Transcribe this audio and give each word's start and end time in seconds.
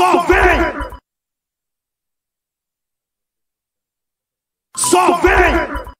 Só 0.00 0.22
vem! 0.22 0.98
Só 4.74 5.20
vem! 5.20 5.90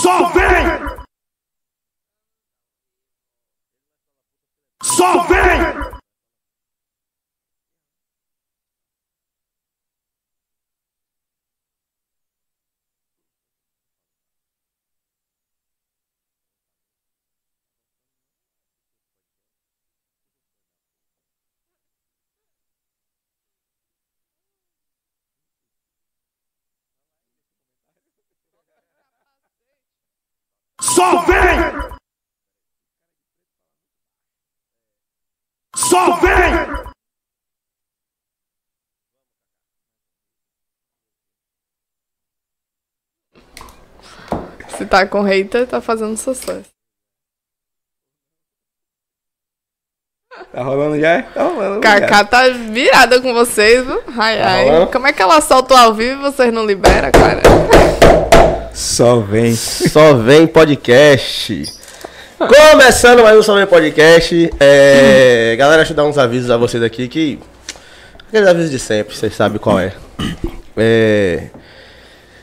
Só 0.00 0.32
vem! 0.32 0.66
Só 4.82 5.24
vem! 5.24 5.49
Só 31.00 31.22
vem! 31.22 31.58
Só 35.74 36.16
vem! 36.20 36.90
Se 44.76 44.84
tá 44.86 45.06
com 45.06 45.22
hater, 45.22 45.66
tá 45.66 45.80
fazendo 45.80 46.18
sucesso. 46.18 46.79
Tá 50.52 50.62
rolando 50.62 50.98
já? 50.98 51.22
Tá 51.22 51.44
rolando. 51.44 51.80
Kaká 51.80 52.24
tá 52.24 52.48
virada 52.48 53.20
com 53.20 53.32
vocês, 53.32 53.84
viu? 53.86 54.00
Ai, 54.18 54.38
Tá 54.38 54.48
ai. 54.48 54.64
rolando? 54.64 54.86
Como 54.88 55.06
é 55.06 55.12
que 55.12 55.22
ela 55.22 55.40
solta 55.40 55.74
o 55.74 55.76
ao 55.76 55.94
vivo 55.94 56.18
e 56.20 56.22
vocês 56.30 56.52
não 56.52 56.66
liberam, 56.66 57.10
cara? 57.12 57.40
Só 58.74 59.20
vem. 59.20 59.54
Só 59.54 60.14
vem 60.14 60.48
podcast. 60.48 61.64
Começando 62.38 63.22
mais 63.22 63.36
um 63.38 63.42
Só 63.42 63.54
vem 63.54 63.66
podcast. 63.66 64.50
É, 64.58 65.54
galera, 65.56 65.78
deixa 65.78 65.92
eu 65.92 65.96
dar 65.96 66.04
uns 66.04 66.18
avisos 66.18 66.50
a 66.50 66.56
vocês 66.56 66.82
aqui 66.82 67.06
que. 67.06 67.38
Aqueles 68.28 68.48
avisos 68.48 68.70
de 68.70 68.78
sempre, 68.78 69.14
vocês 69.14 69.34
sabem 69.34 69.58
qual 69.58 69.78
é. 69.78 69.92
É, 70.76 71.44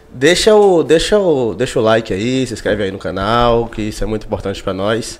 Deixa 0.09 0.55
o, 0.55 0.83
deixa, 0.83 1.19
o, 1.19 1.53
deixa 1.53 1.79
o 1.79 1.81
like 1.81 2.13
aí, 2.13 2.45
se 2.47 2.53
inscreve 2.53 2.83
aí 2.83 2.91
no 2.91 2.97
canal, 2.97 3.67
que 3.67 3.81
isso 3.83 4.03
é 4.03 4.07
muito 4.07 4.25
importante 4.25 4.63
pra 4.63 4.73
nós. 4.73 5.19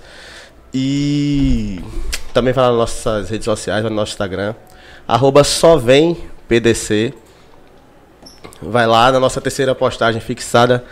E 0.74 1.82
também 2.34 2.54
falar 2.54 2.70
nas 2.70 2.78
nossas 2.78 3.30
redes 3.30 3.46
sociais, 3.46 3.84
no 3.84 3.90
nosso 3.90 4.12
Instagram. 4.12 4.54
Arroba 5.08 5.44
só 5.44 5.78
vem 5.78 6.18
PDC. 6.48 7.14
Vai 8.62 8.86
lá 8.86 9.12
na 9.12 9.20
nossa 9.20 9.40
terceira 9.40 9.74
postagem 9.74 10.22
fixada. 10.22 10.84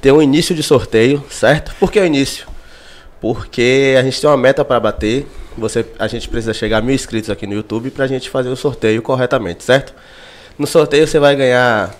Tem 0.00 0.12
um 0.12 0.22
início 0.22 0.54
de 0.54 0.62
sorteio, 0.62 1.24
certo? 1.30 1.74
Por 1.78 1.90
que 1.90 1.98
o 1.98 2.04
início? 2.04 2.46
Porque 3.20 3.96
a 3.98 4.02
gente 4.02 4.20
tem 4.20 4.28
uma 4.28 4.36
meta 4.36 4.64
para 4.64 4.78
bater. 4.78 5.26
Você, 5.56 5.84
a 5.98 6.06
gente 6.06 6.28
precisa 6.28 6.52
chegar 6.52 6.78
a 6.78 6.80
mil 6.80 6.94
inscritos 6.94 7.30
aqui 7.30 7.46
no 7.46 7.54
YouTube 7.54 7.90
para 7.90 8.04
a 8.04 8.08
gente 8.08 8.28
fazer 8.30 8.48
o 8.48 8.56
sorteio 8.56 9.02
corretamente, 9.02 9.64
certo? 9.64 9.94
No 10.58 10.66
sorteio 10.66 11.06
você 11.06 11.18
vai 11.18 11.36
ganhar 11.36 11.94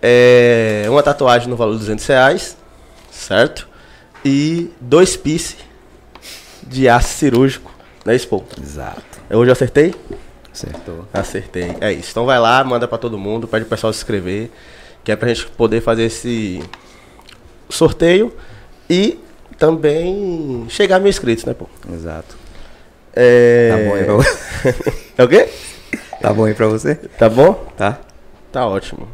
é, 0.00 0.84
uma 0.88 1.02
tatuagem 1.02 1.48
no 1.48 1.56
valor 1.56 1.72
de 1.72 1.78
200 1.78 2.06
reais, 2.06 2.56
certo? 3.10 3.68
E 4.24 4.70
dois 4.80 5.16
pisse 5.16 5.56
de 6.66 6.88
aço 6.88 7.14
cirúrgico, 7.14 7.72
né, 8.04 8.14
Expo? 8.14 8.44
Exato. 8.60 9.02
Hoje 9.30 9.50
eu 9.50 9.52
acertei? 9.52 9.94
Acertou. 10.52 11.06
Acertei. 11.12 11.76
É 11.80 11.92
isso. 11.92 12.10
Então 12.10 12.26
vai 12.26 12.38
lá, 12.38 12.62
manda 12.62 12.86
pra 12.86 12.98
todo 12.98 13.18
mundo, 13.18 13.48
pede 13.48 13.64
o 13.64 13.68
pessoal 13.68 13.92
se 13.92 13.98
inscrever, 14.00 14.50
que 15.02 15.10
é 15.10 15.16
pra 15.16 15.28
gente 15.28 15.46
poder 15.46 15.80
fazer 15.80 16.04
esse 16.04 16.62
sorteio 17.70 18.32
e 18.88 19.18
também 19.58 20.66
chegar 20.68 20.96
a 20.96 20.98
mil 21.00 21.08
inscritos, 21.08 21.44
né, 21.44 21.54
pô? 21.54 21.66
Exato. 21.92 22.36
É... 23.14 23.70
Tá 23.70 23.76
bom 23.76 23.94
aí 23.94 24.04
pra 24.04 24.14
você? 24.14 24.92
É 25.18 25.24
o 25.24 25.28
quê? 25.28 25.48
Tá 26.20 26.32
bom 26.32 26.44
aí 26.44 26.54
pra 26.54 26.66
você? 26.66 26.94
Tá 26.94 27.28
bom? 27.28 27.52
Tá. 27.76 27.98
Tá 28.50 28.66
ótimo. 28.66 29.08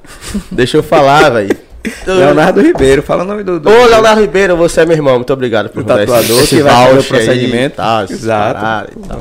Deixa 0.50 0.76
eu 0.76 0.82
falar, 0.82 1.30
velho. 1.30 1.67
Leonardo 2.06 2.60
Ribeiro, 2.60 3.02
fala 3.02 3.22
o 3.22 3.26
nome 3.26 3.42
do. 3.42 3.60
do 3.60 3.68
Ô, 3.70 3.86
Leonardo 3.86 4.20
Ribeiro, 4.20 4.56
você 4.56 4.80
é 4.82 4.86
meu 4.86 4.96
irmão. 4.96 5.14
Muito 5.16 5.32
obrigado 5.32 5.68
por 5.70 5.82
O 5.82 5.84
tatuador 5.84 6.38
esse 6.40 6.56
que 6.56 6.62
vai 6.62 6.72
fazer 6.72 6.94
o 6.96 6.98
aí 7.00 7.04
procedimento. 7.06 7.76
tal, 7.76 8.02
essas 8.02 8.22
Exato. 8.22 8.54
paradas 8.60 8.94
e 8.94 9.08
tal. 9.08 9.20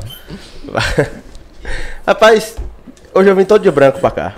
Rapaz, 2.06 2.56
hoje 3.14 3.28
eu 3.30 3.36
vim 3.36 3.44
todo 3.44 3.62
de 3.62 3.70
branco 3.70 4.00
pra 4.00 4.10
cá. 4.10 4.34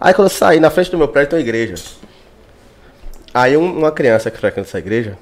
Aí 0.00 0.14
quando 0.14 0.26
eu 0.26 0.34
saí, 0.34 0.60
na 0.60 0.70
frente 0.70 0.90
do 0.90 0.98
meu 0.98 1.08
prédio 1.08 1.30
tem 1.30 1.38
uma 1.38 1.42
igreja. 1.42 1.74
Aí 3.34 3.56
um- 3.56 3.78
uma 3.78 3.92
criança 3.92 4.30
que 4.30 4.38
frequenta 4.38 4.68
essa 4.68 4.78
igreja 4.78 5.18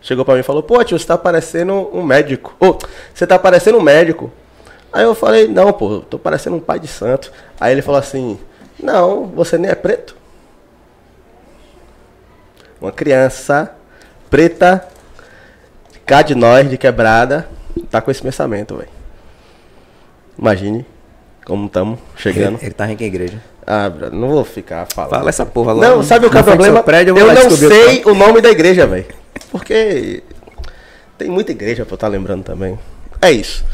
chegou 0.00 0.24
pra 0.24 0.34
mim 0.34 0.40
e 0.40 0.42
falou, 0.44 0.62
pô 0.62 0.82
tio, 0.82 0.98
você 0.98 1.06
tá 1.06 1.16
parecendo 1.16 1.88
um 1.92 2.02
médico. 2.02 2.54
Ô, 2.58 2.76
você 3.14 3.26
tá 3.26 3.38
parecendo 3.38 3.78
um 3.78 3.82
médico. 3.82 4.32
Aí 4.92 5.04
eu 5.04 5.14
falei, 5.14 5.46
não, 5.48 5.72
pô, 5.72 6.00
tô 6.00 6.18
parecendo 6.18 6.56
um 6.56 6.60
pai 6.60 6.78
de 6.80 6.88
santo. 6.88 7.30
Aí 7.60 7.72
ele 7.72 7.82
falou 7.82 7.98
assim, 8.00 8.38
não, 8.82 9.26
você 9.26 9.56
nem 9.56 9.70
é 9.70 9.74
preto. 9.74 10.16
Uma 12.82 12.90
criança 12.90 13.72
preta, 14.28 14.84
cá 16.04 16.20
de 16.20 16.34
nós, 16.34 16.68
de 16.68 16.76
quebrada, 16.76 17.48
tá 17.88 18.00
com 18.00 18.10
esse 18.10 18.20
pensamento, 18.20 18.74
velho. 18.74 18.88
Imagine 20.36 20.84
como 21.44 21.66
estamos 21.66 22.00
chegando. 22.16 22.56
Ele, 22.56 22.66
ele 22.66 22.74
tá 22.74 22.90
em 22.90 22.96
que 22.96 23.04
igreja? 23.04 23.40
Ah, 23.64 23.88
não 24.10 24.28
vou 24.28 24.44
ficar 24.44 24.88
falando. 24.92 25.10
Fala 25.10 25.28
essa 25.28 25.46
porra 25.46 25.72
logo. 25.72 25.86
Não, 25.86 26.02
sabe 26.02 26.26
o 26.26 26.30
que 26.30 26.36
é 26.36 26.40
o 26.40 26.44
problema? 26.44 26.82
prédio, 26.82 27.16
eu 27.16 27.18
eu 27.18 27.26
não 27.28 27.34
descobrir 27.34 27.66
o 27.66 27.70
sei 27.70 28.02
o 28.04 28.14
nome 28.14 28.40
da 28.40 28.50
igreja, 28.50 28.84
velho. 28.84 29.06
Porque 29.52 30.24
tem 31.16 31.28
muita 31.28 31.52
igreja 31.52 31.84
pra 31.84 31.92
eu 31.92 31.94
estar 31.94 32.08
lembrando 32.08 32.42
também. 32.42 32.76
É 33.20 33.30
isso. 33.30 33.64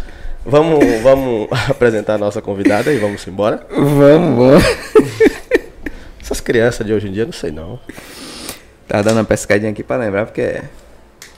Vamos, 0.44 0.84
vamos 1.00 1.48
apresentar 1.66 2.16
a 2.16 2.18
nossa 2.18 2.42
convidada 2.42 2.92
e 2.92 2.98
vamos 2.98 3.26
embora. 3.26 3.66
Vamos, 3.70 4.36
vamos. 4.36 4.64
Essas 6.20 6.42
crianças 6.42 6.86
de 6.86 6.92
hoje 6.92 7.08
em 7.08 7.12
dia, 7.12 7.24
não 7.24 7.32
sei 7.32 7.50
não. 7.50 7.80
Tá 8.88 9.02
dando 9.02 9.18
uma 9.18 9.24
pescadinha 9.24 9.70
aqui 9.70 9.82
pra 9.82 9.96
lembrar, 9.96 10.24
porque 10.26 10.62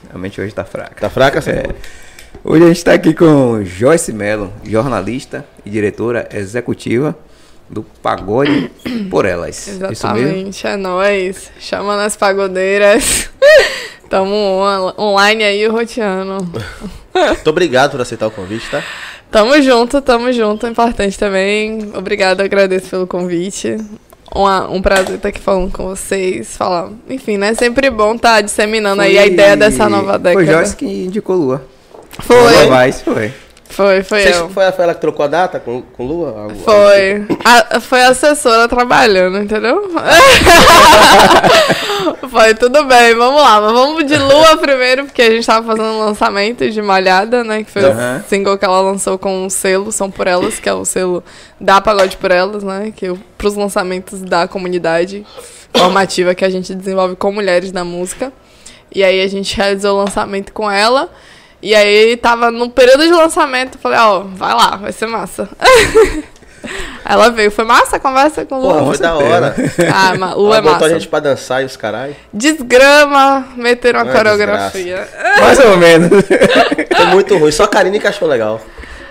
realmente 0.09 0.39
hoje 0.39 0.53
tá 0.53 0.63
fraca. 0.63 0.95
Tá 0.99 1.09
fraca 1.09 1.39
essa? 1.39 1.51
É. 1.51 1.63
Hoje 2.43 2.63
a 2.63 2.67
gente 2.67 2.83
tá 2.83 2.93
aqui 2.93 3.13
com 3.13 3.61
Joyce 3.63 4.13
Mello, 4.13 4.51
jornalista 4.63 5.45
e 5.65 5.69
diretora 5.69 6.27
executiva 6.33 7.15
do 7.69 7.83
Pagode 8.01 8.71
por 9.09 9.25
Elas. 9.25 9.67
Isso 9.67 9.79
mesmo? 9.79 9.89
Exatamente, 9.91 10.65
é 10.67 10.75
nóis. 10.77 11.51
Chama 11.59 11.97
nas 11.97 12.15
pagodeiras. 12.15 13.29
Tamo 14.09 14.33
on- 14.35 14.93
online 14.97 15.43
aí 15.43 15.67
roteando. 15.67 16.37
Muito 17.13 17.49
obrigado 17.49 17.91
por 17.91 18.01
aceitar 18.01 18.27
o 18.27 18.31
convite, 18.31 18.69
tá? 18.69 18.83
Tamo 19.29 19.61
junto, 19.61 20.01
tamo 20.01 20.31
junto. 20.33 20.67
Importante 20.67 21.17
também. 21.17 21.91
Obrigado, 21.95 22.41
agradeço 22.41 22.89
pelo 22.89 23.07
convite. 23.07 23.77
Uma- 24.33 24.69
um 24.69 24.81
prazer 24.81 25.15
estar 25.15 25.29
aqui 25.29 25.41
falando 25.41 25.71
com 25.71 25.87
vocês. 25.87 26.55
Falar, 26.55 26.89
enfim, 27.09 27.37
né? 27.37 27.53
Sempre 27.53 27.89
bom 27.89 28.15
estar 28.15 28.41
disseminando 28.41 29.01
aí 29.01 29.17
a 29.17 29.21
Foi- 29.23 29.31
ideia 29.31 29.57
dessa 29.57 29.89
nova 29.89 30.17
década. 30.17 30.33
Foi 30.33 30.45
Joyce 30.45 30.75
que 30.75 30.85
indicou 30.85 31.35
Lua. 31.35 31.65
Foi, 32.19 32.35
Lua 32.37 32.67
Vaz, 32.67 33.01
foi. 33.01 33.33
Foi, 33.71 34.03
foi 34.03 34.21
Vocês- 34.21 34.37
eu. 34.37 34.49
foi, 34.49 34.71
foi 34.71 34.83
ela 34.83 34.93
que 34.93 35.01
trocou 35.01 35.25
a 35.25 35.27
data 35.27 35.59
com, 35.59 35.81
com 35.81 36.05
Lua? 36.05 36.41
Algo- 36.43 36.55
Foi. 36.63 37.25
A, 37.43 37.79
foi 37.79 38.03
a 38.03 38.09
assessora 38.09 38.67
trabalhando, 38.67 39.39
entendeu? 39.39 39.89
foi, 42.29 42.53
tudo 42.55 42.83
bem, 42.85 43.15
vamos 43.15 43.41
lá. 43.41 43.61
Mas 43.61 43.71
vamos 43.71 44.05
de 44.05 44.17
lua 44.17 44.57
primeiro, 44.57 45.05
porque 45.05 45.21
a 45.21 45.29
gente 45.31 45.45
tava 45.45 45.65
fazendo 45.67 45.93
um 45.95 45.99
lançamento 45.99 46.69
de 46.69 46.81
Malhada, 46.81 47.43
né? 47.43 47.63
Que 47.63 47.71
foi 47.71 47.83
Aham. 47.85 48.23
o 48.25 48.29
single 48.29 48.57
que 48.57 48.65
ela 48.65 48.81
lançou 48.81 49.17
com 49.17 49.45
o 49.45 49.49
selo 49.49 49.91
São 49.91 50.09
Por 50.09 50.27
Elas, 50.27 50.59
que 50.59 50.69
é 50.69 50.73
o 50.73 50.85
selo 50.85 51.23
da 51.59 51.81
Pagode 51.81 52.17
Por 52.17 52.31
Elas, 52.31 52.63
né? 52.63 52.91
Que 52.95 53.07
é 53.07 53.13
pros 53.37 53.55
lançamentos 53.55 54.21
da 54.21 54.47
comunidade 54.47 55.25
formativa 55.73 56.35
que 56.35 56.45
a 56.45 56.49
gente 56.49 56.73
desenvolve 56.75 57.15
com 57.15 57.31
mulheres 57.31 57.71
na 57.71 57.83
música. 57.83 58.31
E 58.93 59.03
aí 59.03 59.21
a 59.21 59.27
gente 59.27 59.55
realizou 59.55 59.95
o 59.95 60.03
lançamento 60.03 60.51
com 60.51 60.69
ela. 60.69 61.09
E 61.61 61.75
aí 61.75 62.17
tava 62.17 62.49
no 62.49 62.69
período 62.69 63.03
de 63.03 63.11
lançamento, 63.11 63.77
falei, 63.77 63.99
ó, 63.99 64.21
vai 64.21 64.53
lá, 64.53 64.77
vai 64.77 64.91
ser 64.91 65.05
massa. 65.07 65.47
Ela 67.03 67.29
veio, 67.29 67.49
foi 67.51 67.65
massa 67.65 67.95
a 67.95 67.99
conversa 67.99 68.45
com 68.45 68.59
o 68.59 68.61
Porra, 68.61 68.79
Lu. 68.81 68.85
foi 68.87 68.97
da 68.99 69.15
hora. 69.15 69.55
Ah, 69.93 70.15
ma- 70.17 70.33
Lu 70.33 70.47
Ela 70.47 70.57
é 70.57 70.61
botou 70.61 70.73
massa. 70.73 70.85
a 70.85 70.89
gente 70.89 71.07
pra 71.07 71.19
dançar 71.19 71.61
e 71.63 71.65
os 71.65 71.75
caralho. 71.75 72.15
Desgrama, 72.31 73.47
meteram 73.55 74.01
uma 74.03 74.11
Ah, 74.11 74.15
coreografia. 74.15 75.07
Mais 75.39 75.59
ou 75.59 75.77
menos. 75.77 76.09
Foi 76.95 77.05
muito 77.07 77.37
ruim. 77.37 77.51
Só 77.51 77.63
a 77.63 77.67
Karine 77.67 77.99
que 77.99 78.07
achou 78.07 78.27
legal. 78.27 78.61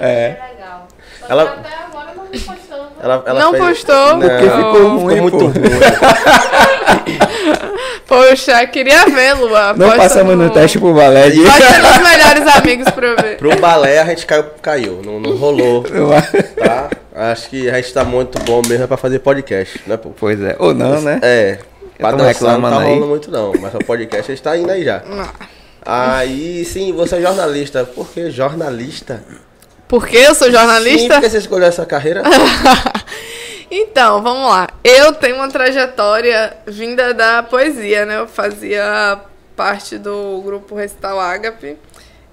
É. 0.00 0.36
Legal. 0.52 0.88
Só 1.20 1.26
Ela- 1.28 1.42
até 1.42 1.74
agora 1.88 2.12
não. 2.16 2.24
Ela, 3.02 3.22
ela 3.26 3.40
Não 3.40 3.50
fez- 3.52 3.64
postou? 3.64 4.16
Não, 4.16 4.20
Porque 4.20 4.42
ficou 4.44 4.74
ficou 4.74 4.98
ruim, 4.98 5.20
muito 5.20 5.38
pô. 5.38 5.44
ruim. 5.46 5.54
Poxa, 8.06 8.66
queria 8.66 9.06
ver, 9.06 9.34
Lua. 9.34 9.72
Não 9.74 9.86
Posta 9.86 10.02
passamos 10.02 10.36
no 10.36 10.50
teste 10.50 10.78
pro 10.78 10.92
balé 10.92 11.30
de... 11.30 11.40
Posta 11.42 11.78
nos 11.78 12.10
melhores 12.10 12.56
amigos 12.56 12.88
pra 12.90 13.06
eu 13.10 13.16
ver. 13.16 13.36
Pro 13.38 13.56
balé 13.60 14.00
a 14.00 14.04
gente 14.06 14.26
caiu, 14.26 14.44
caiu. 14.60 15.00
Não, 15.04 15.20
não 15.20 15.36
rolou, 15.36 15.84
tá? 16.58 16.90
Acho 17.14 17.48
que 17.50 17.70
a 17.70 17.76
gente 17.76 17.92
tá 17.92 18.04
muito 18.04 18.38
bom 18.40 18.62
mesmo 18.68 18.88
pra 18.88 18.96
fazer 18.96 19.20
podcast, 19.20 19.80
né, 19.86 19.96
pô? 19.96 20.10
Pois 20.10 20.40
é. 20.42 20.56
Ou 20.58 20.74
não, 20.74 21.00
né? 21.00 21.20
É. 21.22 21.58
Pra 21.98 22.10
dançar 22.12 22.22
não 22.24 22.28
reclamando 22.28 22.76
tá 22.76 22.82
aí. 22.82 22.88
rolando 22.88 23.06
muito 23.06 23.30
não, 23.30 23.52
mas 23.60 23.74
o 23.74 23.78
podcast 23.78 24.32
a 24.32 24.34
gente 24.34 24.42
tá 24.42 24.56
indo 24.56 24.70
aí 24.70 24.84
já. 24.84 25.02
Aí, 25.84 26.64
sim, 26.64 26.92
você 26.92 27.16
é 27.16 27.20
jornalista. 27.20 27.84
Por 27.84 28.08
que 28.08 28.30
jornalista? 28.30 29.22
Porque 29.90 30.16
eu 30.16 30.34
sou 30.34 30.46
Sim, 30.46 30.54
jornalista? 30.54 31.14
por 31.14 31.20
que 31.20 31.28
você 31.28 31.38
escolheu 31.38 31.68
essa 31.68 31.84
carreira? 31.84 32.22
Então, 33.72 34.20
vamos 34.20 34.50
lá. 34.50 34.66
Eu 34.82 35.12
tenho 35.12 35.36
uma 35.36 35.48
trajetória 35.48 36.56
vinda 36.66 37.14
da 37.14 37.40
poesia, 37.40 38.04
né? 38.04 38.18
Eu 38.18 38.26
fazia 38.26 39.20
parte 39.54 39.96
do 39.96 40.42
grupo 40.42 40.74
Recital 40.74 41.20
Ágape. 41.20 41.76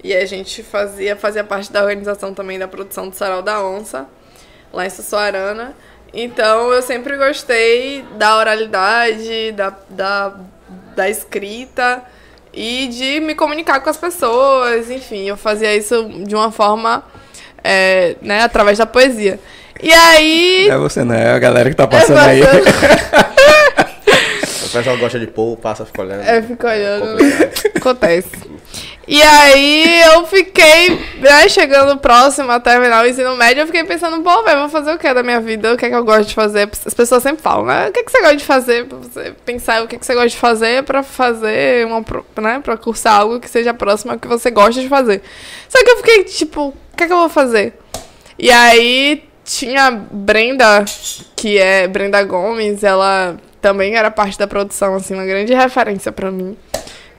E 0.02 0.14
a 0.14 0.26
gente 0.26 0.64
fazia, 0.64 1.14
fazia 1.14 1.44
parte 1.44 1.70
da 1.70 1.82
organização 1.82 2.34
também 2.34 2.58
da 2.58 2.66
produção 2.66 3.08
do 3.08 3.14
Sarau 3.14 3.40
da 3.40 3.64
Onça, 3.64 4.06
lá 4.72 4.84
em 4.84 4.90
Sussuarana. 4.90 5.76
Então 6.12 6.72
eu 6.72 6.82
sempre 6.82 7.16
gostei 7.16 8.02
da 8.16 8.36
oralidade, 8.36 9.52
da, 9.52 9.76
da, 9.90 10.34
da 10.96 11.08
escrita 11.08 12.02
e 12.52 12.88
de 12.88 13.20
me 13.20 13.34
comunicar 13.34 13.80
com 13.80 13.90
as 13.90 13.96
pessoas. 13.96 14.90
Enfim, 14.90 15.28
eu 15.28 15.36
fazia 15.36 15.74
isso 15.76 16.08
de 16.24 16.34
uma 16.34 16.50
forma, 16.50 17.04
é, 17.62 18.16
né, 18.22 18.42
através 18.42 18.78
da 18.78 18.86
poesia. 18.86 19.38
E 19.82 19.92
aí. 19.92 20.66
Não 20.68 20.74
é 20.74 20.78
você 20.78 21.04
não, 21.04 21.14
é 21.14 21.32
a 21.32 21.38
galera 21.38 21.70
que 21.70 21.76
tá 21.76 21.86
passando 21.86 22.18
É 22.18 22.30
aí. 22.30 22.42
O 24.68 24.70
pessoal 24.70 24.98
gosta 24.98 25.18
de 25.18 25.26
pôr, 25.26 25.56
passa, 25.56 25.86
fica 25.86 26.02
olhando. 26.02 26.22
É, 26.22 26.42
fica 26.42 26.68
olhando. 26.68 27.08
Complicado. 27.08 27.70
Acontece. 27.76 28.30
E 29.06 29.22
aí 29.22 30.02
eu 30.02 30.26
fiquei, 30.26 30.90
né, 31.18 31.48
chegando 31.48 31.96
próximo 31.96 32.50
a 32.50 32.60
terminar 32.60 33.02
o 33.02 33.08
ensino 33.08 33.34
médio, 33.36 33.62
eu 33.62 33.66
fiquei 33.66 33.82
pensando, 33.82 34.22
pô, 34.22 34.42
velho, 34.42 34.60
vou 34.60 34.68
fazer 34.68 34.92
o 34.92 34.98
que 34.98 35.14
da 35.14 35.22
minha 35.22 35.40
vida? 35.40 35.72
O 35.72 35.78
que 35.78 35.86
é 35.86 35.88
que 35.88 35.94
eu 35.94 36.04
gosto 36.04 36.28
de 36.28 36.34
fazer? 36.34 36.68
As 36.84 36.92
pessoas 36.92 37.22
sempre 37.22 37.40
falam, 37.40 37.64
né? 37.64 37.88
O 37.88 37.92
que, 37.92 38.00
é 38.00 38.02
que 38.02 38.12
você 38.12 38.20
gosta 38.20 38.36
de 38.36 38.44
fazer? 38.44 38.84
Pra 38.84 38.98
você 38.98 39.34
pensar 39.46 39.82
o 39.82 39.88
que, 39.88 39.96
é 39.96 39.98
que 39.98 40.04
você 40.04 40.12
gosta 40.12 40.28
de 40.28 40.36
fazer 40.36 40.82
pra 40.82 41.02
fazer 41.02 41.86
uma, 41.86 42.04
né? 42.38 42.60
Pra 42.62 42.76
cursar 42.76 43.18
algo 43.20 43.40
que 43.40 43.48
seja 43.48 43.72
próximo 43.72 44.12
ao 44.12 44.18
que 44.18 44.28
você 44.28 44.50
gosta 44.50 44.78
de 44.78 44.88
fazer. 44.90 45.22
Só 45.70 45.82
que 45.82 45.90
eu 45.90 45.96
fiquei, 45.96 46.24
tipo, 46.24 46.68
o 46.68 46.96
que 46.96 47.04
é 47.04 47.06
que 47.06 47.12
eu 47.12 47.18
vou 47.18 47.30
fazer? 47.30 47.78
E 48.38 48.50
aí 48.50 49.24
tinha 49.42 49.90
Brenda, 49.90 50.84
que 51.34 51.56
é 51.56 51.88
Brenda 51.88 52.22
Gomes, 52.22 52.84
ela 52.84 53.38
também 53.60 53.96
era 53.96 54.10
parte 54.10 54.38
da 54.38 54.46
produção, 54.46 54.94
assim, 54.94 55.14
uma 55.14 55.26
grande 55.26 55.54
referência 55.54 56.12
pra 56.12 56.30
mim. 56.30 56.56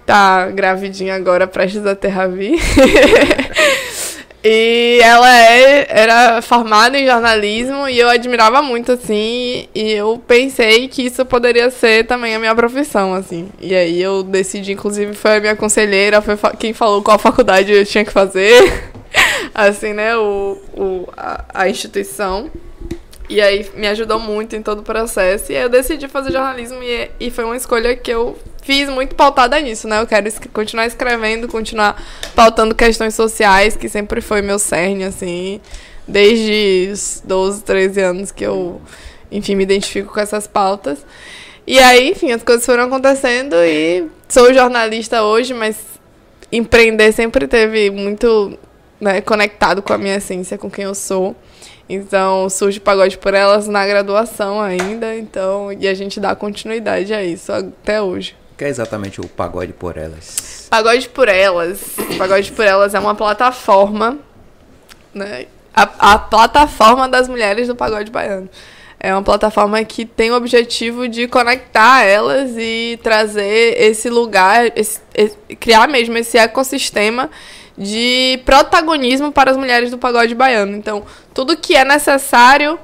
Tá 0.06 0.48
gravidinha 0.48 1.16
agora, 1.16 1.46
prestes 1.46 1.86
a 1.86 1.96
ter 1.96 2.18
a 2.18 2.28
vir. 2.28 2.60
e 4.44 5.00
ela 5.04 5.38
é, 5.38 5.86
era 5.90 6.42
formada 6.42 6.98
em 6.98 7.06
jornalismo 7.06 7.88
e 7.88 8.00
eu 8.00 8.10
admirava 8.10 8.62
muito, 8.62 8.94
assim, 8.94 9.68
e 9.76 9.92
eu 9.92 10.22
pensei 10.28 10.88
que 10.88 11.04
isso 11.04 11.24
poderia 11.26 11.70
ser 11.70 12.08
também 12.08 12.34
a 12.34 12.40
minha 12.40 12.56
profissão, 12.56 13.14
assim. 13.14 13.50
E 13.60 13.76
aí 13.76 14.02
eu 14.02 14.24
decidi, 14.24 14.72
inclusive, 14.72 15.14
foi 15.14 15.38
a 15.38 15.40
minha 15.40 15.56
conselheira, 15.56 16.22
foi 16.22 16.36
quem 16.58 16.74
falou 16.74 17.04
qual 17.04 17.20
faculdade 17.20 17.72
eu 17.72 17.86
tinha 17.86 18.04
que 18.04 18.12
fazer. 18.12 18.92
assim, 19.54 19.94
né, 19.94 20.16
o, 20.18 20.58
o, 20.74 21.10
a, 21.16 21.46
a 21.54 21.70
instituição. 21.70 22.50
E 23.30 23.40
aí 23.40 23.70
me 23.76 23.88
ajudou 23.88 24.20
muito 24.20 24.56
em 24.56 24.62
todo 24.64 24.80
o 24.80 24.84
processo. 24.84 25.52
E 25.52 25.56
aí 25.56 25.62
eu 25.64 25.70
decidi 25.70 26.08
fazer 26.08 26.32
jornalismo 26.32 26.82
e, 26.82 27.12
e 27.20 27.30
foi 27.32 27.44
uma 27.46 27.56
escolha 27.56 27.96
que 27.96 28.10
eu 28.12 28.36
fiz 28.64 28.90
muito 28.90 29.14
pautada 29.16 29.60
nisso, 29.60 29.88
né? 29.88 30.02
Eu 30.02 30.08
quero 30.08 30.28
es- 30.28 30.40
continuar 30.52 30.88
escrevendo, 30.88 31.48
continuar 31.48 32.02
pautando 32.36 32.74
questões 32.74 33.14
sociais, 33.14 33.76
que 33.78 33.88
sempre 33.88 34.20
foi 34.20 34.42
meu 34.42 34.58
cerne, 34.58 35.04
assim, 35.04 35.62
desde 36.08 36.90
os 36.92 37.22
12, 37.24 37.64
13 37.64 38.02
anos 38.02 38.32
que 38.32 38.44
eu, 38.44 38.82
enfim, 39.32 39.54
me 39.56 39.64
identifico 39.64 40.12
com 40.12 40.20
essas 40.20 40.48
pautas. 40.48 41.06
E 41.68 41.78
aí, 41.78 42.10
enfim, 42.10 42.32
as 42.32 42.42
coisas 42.42 42.66
foram 42.66 42.86
acontecendo 42.86 43.56
e 43.64 44.08
sou 44.28 44.52
jornalista 44.52 45.22
hoje, 45.22 45.54
mas 45.54 45.78
empreender 46.52 47.12
sempre 47.12 47.48
teve 47.48 47.92
muito 47.92 48.58
né, 49.00 49.22
conectado 49.22 49.82
com 49.84 49.94
a 49.94 49.98
minha 50.00 50.16
essência, 50.16 50.58
com 50.58 50.70
quem 50.70 50.86
eu 50.86 50.96
sou. 50.96 51.36
Então, 51.90 52.48
surge 52.50 52.80
Pagode 52.80 53.18
por 53.18 53.34
Elas 53.34 53.68
na 53.68 53.86
graduação 53.88 54.62
ainda, 54.62 55.16
então, 55.16 55.74
e 55.74 55.88
a 55.88 55.94
gente 55.96 56.20
dá 56.20 56.36
continuidade 56.36 57.12
a 57.14 57.24
isso 57.24 57.52
até 57.52 58.00
hoje. 58.02 58.36
O 58.54 58.58
que 58.60 58.64
é 58.66 58.68
exatamente 58.70 59.20
o 59.20 59.28
pagode 59.28 59.74
por 59.74 59.98
elas? 59.98 60.68
Pagode 60.70 61.10
por 61.10 61.28
Elas. 61.28 61.80
Pagode 62.18 62.52
por 62.52 62.64
Elas 62.66 62.94
é 62.94 63.00
uma 63.00 63.16
plataforma, 63.16 64.20
né? 65.14 65.46
A, 65.74 66.14
a 66.14 66.20
plataforma 66.20 67.08
das 67.10 67.28
mulheres 67.28 67.68
do 67.68 67.76
pagode 67.76 68.12
baiano. 68.12 68.50
É 69.00 69.14
uma 69.14 69.24
plataforma 69.24 69.82
que 69.86 70.06
tem 70.06 70.30
o 70.30 70.36
objetivo 70.36 71.08
de 71.08 71.26
conectar 71.28 72.04
elas 72.04 72.52
e 72.58 73.00
trazer 73.02 73.82
esse 73.82 74.10
lugar, 74.10 74.72
esse- 74.78 75.00
esse- 75.16 75.38
criar 75.60 75.88
mesmo 75.88 76.18
esse 76.18 76.38
ecossistema 76.38 77.30
de 77.80 78.42
protagonismo 78.46 79.32
para 79.32 79.52
as 79.52 79.58
mulheres 79.58 79.90
do 79.90 79.98
pagode 79.98 80.36
baiano. 80.36 80.76
Então, 80.76 81.04
tudo 81.34 81.56
que 81.56 81.76
é 81.76 81.86
necessário 81.86 82.78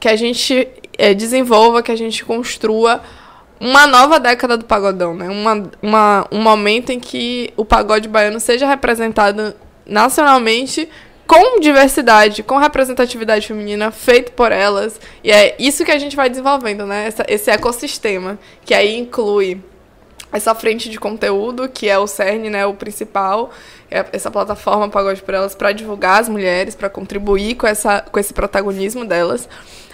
que 0.00 0.08
a 0.08 0.16
gente 0.16 0.66
eh, 0.98 1.14
desenvolva, 1.14 1.82
que 1.82 1.92
a 1.92 1.96
gente 1.96 2.24
construa 2.24 3.00
uma 3.60 3.86
nova 3.86 4.18
década 4.18 4.56
do 4.56 4.64
pagodão, 4.64 5.14
né? 5.14 5.28
Uma, 5.28 5.70
uma, 5.80 6.26
um 6.32 6.42
momento 6.42 6.90
em 6.90 6.98
que 6.98 7.52
o 7.56 7.64
pagode 7.64 8.08
baiano 8.08 8.40
seja 8.40 8.66
representado 8.66 9.54
nacionalmente 9.86 10.88
com 11.26 11.60
diversidade, 11.60 12.42
com 12.42 12.56
representatividade 12.56 13.46
feminina, 13.46 13.92
feito 13.92 14.32
por 14.32 14.50
elas. 14.50 14.98
E 15.22 15.30
é 15.30 15.54
isso 15.60 15.84
que 15.84 15.92
a 15.92 15.98
gente 15.98 16.16
vai 16.16 16.28
desenvolvendo, 16.28 16.84
né? 16.86 17.06
Essa- 17.06 17.26
esse 17.28 17.50
ecossistema, 17.50 18.36
que 18.64 18.74
aí 18.74 18.98
inclui 18.98 19.62
essa 20.32 20.54
frente 20.54 20.88
de 20.88 20.98
conteúdo, 20.98 21.68
que 21.68 21.88
é 21.88 21.98
o 21.98 22.06
CERN, 22.06 22.50
né, 22.50 22.66
o 22.66 22.74
principal, 22.74 23.50
é 23.90 24.06
essa 24.12 24.30
plataforma 24.30 24.88
Pagode 24.88 25.22
por 25.22 25.34
Elas 25.34 25.54
para 25.54 25.72
divulgar 25.72 26.20
as 26.20 26.28
mulheres, 26.28 26.74
para 26.74 26.88
contribuir 26.88 27.56
com, 27.56 27.66
essa, 27.66 28.00
com 28.00 28.18
esse 28.18 28.32
protagonismo 28.32 29.04
delas. 29.04 29.48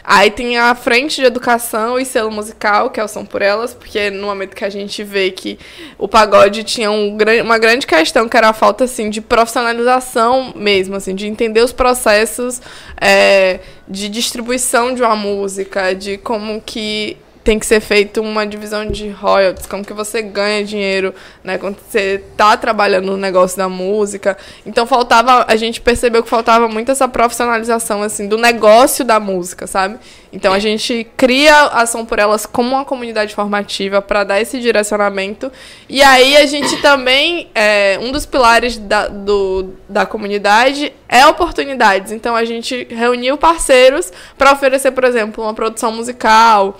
Aí 0.08 0.30
tem 0.30 0.56
a 0.56 0.72
frente 0.76 1.16
de 1.16 1.24
educação 1.24 1.98
e 1.98 2.04
selo 2.04 2.30
musical, 2.30 2.90
que 2.90 3.00
é 3.00 3.02
o 3.02 3.08
São 3.08 3.26
por 3.26 3.42
Elas, 3.42 3.74
porque 3.74 4.08
no 4.08 4.28
momento 4.28 4.54
que 4.54 4.64
a 4.64 4.70
gente 4.70 5.02
vê 5.02 5.32
que 5.32 5.58
o 5.98 6.06
pagode 6.06 6.62
tinha 6.62 6.92
um, 6.92 7.16
uma 7.42 7.58
grande 7.58 7.88
questão, 7.88 8.28
que 8.28 8.36
era 8.36 8.50
a 8.50 8.52
falta, 8.52 8.84
assim, 8.84 9.10
de 9.10 9.20
profissionalização 9.20 10.52
mesmo, 10.54 10.94
assim, 10.94 11.12
de 11.12 11.26
entender 11.26 11.60
os 11.60 11.72
processos 11.72 12.62
é, 13.00 13.58
de 13.88 14.08
distribuição 14.08 14.94
de 14.94 15.02
uma 15.02 15.16
música, 15.16 15.92
de 15.92 16.18
como 16.18 16.62
que 16.64 17.16
tem 17.46 17.60
que 17.60 17.64
ser 17.64 17.78
feito 17.78 18.20
uma 18.20 18.44
divisão 18.44 18.84
de 18.84 19.08
royalties, 19.08 19.66
como 19.66 19.84
que 19.84 19.92
você 19.92 20.20
ganha 20.20 20.64
dinheiro, 20.64 21.14
né, 21.44 21.56
quando 21.56 21.76
você 21.78 22.20
tá 22.36 22.56
trabalhando 22.56 23.06
no 23.06 23.16
negócio 23.16 23.56
da 23.56 23.68
música. 23.68 24.36
Então 24.66 24.84
faltava, 24.84 25.44
a 25.46 25.54
gente 25.54 25.80
percebeu 25.80 26.24
que 26.24 26.28
faltava 26.28 26.66
muito 26.66 26.90
essa 26.90 27.06
profissionalização 27.06 28.02
assim 28.02 28.26
do 28.26 28.36
negócio 28.36 29.04
da 29.04 29.20
música, 29.20 29.68
sabe? 29.68 29.96
Então 30.32 30.52
a 30.52 30.58
gente 30.58 31.06
cria 31.16 31.66
ação 31.68 32.04
por 32.04 32.18
elas 32.18 32.46
como 32.46 32.70
uma 32.70 32.84
comunidade 32.84 33.32
formativa 33.32 34.02
para 34.02 34.24
dar 34.24 34.40
esse 34.40 34.60
direcionamento. 34.60 35.50
E 35.88 36.02
aí 36.02 36.36
a 36.36 36.46
gente 36.46 36.76
também 36.82 37.48
é, 37.54 37.96
um 38.02 38.10
dos 38.10 38.26
pilares 38.26 38.76
da, 38.76 39.06
do, 39.06 39.70
da 39.88 40.04
comunidade 40.04 40.92
é 41.08 41.24
oportunidades. 41.26 42.10
Então 42.10 42.34
a 42.34 42.44
gente 42.44 42.88
reuniu 42.90 43.38
parceiros 43.38 44.12
para 44.36 44.52
oferecer, 44.52 44.90
por 44.90 45.04
exemplo, 45.04 45.44
uma 45.44 45.54
produção 45.54 45.92
musical, 45.92 46.78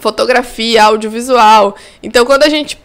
fotografia, 0.00 0.84
audiovisual. 0.84 1.76
Então, 2.02 2.24
quando 2.24 2.42
a 2.42 2.48
gente 2.48 2.76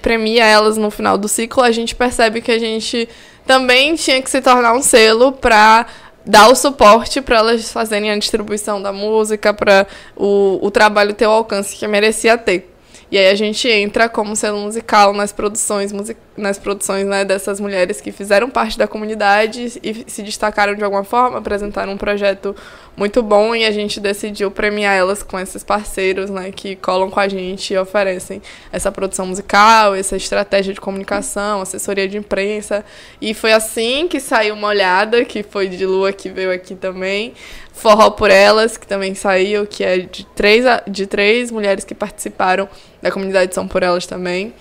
premia 0.00 0.44
elas 0.44 0.76
no 0.76 0.90
final 0.90 1.16
do 1.18 1.28
ciclo, 1.28 1.62
a 1.62 1.70
gente 1.70 1.94
percebe 1.94 2.40
que 2.40 2.52
a 2.52 2.58
gente 2.58 3.08
também 3.46 3.94
tinha 3.94 4.20
que 4.22 4.30
se 4.30 4.40
tornar 4.40 4.74
um 4.74 4.82
selo 4.82 5.32
para 5.32 5.86
dar 6.24 6.48
o 6.48 6.54
suporte 6.54 7.20
para 7.20 7.38
elas 7.38 7.72
fazerem 7.72 8.10
a 8.10 8.18
distribuição 8.18 8.80
da 8.80 8.92
música, 8.92 9.52
para 9.54 9.86
o, 10.14 10.58
o 10.60 10.70
trabalho 10.70 11.14
ter 11.14 11.26
o 11.26 11.30
alcance 11.30 11.74
que 11.74 11.86
merecia 11.88 12.36
ter. 12.36 12.70
E 13.10 13.18
aí 13.18 13.28
a 13.28 13.34
gente 13.34 13.68
entra 13.68 14.08
como 14.08 14.36
selo 14.36 14.60
musical 14.60 15.12
nas 15.12 15.32
produções, 15.32 15.92
musi- 15.92 16.16
nas 16.40 16.58
produções 16.58 17.06
né, 17.06 17.24
dessas 17.24 17.60
mulheres 17.60 18.00
que 18.00 18.10
fizeram 18.10 18.50
parte 18.50 18.78
da 18.78 18.88
comunidade 18.88 19.78
e 19.82 20.04
se 20.08 20.22
destacaram 20.22 20.74
de 20.74 20.82
alguma 20.82 21.04
forma, 21.04 21.38
apresentaram 21.38 21.92
um 21.92 21.96
projeto 21.96 22.54
muito 22.96 23.22
bom 23.22 23.54
e 23.54 23.64
a 23.64 23.70
gente 23.70 24.00
decidiu 24.00 24.50
premiar 24.50 24.94
elas 24.94 25.22
com 25.22 25.38
esses 25.38 25.62
parceiros 25.62 26.28
né, 26.28 26.50
que 26.50 26.76
colam 26.76 27.08
com 27.08 27.20
a 27.20 27.28
gente 27.28 27.72
e 27.72 27.78
oferecem 27.78 28.42
essa 28.72 28.90
produção 28.90 29.26
musical, 29.26 29.94
essa 29.94 30.16
estratégia 30.16 30.74
de 30.74 30.80
comunicação, 30.80 31.60
assessoria 31.60 32.08
de 32.08 32.18
imprensa. 32.18 32.84
E 33.20 33.32
foi 33.32 33.52
assim 33.52 34.08
que 34.08 34.20
saiu 34.20 34.54
uma 34.54 34.68
olhada, 34.68 35.24
que 35.24 35.42
foi 35.42 35.68
de 35.68 35.86
Lua 35.86 36.12
que 36.12 36.28
veio 36.28 36.52
aqui 36.52 36.74
também. 36.74 37.34
Forró 37.72 38.10
por 38.10 38.30
Elas, 38.30 38.76
que 38.76 38.86
também 38.86 39.14
saiu, 39.14 39.66
que 39.66 39.82
é 39.82 39.98
de 39.98 40.26
três, 40.26 40.64
de 40.86 41.06
três 41.06 41.50
mulheres 41.50 41.84
que 41.84 41.94
participaram 41.94 42.68
da 43.00 43.10
comunidade 43.10 43.54
São 43.54 43.66
por 43.66 43.82
Elas 43.82 44.06
também. 44.06 44.52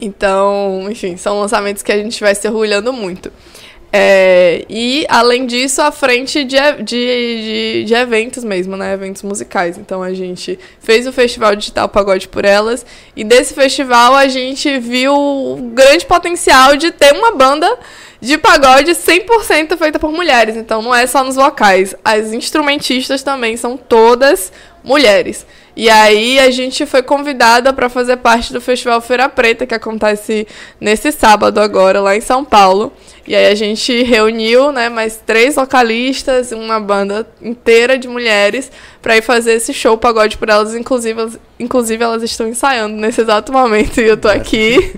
Então, 0.00 0.86
enfim, 0.90 1.16
são 1.16 1.40
lançamentos 1.40 1.82
que 1.82 1.92
a 1.92 1.96
gente 1.96 2.20
vai 2.20 2.34
se 2.34 2.48
orgulhando 2.48 2.92
muito. 2.92 3.30
É, 3.92 4.64
e, 4.68 5.04
além 5.08 5.46
disso, 5.46 5.82
à 5.82 5.90
frente 5.90 6.44
de, 6.44 6.56
de, 6.56 6.84
de, 6.84 7.84
de 7.86 7.94
eventos 7.94 8.44
mesmo, 8.44 8.76
né? 8.76 8.94
Eventos 8.94 9.22
musicais. 9.22 9.76
Então, 9.76 10.00
a 10.02 10.14
gente 10.14 10.58
fez 10.78 11.06
o 11.06 11.12
Festival 11.12 11.56
Digital 11.56 11.88
Pagode 11.88 12.28
por 12.28 12.44
Elas. 12.44 12.86
E 13.16 13.24
desse 13.24 13.52
festival, 13.52 14.14
a 14.14 14.28
gente 14.28 14.78
viu 14.78 15.12
o 15.12 15.56
grande 15.74 16.06
potencial 16.06 16.76
de 16.76 16.92
ter 16.92 17.12
uma 17.12 17.32
banda 17.32 17.78
de 18.20 18.38
pagode 18.38 18.92
100% 18.92 19.76
feita 19.76 19.98
por 19.98 20.12
mulheres. 20.12 20.56
Então, 20.56 20.80
não 20.82 20.94
é 20.94 21.06
só 21.06 21.24
nos 21.24 21.34
vocais. 21.34 21.94
As 22.04 22.32
instrumentistas 22.32 23.24
também 23.24 23.56
são 23.56 23.76
todas 23.76 24.52
mulheres. 24.84 25.44
E 25.76 25.88
aí 25.88 26.38
a 26.38 26.50
gente 26.50 26.84
foi 26.84 27.02
convidada 27.02 27.72
para 27.72 27.88
fazer 27.88 28.16
parte 28.16 28.52
do 28.52 28.60
Festival 28.60 29.00
Feira 29.00 29.28
Preta, 29.28 29.66
que 29.66 29.74
acontece 29.74 30.46
nesse 30.80 31.12
sábado 31.12 31.60
agora, 31.60 32.00
lá 32.00 32.16
em 32.16 32.20
São 32.20 32.44
Paulo. 32.44 32.92
E 33.26 33.34
aí 33.36 33.46
a 33.46 33.54
gente 33.54 34.02
reuniu, 34.02 34.72
né, 34.72 34.88
mais 34.88 35.20
três 35.24 35.54
vocalistas, 35.54 36.52
uma 36.52 36.80
banda 36.80 37.26
inteira 37.40 37.96
de 37.98 38.08
mulheres, 38.08 38.70
para 39.00 39.16
ir 39.16 39.22
fazer 39.22 39.52
esse 39.52 39.72
show 39.72 39.96
Pagode 39.96 40.36
por 40.36 40.48
Elas. 40.48 40.74
Inclusive, 40.74 41.20
elas- 41.20 41.38
inclusive 41.58 42.02
elas 42.02 42.22
estão 42.22 42.48
ensaiando 42.48 42.96
nesse 42.96 43.20
exato 43.20 43.52
momento 43.52 44.00
e 44.00 44.06
eu 44.06 44.16
tô 44.16 44.28
aqui. 44.28 44.94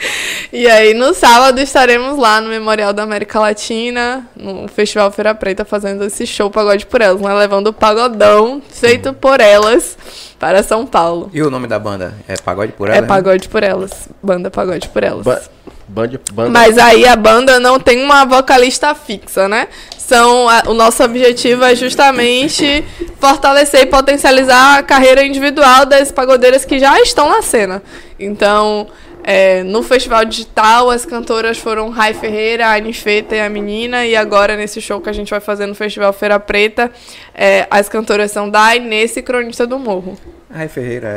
e 0.52 0.66
aí 0.68 0.94
no 0.94 1.14
sábado 1.14 1.58
estaremos 1.60 2.18
lá 2.18 2.40
no 2.40 2.48
Memorial 2.48 2.92
da 2.92 3.02
América 3.02 3.38
Latina, 3.40 4.26
no 4.34 4.66
Festival 4.68 5.10
Feira 5.12 5.34
Preta, 5.34 5.64
fazendo 5.64 6.04
esse 6.04 6.26
show 6.26 6.50
Pagode 6.50 6.86
por 6.86 7.00
Elas, 7.00 7.20
né, 7.20 7.32
levando 7.34 7.68
o 7.68 7.72
pagodão 7.72 8.60
feito 8.68 9.12
por 9.12 9.40
elas 9.40 9.96
para 10.38 10.62
São 10.62 10.84
Paulo. 10.86 11.30
E 11.32 11.42
o 11.42 11.50
nome 11.50 11.66
da 11.66 11.78
banda? 11.78 12.14
É 12.26 12.36
Pagode 12.36 12.72
por? 12.72 12.88
É 12.90 13.00
né? 13.00 13.06
Pagode 13.06 13.48
por 13.48 13.62
Elas, 13.62 14.08
banda 14.22 14.50
Pagode 14.50 14.88
por 14.88 15.02
Elas. 15.04 15.24
Ba 15.24 15.40
band, 15.88 16.10
banda. 16.32 16.50
Mas 16.50 16.78
aí 16.78 17.06
a 17.06 17.16
banda 17.16 17.58
não 17.60 17.78
tem 17.78 18.02
uma 18.02 18.24
vocalista 18.24 18.94
fixa, 18.94 19.48
né? 19.48 19.68
São, 19.98 20.48
a- 20.48 20.62
o 20.66 20.74
nosso 20.74 21.02
objetivo 21.02 21.64
é 21.64 21.74
justamente 21.74 22.84
fortalecer 23.18 23.82
e 23.82 23.86
potencializar 23.86 24.78
a 24.78 24.82
carreira 24.82 25.24
individual 25.24 25.84
das 25.84 26.12
pagodeiras 26.12 26.64
que 26.64 26.78
já 26.78 27.00
estão 27.00 27.28
na 27.28 27.42
cena. 27.42 27.82
Então, 28.18 28.86
é, 29.24 29.64
no 29.64 29.82
Festival 29.82 30.24
Digital, 30.24 30.90
as 30.90 31.04
cantoras 31.04 31.58
foram 31.58 31.90
Rai 31.90 32.14
Ferreira, 32.14 32.68
a 32.68 32.74
Anifeta 32.76 33.34
e 33.34 33.40
a 33.40 33.48
Menina. 33.48 34.06
E 34.06 34.14
agora, 34.14 34.56
nesse 34.56 34.80
show 34.80 35.00
que 35.00 35.08
a 35.08 35.12
gente 35.12 35.30
vai 35.30 35.40
fazer 35.40 35.66
no 35.66 35.74
Festival 35.74 36.12
Feira 36.12 36.38
Preta, 36.38 36.90
é, 37.34 37.66
as 37.68 37.88
cantoras 37.88 38.30
são 38.30 38.48
Dai, 38.48 38.78
Nesse 38.78 39.18
e 39.18 39.22
Cronista 39.22 39.66
do 39.66 39.76
Morro. 39.78 40.16
Rai 40.48 40.68
Ferreira 40.68 41.08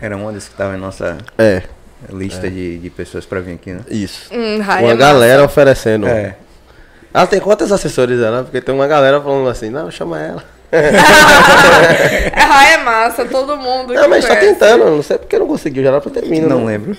é- 0.00 0.06
era 0.06 0.16
uma 0.16 0.32
das 0.32 0.44
que 0.44 0.54
estava 0.54 0.74
em 0.74 0.78
nossa 0.80 1.18
É, 1.36 1.62
lista 2.10 2.50
de, 2.50 2.78
de 2.78 2.90
pessoas 2.90 3.24
pra 3.26 3.40
vir 3.40 3.54
aqui, 3.54 3.72
né? 3.72 3.80
isso. 3.90 4.28
Hum, 4.32 4.56
Uma 4.60 4.92
é 4.92 4.96
galera 4.96 5.44
oferecendo. 5.44 6.06
É. 6.06 6.36
Ela 7.14 7.26
tem 7.26 7.40
quantos 7.40 7.70
assessores 7.70 8.20
ela? 8.20 8.42
Porque 8.44 8.60
tem 8.60 8.74
uma 8.74 8.86
galera 8.86 9.20
falando 9.20 9.48
assim, 9.48 9.68
não, 9.68 9.90
chama 9.90 10.18
ela. 10.20 10.42
é, 10.72 12.40
Rai 12.40 12.74
é 12.74 12.78
massa, 12.78 13.24
todo 13.26 13.56
mundo. 13.56 13.92
Não, 13.92 14.02
que 14.04 14.08
mas 14.08 14.24
tá 14.24 14.36
conhece. 14.36 14.48
tentando, 14.54 14.84
não 14.86 15.02
sei 15.02 15.18
porque 15.18 15.38
não 15.38 15.46
conseguiu, 15.46 15.82
já 15.82 15.90
era 15.90 16.00
pra 16.00 16.10
ter 16.10 16.24
vindo. 16.24 16.48
Não 16.48 16.60
né? 16.64 16.72
lembro. 16.72 16.96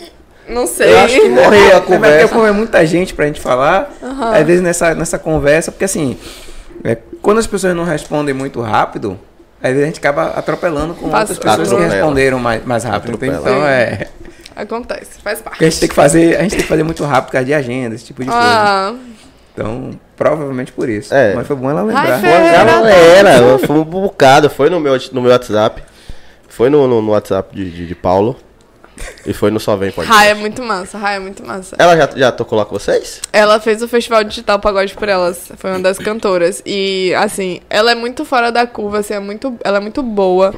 Não 0.48 0.68
sei. 0.68 0.94
Eu 0.94 1.00
acho 1.00 1.20
que 1.20 1.30
morreu 1.30 1.62
a 1.64 1.66
É 1.66 1.80
porque 1.80 1.94
conversa. 1.94 2.28
como 2.34 2.46
é 2.46 2.52
muita 2.52 2.86
gente 2.86 3.14
pra 3.14 3.26
gente 3.26 3.40
falar, 3.42 3.92
às 4.34 4.46
vezes 4.46 4.62
nessa, 4.62 4.94
nessa 4.94 5.18
conversa, 5.18 5.72
porque 5.72 5.86
assim, 5.86 6.18
é, 6.84 6.98
quando 7.22 7.38
as 7.40 7.48
pessoas 7.48 7.76
não 7.76 7.84
respondem 7.86 8.34
muito 8.36 8.62
rápido, 8.62 9.18
às 9.62 9.70
vezes 9.72 9.84
a 9.84 9.86
gente 9.88 10.00
acaba 10.00 10.26
atropelando 10.38 10.94
com 10.94 11.10
Passa- 11.10 11.34
outras 11.34 11.40
pessoas 11.40 11.68
que 11.70 11.74
Atropela. 11.74 11.94
responderam 11.96 12.38
mais, 12.40 12.64
mais 12.66 12.84
rápido. 12.84 13.16
Atropela. 13.16 13.38
Então 13.40 13.66
é. 13.66 14.08
Acontece, 14.56 15.20
faz 15.24 15.42
parte. 15.42 15.56
Porque 15.56 15.66
a 15.66 15.70
gente 15.70 15.80
tem 15.80 15.90
que 15.90 15.96
fazer, 15.96 16.38
a 16.38 16.42
gente 16.44 16.52
tem 16.52 16.62
que 16.62 16.68
fazer 16.68 16.84
muito 16.84 17.04
rápido 17.04 17.26
por 17.28 17.32
causa 17.34 17.46
de 17.46 17.54
agenda, 17.54 17.96
esse 17.96 18.06
tipo 18.06 18.22
de 18.24 18.28
coisa. 18.30 18.42
Ah, 18.44 18.94
Então, 19.54 19.92
provavelmente 20.16 20.72
por 20.72 20.90
isso. 20.90 21.14
É. 21.14 21.34
Mas 21.36 21.46
foi 21.48 21.56
bom 21.56 21.70
ela 21.70 21.82
Ai, 21.82 21.88
lembrar. 21.88 22.20
Fer- 22.20 22.30
Uma 22.30 22.48
Era 22.48 22.64
galera, 22.66 23.60
foi 23.60 23.76
um 23.78 23.84
bocado, 23.84 24.50
foi 24.50 24.70
no 24.70 24.80
meu, 24.80 24.98
no 25.12 25.22
meu 25.22 25.32
WhatsApp, 25.32 25.84
foi 26.48 26.70
no, 26.70 26.88
no, 26.88 27.02
no 27.02 27.12
WhatsApp 27.12 27.56
de, 27.56 27.70
de, 27.72 27.88
de 27.88 27.96
Paulo 27.96 28.36
e 29.26 29.34
foi 29.34 29.50
no 29.50 29.60
Só 29.60 29.76
Vem 29.76 29.92
Pode. 29.92 30.08
Rai 30.08 30.30
é 30.30 30.34
muito 30.36 30.62
massa, 30.62 30.98
Rai 31.00 31.16
é 31.16 31.20
muito 31.20 31.44
massa. 31.46 31.76
Ela 31.80 31.98
já, 31.98 32.10
já 32.16 32.32
tocou 32.32 32.58
lá 32.58 32.64
com 32.66 32.78
vocês? 32.78 33.20
Ela 33.34 33.60
fez 33.60 33.82
o 33.82 33.88
Festival 33.88 34.24
Digital 34.24 34.60
Pagode 34.60 34.94
por 34.94 35.10
Elas, 35.10 35.52
foi 35.58 35.72
uma 35.72 35.80
das 35.80 35.98
cantoras. 35.98 36.62
E, 36.66 37.12
assim, 37.16 37.60
ela 37.70 37.92
é 37.92 37.96
muito 37.96 38.24
fora 38.24 38.52
da 38.52 38.68
curva, 38.68 39.00
assim, 39.00 39.16
é 39.16 39.20
muito, 39.20 39.56
ela 39.64 39.78
é 39.78 39.82
muito 39.82 40.04
boa. 40.04 40.54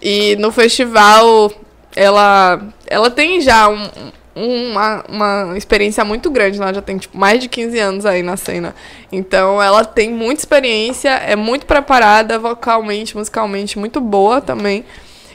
E 0.00 0.36
no 0.36 0.52
festival, 0.52 1.50
ela, 1.96 2.60
ela 2.86 3.10
tem 3.10 3.40
já 3.40 3.68
um- 3.68 3.88
uma, 4.36 5.04
uma 5.08 5.56
experiência 5.58 6.04
muito 6.04 6.28
grande, 6.30 6.60
ela 6.60 6.74
já 6.74 6.82
tem 6.82 6.98
tipo, 6.98 7.16
mais 7.16 7.38
de 7.40 7.48
15 7.48 7.78
anos 7.78 8.04
aí 8.04 8.22
na 8.22 8.36
cena. 8.36 8.74
Então 9.12 9.62
ela 9.62 9.84
tem 9.84 10.10
muita 10.10 10.40
experiência, 10.40 11.10
é 11.10 11.36
muito 11.36 11.66
preparada 11.66 12.38
vocalmente, 12.38 13.16
musicalmente, 13.16 13.78
muito 13.78 14.00
boa 14.00 14.40
também. 14.40 14.84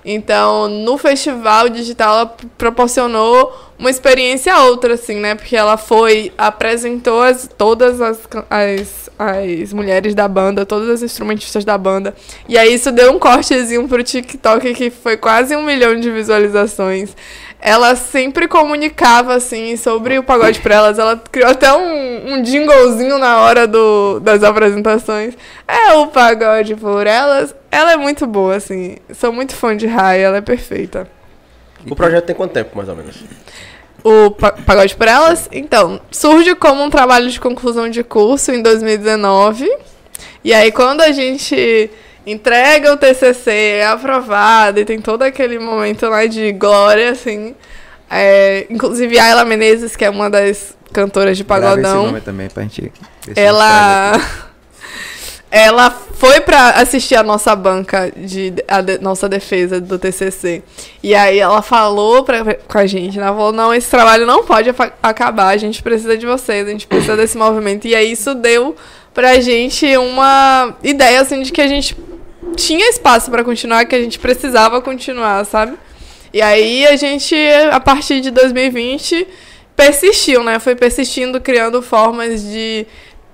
Então, 0.04 0.68
no 0.68 0.98
festival 0.98 1.70
digital, 1.70 2.14
ela 2.20 2.36
proporcionou 2.58 3.54
uma 3.80 3.90
experiência 3.90 4.58
outra, 4.60 4.96
assim, 4.96 5.16
né? 5.16 5.36
Porque 5.36 5.56
ela 5.56 5.78
foi, 5.78 6.34
apresentou 6.38 7.22
as, 7.22 7.50
todas 7.58 8.02
as, 8.02 8.20
as, 8.50 9.10
as 9.18 9.72
mulheres 9.72 10.14
da 10.14 10.28
banda, 10.28 10.66
todas 10.66 10.90
as 10.90 11.02
instrumentistas 11.02 11.64
da 11.64 11.78
banda. 11.78 12.14
E 12.48 12.58
aí 12.58 12.74
isso 12.74 12.92
deu 12.92 13.14
um 13.14 13.18
cortezinho 13.18 13.88
pro 13.88 14.04
TikTok 14.04 14.74
que 14.74 14.90
foi 14.90 15.16
quase 15.16 15.56
um 15.56 15.64
milhão 15.64 15.98
de 15.98 16.12
visualizações. 16.12 17.16
Ela 17.62 17.96
sempre 17.96 18.48
comunicava, 18.50 19.34
assim, 19.34 19.76
sobre 19.78 20.20
o 20.20 20.24
pagode 20.24 20.60
pra 20.60 20.76
elas. 20.76 21.00
Ela 21.00 21.22
criou 21.32 21.50
até 21.50 21.72
um, 21.74 22.34
um 22.34 22.44
jinglezinho 22.44 23.18
na 23.18 23.40
hora 23.40 23.66
do, 23.66 24.20
das 24.20 24.44
apresentações. 24.44 25.36
É 25.66 25.94
o 25.94 26.08
pagode 26.08 26.76
por 26.76 27.08
elas. 27.08 27.56
Ela 27.72 27.94
é 27.94 27.98
muito 27.98 28.28
boa, 28.28 28.56
assim. 28.56 28.98
Sou 29.14 29.32
muito 29.32 29.56
fã 29.56 29.76
de 29.76 29.88
Rai, 29.88 30.22
ela 30.22 30.38
é 30.38 30.42
perfeita. 30.42 31.19
O 31.88 31.96
projeto 31.96 32.26
tem 32.26 32.36
quanto 32.36 32.52
tempo, 32.54 32.76
mais 32.78 32.90
ou 32.90 32.96
menos? 32.96 33.16
O 34.04 34.32
Pa- 34.32 34.54
Pagode 34.66 34.96
por 34.96 35.08
Elas, 35.08 35.50
então, 35.52 36.00
surge 36.12 36.56
como 36.56 36.82
um 36.84 36.90
trabalho 36.90 37.30
de 37.30 37.40
conclusão 37.40 37.90
de 37.90 38.04
curso 38.04 38.52
em 38.52 38.62
2019. 38.62 39.70
E 40.44 40.54
aí, 40.54 40.72
quando 40.72 41.02
a 41.02 41.12
gente 41.12 41.90
entrega 42.26 42.94
o 42.94 42.98
TCC, 42.98 43.52
é 43.80 43.86
aprovado 43.88 44.80
e 44.80 44.86
tem 44.86 45.00
todo 45.02 45.24
aquele 45.24 45.60
momento 45.60 46.06
lá 46.08 46.26
de 46.26 46.52
glória, 46.54 47.12
assim. 47.12 47.56
é, 48.10 48.66
inclusive, 48.70 49.20
a 49.20 49.26
Ayla 49.26 49.46
Menezes, 49.46 49.96
que 49.96 50.06
é 50.06 50.10
uma 50.10 50.30
das 50.30 50.76
cantoras 50.94 51.38
de 51.38 51.44
Grava 51.44 51.66
esse 51.74 51.82
pagodão, 51.82 52.06
nome 52.08 52.22
também 52.22 52.48
pra 52.50 52.64
gente. 52.64 52.92
ela 53.36 54.20
ela 55.52 55.90
foi 55.90 56.42
pra 56.42 56.72
assistir 56.72 57.16
a 57.16 57.24
nossa 57.24 57.56
banca 57.56 58.12
de 58.16 58.54
a 58.68 58.82
de- 58.82 59.00
nossa 59.00 59.28
defesa 59.28 59.82
do 59.82 59.98
TCC 59.98 60.62
e 61.02 61.16
aí 61.16 61.40
ela 61.40 61.62
falou 61.62 62.24
pra, 62.24 62.56
com 62.68 62.78
a 62.78 62.86
gente 62.86 63.18
né? 63.18 63.26
ela 63.26 63.36
falou 63.36 63.52
não 63.52 63.74
esse 63.74 63.90
trabalho 63.90 64.26
não 64.28 64.44
pode 64.44 64.70
acabar 65.02 65.48
a 65.48 65.58
gente 65.58 65.82
precisa 65.82 66.16
de 66.18 66.26
vocês 66.28 66.68
a 66.68 66.72
gente 66.72 66.86
precisa 66.86 67.16
desse 67.18 67.38
movimento. 67.38 67.88
E 67.88 67.96
aí 67.96 68.12
isso 68.12 68.36
deu 68.36 68.76
pra 69.14 69.40
gente 69.40 69.86
uma 69.98 70.76
ideia 70.84 71.22
assim 71.22 71.42
de 71.42 71.52
que 71.52 71.62
a 71.62 71.68
gente 71.68 71.98
tinha 72.56 72.88
espaço 72.90 73.32
pra 73.32 73.44
continuar 73.44 73.86
que 73.86 73.96
a 73.96 74.02
gente 74.02 74.20
precisava 74.20 74.82
continuar 74.82 75.44
sabe? 75.46 75.74
E 76.32 76.42
aí 76.44 76.86
a 76.86 76.96
gente 76.96 77.36
a 77.72 77.80
partir 77.80 78.22
de 78.22 78.30
2020 78.30 79.26
persistiu 79.76 80.44
né? 80.44 80.60
Foi 80.60 80.76
persistindo 80.76 81.40
criando 81.42 81.82
formas 81.82 82.44
de 82.44 82.86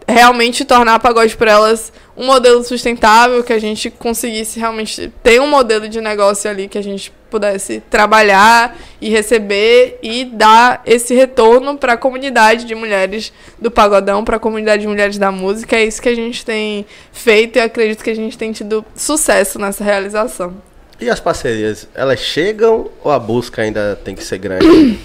realmente 0.07 0.65
tornar 0.65 0.95
a 0.95 0.99
Pagode 0.99 1.35
por 1.35 1.47
Elas 1.47 1.91
um 2.17 2.25
modelo 2.25 2.63
sustentável, 2.63 3.43
que 3.43 3.51
a 3.51 3.59
gente 3.59 3.89
conseguisse 3.89 4.57
realmente 4.57 5.11
ter 5.21 5.41
um 5.41 5.47
modelo 5.47 5.89
de 5.89 5.99
negócio 5.99 6.49
ali 6.49 6.67
que 6.67 6.77
a 6.77 6.83
gente 6.83 7.11
pudesse 7.29 7.81
trabalhar 7.89 8.77
e 9.01 9.09
receber 9.09 9.99
e 10.01 10.23
dar 10.23 10.81
esse 10.85 11.13
retorno 11.13 11.77
para 11.77 11.93
a 11.93 11.97
comunidade 11.97 12.63
de 12.63 12.73
mulheres 12.73 13.33
do 13.59 13.69
pagodão, 13.69 14.23
para 14.23 14.37
a 14.37 14.39
comunidade 14.39 14.83
de 14.83 14.87
mulheres 14.87 15.17
da 15.17 15.31
música. 15.31 15.75
É 15.75 15.83
isso 15.83 16.01
que 16.01 16.07
a 16.07 16.15
gente 16.15 16.45
tem 16.45 16.85
feito 17.11 17.57
e 17.57 17.59
acredito 17.59 18.03
que 18.03 18.09
a 18.09 18.15
gente 18.15 18.37
tem 18.37 18.53
tido 18.53 18.85
sucesso 18.95 19.59
nessa 19.59 19.83
realização. 19.83 20.55
E 21.01 21.09
as 21.09 21.19
parcerias, 21.19 21.89
elas 21.93 22.21
chegam 22.21 22.89
ou 23.03 23.11
a 23.11 23.19
busca 23.19 23.61
ainda 23.61 23.99
tem 24.01 24.15
que 24.15 24.23
ser 24.23 24.37
grande? 24.37 24.97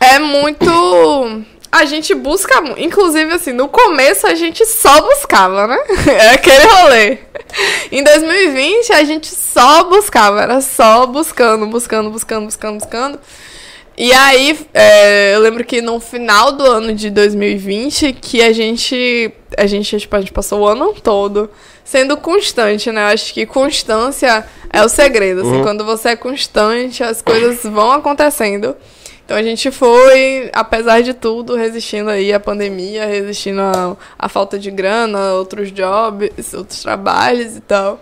é 0.00 0.20
muito. 0.20 1.44
A 1.74 1.86
gente 1.86 2.14
busca. 2.14 2.54
Inclusive, 2.76 3.32
assim, 3.32 3.52
no 3.52 3.66
começo 3.66 4.28
a 4.28 4.34
gente 4.36 4.64
só 4.64 5.02
buscava, 5.02 5.66
né? 5.66 5.76
É 6.06 6.30
aquele 6.30 6.64
rolê. 6.66 7.18
Em 7.90 8.00
2020 8.04 8.92
a 8.92 9.02
gente 9.02 9.26
só 9.26 9.82
buscava, 9.82 10.40
era 10.40 10.60
só 10.60 11.04
buscando, 11.04 11.66
buscando, 11.66 12.10
buscando, 12.10 12.44
buscando, 12.44 12.78
buscando. 12.78 13.20
E 13.98 14.12
aí, 14.12 14.56
é, 14.72 15.34
eu 15.34 15.40
lembro 15.40 15.64
que 15.64 15.82
no 15.82 15.98
final 15.98 16.52
do 16.52 16.64
ano 16.64 16.94
de 16.94 17.10
2020, 17.10 18.12
que 18.12 18.40
a 18.40 18.52
gente, 18.52 19.32
a 19.58 19.66
gente, 19.66 19.98
tipo, 19.98 20.14
a 20.14 20.20
gente 20.20 20.32
passou 20.32 20.60
o 20.60 20.66
ano 20.68 20.94
todo 21.02 21.50
sendo 21.84 22.16
constante, 22.16 22.92
né? 22.92 23.02
Eu 23.02 23.14
acho 23.14 23.34
que 23.34 23.44
constância 23.46 24.46
é 24.72 24.80
o 24.84 24.88
segredo, 24.88 25.40
assim, 25.40 25.62
quando 25.62 25.84
você 25.84 26.10
é 26.10 26.16
constante, 26.16 27.02
as 27.02 27.20
coisas 27.20 27.64
vão 27.64 27.90
acontecendo. 27.90 28.76
Então 29.24 29.36
a 29.36 29.42
gente 29.42 29.70
foi, 29.70 30.50
apesar 30.52 31.02
de 31.02 31.14
tudo, 31.14 31.54
resistindo 31.54 32.10
aí 32.10 32.32
à 32.32 32.38
pandemia, 32.38 33.06
resistindo 33.06 33.60
à, 34.18 34.28
falta 34.28 34.58
de 34.58 34.70
grana, 34.70 35.32
outros 35.32 35.72
jobs, 35.72 36.52
outros 36.52 36.82
trabalhos 36.82 37.56
e 37.56 37.60
tal 37.60 37.98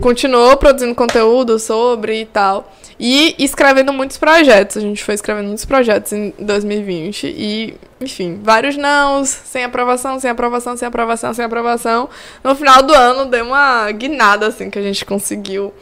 continuou 0.00 0.56
produzindo 0.56 0.94
conteúdo 0.94 1.58
sobre 1.58 2.22
e 2.22 2.26
tal. 2.26 2.72
E 2.98 3.34
escrevendo 3.38 3.92
muitos 3.92 4.16
projetos. 4.16 4.76
A 4.76 4.80
gente 4.80 5.02
foi 5.02 5.14
escrevendo 5.14 5.46
muitos 5.46 5.64
projetos 5.64 6.12
em 6.12 6.32
2020. 6.38 7.26
E, 7.26 7.74
enfim, 8.00 8.40
vários 8.42 8.76
nãos, 8.76 9.28
sem 9.28 9.64
aprovação, 9.64 10.18
sem 10.20 10.30
aprovação, 10.30 10.76
sem 10.76 10.86
aprovação, 10.86 11.34
sem 11.34 11.44
aprovação. 11.44 12.08
No 12.42 12.54
final 12.54 12.82
do 12.82 12.94
ano 12.94 13.26
deu 13.26 13.44
uma 13.46 13.90
guinada, 13.90 14.46
assim, 14.46 14.70
que 14.70 14.78
a 14.78 14.82
gente 14.82 15.04
conseguiu 15.04 15.72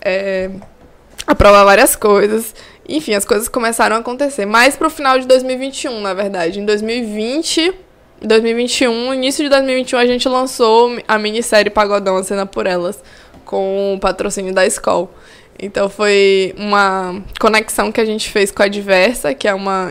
é, 0.00 0.50
aprovar 1.26 1.64
várias 1.64 1.94
coisas. 1.94 2.54
Enfim, 2.88 3.14
as 3.14 3.24
coisas 3.24 3.48
começaram 3.48 3.96
a 3.96 3.98
acontecer. 3.98 4.46
Mais 4.46 4.76
pro 4.76 4.88
final 4.90 5.18
de 5.18 5.26
2021, 5.26 6.00
na 6.00 6.14
verdade. 6.14 6.60
Em 6.60 6.64
2020. 6.64 7.74
2021, 8.18 9.12
início 9.12 9.44
de 9.44 9.50
2021, 9.50 9.98
a 9.98 10.06
gente 10.06 10.26
lançou 10.26 10.96
a 11.06 11.18
minissérie 11.18 11.70
Pagodão, 11.70 12.16
a 12.16 12.24
cena 12.24 12.46
por 12.46 12.66
elas, 12.66 12.98
com 13.44 13.94
o 13.94 14.00
patrocínio 14.00 14.54
da 14.54 14.64
escola. 14.66 15.10
Então 15.58 15.88
foi 15.88 16.54
uma 16.56 17.22
conexão 17.40 17.90
que 17.90 18.00
a 18.00 18.04
gente 18.04 18.28
fez 18.30 18.50
com 18.50 18.62
a 18.62 18.68
Diversa, 18.68 19.34
que 19.34 19.48
é 19.48 19.54
uma, 19.54 19.90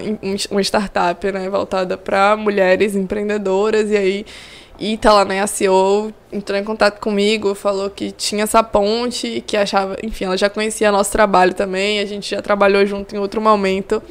uma 0.50 0.62
startup 0.62 1.32
né, 1.32 1.50
voltada 1.50 1.98
para 1.98 2.36
mulheres 2.36 2.96
empreendedoras. 2.96 3.90
E 3.90 3.98
aí 3.98 4.26
Ita, 4.80 5.14
lá 5.14 5.26
na 5.26 5.48
SEO, 5.48 6.14
entrou 6.32 6.60
em 6.60 6.64
contato 6.64 7.00
comigo, 7.00 7.56
falou 7.56 7.90
que 7.90 8.12
tinha 8.12 8.44
essa 8.44 8.62
ponte, 8.62 9.44
que 9.46 9.56
achava, 9.56 9.96
enfim, 10.04 10.26
ela 10.26 10.38
já 10.38 10.50
conhecia 10.50 10.92
nosso 10.92 11.12
trabalho 11.12 11.54
também, 11.54 12.00
a 12.00 12.06
gente 12.06 12.30
já 12.30 12.42
trabalhou 12.42 12.86
junto 12.86 13.16
em 13.16 13.20
outro 13.20 13.40
momento. 13.40 14.02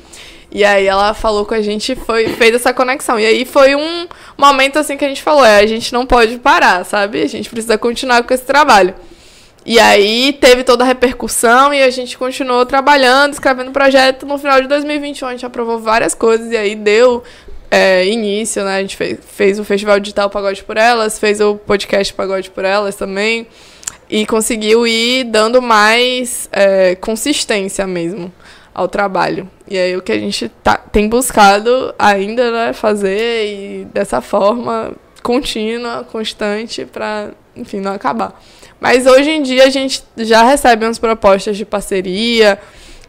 E 0.51 0.65
aí 0.65 0.87
ela 0.87 1.13
falou 1.15 1.45
com 1.45 1.55
a 1.55 1.61
gente, 1.61 1.97
foi, 1.97 2.29
fez 2.29 2.55
essa 2.55 2.73
conexão. 2.73 3.19
E 3.19 3.27
aí 3.27 3.45
foi 3.45 3.75
um 3.75 4.07
momento 4.39 4.79
assim 4.79 4.97
que 4.97 5.05
a 5.05 5.09
gente 5.09 5.23
falou, 5.23 5.45
é, 5.45 5.59
a 5.59 5.67
gente 5.67 5.93
não 5.93 6.07
pode 6.07 6.39
parar, 6.39 6.85
sabe? 6.85 7.23
A 7.23 7.27
gente 7.27 7.51
precisa 7.51 7.77
continuar 7.77 8.23
com 8.23 8.33
esse 8.33 8.45
trabalho. 8.45 8.95
E 9.67 9.81
aí 9.81 10.35
teve 10.35 10.63
toda 10.63 10.85
a 10.85 10.87
repercussão 10.87 11.73
e 11.73 11.83
a 11.83 11.89
gente 11.89 12.19
continuou 12.19 12.67
trabalhando, 12.67 13.33
escrevendo 13.33 13.71
projeto. 13.71 14.27
No 14.27 14.37
final 14.37 14.61
de 14.61 14.69
2021 14.69 15.27
a 15.27 15.31
gente 15.33 15.47
aprovou 15.47 15.79
várias 15.79 16.15
coisas 16.15 16.53
e 16.53 16.57
aí 16.57 16.77
deu 16.77 17.25
é, 17.75 18.07
início, 18.07 18.63
né? 18.63 18.77
A 18.77 18.81
gente 18.81 18.97
fez, 18.97 19.19
fez 19.27 19.59
o 19.59 19.65
Festival 19.65 19.99
Digital 19.99 20.31
Pagode 20.31 20.63
por 20.63 20.77
Elas, 20.77 21.19
fez 21.19 21.41
o 21.41 21.57
podcast 21.57 22.15
Pagode 22.15 22.49
por 22.53 22.65
Elas 22.65 22.95
também. 22.95 23.49
E 24.09 24.25
conseguiu 24.27 24.87
ir 24.87 25.25
dando 25.25 25.61
mais 25.61 26.49
é, 26.53 26.95
consistência 26.95 27.85
mesmo 27.85 28.33
ao 28.73 28.87
trabalho. 28.87 29.51
E 29.67 29.77
aí 29.77 29.97
o 29.97 30.03
que 30.03 30.13
a 30.13 30.19
gente 30.19 30.49
tá, 30.63 30.77
tem 30.77 31.09
buscado 31.09 31.93
ainda 31.99 32.53
né, 32.53 32.73
fazer 32.73 33.47
e 33.47 33.85
dessa 33.87 34.21
forma 34.21 34.93
contínua, 35.21 36.05
constante, 36.05 36.85
para, 36.85 37.31
enfim, 37.57 37.81
não 37.81 37.93
acabar. 37.93 38.41
Mas 38.79 39.05
hoje 39.05 39.31
em 39.31 39.43
dia 39.43 39.65
a 39.65 39.71
gente 39.71 40.05
já 40.19 40.45
recebe 40.45 40.85
umas 40.85 40.99
propostas 40.99 41.57
de 41.57 41.65
parceria, 41.65 42.57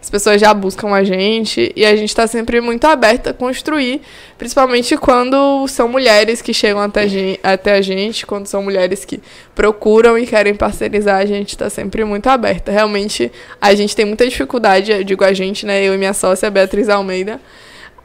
as 0.05 0.09
pessoas 0.11 0.39
já 0.39 0.53
buscam 0.53 0.93
a 0.93 1.03
gente 1.03 1.73
e 1.75 1.83
a 1.83 1.95
gente 1.95 2.09
está 2.09 2.27
sempre 2.27 2.61
muito 2.61 2.85
aberta 2.85 3.31
a 3.31 3.33
construir, 3.33 4.01
principalmente 4.37 4.95
quando 4.97 5.67
são 5.67 5.87
mulheres 5.89 6.43
que 6.43 6.53
chegam 6.53 6.79
até, 6.79 7.01
a 7.01 7.07
gen- 7.07 7.39
até 7.41 7.73
a 7.73 7.81
gente, 7.81 8.23
quando 8.23 8.45
são 8.45 8.61
mulheres 8.61 9.03
que 9.03 9.19
procuram 9.55 10.15
e 10.15 10.27
querem 10.27 10.53
parcerizar, 10.53 11.19
a 11.19 11.25
gente 11.25 11.49
está 11.49 11.71
sempre 11.71 12.05
muito 12.05 12.27
aberta. 12.29 12.71
Realmente, 12.71 13.31
a 13.59 13.73
gente 13.73 13.95
tem 13.95 14.05
muita 14.05 14.27
dificuldade, 14.29 14.91
eu 14.91 15.03
digo 15.03 15.23
a 15.23 15.33
gente, 15.33 15.65
né, 15.65 15.83
eu 15.83 15.95
e 15.95 15.97
minha 15.97 16.13
sócia 16.13 16.51
Beatriz 16.51 16.87
Almeida, 16.87 17.41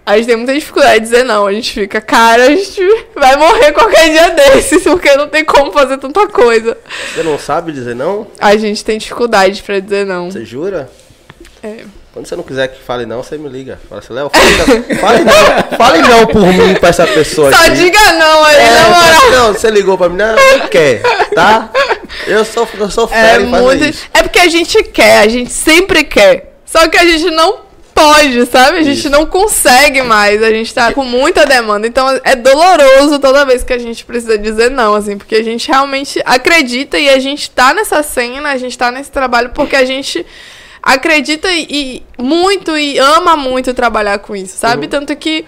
a 0.07 0.16
gente 0.16 0.27
tem 0.29 0.37
muita 0.37 0.55
dificuldade 0.55 1.01
de 1.01 1.11
dizer 1.11 1.24
não. 1.24 1.46
A 1.46 1.53
gente 1.53 1.70
fica, 1.70 2.01
cara, 2.01 2.44
a 2.44 2.48
gente 2.57 2.81
vai 3.14 3.37
morrer 3.37 3.72
qualquer 3.72 4.09
dia 4.11 4.31
desses, 4.31 4.83
porque 4.85 5.14
não 5.16 5.29
tem 5.29 5.44
como 5.44 5.70
fazer 5.70 5.98
tanta 5.98 6.27
coisa. 6.29 6.79
Você 7.14 7.22
não 7.22 7.38
sabe 7.38 7.72
dizer 7.72 7.94
não? 7.94 8.27
A 8.40 8.57
gente 8.57 8.83
tem 8.83 8.96
dificuldade 8.96 9.62
pra 9.62 9.79
dizer 9.79 10.07
não. 10.07 10.31
Você 10.31 10.46
jura? 10.46 10.90
É. 11.62 11.85
Quando 12.12 12.27
você 12.27 12.35
não 12.35 12.42
quiser 12.42 12.66
que 12.68 12.83
fale 12.83 13.07
não, 13.07 13.23
você 13.23 13.38
me 13.38 13.49
liga. 13.49 13.79
Fala 13.88 14.01
assim, 14.01 14.12
Léo, 14.12 14.31
fale 14.31 14.57
não. 14.57 14.96
Fale 14.99 15.25
não, 15.25 15.77
fale 15.79 15.99
não 16.03 16.27
por 16.27 16.42
mim 16.44 16.75
pra 16.75 16.88
essa 16.88 17.07
pessoa 17.07 17.53
Só 17.53 17.66
aqui. 17.66 17.77
diga 17.77 18.12
não 18.14 18.44
aí, 18.44 18.57
É, 18.57 18.64
na 18.70 18.75
fala 18.83 18.88
moral. 18.88 19.05
assim, 19.20 19.31
não, 19.31 19.53
você 19.53 19.70
ligou 19.70 19.96
pra 19.96 20.09
mim, 20.09 20.16
não, 20.16 20.35
não 20.35 20.68
quer, 20.68 21.03
tá? 21.35 21.70
Eu 22.27 22.44
sou, 22.44 22.68
eu 22.79 22.90
sou 22.90 23.05
É 23.05 23.09
fera 23.09 23.46
fazer 23.49 23.62
muito. 23.62 23.85
isso. 23.85 24.03
É 24.12 24.23
porque 24.25 24.40
a 24.40 24.49
gente 24.49 24.83
quer, 24.83 25.18
a 25.20 25.29
gente 25.29 25.53
sempre 25.53 26.03
quer. 26.03 26.57
Só 26.66 26.88
que 26.88 26.96
a 26.96 27.05
gente 27.05 27.31
não 27.31 27.61
pode, 27.94 28.46
sabe? 28.46 28.79
A 28.79 28.83
gente 28.83 28.99
Isso. 29.01 29.11
não 29.11 29.27
consegue 29.27 30.03
mais. 30.03 30.42
A 30.42 30.51
gente 30.51 30.73
tá 30.73 30.92
com 30.92 31.05
muita 31.05 31.44
demanda. 31.44 31.87
Então 31.87 32.09
é 32.25 32.35
doloroso 32.35 33.18
toda 33.18 33.44
vez 33.44 33.62
que 33.62 33.73
a 33.73 33.79
gente 33.79 34.05
precisa 34.05 34.38
dizer 34.38 34.70
não, 34.70 34.94
assim, 34.94 35.18
porque 35.18 35.35
a 35.37 35.42
gente 35.44 35.68
realmente 35.68 36.20
acredita 36.25 36.99
e 36.99 37.09
a 37.11 37.18
gente 37.18 37.51
tá 37.51 37.75
nessa 37.75 38.03
cena, 38.03 38.51
a 38.51 38.57
gente 38.57 38.77
tá 38.79 38.90
nesse 38.90 39.11
trabalho 39.11 39.51
porque 39.51 39.77
a 39.77 39.85
gente 39.85 40.25
acredita 40.83 41.51
e, 41.53 41.66
e 41.71 42.03
muito 42.23 42.77
e 42.77 42.99
ama 42.99 43.37
muito 43.37 43.73
trabalhar 43.75 44.19
com 44.19 44.35
isso, 44.35 44.57
sabe? 44.57 44.88
Tanto 44.88 45.14
que 45.16 45.45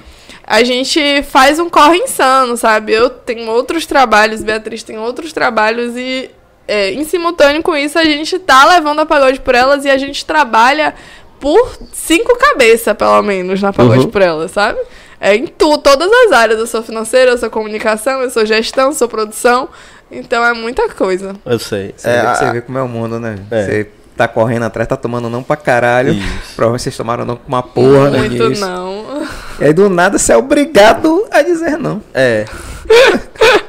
a 0.46 0.62
gente 0.64 1.22
faz 1.22 1.58
um 1.58 1.68
corre 1.70 1.98
insano, 1.98 2.56
sabe? 2.56 2.92
Eu 2.92 3.08
tenho 3.10 3.48
outros 3.50 3.86
trabalhos, 3.86 4.42
Beatriz 4.42 4.82
tem 4.82 4.98
outros 4.98 5.32
trabalhos 5.32 5.96
e 5.96 6.30
é, 6.68 6.92
em 6.92 7.04
simultâneo 7.04 7.62
com 7.62 7.76
isso 7.76 7.98
a 7.98 8.04
gente 8.04 8.38
tá 8.38 8.64
levando 8.66 9.00
a 9.00 9.06
pagode 9.06 9.40
por 9.40 9.54
elas 9.54 9.84
e 9.84 9.90
a 9.90 9.96
gente 9.98 10.24
trabalha 10.24 10.94
por 11.40 11.76
cinco 11.92 12.36
cabeças, 12.38 12.96
pelo 12.96 13.20
menos, 13.22 13.60
na 13.60 13.72
pagode 13.72 14.04
Uhum. 14.04 14.10
por 14.10 14.22
elas, 14.22 14.50
sabe? 14.52 14.78
É 15.20 15.34
em 15.36 15.46
tu, 15.46 15.78
todas 15.78 16.10
as 16.10 16.32
áreas. 16.32 16.58
Eu 16.58 16.66
sou 16.66 16.82
financeira, 16.82 17.30
eu 17.32 17.38
sou 17.38 17.48
comunicação, 17.50 18.20
eu 18.22 18.30
sou 18.30 18.44
gestão, 18.44 18.86
eu 18.86 18.92
sou 18.92 19.08
produção. 19.08 19.68
Então 20.10 20.44
é 20.44 20.52
muita 20.52 20.88
coisa. 20.88 21.34
Eu 21.46 21.58
sei. 21.58 21.94
Você, 21.96 22.08
É, 22.08 22.20
vê, 22.20 22.26
a- 22.26 22.34
você 22.34 22.50
vê 22.52 22.60
como 22.60 22.78
é 22.78 22.82
o 22.82 22.88
mundo, 22.88 23.18
né? 23.20 23.36
É. 23.50 23.64
Você 23.64 23.88
tá 24.16 24.28
correndo 24.28 24.64
atrás, 24.64 24.88
tá 24.88 24.96
tomando 24.96 25.28
não 25.28 25.42
pra 25.42 25.56
caralho. 25.56 26.12
Isso. 26.12 26.54
Provavelmente 26.56 26.82
vocês 26.82 26.96
tomaram 26.96 27.24
não 27.24 27.36
com 27.36 27.48
uma 27.48 27.62
porra, 27.62 28.10
né? 28.10 28.18
Muito 28.18 28.48
nisso. 28.48 28.60
não. 28.60 29.22
E 29.60 29.64
aí 29.64 29.72
do 29.72 29.88
nada 29.88 30.18
você 30.18 30.32
é 30.32 30.36
obrigado 30.36 31.26
a 31.30 31.42
dizer 31.42 31.76
não. 31.78 32.00
é. 32.14 32.44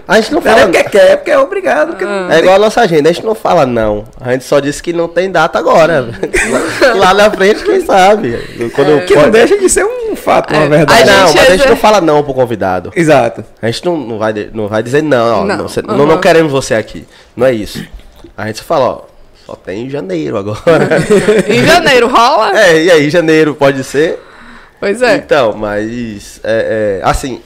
A 0.05 0.19
gente 0.19 0.33
não 0.33 0.41
Não 0.41 0.51
é 0.51 0.55
fala. 0.55 0.65
porque 0.67 0.83
quer, 0.89 1.11
é 1.11 1.15
porque 1.15 1.31
é 1.31 1.37
obrigado. 1.39 1.89
Porque 1.91 2.03
não 2.03 2.29
É 2.29 2.39
igual 2.39 2.55
a 2.55 2.59
nossa 2.59 2.81
agenda, 2.81 3.09
a 3.09 3.13
gente 3.13 3.25
não 3.25 3.33
fala 3.33 3.65
não. 3.65 4.03
A 4.19 4.33
gente 4.33 4.43
só 4.43 4.59
disse 4.59 4.83
que 4.83 4.91
não 4.91 5.07
tem 5.07 5.31
data 5.31 5.57
agora. 5.57 6.09
Lá 6.95 7.13
na 7.13 7.31
frente, 7.31 7.63
quem 7.63 7.79
sabe? 7.85 8.37
Quando 8.75 9.05
Que 9.05 9.15
não 9.15 9.29
deixa 9.31 9.57
de 9.57 9.69
ser 9.69 9.85
um 9.85 10.13
fato, 10.15 10.53
É, 10.53 10.57
uma 10.57 10.67
verdade. 10.67 11.03
a 11.03 11.05
não, 11.05 11.27
gente 11.27 11.37
mas 11.37 11.49
a 11.49 11.53
é- 11.53 11.57
gente 11.57 11.69
não 11.69 11.77
fala 11.77 12.01
não 12.01 12.21
pro 12.21 12.33
convidado. 12.33 12.91
Exato. 12.95 13.45
A 13.61 13.65
gente 13.67 13.85
não, 13.85 13.95
não, 13.97 14.17
vai, 14.19 14.33
não 14.53 14.67
vai 14.67 14.83
dizer 14.83 15.01
não, 15.01 15.41
ó, 15.41 15.45
Não, 15.45 15.57
não, 15.57 15.67
você- 15.69 15.79
aham. 15.79 15.95
não, 15.97 16.05
não 16.05 16.19
queremos 16.19 16.51
você 16.51 16.73
aqui. 16.73 17.07
Não 17.35 17.47
é 17.47 17.53
isso. 17.53 17.81
A 18.37 18.47
gente 18.47 18.61
fala, 18.61 18.85
ó, 18.85 19.01
só 19.53 19.55
tem 19.55 19.85
em 19.85 19.89
janeiro 19.89 20.37
agora. 20.37 20.89
em 21.47 21.63
janeiro 21.65 22.07
rola? 22.07 22.59
é, 22.59 22.83
e 22.83 22.91
aí, 22.91 23.09
janeiro 23.09 23.53
pode 23.53 23.83
ser? 23.83 24.19
Pois 24.79 25.01
é. 25.01 25.15
Então, 25.15 25.53
mas, 25.53 26.39
é, 26.43 26.99
é, 27.01 27.07
assim, 27.07 27.41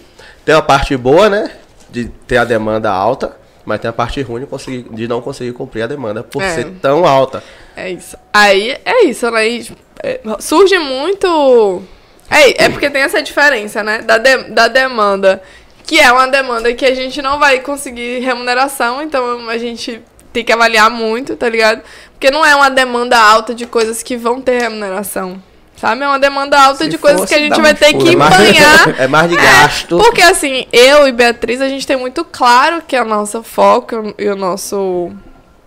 tem 0.45 0.55
uma 0.55 0.61
parte 0.61 0.95
boa, 0.95 1.29
né? 1.29 1.51
De 1.89 2.05
ter 2.25 2.37
a 2.37 2.45
demanda 2.45 2.89
alta, 2.89 3.37
mas 3.65 3.79
tem 3.79 3.89
a 3.89 3.93
parte 3.93 4.21
ruim 4.21 4.41
de, 4.41 4.47
conseguir, 4.47 4.87
de 4.89 5.07
não 5.07 5.21
conseguir 5.21 5.51
cumprir 5.51 5.83
a 5.83 5.87
demanda 5.87 6.23
por 6.23 6.41
É. 6.41 6.49
ser 6.55 6.65
tão 6.81 7.05
alta. 7.05 7.43
É 7.75 7.89
isso. 7.91 8.17
Aí 8.33 8.77
é 8.85 9.03
isso, 9.05 9.29
né? 9.29 9.47
E, 9.47 9.67
é, 10.01 10.19
surge 10.39 10.77
muito. 10.79 11.83
É, 12.29 12.65
é 12.65 12.69
porque 12.69 12.89
tem 12.89 13.01
essa 13.01 13.21
diferença, 13.21 13.83
né? 13.83 13.99
Da, 14.01 14.17
de- 14.17 14.51
da 14.51 14.67
demanda, 14.67 15.41
que 15.85 15.99
é 15.99 16.11
uma 16.11 16.27
demanda 16.27 16.73
que 16.73 16.85
a 16.85 16.95
gente 16.95 17.21
não 17.21 17.37
vai 17.39 17.59
conseguir 17.59 18.19
remuneração, 18.19 19.01
então 19.01 19.47
a 19.49 19.57
gente 19.57 20.01
tem 20.33 20.43
que 20.43 20.51
avaliar 20.51 20.89
muito, 20.89 21.35
tá 21.35 21.47
ligado? 21.49 21.81
Porque 22.13 22.29
não 22.31 22.45
é 22.45 22.55
uma 22.55 22.69
demanda 22.69 23.17
alta 23.17 23.53
de 23.55 23.65
coisas 23.65 24.01
que 24.03 24.15
vão 24.17 24.41
ter 24.41 24.61
remuneração. 24.61 25.41
Sabe? 25.75 26.01
É 26.03 26.07
uma 26.07 26.17
demanda 26.17 26.59
alta 26.59 26.85
Se 26.85 26.89
de 26.89 26.97
coisas 26.97 27.21
fosse, 27.21 27.33
que 27.33 27.39
a 27.39 27.43
gente 27.43 27.61
vai 27.61 27.73
ter 27.75 27.93
que 27.93 28.09
É 28.09 28.15
mais- 28.15 28.33
empanhar. 28.33 28.99
É 28.99 29.07
mais 29.07 29.29
de 29.29 29.35
gasto. 29.37 29.97
Porque 29.97 30.23
assim, 30.23 30.65
eu 30.73 31.07
e 31.07 31.11
Beatriz, 31.11 31.61
a 31.61 31.69
gente 31.69 31.85
tem 31.85 31.95
muito 31.95 32.25
claro 32.25 32.81
que 32.87 32.95
é 32.95 33.01
o 33.01 33.05
nosso 33.05 33.43
foco 33.43 34.13
e 34.17 34.27
o 34.27 34.35
nosso 34.35 35.11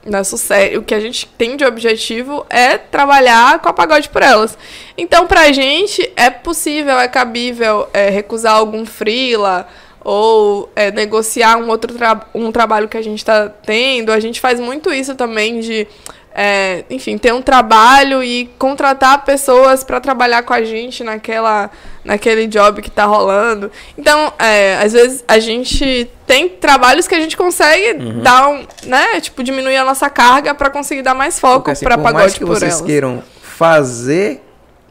Nosso 0.04 0.38
sé- 0.38 0.76
o 0.78 0.82
que 0.82 0.94
a 0.94 0.98
gente 0.98 1.26
tem 1.38 1.56
de 1.58 1.64
objetivo 1.64 2.44
é 2.48 2.78
trabalhar 2.78 3.58
com 3.60 3.68
a 3.68 3.72
pagode 3.72 4.08
por 4.08 4.22
elas. 4.22 4.56
Então, 4.96 5.26
pra 5.26 5.52
gente, 5.52 6.10
é 6.16 6.30
possível, 6.30 6.98
é 6.98 7.06
cabível 7.06 7.86
é, 7.92 8.08
recusar 8.08 8.54
algum 8.54 8.86
freela 8.86 9.68
ou 10.10 10.68
é, 10.74 10.90
negociar 10.90 11.56
um 11.56 11.68
outro 11.68 11.94
tra 11.94 12.20
um 12.34 12.50
trabalho 12.50 12.88
que 12.88 12.96
a 12.96 13.02
gente 13.02 13.24
tá 13.24 13.48
tendo. 13.48 14.10
A 14.10 14.18
gente 14.18 14.40
faz 14.40 14.58
muito 14.58 14.92
isso 14.92 15.14
também 15.14 15.60
de, 15.60 15.86
é, 16.34 16.84
enfim, 16.90 17.16
ter 17.16 17.32
um 17.32 17.40
trabalho 17.40 18.20
e 18.20 18.50
contratar 18.58 19.24
pessoas 19.24 19.84
para 19.84 20.00
trabalhar 20.00 20.42
com 20.42 20.52
a 20.52 20.64
gente 20.64 21.04
naquela, 21.04 21.70
naquele 22.04 22.48
job 22.48 22.82
que 22.82 22.90
tá 22.90 23.04
rolando. 23.04 23.70
Então, 23.96 24.32
é, 24.36 24.78
às 24.82 24.94
vezes 24.94 25.24
a 25.28 25.38
gente 25.38 26.10
tem 26.26 26.48
trabalhos 26.48 27.06
que 27.06 27.14
a 27.14 27.20
gente 27.20 27.36
consegue 27.36 27.94
dar 28.20 28.48
um, 28.48 28.66
né, 28.86 29.20
tipo, 29.20 29.44
diminuir 29.44 29.76
a 29.76 29.84
nossa 29.84 30.10
carga 30.10 30.52
para 30.56 30.70
conseguir 30.70 31.02
dar 31.02 31.14
mais 31.14 31.38
foco 31.38 31.58
Porque 31.60 31.70
assim, 31.70 31.84
para 31.84 31.96
por 31.96 32.02
mais 32.02 32.16
pagode 32.16 32.34
que 32.34 32.44
por 32.44 32.58
vocês 32.58 32.72
elas. 32.72 32.84
queiram 32.84 33.22
fazer, 33.40 34.42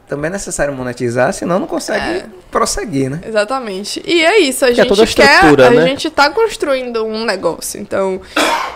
também 0.09 0.27
é 0.29 0.31
necessário 0.33 0.73
monetizar, 0.73 1.31
senão 1.31 1.59
não 1.59 1.67
consegue 1.67 2.17
É. 2.17 2.25
prosseguir, 2.51 3.09
né? 3.11 3.21
Exatamente. 3.25 4.01
E 4.05 4.25
é 4.25 4.39
isso, 4.39 4.65
a 4.65 4.67
Que 4.69 4.73
é 4.73 4.75
gente 4.83 4.87
toda 4.89 5.03
a 5.03 5.07
quer, 5.07 5.23
estrutura, 5.35 5.67
a 5.67 5.69
né? 5.69 5.87
gente 5.87 6.09
tá 6.09 6.29
construindo 6.31 7.05
um 7.05 7.23
negócio. 7.23 7.79
Então, 7.79 8.19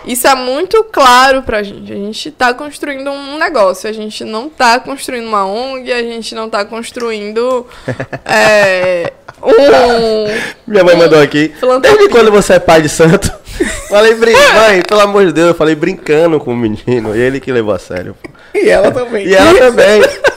isso 0.06 0.26
é 0.28 0.34
muito 0.36 0.84
claro 0.84 1.42
pra 1.42 1.62
gente. 1.62 1.92
A 1.92 1.96
gente 1.96 2.30
tá 2.30 2.54
construindo 2.54 3.10
um 3.10 3.36
negócio. 3.36 3.90
A 3.90 3.92
gente 3.92 4.22
não 4.24 4.48
tá 4.48 4.78
construindo 4.78 5.26
uma 5.26 5.44
ONG, 5.44 5.92
a 5.92 6.02
gente 6.02 6.34
não 6.36 6.48
tá 6.48 6.64
construindo 6.64 7.66
é, 8.24 9.12
um. 9.42 10.26
Minha 10.70 10.84
mãe 10.84 10.96
mandou 10.96 11.20
aqui. 11.20 11.52
Filantropia. 11.58 11.96
Desde 11.98 12.08
quando 12.14 12.30
você 12.30 12.54
é 12.54 12.58
pai 12.60 12.80
de 12.80 12.88
santo? 12.88 13.30
Falei, 13.88 14.14
mãe, 14.14 14.82
pelo 14.88 15.00
amor 15.00 15.26
de 15.26 15.32
Deus, 15.32 15.48
eu 15.48 15.54
falei 15.54 15.74
brincando 15.76 16.40
com 16.40 16.52
o 16.52 16.56
menino. 16.56 17.14
E 17.14 17.20
ele 17.20 17.38
que 17.38 17.52
levou 17.52 17.72
a 17.74 17.78
sério. 17.78 18.16
pô. 18.20 18.28
E 18.58 18.68
ela 18.68 18.90
também. 18.90 19.26
E 19.26 19.34
ela 19.34 19.54
também. 19.58 20.02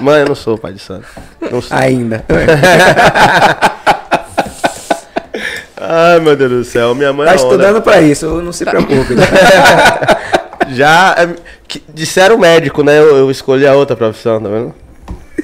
Mãe, 0.00 0.20
eu 0.20 0.26
não 0.28 0.34
sou 0.34 0.58
pai 0.58 0.72
de 0.72 0.78
santo. 0.80 1.06
Não 1.50 1.60
sou. 1.62 1.76
Ainda. 1.76 2.24
Ai, 5.78 6.20
meu 6.20 6.36
Deus 6.36 6.50
do 6.50 6.64
céu. 6.64 6.94
Minha 6.94 7.12
mãe 7.12 7.26
Tá 7.26 7.32
é 7.32 7.36
onda. 7.36 7.42
estudando 7.44 7.82
pra 7.82 8.00
isso, 8.00 8.26
não 8.42 8.52
se 8.52 8.64
preocupe. 8.64 9.14
né? 9.14 9.24
Já 10.74 11.14
é, 11.18 11.34
que- 11.68 11.82
disseram 11.92 12.36
médico, 12.38 12.82
né? 12.82 12.98
Eu, 12.98 13.16
eu 13.16 13.30
escolhi 13.30 13.66
a 13.66 13.74
outra 13.74 13.94
profissão, 13.94 14.40
tá 14.42 14.48
vendo? 14.48 14.74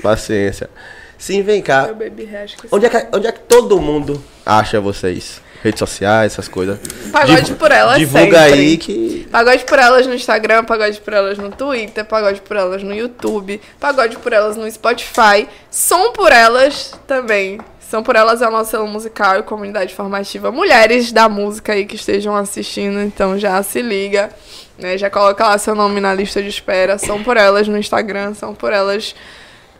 Paciência. 0.03 0.69
Sim, 1.17 1.43
vem 1.43 1.63
cá. 1.63 1.85
Meu 1.85 1.95
baby 1.95 2.25
hash 2.25 2.57
que 2.57 2.67
Onde 2.73 2.87
é, 2.87 2.89
que, 2.89 3.07
onde 3.17 3.27
é 3.29 3.33
que 3.33 3.39
todo 3.41 3.81
mundo 3.81 4.21
acha 4.45 4.81
vocês? 4.81 5.41
Redes 5.63 5.79
sociais, 5.79 6.33
essas 6.33 6.49
coisas. 6.49 6.79
Pagode 7.13 7.43
Divu- 7.43 7.57
por 7.57 7.71
elas 7.71 7.99
Divulga 7.99 8.39
sempre. 8.45 8.59
aí 8.59 8.77
que. 8.77 9.29
Pagode 9.31 9.65
por 9.65 9.79
elas 9.79 10.07
no 10.07 10.15
Instagram, 10.15 10.65
pagode 10.65 11.01
por 11.01 11.13
elas 11.13 11.39
no 11.39 11.51
Twitter, 11.51 12.05
pagode 12.05 12.41
por 12.41 12.57
elas 12.57 12.83
no 12.83 12.93
YouTube, 12.93 13.61
pagode 13.79 14.17
por 14.19 14.33
elas 14.33 14.57
no 14.57 14.69
Spotify, 14.71 15.49
som 15.71 16.13
por 16.13 16.33
elas 16.33 16.93
também. 17.07 17.61
Som 17.89 18.03
por 18.03 18.17
elas 18.17 18.41
é 18.43 18.49
o 18.49 18.51
nosso 18.51 18.71
selo 18.71 18.89
musical 18.89 19.39
e 19.39 19.43
comunidade 19.43 19.95
formativa. 19.95 20.51
Mulheres 20.51 21.13
da 21.13 21.29
música 21.29 21.75
aí 21.75 21.85
que 21.85 21.95
estejam 21.95 22.35
assistindo, 22.35 22.99
então 23.01 23.39
já 23.39 23.63
se 23.63 23.83
liga, 23.83 24.31
né? 24.79 24.97
Já 24.97 25.11
coloca 25.11 25.45
lá 25.47 25.59
seu 25.59 25.75
nome 25.75 26.01
na 26.01 26.15
lista 26.15 26.43
de 26.43 26.49
espera. 26.49 26.97
Som 26.99 27.23
por 27.23 27.37
elas 27.37 27.69
no 27.69 27.77
Instagram, 27.79 28.33
são 28.35 28.55
por 28.55 28.73
elas 28.73 29.15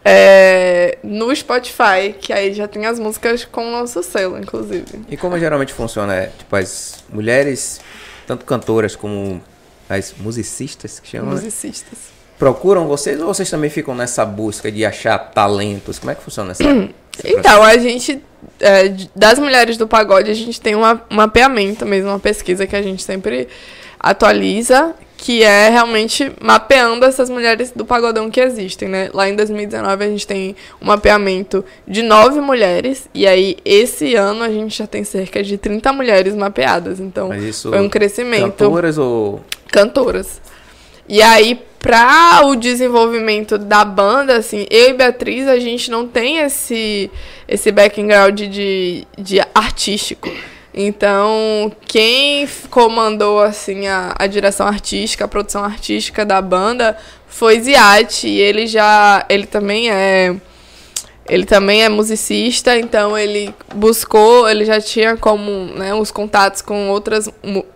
é, 0.05 0.99
no 1.03 1.35
Spotify, 1.35 2.15
que 2.21 2.33
aí 2.33 2.53
já 2.53 2.67
tem 2.67 2.87
as 2.87 2.99
músicas 2.99 3.45
com 3.45 3.67
o 3.69 3.71
nosso 3.71 4.03
selo, 4.03 4.39
inclusive. 4.39 4.85
E 5.09 5.17
como 5.17 5.39
geralmente 5.39 5.73
funciona? 5.73 6.15
É, 6.15 6.27
tipo, 6.39 6.55
as 6.57 7.05
mulheres, 7.13 7.81
tanto 8.27 8.45
cantoras 8.45 8.97
como 8.97 9.41
as 9.89 10.15
musicistas 10.19 10.99
que 11.01 11.09
chamam, 11.09 11.29
né? 11.31 11.35
Musicistas. 11.37 11.99
procuram 12.39 12.87
vocês 12.89 13.21
ou 13.21 13.27
vocês 13.27 13.49
também 13.49 13.71
ficam 13.71 13.95
nessa 13.95 14.25
busca 14.25 14.71
de 14.73 14.85
achar 14.85 15.19
talentos? 15.19 15.99
Como 15.99 16.11
é 16.11 16.15
que 16.15 16.23
funciona 16.23 16.53
essa? 16.53 16.63
Então, 17.23 17.63
a 17.63 17.77
gente, 17.77 18.25
é, 18.59 18.89
das 19.15 19.39
mulheres 19.39 19.77
do 19.77 19.87
pagode, 19.87 20.31
a 20.31 20.35
gente 20.35 20.59
tem 20.59 20.75
uma- 20.75 21.03
um 21.11 21.17
mapeamento 21.17 21.85
mesmo, 21.85 22.09
uma 22.09 22.19
pesquisa 22.19 22.67
que 22.67 22.75
a 22.75 22.81
gente 22.81 23.03
sempre 23.03 23.49
atualiza, 24.01 24.95
que 25.23 25.45
é 25.45 25.69
realmente 25.69 26.33
mapeando 26.41 27.07
essas 27.07 27.31
mulheres 27.31 27.71
do 27.71 27.85
pagodão 27.85 28.29
que 28.29 28.41
existem, 28.41 28.89
né? 28.89 29.09
Lá 29.15 29.29
em 29.29 29.37
2019 29.37 30.05
a 30.05 30.09
gente 30.09 30.27
tem 30.27 30.57
um 30.81 30.87
mapeamento 30.87 31.65
de 31.87 32.03
nove 32.03 32.41
mulheres, 32.41 33.09
e 33.15 33.25
aí 33.25 33.57
esse 33.65 34.17
ano 34.17 34.43
a 34.43 34.49
gente 34.49 34.77
já 34.77 34.85
tem 34.85 35.05
cerca 35.05 35.41
de 35.41 35.57
30 35.57 35.93
mulheres 35.93 36.35
mapeadas, 36.35 36.99
então 36.99 37.31
foi 37.71 37.81
um 37.81 37.89
crescimento 37.89 38.51
Cantoras 38.51 38.99
ou 38.99 39.41
cantoras. 39.71 40.43
E 41.09 41.23
aí, 41.23 41.61
pra 41.79 42.41
o 42.43 42.57
desenvolvimento 42.57 43.59
da 43.59 43.85
banda, 43.85 44.39
assim, 44.39 44.67
eu 44.69 44.91
e 44.91 44.93
Beatriz, 44.93 45.47
a 45.47 45.61
gente 45.61 45.89
não 45.89 46.05
tem 46.05 46.39
esse, 46.39 47.09
esse 47.47 47.71
background 47.71 48.41
de, 48.41 49.07
de 49.17 49.41
artístico. 49.55 50.29
Então, 50.75 51.71
quem 51.87 52.49
comandou, 52.71 53.41
assim, 53.41 53.87
a, 53.87 54.15
a 54.19 54.27
direção 54.27 54.67
artística, 54.67 55.25
a 55.25 55.29
produção 55.29 55.63
artística 55.63 56.25
da 56.25 56.41
banda 56.41 56.97
foi 57.27 57.61
Ziat. 57.61 58.27
E 58.27 58.41
ele 58.41 58.67
já, 58.67 59.25
ele 59.29 59.47
também 59.47 59.91
é... 59.91 60.35
Ele 61.29 61.47
também 61.47 61.85
é 61.85 61.89
musicista, 61.89 62.77
então 62.77 63.17
ele 63.17 63.55
buscou, 63.77 64.49
ele 64.49 64.65
já 64.65 64.81
tinha 64.81 65.17
como, 65.17 65.67
né, 65.67 65.95
os 65.95 66.11
contatos 66.11 66.61
com 66.61 66.91
outras, 66.91 67.31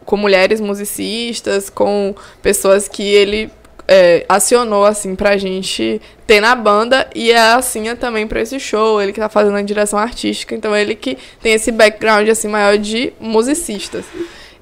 com 0.05 0.17
mulheres 0.17 0.61
musicistas, 0.61 1.71
com 1.71 2.13
pessoas 2.43 2.89
que 2.89 3.05
ele 3.05 3.49
é, 3.89 4.25
acionou, 4.29 4.85
assim, 4.85 5.15
pra 5.15 5.37
gente 5.37 6.01
ter 6.27 6.41
na 6.41 6.55
banda, 6.55 7.09
e 7.15 7.31
é 7.31 7.39
assim 7.53 7.89
é 7.89 7.95
também 7.95 8.27
pra 8.27 8.41
esse 8.41 8.59
show, 8.59 9.01
ele 9.01 9.13
que 9.13 9.21
tá 9.21 9.29
fazendo 9.29 9.57
a 9.57 9.63
direção 9.63 9.99
artística, 9.99 10.55
então 10.55 10.75
ele 10.77 10.95
que 10.95 11.17
tem 11.41 11.53
esse 11.53 11.71
background, 11.71 12.29
assim, 12.29 12.49
maior 12.49 12.77
de 12.79 13.13
musicistas. 13.21 14.05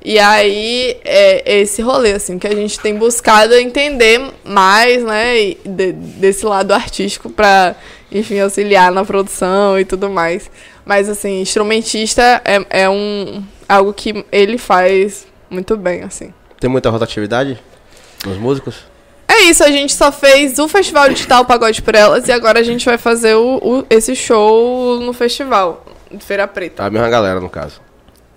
E 0.05 0.19
aí, 0.19 0.99
é 1.03 1.61
esse 1.61 1.81
rolê, 1.81 2.13
assim, 2.13 2.39
que 2.39 2.47
a 2.47 2.55
gente 2.55 2.79
tem 2.79 2.95
buscado 2.95 3.55
entender 3.55 4.21
mais, 4.45 5.03
né, 5.03 5.55
de- 5.65 5.93
desse 5.93 6.45
lado 6.45 6.73
artístico 6.75 7.31
pra, 7.31 7.75
enfim, 8.13 8.39
auxiliar 8.39 8.93
na 8.93 9.03
produção 9.03 9.81
e 9.81 9.85
tudo 9.87 10.11
mais. 10.11 10.51
Mas, 10.85 11.09
assim, 11.09 11.41
instrumentista 11.41 12.43
é, 12.45 12.83
é 12.83 12.91
um, 12.91 13.43
algo 13.67 13.95
que 13.95 14.27
ele 14.31 14.59
faz 14.59 15.27
muito 15.49 15.75
bem, 15.75 16.03
assim. 16.03 16.35
Tem 16.61 16.69
muita 16.69 16.91
rotatividade 16.91 17.59
nos 18.27 18.37
músicos? 18.37 18.85
É 19.27 19.43
isso, 19.45 19.65
a 19.65 19.71
gente 19.71 19.93
só 19.95 20.13
fez 20.13 20.59
o 20.59 20.69
Festival 20.69 21.09
Digital 21.09 21.45
Pagode 21.45 21.83
por 21.83 21.95
Elas 21.95 22.29
e 22.29 22.33
agora 22.33 22.61
a 22.61 22.63
gente 22.63 22.85
vai 22.85 22.99
fazer 22.99 23.35
o, 23.35 23.57
o- 23.63 23.87
esse 23.91 24.15
show 24.15 25.01
no 25.01 25.13
festival, 25.13 25.85
de 26.11 26.23
Feira 26.25 26.47
Preta. 26.47 26.85
A 26.85 26.91
mesma 26.91 27.09
galera, 27.09 27.41
no 27.41 27.49
caso. 27.49 27.81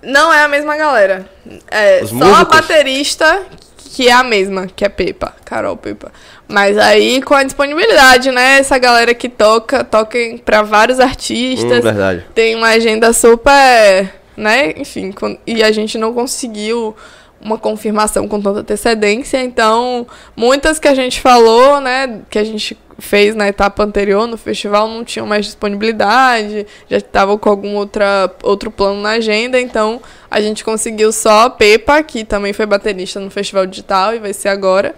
Não 0.02 0.32
é 0.32 0.42
a 0.42 0.48
mesma 0.48 0.76
galera. 0.76 1.28
É 1.70 2.00
Os 2.02 2.10
só 2.10 2.16
a 2.16 2.18
músicos? 2.18 2.56
baterista 2.56 3.42
que 3.90 4.08
é 4.08 4.12
a 4.12 4.22
mesma, 4.22 4.66
que 4.68 4.84
é 4.84 4.88
Pepa, 4.88 5.34
Carol 5.44 5.76
Pepa. 5.76 6.12
Mas 6.46 6.78
aí 6.78 7.20
com 7.22 7.34
a 7.34 7.42
disponibilidade, 7.42 8.30
né? 8.30 8.58
Essa 8.58 8.78
galera 8.78 9.12
que 9.12 9.28
toca, 9.28 9.82
toca 9.82 10.16
pra 10.44 10.62
vários 10.62 10.98
Hum, 10.98 11.02
artistas. 11.02 11.82
verdade. 11.82 12.24
tem 12.34 12.54
uma 12.54 12.68
agenda 12.68 13.12
super, 13.12 14.14
né? 14.36 14.72
Enfim, 14.76 15.12
e 15.46 15.62
a 15.64 15.72
gente 15.72 15.98
não 15.98 16.12
conseguiu 16.14 16.94
uma 17.40 17.56
confirmação 17.56 18.26
com 18.26 18.40
tanta 18.40 18.60
antecedência, 18.60 19.42
então 19.42 20.06
muitas 20.36 20.78
que 20.78 20.88
a 20.88 20.94
gente 20.94 21.20
falou, 21.20 21.80
né, 21.80 22.20
que 22.28 22.38
a 22.38 22.44
gente 22.44 22.76
fez 22.98 23.34
na 23.34 23.46
etapa 23.46 23.84
anterior 23.84 24.26
no 24.26 24.36
festival 24.36 24.88
não 24.88 25.04
tinham 25.04 25.26
mais 25.26 25.46
disponibilidade, 25.46 26.66
já 26.90 26.96
estavam 26.96 27.38
com 27.38 27.48
algum 27.48 27.76
outra, 27.76 28.30
outro 28.42 28.70
plano 28.70 29.00
na 29.00 29.10
agenda, 29.10 29.60
então 29.60 30.00
a 30.28 30.40
gente 30.40 30.64
conseguiu 30.64 31.12
só 31.12 31.46
a 31.46 31.50
Pepa, 31.50 32.02
que 32.02 32.24
também 32.24 32.52
foi 32.52 32.66
baterista 32.66 33.20
no 33.20 33.30
Festival 33.30 33.66
Digital 33.66 34.14
e 34.14 34.18
vai 34.18 34.32
ser 34.32 34.48
agora, 34.48 34.94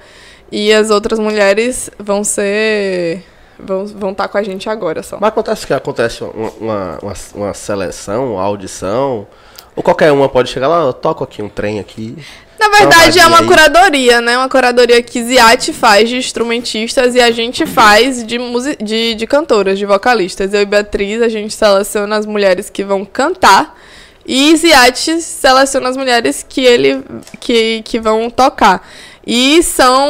e 0.50 0.72
as 0.72 0.90
outras 0.90 1.18
mulheres 1.18 1.90
vão 1.98 2.24
ser 2.24 3.22
vão 3.58 3.84
vão 3.86 4.10
estar 4.12 4.26
com 4.28 4.38
a 4.38 4.42
gente 4.42 4.68
agora 4.70 5.02
só. 5.02 5.18
Mas 5.20 5.28
acontece 5.28 5.66
que 5.66 5.74
acontece 5.74 6.24
uma, 6.24 6.50
uma, 6.58 6.98
uma, 7.02 7.14
uma 7.34 7.54
seleção, 7.54 8.32
uma 8.32 8.42
audição, 8.42 9.26
ou 9.80 9.82
qualquer 9.82 10.12
uma 10.12 10.28
pode 10.28 10.50
chegar 10.50 10.68
lá, 10.68 10.82
eu 10.82 10.92
toco 10.92 11.24
aqui 11.24 11.42
um 11.42 11.48
trem 11.48 11.80
aqui. 11.80 12.14
Na 12.58 12.68
verdade, 12.68 13.18
Dá 13.18 13.24
é 13.24 13.26
uma 13.26 13.40
aí. 13.40 13.46
curadoria, 13.46 14.20
né? 14.20 14.36
Uma 14.36 14.48
curadoria 14.48 15.02
que 15.02 15.24
Ziat 15.24 15.72
faz 15.72 16.10
de 16.10 16.18
instrumentistas 16.18 17.14
e 17.14 17.20
a 17.20 17.30
gente 17.30 17.64
faz 17.64 18.22
de, 18.22 18.38
de, 18.78 19.14
de 19.14 19.26
cantoras, 19.26 19.78
de 19.78 19.86
vocalistas. 19.86 20.52
Eu 20.52 20.60
e 20.60 20.66
Beatriz, 20.66 21.22
a 21.22 21.28
gente 21.30 21.54
seleciona 21.54 22.18
as 22.18 22.26
mulheres 22.26 22.68
que 22.68 22.84
vão 22.84 23.06
cantar 23.06 23.74
e 24.26 24.54
Ziat 24.54 25.22
seleciona 25.22 25.88
as 25.88 25.96
mulheres 25.96 26.44
que 26.46 26.60
ele 26.60 27.02
que, 27.40 27.80
que 27.82 27.98
vão 27.98 28.28
tocar. 28.28 28.86
E 29.26 29.62
são, 29.62 30.08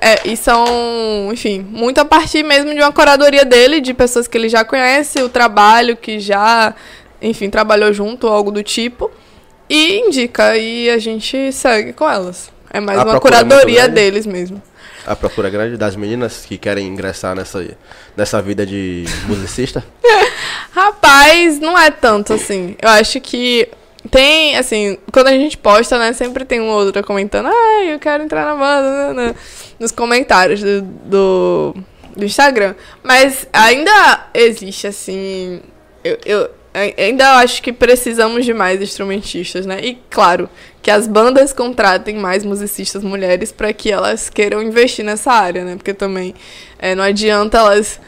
é, 0.00 0.28
e 0.28 0.36
são, 0.36 1.30
enfim, 1.32 1.66
muito 1.68 2.00
a 2.00 2.04
partir 2.04 2.42
mesmo 2.42 2.72
de 2.72 2.80
uma 2.80 2.92
curadoria 2.92 3.44
dele, 3.44 3.80
de 3.80 3.92
pessoas 3.92 4.26
que 4.28 4.38
ele 4.38 4.48
já 4.48 4.64
conhece, 4.64 5.20
o 5.22 5.28
trabalho 5.28 5.96
que 5.96 6.20
já, 6.20 6.74
enfim, 7.20 7.50
trabalhou 7.50 7.92
junto 7.92 8.26
ou 8.26 8.32
algo 8.32 8.50
do 8.50 8.62
tipo. 8.62 9.10
E 9.68 10.00
indica, 10.00 10.56
e 10.56 10.90
a 10.90 10.98
gente 10.98 11.52
segue 11.52 11.92
com 11.92 12.08
elas. 12.08 12.50
É 12.72 12.80
mais 12.80 12.98
A 12.98 13.04
uma 13.04 13.16
é 13.16 13.20
curadoria 13.20 13.82
grande? 13.82 13.94
deles 13.94 14.26
mesmo. 14.26 14.60
A 15.06 15.16
procura 15.16 15.48
é 15.48 15.50
grande 15.50 15.76
das 15.76 15.96
meninas 15.96 16.44
que 16.44 16.58
querem 16.58 16.86
ingressar 16.86 17.34
nessa, 17.34 17.64
nessa 18.16 18.42
vida 18.42 18.66
de 18.66 19.04
musicista. 19.26 19.84
Rapaz, 20.72 21.58
não 21.60 21.78
é 21.78 21.90
tanto 21.90 22.32
assim. 22.32 22.76
Eu 22.80 22.88
acho 22.88 23.20
que 23.20 23.68
tem, 24.10 24.56
assim, 24.56 24.98
quando 25.12 25.28
a 25.28 25.32
gente 25.32 25.56
posta, 25.58 25.98
né, 25.98 26.12
sempre 26.12 26.44
tem 26.44 26.60
ou 26.60 26.68
outra 26.68 27.02
comentando, 27.02 27.46
ai, 27.46 27.92
eu 27.94 27.98
quero 27.98 28.22
entrar 28.22 28.44
na 28.44 28.54
banda, 28.54 29.12
né, 29.12 29.26
né, 29.26 29.34
nos 29.78 29.92
comentários 29.92 30.60
do, 30.62 30.82
do, 30.82 31.74
do 32.16 32.24
Instagram. 32.24 32.74
Mas 33.02 33.46
ainda 33.52 34.26
existe, 34.34 34.86
assim, 34.86 35.60
eu, 36.02 36.18
eu 36.24 36.50
ainda 36.72 37.38
acho 37.38 37.62
que 37.62 37.72
precisamos 37.72 38.44
de 38.44 38.54
mais 38.54 38.80
instrumentistas, 38.80 39.66
né? 39.66 39.80
E 39.82 39.98
claro, 40.08 40.48
que 40.82 40.90
as 40.90 41.06
bandas 41.06 41.52
contratem 41.52 42.16
mais 42.16 42.44
musicistas 42.44 43.02
mulheres 43.02 43.50
para 43.50 43.72
que 43.72 43.90
elas 43.90 44.30
queiram 44.30 44.62
investir 44.62 45.04
nessa 45.04 45.32
área, 45.32 45.64
né? 45.64 45.76
Porque 45.76 45.92
também 45.92 46.34
é, 46.78 46.94
não 46.94 47.02
adianta 47.02 47.58
elas 47.58 48.00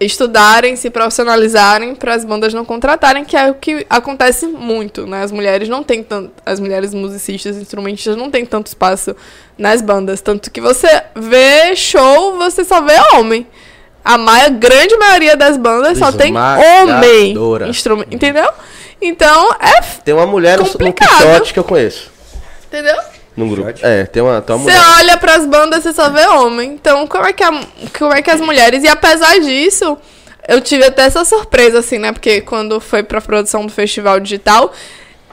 estudarem, 0.00 0.76
se 0.76 0.90
profissionalizarem 0.90 1.94
para 1.94 2.14
as 2.14 2.24
bandas 2.24 2.52
não 2.52 2.64
contratarem, 2.64 3.24
que 3.24 3.36
é 3.36 3.50
o 3.50 3.54
que 3.54 3.86
acontece 3.88 4.46
muito, 4.46 5.06
né? 5.06 5.22
As 5.22 5.32
mulheres 5.32 5.68
não 5.68 5.82
têm 5.82 6.02
tanto, 6.02 6.32
as 6.44 6.60
mulheres 6.60 6.92
musicistas, 6.92 7.56
instrumentistas 7.56 8.16
não 8.16 8.30
têm 8.30 8.44
tanto 8.44 8.68
espaço 8.68 9.14
nas 9.56 9.80
bandas, 9.80 10.20
tanto 10.20 10.50
que 10.50 10.60
você 10.60 10.88
vê 11.14 11.74
show, 11.76 12.36
você 12.36 12.64
só 12.64 12.80
vê 12.80 12.94
homem. 13.14 13.46
A 14.04 14.18
maior, 14.18 14.50
grande 14.50 14.96
maioria 14.98 15.34
das 15.36 15.56
bandas 15.56 15.96
só 15.98 16.12
tem 16.12 16.36
homem, 16.36 17.30
Esmagadora. 17.30 17.68
instrumen- 17.68 18.06
entendeu? 18.10 18.48
Então, 19.00 19.50
é, 19.60 19.78
f- 19.78 20.02
Tem 20.02 20.12
uma 20.14 20.26
mulher 20.26 20.58
no, 20.58 20.64
no 20.64 20.70
Complicado. 20.70 21.08
Quixote 21.10 21.52
que 21.54 21.58
eu 21.58 21.64
conheço. 21.64 22.10
entendeu? 22.68 22.96
Num 23.36 23.48
grupo. 23.48 23.72
É, 23.82 24.04
tem 24.06 24.22
uma, 24.22 24.40
tem 24.40 24.54
uma 24.56 24.64
Você 24.64 24.70
mulher. 24.78 24.94
olha 24.98 25.16
pras 25.16 25.44
bandas, 25.46 25.82
você 25.82 25.92
só 25.92 26.08
vê 26.10 26.26
homem. 26.26 26.70
Então, 26.72 27.06
como 27.06 27.26
é, 27.26 27.32
que 27.32 27.42
a- 27.42 27.60
como 27.98 28.12
é 28.12 28.22
que 28.22 28.30
as 28.30 28.40
mulheres. 28.40 28.84
E 28.84 28.88
apesar 28.88 29.38
disso, 29.40 29.96
eu 30.46 30.60
tive 30.60 30.84
até 30.84 31.02
essa 31.04 31.24
surpresa, 31.24 31.78
assim, 31.80 31.98
né? 31.98 32.12
Porque 32.12 32.40
quando 32.42 32.78
foi 32.80 33.02
pra 33.02 33.20
produção 33.20 33.66
do 33.66 33.72
festival 33.72 34.20
digital, 34.20 34.72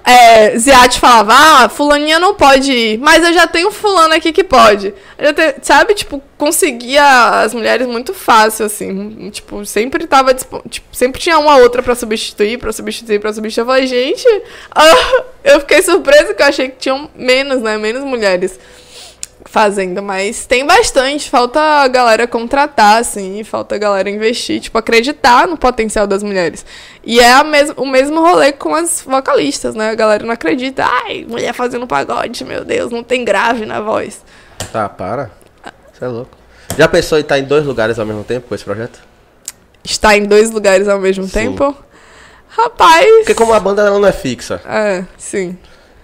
é, 0.04 0.58
falava, 1.00 1.34
ah, 1.34 1.70
fulaninha 1.70 2.20
não 2.20 2.34
pode 2.36 2.72
ir, 2.72 2.98
mas 3.00 3.24
eu 3.24 3.34
já 3.34 3.46
tenho 3.48 3.72
fulano 3.72 4.14
aqui 4.14 4.32
que 4.32 4.44
pode. 4.44 4.94
Tenho- 5.36 5.54
sabe, 5.62 5.94
tipo, 5.94 6.22
conseguia 6.38 7.42
as 7.42 7.54
mulheres 7.54 7.88
muito 7.88 8.14
fácil, 8.14 8.66
assim. 8.66 9.30
Tipo, 9.30 9.66
sempre 9.66 10.08
tava 10.08 10.34
tipo, 10.34 10.64
sempre 10.92 11.22
tinha 11.22 11.38
uma 11.38 11.58
outra 11.58 11.84
pra 11.84 11.94
substituir, 11.96 12.58
pra 12.58 12.72
substituir, 12.72 13.20
pra 13.20 13.32
substituir. 13.32 13.62
Eu 13.62 13.68
falei, 13.68 13.88
gente, 13.88 14.28
ah, 14.74 15.24
eu 15.44 15.60
fiquei 15.60 15.82
surpresa 15.82 16.34
que 16.34 16.42
eu 16.42 16.48
achei 16.48 16.70
que 16.70 16.78
tinham 16.78 17.10
menos, 17.16 17.62
né? 17.62 17.78
Menos 17.78 18.04
mulheres 18.04 18.60
fazendo, 19.52 20.02
mas 20.02 20.46
tem 20.46 20.66
bastante. 20.66 21.30
Falta 21.30 21.60
a 21.60 21.88
galera 21.90 22.26
contratar, 22.26 23.00
assim, 23.02 23.44
falta 23.44 23.76
a 23.76 23.78
galera 23.78 24.10
investir, 24.10 24.62
tipo, 24.62 24.78
acreditar 24.78 25.46
no 25.46 25.58
potencial 25.58 26.08
das 26.08 26.24
mulheres. 26.24 26.66
E 27.04 27.20
é 27.20 27.34
a 27.34 27.44
mes 27.44 27.72
o 27.76 27.86
mesmo 27.86 28.22
rolê 28.22 28.54
com 28.54 28.74
as 28.74 29.02
vocalistas, 29.06 29.76
né? 29.76 29.90
A 29.90 29.96
galera 29.96 30.26
não 30.26 30.32
acredita. 30.34 30.86
Ai, 30.86 31.26
mulher 31.28 31.54
fazendo 31.54 31.86
pagode, 31.86 32.46
meu 32.46 32.64
Deus, 32.64 32.92
não 32.94 33.04
tem 33.04 33.26
grave 33.26 33.66
na 33.66 33.82
voz. 33.82 34.24
Tá, 34.72 34.88
para. 34.88 35.30
Você 35.94 36.06
é 36.06 36.08
louco. 36.08 36.38
Já 36.78 36.88
pensou 36.88 37.18
em 37.18 37.22
estar 37.22 37.38
em 37.38 37.44
dois 37.44 37.66
lugares 37.66 38.00
ao 38.00 38.06
mesmo 38.06 38.24
tempo 38.24 38.48
com 38.48 38.56
esse 38.56 38.64
projeto? 38.64 39.00
Estar 39.84 40.16
em 40.16 40.26
dois 40.26 40.50
lugares 40.50 40.88
ao 40.88 40.98
mesmo 41.00 41.26
Sim. 41.26 41.32
tempo? 41.32 41.76
Rapaz. 42.48 43.06
Porque 43.18 43.36
como 43.36 43.52
a 43.52 43.60
banda 43.60 43.82
ela 43.82 44.00
não 44.00 44.08
é 44.08 44.14
fixa, 44.14 44.62
É, 44.66 45.04
sim. 45.18 45.58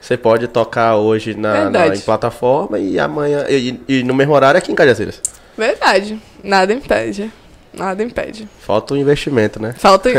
Você 0.08 0.16
pode 0.16 0.48
tocar 0.48 0.96
hoje 0.96 1.36
na, 1.36 1.70
na- 1.70 1.88
em 1.88 2.00
plataforma 2.00 2.80
e 2.80 2.98
amanhã. 2.98 3.46
E, 3.50 3.78
e 3.90 4.04
no 4.04 4.14
mesmo 4.14 4.34
horário 4.34 4.58
aqui 4.58 4.72
em 4.72 4.76
Cajazeiras. 4.76 5.22
Verdade. 5.58 6.18
Nada 6.42 6.72
impede. 6.74 7.30
Nada 7.74 8.02
impede. 8.02 8.48
Falta 8.66 8.94
o 8.94 8.98
investimento, 8.98 9.62
né? 9.62 9.76
Falta. 9.78 10.10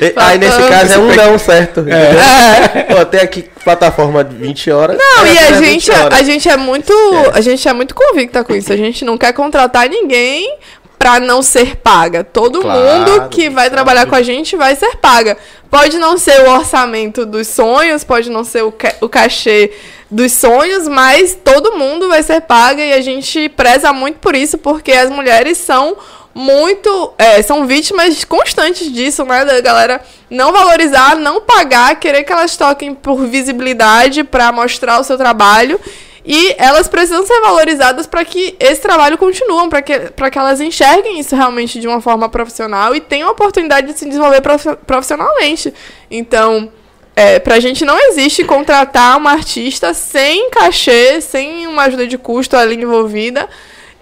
E- 0.00 0.12
Aí 0.16 0.36
nesse 0.36 0.58
caso 0.68 0.92
é 0.94 0.98
um 0.98 1.14
não, 1.14 1.38
certo. 1.38 1.82
Pô, 2.94 3.04
tem 3.06 3.20
aqui 3.20 3.48
plataforma 3.64 4.22
de 4.22 4.36
20 4.36 4.70
horas. 4.70 4.98
Não, 4.98 5.26
e 5.26 5.38
a 5.38 5.42
é 5.48 5.52
20 5.52 5.64
gente, 5.64 5.90
horas. 5.90 6.18
a 6.18 6.22
gente 6.22 6.48
é 6.48 6.56
muito, 6.58 6.92
a 7.32 7.40
gente 7.40 7.66
é 7.66 7.72
muito 7.72 7.94
convicta 7.94 8.44
com 8.44 8.54
isso. 8.54 8.70
A 8.72 8.76
gente 8.76 9.02
não 9.04 9.16
quer 9.16 9.32
contratar 9.32 9.88
ninguém 9.88 10.58
pra 11.02 11.18
não 11.18 11.42
ser 11.42 11.74
paga. 11.78 12.22
Todo 12.22 12.60
Claro, 12.60 12.80
mundo 12.80 13.28
que 13.28 13.50
vai 13.50 13.64
sabe. 13.64 13.74
trabalhar 13.74 14.06
com 14.06 14.14
a 14.14 14.22
gente 14.22 14.54
vai 14.54 14.76
ser 14.76 14.96
paga. 14.98 15.36
Pode 15.68 15.98
não 15.98 16.16
ser 16.16 16.42
o 16.46 16.50
orçamento 16.52 17.26
dos 17.26 17.48
sonhos, 17.48 18.04
pode 18.04 18.30
não 18.30 18.44
ser 18.44 18.62
o, 18.62 18.70
ca- 18.70 18.94
o 19.00 19.08
cachê 19.08 19.72
dos 20.08 20.30
sonhos, 20.30 20.86
mas 20.86 21.36
todo 21.42 21.72
mundo 21.76 22.08
vai 22.08 22.22
ser 22.22 22.40
paga 22.42 22.80
e 22.84 22.92
a 22.92 23.00
gente 23.00 23.48
preza 23.48 23.92
muito 23.92 24.18
por 24.20 24.36
isso, 24.36 24.58
porque 24.58 24.92
as 24.92 25.10
mulheres 25.10 25.58
são 25.58 25.96
muito. 26.32 27.12
é, 27.18 27.42
são 27.42 27.66
vítimas 27.66 28.22
constantes 28.24 28.92
disso, 28.92 29.24
né? 29.24 29.44
Da 29.44 29.60
galera 29.60 30.00
não 30.30 30.52
valorizar, 30.52 31.16
não 31.16 31.40
pagar, 31.40 31.96
querer 31.98 32.22
que 32.22 32.32
elas 32.32 32.56
toquem 32.56 32.94
por 32.94 33.16
visibilidade 33.26 34.22
pra 34.22 34.52
mostrar 34.52 35.00
o 35.00 35.04
seu 35.04 35.18
trabalho. 35.18 35.80
E 36.24 36.54
elas 36.56 36.86
precisam 36.86 37.26
ser 37.26 37.40
valorizadas 37.40 38.06
para 38.06 38.24
que 38.24 38.54
esse 38.60 38.80
trabalho 38.80 39.18
continue, 39.18 39.68
para 39.68 39.82
que, 39.82 39.98
que 39.98 40.38
elas 40.38 40.60
enxerguem 40.60 41.18
isso 41.18 41.34
realmente 41.34 41.80
de 41.80 41.88
uma 41.88 42.00
forma 42.00 42.28
profissional 42.28 42.94
e 42.94 43.00
tenham 43.00 43.28
a 43.28 43.32
oportunidade 43.32 43.88
de 43.92 43.98
se 43.98 44.06
desenvolver 44.06 44.40
profi- 44.40 44.76
profissionalmente. 44.86 45.74
Então, 46.08 46.70
é, 47.16 47.40
pra 47.40 47.58
gente 47.58 47.84
não 47.84 47.98
existe 47.98 48.44
contratar 48.44 49.16
uma 49.18 49.32
artista 49.32 49.92
sem 49.92 50.48
cachê, 50.50 51.20
sem 51.20 51.66
uma 51.66 51.82
ajuda 51.82 52.06
de 52.06 52.16
custo 52.16 52.56
ali 52.56 52.76
envolvida. 52.76 53.48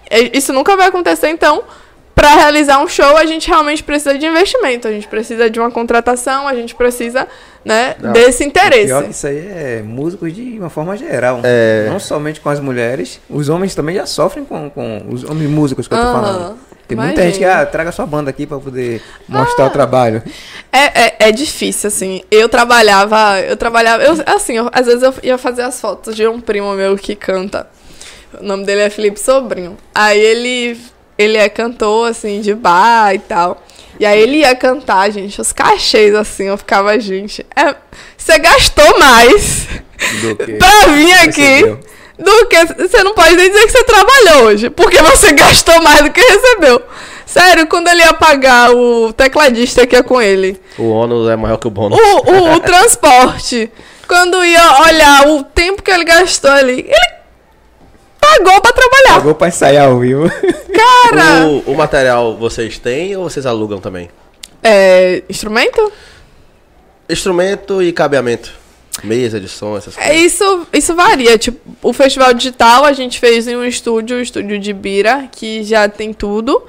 É, 0.09 0.37
Isso 0.37 0.53
nunca 0.53 0.77
vai 0.77 0.87
acontecer, 0.87 1.29
então, 1.29 1.63
para 2.13 2.35
realizar 2.35 2.79
um 2.79 2.87
show, 2.87 3.17
a 3.17 3.25
gente 3.25 3.47
realmente 3.47 3.81
precisa 3.81 4.15
de 4.15 4.27
investimento, 4.27 4.87
a 4.87 4.91
gente 4.91 5.07
precisa 5.07 5.49
de 5.49 5.59
uma 5.59 5.71
contratação, 5.71 6.47
a 6.47 6.53
gente 6.53 6.75
precisa, 6.75 7.27
né, 7.63 7.95
Não, 7.99 8.11
desse 8.13 8.39
Pior 8.39 8.51
que 8.53 8.59
interesse. 8.59 9.09
isso 9.09 9.27
aí 9.27 9.37
é 9.37 9.81
músicos 9.83 10.33
de 10.33 10.57
uma 10.59 10.69
forma 10.69 10.95
geral. 10.97 11.39
É. 11.43 11.87
Não 11.89 11.99
somente 11.99 12.39
com 12.41 12.49
as 12.49 12.59
mulheres, 12.59 13.19
os 13.29 13.49
homens 13.49 13.75
também 13.75 13.95
já 13.95 14.05
sofrem 14.05 14.43
com, 14.45 14.69
com 14.69 15.05
os 15.09 15.23
homens 15.23 15.49
músicos 15.49 15.87
que 15.87 15.93
eu 15.93 15.97
tô 15.97 16.03
Aham, 16.03 16.13
falando. 16.21 16.57
Tem 16.87 16.97
muita 16.97 17.21
gente 17.23 17.37
que, 17.37 17.45
ah, 17.45 17.65
traga 17.65 17.89
sua 17.91 18.05
banda 18.05 18.29
aqui 18.29 18.45
pra 18.45 18.57
poder 18.59 19.01
mostrar 19.25 19.65
o 19.67 19.69
trabalho. 19.69 20.21
É, 20.73 21.03
é, 21.05 21.15
é 21.19 21.31
difícil, 21.31 21.87
assim. 21.87 22.21
Eu 22.29 22.49
trabalhava. 22.49 23.39
Eu 23.39 23.55
trabalhava. 23.55 24.03
Eu, 24.03 24.13
assim, 24.25 24.57
eu- 24.57 24.69
às 24.73 24.87
vezes 24.87 25.01
eu 25.01 25.13
ia 25.23 25.37
fazer 25.37 25.61
as 25.61 25.79
fotos 25.79 26.13
de 26.15 26.27
um 26.27 26.41
primo 26.41 26.73
meu 26.73 26.97
que 26.97 27.15
canta. 27.15 27.65
O 28.39 28.43
nome 28.43 28.65
dele 28.65 28.81
é 28.81 28.89
Felipe 28.89 29.17
Sobrinho. 29.19 29.77
Aí 29.95 30.19
ele. 30.19 30.77
Ele 31.21 31.37
é 31.37 31.47
cantor, 31.49 32.09
assim, 32.09 32.41
de 32.41 32.53
bar 32.53 33.13
e 33.13 33.19
tal. 33.19 33.61
E 33.99 34.05
aí 34.05 34.19
ele 34.19 34.37
ia 34.37 34.55
cantar, 34.55 35.11
gente, 35.11 35.39
os 35.39 35.51
cachês, 35.51 36.15
assim, 36.15 36.45
eu 36.47 36.57
ficava, 36.57 36.97
gente. 36.99 37.45
é, 37.55 37.75
você 38.17 38.39
gastou 38.39 38.97
mais 38.99 39.67
pra 40.57 40.93
vir 40.93 41.13
aqui 41.13 41.41
recebeu. 41.41 41.79
do 42.17 42.45
que. 42.47 42.65
Você 42.87 43.03
não 43.03 43.13
pode 43.13 43.35
nem 43.35 43.49
dizer 43.49 43.65
que 43.65 43.71
você 43.71 43.83
trabalhou 43.83 44.43
hoje, 44.45 44.69
porque 44.71 45.01
você 45.01 45.31
gastou 45.33 45.81
mais 45.83 46.01
do 46.01 46.09
que 46.11 46.21
recebeu. 46.21 46.81
Sério, 47.25 47.67
quando 47.67 47.87
ele 47.87 48.01
ia 48.01 48.13
pagar 48.13 48.71
o 48.71 49.13
tecladista 49.13 49.85
que 49.87 49.95
ia 49.95 50.03
com 50.03 50.21
ele, 50.21 50.59
O 50.77 50.89
ônus 50.89 51.29
é 51.29 51.35
maior 51.35 51.57
que 51.57 51.67
o 51.67 51.71
bônus. 51.71 51.97
o, 51.97 52.31
o, 52.31 52.53
o 52.55 52.59
transporte, 52.61 53.71
quando 54.07 54.43
ia 54.43 54.81
olhar 54.81 55.27
o 55.29 55.43
tempo 55.43 55.81
que 55.83 55.91
ele 55.91 56.03
gastou 56.03 56.51
ali, 56.51 56.79
ele 56.89 57.20
pagou 58.37 58.61
pra 58.61 58.71
trabalhar. 58.73 59.13
Pagou 59.15 59.35
pra 59.35 59.47
ensaiar 59.47 59.87
ao 59.87 59.99
vivo. 59.99 60.23
Cara, 60.73 61.47
O, 61.47 61.71
o 61.71 61.75
material 61.75 62.35
vocês 62.37 62.77
têm 62.79 63.15
ou 63.15 63.23
vocês 63.29 63.45
alugam 63.45 63.79
também? 63.79 64.09
é. 64.63 65.23
Instrumento? 65.29 65.91
Instrumento 67.09 67.81
e 67.81 67.91
cabeamento. 67.91 68.53
Mesa 69.03 69.39
de 69.39 69.47
som, 69.47 69.77
essas 69.77 69.97
É, 69.97 70.07
coisas. 70.09 70.33
isso, 70.33 70.67
isso 70.73 70.95
varia. 70.95 71.37
Tipo, 71.37 71.59
o 71.81 71.93
festival 71.93 72.33
digital 72.33 72.83
a 72.85 72.93
gente 72.93 73.19
fez 73.19 73.47
em 73.47 73.55
um 73.55 73.63
estúdio, 73.65 74.17
o 74.17 74.21
estúdio 74.21 74.59
de 74.59 74.73
Bira, 74.73 75.27
que 75.31 75.63
já 75.63 75.87
tem 75.89 76.13
tudo. 76.13 76.63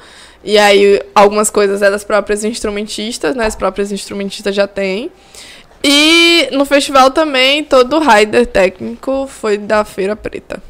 E 0.44 0.57
aí, 0.59 1.01
algumas 1.14 1.51
coisas 1.51 1.83
é 1.83 1.90
das 1.90 2.05
próprias 2.05 2.42
instrumentistas, 2.44 3.35
né? 3.37 3.46
As 3.46 3.55
próprias 3.57 3.92
instrumentistas 3.92 4.55
já 4.55 4.66
têm. 4.66 5.11
E 5.85 6.48
no 6.53 6.64
festival 6.64 7.11
também, 7.11 7.64
todo 7.64 7.96
o 7.96 8.01
rider 8.01 8.46
técnico 8.46 9.27
foi 9.27 9.59
da 9.59 9.85
Feira 9.85 10.14
Preta. 10.16 10.62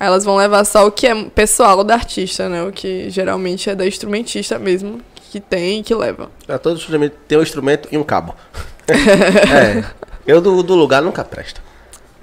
Elas 0.00 0.24
vão 0.24 0.36
levar 0.36 0.64
só 0.64 0.86
o 0.86 0.92
que 0.92 1.06
é 1.06 1.24
pessoal 1.24 1.82
da 1.82 1.94
artista, 1.94 2.48
né? 2.48 2.62
O 2.62 2.70
que 2.72 3.10
geralmente 3.10 3.68
é 3.68 3.74
da 3.74 3.86
instrumentista 3.86 4.58
mesmo, 4.58 5.00
que 5.30 5.40
tem 5.40 5.80
e 5.80 5.82
que 5.82 5.94
leva. 5.94 6.30
Pra 6.46 6.58
todo 6.58 6.76
instrumento 6.76 7.14
tem 7.26 7.36
um 7.38 7.42
instrumento 7.42 7.88
e 7.90 7.98
um 7.98 8.04
cabo. 8.04 8.34
é. 8.88 9.84
Eu 10.26 10.40
do, 10.40 10.62
do 10.62 10.74
lugar 10.74 11.02
nunca 11.02 11.24
presta. 11.24 11.60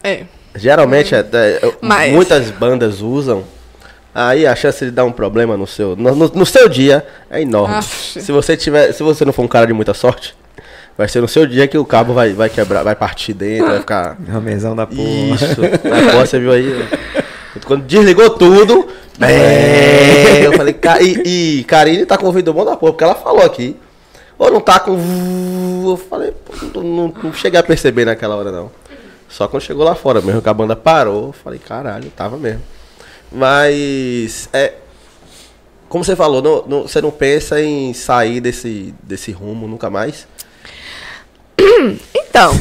É. 0.04 0.24
Geralmente, 0.56 1.14
é, 1.14 1.20
é, 1.34 1.60
eu- 1.62 1.76
Mas- 1.82 2.14
muitas 2.14 2.50
bandas 2.52 3.02
usam. 3.02 3.44
Aí 4.14 4.48
a 4.48 4.56
chance 4.56 4.86
de 4.86 4.92
dar 4.92 5.04
um 5.04 5.12
problema 5.12 5.58
no 5.58 5.68
seu, 5.68 5.94
no, 5.98 6.16
no- 6.16 6.32
no 6.34 6.46
seu 6.46 6.70
dia 6.70 7.06
é 7.30 7.42
enorme. 7.42 7.76
Aff. 7.76 8.22
Se 8.22 8.32
você 8.32 8.56
tiver, 8.56 8.94
se 8.94 9.04
você 9.04 9.26
não 9.26 9.34
for 9.34 9.42
um 9.44 9.48
cara 9.48 9.68
de 9.68 9.74
muita 9.74 9.94
sorte, 9.94 10.34
Vai 10.98 11.10
ser 11.10 11.20
no 11.20 11.28
seu 11.28 11.46
dia 11.46 11.68
que 11.68 11.78
o 11.78 11.84
cabo 11.84 12.14
vai, 12.14 12.32
vai 12.32 12.48
quebrar, 12.50 12.82
vai 12.82 12.96
partir 12.96 13.34
dentro, 13.34 13.68
vai 13.68 13.80
ficar. 13.80 14.18
Ramezão 14.30 14.74
da 14.74 14.88
porra. 14.88 15.02
Isso. 15.02 15.56
Pô, 16.14 16.20
você 16.26 16.40
viu 16.40 16.54
aí? 16.54 16.72
Quando 17.65 17.84
desligou 17.86 18.30
tudo, 18.32 18.88
bem, 19.17 20.43
eu 20.43 20.54
falei, 20.54 20.73
"Ca- 20.73 21.01
e, 21.01 21.60
e 21.60 21.63
Karine 21.65 22.06
tá 22.06 22.17
com 22.17 22.23
o 22.25 22.28
ouvido 22.28 22.54
bom 22.54 22.63
da 22.63 22.75
porra, 22.78 22.91
porque 22.91 23.04
ela 23.04 23.15
falou 23.15 23.43
aqui. 23.43 23.75
Ou 24.38 24.51
não 24.51 24.60
tá 24.62 24.80
com. 24.80 24.91
Eu 25.88 25.97
falei, 25.97 26.32
pô, 26.32 26.54
não, 26.82 26.84
não- 26.84 27.13
não 27.23 27.34
cheguei 27.34 27.60
a 27.60 27.63
perceber 27.63 28.06
naquela 28.06 28.36
hora 28.36 28.51
não. 28.51 28.69
Só 29.30 29.47
quando 29.47 29.63
chegou 29.63 29.84
lá 29.86 29.95
fora 29.95 30.21
mesmo, 30.21 30.41
que 30.41 30.49
a 30.49 30.54
banda 30.54 30.75
parou, 30.75 31.28
eu 31.28 31.32
falei, 31.34 31.60
caralho, 31.60 32.10
tava 32.15 32.38
mesmo. 32.38 32.62
Mas. 33.32 34.49
É. 34.54 34.73
Como 35.88 36.04
você 36.04 36.15
falou, 36.15 36.41
não- 36.41 36.63
não- 36.67 36.82
você 36.88 36.99
não 37.01 37.12
pensa 37.12 37.62
em 37.62 37.93
sair 37.93 38.41
desse, 38.41 38.93
desse 39.04 39.32
rumo 39.32 39.67
nunca 39.67 39.89
mais? 39.89 40.28
Então, 42.36 42.52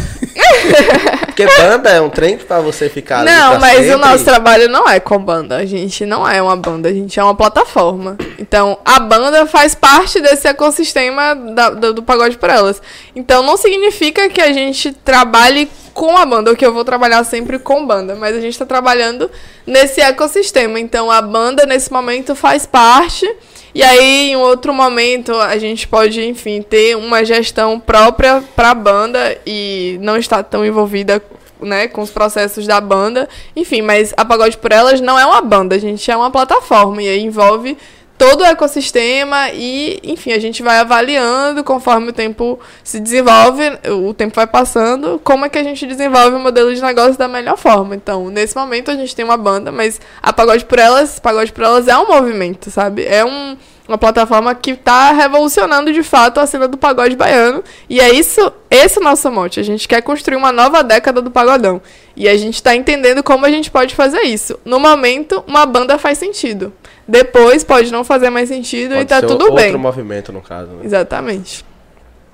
Porque 1.26 1.46
banda 1.58 1.90
é 1.90 2.00
um 2.00 2.08
trem 2.08 2.38
pra 2.38 2.60
você 2.60 2.88
ficar. 2.88 3.24
não, 3.24 3.50
pra 3.52 3.58
mas 3.58 3.78
sempre. 3.78 3.94
o 3.94 3.98
nosso 3.98 4.24
trabalho 4.24 4.68
não 4.68 4.88
é 4.88 5.00
com 5.00 5.18
banda. 5.18 5.56
A 5.56 5.66
gente 5.66 6.06
não 6.06 6.28
é 6.28 6.40
uma 6.40 6.54
banda, 6.56 6.88
a 6.88 6.92
gente 6.92 7.18
é 7.18 7.24
uma 7.24 7.34
plataforma. 7.34 8.16
Então, 8.38 8.78
a 8.84 9.00
banda 9.00 9.46
faz 9.46 9.74
parte 9.74 10.20
desse 10.20 10.46
ecossistema 10.46 11.34
da- 11.34 11.70
do, 11.70 11.94
do 11.94 12.02
Pagode 12.04 12.38
por 12.38 12.50
Elas. 12.50 12.80
Então, 13.16 13.42
não 13.42 13.56
significa 13.56 14.28
que 14.28 14.40
a 14.40 14.52
gente 14.52 14.92
trabalhe 14.92 15.68
com 15.92 16.16
a 16.16 16.24
banda, 16.24 16.50
ou 16.50 16.56
que 16.56 16.64
eu 16.64 16.72
vou 16.72 16.84
trabalhar 16.84 17.24
sempre 17.24 17.58
com 17.58 17.84
banda, 17.84 18.14
mas 18.14 18.36
a 18.36 18.40
gente 18.40 18.52
está 18.52 18.66
trabalhando 18.66 19.28
nesse 19.66 20.00
ecossistema. 20.00 20.78
Então, 20.78 21.10
a 21.10 21.20
banda, 21.20 21.66
nesse 21.66 21.92
momento, 21.92 22.34
faz 22.36 22.64
parte. 22.64 23.28
E 23.74 23.82
aí, 23.82 24.30
em 24.30 24.36
outro 24.36 24.72
momento, 24.72 25.34
a 25.34 25.58
gente 25.58 25.88
pode, 25.88 26.24
enfim, 26.24 26.62
ter 26.62 26.96
uma 26.96 27.24
gestão 27.24 27.80
própria 27.80 28.42
para 28.54 28.70
a 28.70 28.74
banda 28.74 29.36
e 29.44 29.98
não 30.00 30.16
estar 30.16 30.44
tão 30.44 30.64
envolvida 30.64 31.20
né, 31.60 31.88
com 31.88 32.00
os 32.00 32.10
processos 32.10 32.66
da 32.68 32.80
banda. 32.80 33.28
Enfim, 33.56 33.82
mas 33.82 34.14
a 34.16 34.24
Pagode 34.24 34.56
por 34.58 34.70
Elas 34.70 35.00
não 35.00 35.18
é 35.18 35.26
uma 35.26 35.40
banda, 35.40 35.74
a 35.74 35.78
gente 35.78 36.08
é 36.08 36.16
uma 36.16 36.30
plataforma 36.30 37.02
e 37.02 37.08
aí 37.08 37.20
envolve 37.20 37.76
todo 38.24 38.40
o 38.40 38.44
ecossistema 38.46 39.50
e, 39.50 40.00
enfim, 40.02 40.32
a 40.32 40.38
gente 40.38 40.62
vai 40.62 40.78
avaliando 40.78 41.62
conforme 41.62 42.08
o 42.08 42.12
tempo 42.12 42.58
se 42.82 42.98
desenvolve, 42.98 43.62
o 43.90 44.14
tempo 44.14 44.34
vai 44.34 44.46
passando, 44.46 45.20
como 45.22 45.44
é 45.44 45.48
que 45.50 45.58
a 45.58 45.62
gente 45.62 45.86
desenvolve 45.86 46.34
o 46.34 46.38
modelo 46.38 46.74
de 46.74 46.80
negócio 46.80 47.18
da 47.18 47.28
melhor 47.28 47.58
forma. 47.58 47.94
Então, 47.94 48.30
nesse 48.30 48.56
momento 48.56 48.90
a 48.90 48.94
gente 48.94 49.14
tem 49.14 49.26
uma 49.26 49.36
banda, 49.36 49.70
mas 49.70 50.00
a 50.22 50.32
Pagode 50.32 50.64
por 50.64 50.78
Elas, 50.78 51.18
Pagode 51.18 51.52
por 51.52 51.64
Elas 51.64 51.86
é 51.86 51.98
um 51.98 52.08
movimento, 52.08 52.70
sabe? 52.70 53.04
É 53.04 53.22
um 53.22 53.58
uma 53.86 53.98
plataforma 53.98 54.54
que 54.54 54.70
está 54.70 55.12
revolucionando 55.12 55.92
de 55.92 56.02
fato 56.02 56.40
a 56.40 56.46
cena 56.46 56.66
do 56.66 56.78
pagode 56.78 57.16
baiano. 57.16 57.62
E 57.88 58.00
é 58.00 58.12
isso, 58.12 58.50
esse 58.70 58.98
é 58.98 59.00
o 59.00 59.04
nosso 59.04 59.30
mote. 59.30 59.60
A 59.60 59.62
gente 59.62 59.86
quer 59.86 60.00
construir 60.00 60.36
uma 60.36 60.50
nova 60.50 60.82
década 60.82 61.20
do 61.20 61.30
pagodão. 61.30 61.82
E 62.16 62.26
a 62.26 62.36
gente 62.36 62.54
está 62.54 62.74
entendendo 62.74 63.22
como 63.22 63.44
a 63.44 63.50
gente 63.50 63.70
pode 63.70 63.94
fazer 63.94 64.22
isso. 64.22 64.58
No 64.64 64.80
momento, 64.80 65.44
uma 65.46 65.66
banda 65.66 65.98
faz 65.98 66.16
sentido. 66.16 66.72
Depois 67.06 67.62
pode 67.64 67.92
não 67.92 68.02
fazer 68.04 68.30
mais 68.30 68.48
sentido 68.48 68.92
e 68.94 68.96
Pode 68.98 69.08
tá 69.08 69.20
ser 69.20 69.26
tudo 69.26 69.42
outro 69.42 69.56
bem. 69.56 69.76
movimento, 69.76 70.32
no 70.32 70.40
caso. 70.40 70.68
né? 70.72 70.82
Exatamente. 70.84 71.64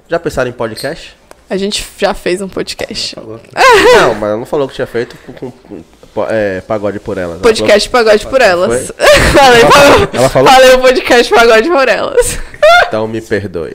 Já 0.08 0.18
pensaram 0.18 0.48
em 0.50 0.52
podcast? 0.52 1.16
A 1.48 1.56
gente 1.56 1.84
já 1.98 2.14
fez 2.14 2.40
um 2.40 2.48
podcast. 2.48 3.16
não, 3.18 4.14
mas 4.14 4.22
ela 4.30 4.36
não 4.36 4.46
falou 4.46 4.68
que 4.68 4.74
tinha 4.74 4.86
feito 4.86 5.16
com, 5.26 5.32
com- 5.32 5.50
com- 5.50 5.82
é, 6.28 6.60
pagode 6.62 6.98
por 7.00 7.16
ela. 7.18 7.34
Ela 7.34 7.42
Podcast 7.42 7.88
Pagode 7.88 8.26
por 8.26 8.40
Elas. 8.40 8.92
Falei, 9.32 9.62
Ela- 9.62 10.08
ela 10.12 10.28
falou? 10.28 10.48
falei 10.52 10.74
o 10.74 10.78
podcast 10.80 11.32
Pagode 11.32 11.68
por 11.68 11.88
Elas. 11.88 12.32
falou, 12.34 12.80
Então 12.88 13.08
me 13.08 13.20
perdoe. 13.20 13.74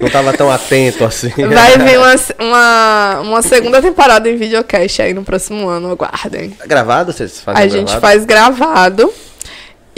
Não 0.00 0.10
tava 0.10 0.32
tão 0.32 0.50
atento 0.50 1.04
assim. 1.04 1.30
Vai 1.30 1.78
vir 1.78 1.96
uma, 1.98 2.14
uma, 2.40 3.20
uma 3.20 3.42
segunda 3.42 3.80
temporada 3.80 4.28
em 4.28 4.36
videocast 4.36 5.00
aí 5.00 5.14
no 5.14 5.22
próximo 5.22 5.68
ano, 5.68 5.90
aguardem. 5.92 6.50
Tá 6.50 6.66
gravado? 6.66 7.12
Vocês 7.12 7.40
fazem 7.40 7.62
A 7.62 7.68
gente 7.68 7.86
gravado? 7.92 8.00
faz 8.00 8.24
gravado 8.24 9.12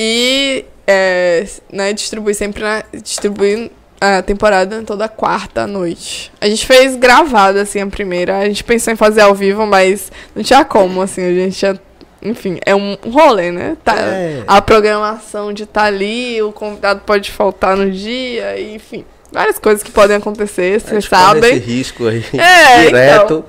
e 0.04 0.64
é, 0.84 1.46
né, 1.72 1.92
distribui 1.92 2.34
sempre 2.34 2.60
na, 2.60 2.82
distribui 2.92 3.70
a 4.00 4.20
temporada 4.20 4.82
toda 4.82 5.08
quarta 5.08 5.62
à 5.62 5.66
noite. 5.66 6.32
A 6.40 6.48
gente 6.48 6.66
fez 6.66 6.96
gravado 6.96 7.60
assim 7.60 7.80
a 7.80 7.86
primeira. 7.86 8.38
A 8.38 8.46
gente 8.46 8.64
pensou 8.64 8.92
em 8.92 8.96
fazer 8.96 9.20
ao 9.20 9.32
vivo, 9.32 9.64
mas 9.64 10.10
não 10.34 10.42
tinha 10.42 10.64
como 10.64 11.00
assim. 11.00 11.24
A 11.24 11.32
gente 11.32 11.56
tinha, 11.56 11.80
enfim, 12.20 12.58
é 12.66 12.74
um 12.74 12.98
rolê, 13.12 13.52
né? 13.52 13.76
Tá, 13.84 13.94
É. 13.96 14.42
A 14.44 14.60
programação 14.60 15.52
de 15.52 15.62
estar 15.62 15.84
ali, 15.84 16.42
o 16.42 16.50
convidado 16.50 17.02
pode 17.06 17.30
faltar 17.30 17.76
no 17.76 17.88
dia, 17.92 18.60
enfim, 18.60 19.04
várias 19.30 19.60
coisas 19.60 19.84
que 19.84 19.92
podem 19.92 20.16
acontecer, 20.16 20.80
vocês 20.80 21.04
sabem. 21.04 21.58
Esse 21.58 21.64
risco 21.64 22.08
aí. 22.08 22.24
É, 22.36 22.86
direto. 22.90 23.44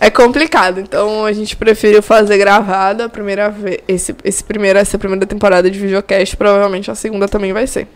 É 0.00 0.10
complicado, 0.10 0.78
então 0.78 1.24
a 1.24 1.32
gente 1.32 1.56
preferiu 1.56 2.00
fazer 2.00 2.38
gravada 2.38 3.06
a 3.06 3.08
primeira 3.08 3.50
vez. 3.50 3.78
Esse, 3.88 4.14
esse 4.22 4.44
primeiro, 4.44 4.78
essa 4.78 4.96
primeira 4.96 5.26
temporada 5.26 5.68
de 5.68 5.78
videocast, 5.78 6.36
provavelmente 6.36 6.90
a 6.90 6.94
segunda 6.94 7.26
também 7.26 7.52
vai 7.52 7.66
ser. 7.66 7.88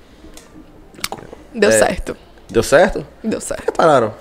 Deu 1.54 1.70
É. 1.70 1.72
certo. 1.72 2.16
Deu 2.50 2.62
certo? 2.62 3.06
Deu 3.22 3.40
certo. 3.40 3.66
Repararam? 3.66 4.12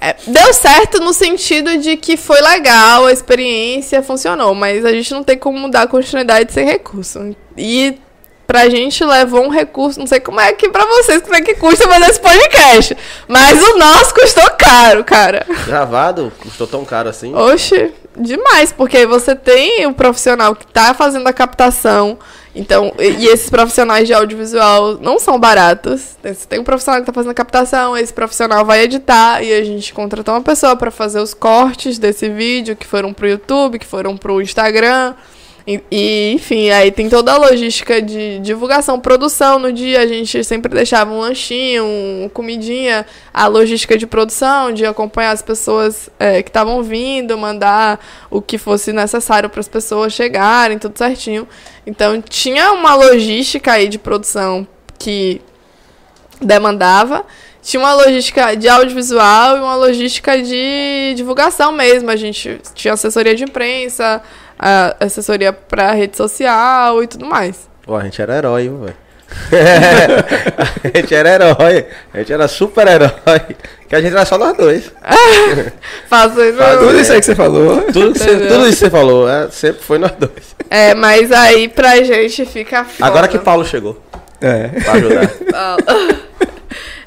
É, 0.00 0.14
deu 0.26 0.52
certo 0.52 1.00
no 1.00 1.14
sentido 1.14 1.78
de 1.78 1.96
que 1.96 2.16
foi 2.18 2.40
legal, 2.42 3.06
a 3.06 3.12
experiência 3.12 4.02
funcionou, 4.02 4.54
mas 4.54 4.84
a 4.84 4.92
gente 4.92 5.10
não 5.14 5.24
tem 5.24 5.38
como 5.38 5.70
dar 5.70 5.88
continuidade 5.88 6.52
sem 6.52 6.66
recurso. 6.66 7.34
E 7.56 7.98
pra 8.46 8.68
gente 8.68 9.04
levou 9.04 9.44
um 9.44 9.48
recurso, 9.48 9.98
não 9.98 10.06
sei 10.06 10.20
como 10.20 10.40
é 10.40 10.52
que 10.52 10.68
pra 10.68 10.84
vocês, 10.84 11.22
como 11.22 11.34
é 11.34 11.40
que 11.40 11.54
custa 11.54 11.88
fazer 11.88 12.10
esse 12.10 12.20
podcast. 12.20 12.96
Mas 13.28 13.62
o 13.62 13.78
nosso 13.78 14.14
custou 14.14 14.50
caro, 14.58 15.04
cara. 15.04 15.46
Gravado? 15.66 16.32
Custou 16.40 16.66
tão 16.66 16.84
caro 16.84 17.08
assim? 17.08 17.34
Oxe, 17.34 17.92
demais, 18.16 18.72
porque 18.72 19.06
você 19.06 19.34
tem 19.34 19.86
o 19.86 19.94
profissional 19.94 20.54
que 20.54 20.66
tá 20.66 20.94
fazendo 20.94 21.26
a 21.26 21.32
captação. 21.32 22.18
Então, 22.54 22.92
e, 22.98 23.24
e 23.24 23.26
esses 23.26 23.50
profissionais 23.50 24.06
de 24.06 24.14
audiovisual 24.14 24.98
não 25.00 25.18
são 25.18 25.38
baratos. 25.40 26.16
Você 26.22 26.46
tem 26.48 26.60
um 26.60 26.64
profissional 26.64 27.00
que 27.00 27.06
tá 27.06 27.12
fazendo 27.12 27.32
a 27.32 27.34
captação, 27.34 27.96
esse 27.96 28.12
profissional 28.12 28.64
vai 28.64 28.82
editar 28.82 29.42
e 29.42 29.52
a 29.52 29.64
gente 29.64 29.92
contratou 29.92 30.34
uma 30.34 30.42
pessoa 30.42 30.76
para 30.76 30.90
fazer 30.90 31.18
os 31.18 31.34
cortes 31.34 31.98
desse 31.98 32.28
vídeo 32.28 32.76
que 32.76 32.86
foram 32.86 33.12
pro 33.12 33.28
YouTube, 33.28 33.78
que 33.78 33.86
foram 33.86 34.16
pro 34.16 34.40
Instagram. 34.40 35.14
E, 35.66 36.32
enfim, 36.34 36.68
aí 36.68 36.92
tem 36.92 37.08
toda 37.08 37.32
a 37.32 37.38
logística 37.38 38.02
de 38.02 38.38
divulgação, 38.40 39.00
produção. 39.00 39.58
No 39.58 39.72
dia 39.72 40.00
a 40.00 40.06
gente 40.06 40.44
sempre 40.44 40.74
deixava 40.74 41.10
um 41.10 41.20
lanchinho, 41.20 41.84
um 41.84 42.30
comidinha, 42.32 43.06
a 43.32 43.46
logística 43.46 43.96
de 43.96 44.06
produção, 44.06 44.72
de 44.72 44.84
acompanhar 44.84 45.30
as 45.30 45.40
pessoas 45.40 46.10
é, 46.18 46.42
que 46.42 46.50
estavam 46.50 46.82
vindo, 46.82 47.38
mandar 47.38 47.98
o 48.30 48.42
que 48.42 48.58
fosse 48.58 48.92
necessário 48.92 49.48
para 49.48 49.60
as 49.60 49.68
pessoas 49.68 50.12
chegarem, 50.12 50.78
tudo 50.78 50.98
certinho. 50.98 51.48
Então 51.86 52.20
tinha 52.20 52.72
uma 52.72 52.94
logística 52.94 53.72
aí 53.72 53.88
de 53.88 53.98
produção 53.98 54.68
que 54.98 55.40
demandava. 56.42 57.24
Tinha 57.62 57.80
uma 57.80 57.94
logística 57.94 58.54
de 58.54 58.68
audiovisual 58.68 59.56
e 59.56 59.60
uma 59.60 59.74
logística 59.74 60.36
de 60.42 61.14
divulgação 61.16 61.72
mesmo. 61.72 62.10
A 62.10 62.16
gente 62.16 62.60
tinha 62.74 62.92
assessoria 62.92 63.34
de 63.34 63.44
imprensa, 63.44 64.22
a 64.58 64.96
assessoria 65.00 65.52
para 65.52 65.92
rede 65.92 66.16
social 66.16 67.02
e 67.02 67.06
tudo 67.06 67.26
mais. 67.26 67.68
Pô, 67.82 67.96
a 67.96 68.04
gente 68.04 68.20
era 68.20 68.36
herói, 68.36 68.68
velho? 68.68 68.94
a 70.94 70.98
gente 70.98 71.14
era 71.14 71.28
herói. 71.30 71.86
A 72.12 72.18
gente 72.18 72.32
era 72.32 72.46
super 72.48 72.86
herói. 72.86 73.10
Que 73.88 73.96
a 73.96 74.00
gente 74.00 74.12
era 74.12 74.24
só 74.24 74.38
nós 74.38 74.56
dois. 74.56 74.90
Fazendo. 76.08 76.58
Tudo 76.78 77.00
isso 77.00 77.12
aí 77.12 77.18
que 77.20 77.26
você 77.26 77.34
falou. 77.34 77.82
Tudo, 77.92 78.12
que 78.12 78.18
você, 78.18 78.30
Entendeu? 78.32 78.48
tudo 78.48 78.62
isso 78.68 78.78
que 78.78 78.84
você 78.84 78.90
falou, 78.90 79.28
é, 79.28 79.50
sempre 79.50 79.82
foi 79.82 79.98
nós 79.98 80.12
dois. 80.12 80.54
É, 80.70 80.94
mas 80.94 81.32
aí 81.32 81.68
pra 81.68 81.96
gente 82.02 82.44
fica 82.46 82.84
foda. 82.84 83.06
Agora 83.08 83.28
que 83.28 83.38
Paulo 83.38 83.64
chegou 83.64 84.00
É. 84.40 84.68
pra 84.68 84.92
ajudar. 84.92 85.30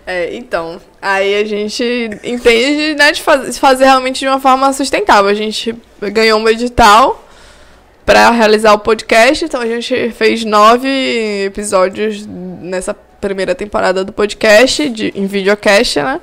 É, 0.10 0.34
então, 0.38 0.80
aí 1.02 1.36
a 1.42 1.44
gente 1.46 1.84
entende 2.24 2.96
né, 2.96 3.12
de 3.12 3.22
faz- 3.22 3.54
de 3.56 3.60
fazer 3.60 3.84
realmente 3.84 4.20
de 4.20 4.26
uma 4.28 4.40
forma 4.40 4.72
sustentável. 4.72 5.30
A 5.30 5.34
gente 5.34 5.76
ganhou 6.02 6.40
um 6.40 6.48
edital 6.48 7.27
para 8.08 8.32
realizar 8.32 8.74
o 8.74 8.80
podcast, 8.80 9.44
então 9.44 9.60
a 9.60 9.66
gente 9.66 10.12
fez 10.12 10.46
nove 10.46 10.88
episódios 11.44 12.26
nessa 12.26 12.94
primeira 12.94 13.54
temporada 13.54 14.02
do 14.06 14.14
podcast, 14.14 14.88
de, 14.88 15.12
em 15.14 15.26
videocast, 15.26 15.98
né? 15.98 16.22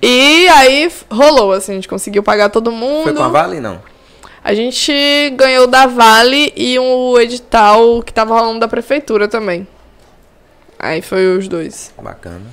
E 0.00 0.46
aí 0.46 0.88
rolou, 1.10 1.50
assim, 1.50 1.72
a 1.72 1.74
gente 1.74 1.88
conseguiu 1.88 2.22
pagar 2.22 2.48
todo 2.48 2.70
mundo. 2.70 3.02
Foi 3.02 3.12
com 3.12 3.24
a 3.24 3.28
Vale, 3.28 3.58
não? 3.58 3.82
A 4.44 4.54
gente 4.54 4.92
ganhou 5.34 5.66
da 5.66 5.84
Vale 5.84 6.52
e 6.56 6.78
um 6.78 7.18
edital 7.18 8.04
que 8.04 8.12
tava 8.12 8.38
rolando 8.38 8.60
da 8.60 8.68
prefeitura 8.68 9.26
também. 9.26 9.66
Aí 10.78 11.02
foi 11.02 11.36
os 11.36 11.48
dois. 11.48 11.92
Bacana. 12.00 12.46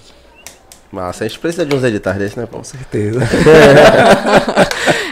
Massa, 0.92 1.26
a 1.26 1.28
gente 1.28 1.38
precisa 1.40 1.66
de 1.66 1.76
uns 1.76 1.84
editais 1.84 2.18
desses, 2.18 2.36
né? 2.38 2.48
Com 2.50 2.64
certeza. 2.64 3.20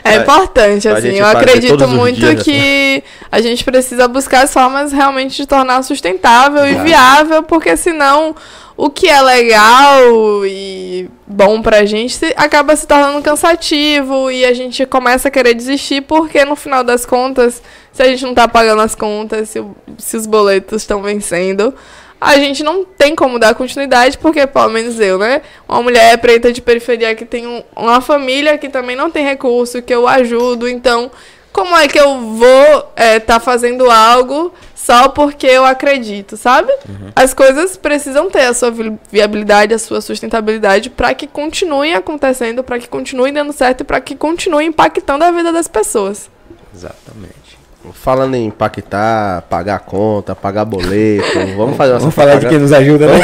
É 0.04 0.16
importante, 0.18 0.88
assim. 0.88 1.10
Eu 1.18 1.26
acredito 1.26 1.88
muito 1.88 2.20
dias, 2.20 2.44
que 2.44 3.04
a 3.32 3.42
gente 3.42 3.64
precisa 3.64 4.08
buscar 4.08 4.44
as 4.44 4.54
formas 4.54 4.92
realmente 4.94 5.36
de 5.36 5.46
tornar 5.48 5.82
sustentável 5.84 6.66
e 6.68 6.72
Claro. 6.74 6.88
viável, 6.88 7.44
porque 7.44 7.76
senão 7.76 8.36
o 8.78 8.90
que 8.90 9.08
é 9.10 9.22
legal 9.22 10.46
e 10.46 11.10
bom 11.26 11.62
pra 11.62 11.86
gente, 11.86 12.14
se- 12.16 12.34
acaba 12.38 12.76
se 12.76 12.86
tornando 12.88 13.22
cansativo 13.22 14.30
e 14.32 14.46
a 14.46 14.54
gente 14.54 14.86
começa 14.86 15.28
a 15.28 15.32
querer 15.32 15.54
desistir 15.54 16.02
porque 16.02 16.46
no 16.46 16.56
final 16.56 16.84
das 16.84 17.06
contas, 17.06 17.62
se 17.92 18.04
a 18.04 18.06
gente 18.06 18.24
não 18.24 18.34
tá 18.34 18.48
pagando 18.48 18.82
as 18.82 18.94
contas, 18.96 19.50
se, 19.50 19.64
se 19.98 20.16
os 20.18 20.26
boletos 20.26 20.84
estão 20.84 21.02
vencendo, 21.02 21.74
a 22.20 22.36
gente 22.38 22.64
não 22.64 22.84
tem 22.86 23.14
como 23.16 23.38
dar 23.40 23.54
continuidade 23.56 24.18
porque, 24.18 24.46
pelo 24.48 24.70
menos 24.70 25.00
eu, 25.00 25.18
né? 25.18 25.42
Uma 25.68 25.82
mulher 25.84 26.18
preta 26.20 26.52
de 26.52 26.62
periferia 26.62 27.14
que 27.16 27.26
tem 27.26 27.46
um- 27.46 27.64
uma 27.76 28.02
família 28.02 28.58
que 28.58 28.70
também 28.70 28.96
não 28.96 29.12
tem 29.12 29.24
recurso, 29.26 29.82
que 29.82 29.94
eu 29.94 30.08
ajudo, 30.08 30.68
então 30.68 31.12
como 31.52 31.76
é 31.78 31.88
que 31.88 31.98
eu 32.00 32.20
vou 32.20 32.92
estar 32.98 33.40
fazendo 33.40 33.90
algo 33.90 34.54
só 34.76 35.08
porque 35.10 35.48
eu 35.48 35.64
acredito, 35.66 36.36
sabe? 36.38 36.72
As 37.16 37.34
coisas 37.34 37.76
precisam 37.78 38.30
ter 38.30 38.42
a 38.42 38.54
sua 38.54 38.70
vi- 38.72 38.98
viabilidade, 39.12 39.74
a 39.74 39.80
sua 39.80 40.00
sustentabilidade 40.02 40.90
para 40.90 41.14
que 41.14 41.26
continuem 41.28 41.94
acontecendo, 41.96 42.64
para 42.64 42.78
que 42.78 42.88
continuem 42.90 43.32
dando 43.34 43.54
certo 43.54 43.82
e 43.82 43.84
para 43.84 44.00
que 44.02 44.16
continuem 44.16 44.68
impactando 44.68 45.24
a 45.24 45.32
vida 45.32 45.52
das 45.52 45.68
pessoas. 45.68 46.30
Exatamente. 46.74 47.45
Falando 47.94 48.36
em 48.36 48.46
impactar, 48.46 49.44
pagar 49.50 49.80
conta, 49.80 50.36
pagar 50.36 50.66
boleto, 50.66 51.40
vamos 51.56 51.78
fazer 51.78 51.98
Vamos 52.00 52.14
falar 52.14 52.36
de 52.40 52.48
quem 52.48 52.60
nos 52.60 52.74
ajuda, 52.74 53.08
né? 53.08 53.22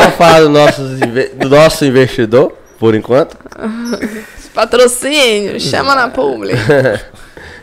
Vamos 0.00 0.14
falar 0.16 0.40
do 0.42 0.48
nosso, 0.48 0.82
do 1.34 1.48
nosso 1.48 1.84
investidor, 1.84 2.52
por 2.78 2.94
enquanto. 2.94 3.36
Patrocínio, 4.54 5.58
chama 5.58 5.94
na 5.94 6.08
publi. 6.08 6.52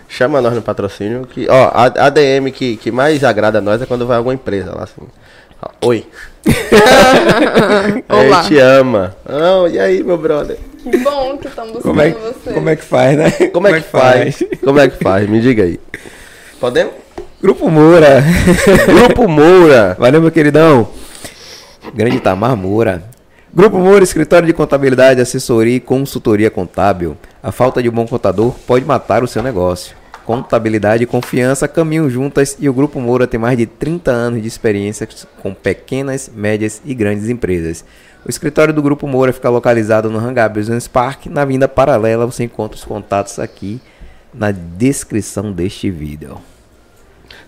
Chama 0.07 0.41
nós 0.41 0.55
no 0.55 0.61
patrocínio. 0.63 1.27
Que, 1.27 1.47
ó, 1.47 1.69
a, 1.71 1.85
a 2.07 2.09
DM 2.09 2.51
que, 2.51 2.77
que 2.77 2.91
mais 2.91 3.23
agrada 3.23 3.59
a 3.59 3.61
nós 3.61 3.79
é 3.79 3.85
quando 3.85 4.07
vai 4.07 4.17
alguma 4.17 4.33
empresa 4.33 4.73
lá 4.75 4.85
assim. 4.85 5.07
Ó, 5.61 5.87
Oi. 5.87 6.07
Olá. 8.09 8.39
A 8.39 8.41
gente 8.41 8.57
ama. 8.57 9.15
Não, 9.27 9.67
e 9.67 9.79
aí, 9.79 10.03
meu 10.03 10.17
brother? 10.17 10.57
Que 10.83 10.97
bom 10.97 11.37
que 11.37 11.47
estão 11.47 11.65
buscando 11.65 11.83
Como 11.83 12.01
é, 12.01 12.11
você. 12.11 12.53
como 12.53 12.69
é 12.69 12.75
que 12.75 12.83
faz, 12.83 13.17
né? 13.17 13.31
Como 13.51 13.67
é 13.67 13.81
que 13.81 13.87
faz? 13.89 14.43
Como 14.63 14.79
é 14.79 14.89
que 14.89 15.03
faz? 15.03 15.29
Me 15.29 15.41
diga 15.41 15.63
aí. 15.63 15.79
Podemos? 16.59 16.93
Grupo 17.41 17.69
Moura. 17.69 18.23
Grupo 18.85 19.27
Moura. 19.27 19.95
Valeu, 19.99 20.21
meu 20.21 20.31
queridão. 20.31 20.89
Grande 21.93 22.17
Itamar 22.17 22.55
Moura. 22.55 23.03
Grupo 23.53 23.77
Moura, 23.77 24.03
escritório 24.03 24.45
de 24.45 24.53
contabilidade, 24.53 25.21
assessoria 25.21 25.75
e 25.75 25.79
consultoria 25.79 26.51
contábil. 26.51 27.17
A 27.41 27.51
falta 27.51 27.81
de 27.81 27.89
um 27.89 27.93
bom 27.93 28.05
contador 28.05 28.53
pode 28.67 28.85
matar 28.85 29.23
o 29.23 29.27
seu 29.27 29.41
negócio. 29.41 29.95
Contabilidade 30.29 31.01
e 31.01 31.07
confiança 31.07 31.67
caminham 31.67 32.07
juntas 32.07 32.55
e 32.59 32.69
o 32.69 32.73
Grupo 32.73 33.01
Moura 33.01 33.25
tem 33.25 33.39
mais 33.39 33.57
de 33.57 33.65
30 33.65 34.11
anos 34.11 34.39
de 34.43 34.47
experiência 34.47 35.09
com 35.41 35.55
pequenas, 35.55 36.29
médias 36.31 36.83
e 36.85 36.93
grandes 36.93 37.29
empresas. 37.29 37.83
O 38.23 38.29
escritório 38.29 38.71
do 38.71 38.79
Grupo 38.79 39.07
Moura 39.07 39.33
fica 39.33 39.49
localizado 39.49 40.07
no 40.07 40.19
Hangar 40.19 40.47
Business 40.53 40.87
Park, 40.87 41.25
na 41.25 41.43
vinda 41.45 41.67
paralela. 41.67 42.27
Você 42.27 42.43
encontra 42.43 42.77
os 42.77 42.83
contatos 42.83 43.39
aqui 43.39 43.81
na 44.31 44.51
descrição 44.51 45.51
deste 45.51 45.89
vídeo. 45.89 46.37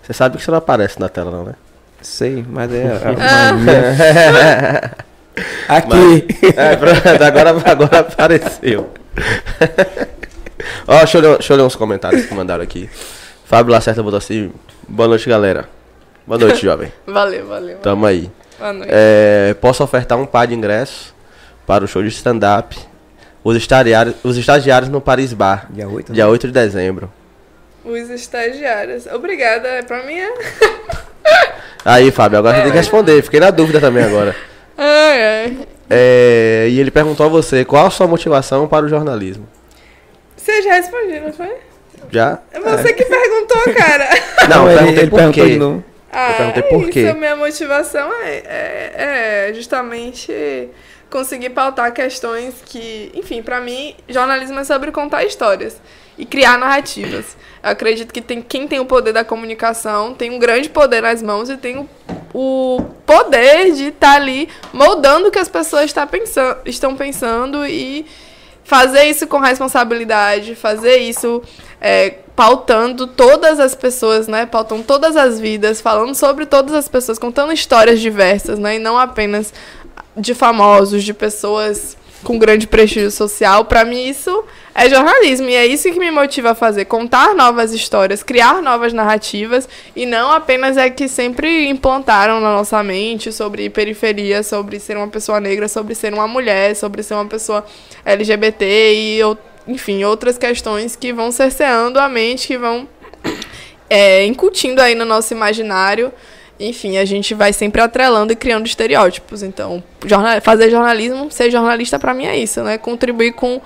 Você 0.01 0.11
sabe 0.11 0.37
que 0.37 0.43
você 0.43 0.49
não 0.49 0.57
aparece 0.57 0.99
na 0.99 1.07
tela, 1.07 1.29
não, 1.29 1.43
né? 1.43 1.53
Sei, 2.01 2.43
mas 2.49 2.73
é 2.73 2.97
mania. 3.53 4.91
Aqui. 5.69 6.25
É, 6.57 6.75
pronto, 6.75 7.23
agora, 7.23 7.51
agora 7.63 7.99
apareceu. 7.99 8.89
Ó, 10.87 10.97
deixa 10.97 11.17
eu, 11.17 11.21
ler, 11.21 11.37
deixa 11.37 11.53
eu 11.53 11.57
ler 11.57 11.63
uns 11.63 11.75
comentários 11.75 12.25
que 12.25 12.33
mandaram 12.33 12.63
aqui. 12.63 12.89
Fábio 13.45 13.71
Lacerda 13.71 14.01
botou 14.01 14.17
assim: 14.17 14.51
Boa 14.87 15.07
noite, 15.07 15.27
galera. 15.27 15.69
Boa 16.25 16.39
noite, 16.39 16.61
jovem. 16.61 16.91
Valeu, 17.05 17.47
valeu. 17.47 17.77
Tamo 17.79 18.05
aí. 18.05 18.29
Boa 18.57 18.73
noite. 18.73 18.91
É, 18.93 19.55
posso 19.59 19.83
ofertar 19.83 20.17
um 20.17 20.25
par 20.25 20.47
de 20.47 20.53
ingressos 20.53 21.13
para 21.65 21.83
o 21.83 21.87
show 21.87 22.01
de 22.01 22.09
stand-up. 22.09 22.77
Os 23.43 23.55
estagiários, 23.55 24.15
os 24.23 24.37
estagiários 24.37 24.89
no 24.89 25.01
Paris 25.01 25.33
Bar, 25.33 25.65
Dia 25.71 25.89
8, 25.89 26.13
dia 26.13 26.27
8 26.27 26.47
de 26.47 26.53
dezembro. 26.53 27.11
Os 27.83 28.09
estagiários. 28.09 29.07
Obrigada, 29.07 29.67
é 29.67 29.81
pra 29.81 30.03
mim 30.03 30.19
é. 30.19 30.31
Aí, 31.83 32.11
Fábio, 32.11 32.37
agora 32.37 32.57
você 32.57 32.63
tem 32.63 32.71
que 32.71 32.77
responder. 32.77 33.21
Fiquei 33.23 33.39
na 33.39 33.49
dúvida 33.49 33.79
também 33.79 34.03
agora. 34.03 34.35
Ai, 34.77 35.23
ai. 35.23 35.57
É, 35.89 36.67
e 36.69 36.79
ele 36.79 36.91
perguntou 36.91 37.25
a 37.25 37.29
você 37.29 37.65
qual 37.65 37.87
a 37.87 37.89
sua 37.89 38.07
motivação 38.07 38.67
para 38.67 38.85
o 38.85 38.89
jornalismo. 38.89 39.47
Você 40.41 40.61
já 40.63 40.73
respondeu, 40.73 41.21
não 41.21 41.33
foi? 41.33 41.55
Já? 42.11 42.39
É 42.51 42.59
você 42.59 42.93
que 42.93 43.05
perguntou, 43.05 43.61
cara. 43.75 44.09
Não, 44.49 44.69
eu 44.69 44.71
ele, 44.71 44.79
perguntei 44.79 45.03
ele 45.03 45.09
por 45.09 45.17
perguntou 45.17 45.43
quê. 45.45 45.51
de 45.51 45.59
novo. 45.59 45.83
Ah, 46.11 46.33
perguntei 46.35 46.63
é 46.63 46.65
por 46.65 46.81
isso, 46.81 46.91
quê. 46.91 47.07
a 47.07 47.13
minha 47.13 47.35
motivação 47.35 48.11
é, 48.23 48.43
é, 48.45 49.49
é 49.49 49.53
justamente 49.53 50.69
conseguir 51.11 51.51
pautar 51.51 51.93
questões 51.93 52.55
que, 52.65 53.11
enfim, 53.13 53.43
pra 53.43 53.61
mim, 53.61 53.95
jornalismo 54.09 54.59
é 54.59 54.63
sobre 54.63 54.91
contar 54.91 55.23
histórias 55.23 55.79
e 56.17 56.25
criar 56.25 56.57
narrativas. 56.57 57.37
Eu 57.63 57.69
acredito 57.69 58.11
que 58.11 58.21
tem, 58.21 58.41
quem 58.41 58.67
tem 58.67 58.79
o 58.79 58.85
poder 58.85 59.13
da 59.13 59.23
comunicação 59.23 60.13
tem 60.15 60.31
um 60.31 60.39
grande 60.39 60.69
poder 60.69 61.01
nas 61.01 61.21
mãos 61.21 61.49
e 61.49 61.57
tem 61.57 61.77
o, 61.77 61.89
o 62.33 62.81
poder 63.05 63.73
de 63.73 63.89
estar 63.89 64.15
ali 64.15 64.49
moldando 64.73 65.27
o 65.27 65.31
que 65.31 65.39
as 65.39 65.47
pessoas 65.47 65.93
tá 65.93 66.07
pensando, 66.07 66.57
estão 66.65 66.95
pensando 66.95 67.65
e 67.65 68.05
fazer 68.63 69.05
isso 69.05 69.27
com 69.27 69.39
responsabilidade, 69.39 70.55
fazer 70.55 70.97
isso 70.97 71.41
é, 71.79 72.15
pautando 72.35 73.07
todas 73.07 73.59
as 73.59 73.75
pessoas, 73.75 74.27
né? 74.27 74.45
Pautando 74.45 74.83
todas 74.83 75.15
as 75.15 75.39
vidas, 75.39 75.81
falando 75.81 76.15
sobre 76.15 76.45
todas 76.45 76.73
as 76.73 76.87
pessoas, 76.87 77.19
contando 77.19 77.53
histórias 77.53 77.99
diversas, 77.99 78.59
né? 78.59 78.75
E 78.75 78.79
não 78.79 78.97
apenas 78.97 79.53
de 80.15 80.33
famosos, 80.33 81.03
de 81.03 81.13
pessoas 81.13 81.97
com 82.23 82.37
grande 82.37 82.67
prestígio 82.67 83.11
social. 83.11 83.65
Pra 83.65 83.83
mim 83.83 84.07
isso 84.07 84.43
é 84.73 84.89
jornalismo 84.89 85.49
e 85.49 85.55
é 85.55 85.65
isso 85.65 85.91
que 85.91 85.99
me 85.99 86.09
motiva 86.11 86.51
a 86.51 86.55
fazer, 86.55 86.85
contar 86.85 87.35
novas 87.35 87.73
histórias, 87.73 88.23
criar 88.23 88.61
novas 88.61 88.93
narrativas 88.93 89.67
e 89.95 90.05
não 90.05 90.31
apenas 90.31 90.77
é 90.77 90.89
que 90.89 91.07
sempre 91.07 91.67
implantaram 91.67 92.39
na 92.39 92.53
nossa 92.53 92.81
mente 92.81 93.31
sobre 93.31 93.69
periferia, 93.69 94.43
sobre 94.43 94.79
ser 94.79 94.95
uma 94.97 95.07
pessoa 95.07 95.39
negra, 95.39 95.67
sobre 95.67 95.93
ser 95.93 96.13
uma 96.13 96.27
mulher, 96.27 96.75
sobre 96.75 97.03
ser 97.03 97.15
uma 97.15 97.25
pessoa 97.25 97.65
LGBT 98.05 98.65
e 98.93 99.19
enfim, 99.67 100.03
outras 100.03 100.37
questões 100.37 100.95
que 100.95 101.13
vão 101.13 101.31
cerceando 101.31 101.99
a 101.99 102.09
mente, 102.09 102.47
que 102.47 102.57
vão 102.57 102.87
é, 103.89 104.25
incutindo 104.25 104.81
aí 104.81 104.95
no 104.95 105.05
nosso 105.05 105.33
imaginário. 105.33 106.11
Enfim, 106.59 106.97
a 106.97 107.05
gente 107.05 107.33
vai 107.33 107.51
sempre 107.53 107.81
atrelando 107.81 108.31
e 108.31 108.35
criando 108.35 108.67
estereótipos. 108.67 109.41
Então, 109.41 109.83
jorna- 110.05 110.39
fazer 110.41 110.69
jornalismo, 110.69 111.31
ser 111.31 111.49
jornalista 111.49 111.97
pra 111.97 112.13
mim 112.13 112.25
é 112.25 112.37
isso, 112.37 112.61
né? 112.61 112.77
Contribuir 112.77 113.33
com, 113.33 113.59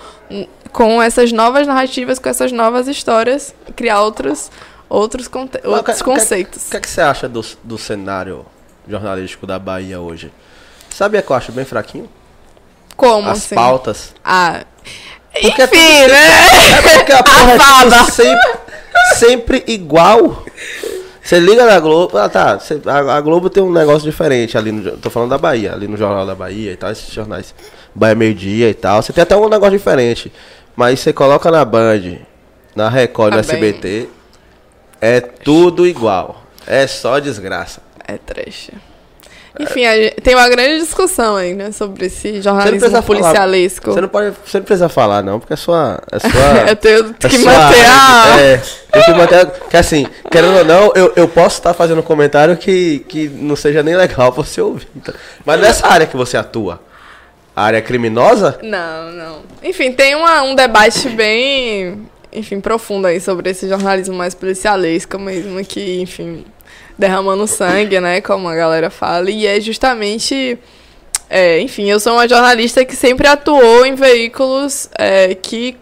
com 0.76 1.02
essas 1.02 1.32
novas 1.32 1.66
narrativas, 1.66 2.20
com 2.20 2.28
essas 2.28 2.52
novas 2.52 2.88
histórias, 2.90 3.56
criar 3.78 4.02
outros, 4.02 4.52
outros, 4.90 5.26
conte- 5.30 5.54
Mas 5.54 5.62
que- 5.64 5.68
outros 5.70 5.96
o 6.02 6.04
que- 6.04 6.10
conceitos. 6.12 6.68
O 6.68 6.72
que, 6.72 6.78
é 6.78 6.80
que 6.82 6.90
você 6.90 7.00
acha 7.00 7.30
do, 7.30 7.44
do 7.64 7.78
cenário 7.78 8.46
jornalístico 8.86 9.48
da 9.48 9.58
Bahia 9.58 10.02
hoje? 10.02 10.32
Sabia 10.90 11.22
que 11.22 11.32
eu 11.32 11.36
acho 11.36 11.54
bem 11.54 11.64
fraquinho? 11.64 12.10
Como 12.98 13.30
As 13.30 13.38
assim? 13.38 13.56
pautas. 13.56 14.14
Ah, 14.24 14.66
Porque 15.42 15.62
é 15.62 15.66
enfim, 15.66 16.08
né? 16.08 16.78
É 16.78 16.98
porque 16.98 17.12
a 17.14 17.24
porra 17.24 17.54
é 18.08 18.12
sempre, 18.12 18.54
sempre 19.16 19.64
igual. 19.68 20.44
Você 21.24 21.40
liga 21.40 21.66
na 21.66 21.80
Globo, 21.80 22.18
ah 22.18 22.30
tá, 22.30 22.60
cê- 22.60 22.80
a, 22.86 23.16
a 23.18 23.22
Globo 23.22 23.50
tem 23.50 23.64
um 23.64 23.72
negócio 23.72 24.10
diferente 24.10 24.58
ali 24.58 24.72
no, 24.72 24.96
tô 24.98 25.10
falando 25.10 25.30
da 25.32 25.38
Bahia, 25.38 25.74
ali 25.74 25.88
no 25.88 25.98
Jornal 25.98 26.26
da 26.26 26.36
Bahia 26.36 26.72
e 26.72 26.76
tal, 26.76 26.92
esses 26.92 27.12
jornais, 27.12 27.54
Bahia 27.96 28.14
Meio 28.14 28.36
Dia 28.36 28.70
e 28.70 28.74
tal, 28.76 29.02
você 29.02 29.12
tem 29.12 29.24
até 29.24 29.36
um 29.36 29.50
negócio 29.50 29.76
diferente, 29.78 30.32
mas 30.76 31.00
você 31.00 31.14
coloca 31.14 31.50
na 31.52 31.64
Band, 31.66 32.18
na 32.76 32.90
Record, 32.90 33.34
no 33.36 33.42
Tá 33.44 33.54
bem. 33.54 33.70
SBT, 33.70 34.10
é 35.02 35.22
tudo 35.22 35.86
igual, 35.88 36.42
é 36.68 36.86
só 36.88 37.20
desgraça. 37.20 37.82
É 38.08 38.18
trash. 38.18 38.70
Enfim, 39.58 39.86
gente- 39.86 40.16
tem 40.22 40.36
uma 40.36 40.50
grande 40.50 40.80
discussão 40.80 41.38
aí, 41.38 41.54
né? 41.54 41.72
Sobre 41.72 42.08
esse 42.08 42.34
Você 42.34 42.42
jornalismo 42.42 42.90
falar- 42.90 43.02
policialesco. 43.04 43.90
Você 43.94 44.02
não 44.02 44.10
pode, 44.10 44.36
você 44.46 44.58
não 44.58 44.66
precisa 44.66 44.90
falar 44.90 45.24
não, 45.24 45.40
porque 45.40 45.54
é 45.54 45.56
sua, 45.56 45.98
é 46.12 46.20
sua 46.20 46.30
Eu 46.70 46.76
tenho 46.76 47.16
É 47.24 47.30
que 47.30 47.38
manter 47.38 47.86
a... 47.86 48.36
É, 48.42 48.62
tem 48.92 49.04
que 49.04 49.14
manter. 49.14 49.50
Que 49.70 49.78
assim, 49.78 50.06
querendo 50.30 50.58
ou 50.58 50.66
não, 50.66 50.92
eu, 50.94 51.14
eu 51.16 51.26
posso 51.30 51.58
estar 51.60 51.74
fazendo 51.74 52.00
um 52.00 52.04
comentário 52.04 52.58
que, 52.58 53.00
que 53.08 53.30
não 53.30 53.56
seja 53.56 53.82
nem 53.82 53.96
legal 53.96 54.30
você 54.36 54.60
ouvir. 54.60 54.88
tá? 55.02 55.14
Mas 55.46 55.62
nessa 55.62 55.88
área 55.88 56.06
que 56.06 56.18
você 56.18 56.36
atua, 56.36 56.82
a 57.56 57.64
área 57.64 57.82
criminosa, 57.82 58.60
Não, 58.62 59.12
não. 59.12 59.40
Enfim, 59.64 59.92
tem 59.92 60.14
uma- 60.16 60.44
um 60.44 60.56
debate 60.56 61.08
bem, 61.10 62.02
enfim, 62.34 62.60
profundo 62.60 63.08
aí 63.08 63.20
sobre 63.22 63.50
esse 63.50 63.68
jornalismo 63.68 64.14
mais 64.16 64.34
policialesco 64.36 65.18
mesmo, 65.18 65.64
que, 65.64 66.02
enfim, 66.02 66.44
derramando 66.98 67.48
sangue, 67.48 68.00
né, 68.00 68.20
como 68.22 68.48
a 68.50 68.56
galera 68.56 68.90
fala, 68.90 69.30
e 69.32 69.46
é 69.48 69.60
justamente, 69.62 70.58
é, 71.30 71.60
enfim, 71.60 71.90
eu 71.90 72.00
sou 72.00 72.14
uma 72.14 72.28
jornalista 72.28 72.84
que 72.86 72.96
sempre 72.96 73.28
atuou 73.28 73.86
em 73.86 73.96
veículos 73.96 74.90
é, 74.98 75.34
que 75.36 75.78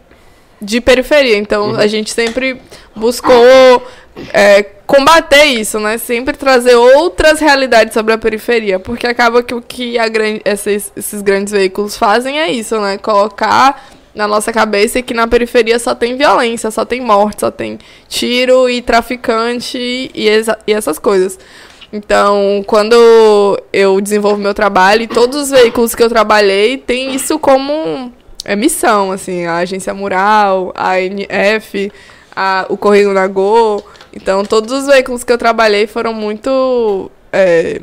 de 0.61 0.79
periferia, 0.79 1.37
então 1.37 1.75
a 1.75 1.87
gente 1.87 2.11
sempre 2.13 2.57
buscou 2.95 3.85
é, 4.31 4.63
combater 4.85 5.45
isso, 5.45 5.79
né? 5.79 5.97
Sempre 5.97 6.37
trazer 6.37 6.75
outras 6.75 7.39
realidades 7.39 7.93
sobre 7.93 8.13
a 8.13 8.17
periferia, 8.17 8.79
porque 8.79 9.07
acaba 9.07 9.41
que 9.41 9.53
o 9.53 9.61
que 9.61 9.97
a 9.97 10.07
gran- 10.07 10.39
esses, 10.45 10.91
esses 10.95 11.21
grandes 11.21 11.51
veículos 11.51 11.97
fazem 11.97 12.39
é 12.39 12.51
isso, 12.51 12.79
né? 12.79 12.97
Colocar 12.97 13.83
na 14.13 14.27
nossa 14.27 14.53
cabeça 14.53 15.01
que 15.01 15.13
na 15.13 15.27
periferia 15.27 15.79
só 15.79 15.95
tem 15.95 16.15
violência, 16.15 16.69
só 16.69 16.85
tem 16.85 17.01
morte, 17.01 17.41
só 17.41 17.49
tem 17.49 17.79
tiro 18.07 18.69
e 18.69 18.81
traficante 18.81 19.77
e, 19.79 20.11
e 20.67 20.73
essas 20.73 20.99
coisas. 20.99 21.39
Então, 21.91 22.63
quando 22.65 22.95
eu 23.71 24.01
desenvolvo 24.01 24.37
meu 24.41 24.53
trabalho, 24.53 25.03
e 25.03 25.07
todos 25.07 25.43
os 25.43 25.49
veículos 25.51 25.93
que 25.93 26.01
eu 26.01 26.09
trabalhei 26.09 26.77
tem 26.77 27.13
isso 27.13 27.37
como 27.37 28.11
é, 28.43 28.55
missão, 28.55 29.11
assim, 29.11 29.45
a 29.45 29.57
Agência 29.57 29.93
Mural, 29.93 30.71
a 30.75 30.99
NF, 30.99 31.91
a, 32.35 32.65
o 32.69 32.77
Correio 32.77 33.13
Nagô. 33.13 33.83
Então, 34.15 34.43
todos 34.45 34.71
os 34.71 34.85
veículos 34.87 35.23
que 35.23 35.31
eu 35.33 35.37
trabalhei 35.37 35.87
foram 35.87 36.13
muito. 36.13 37.09
é, 37.31 37.81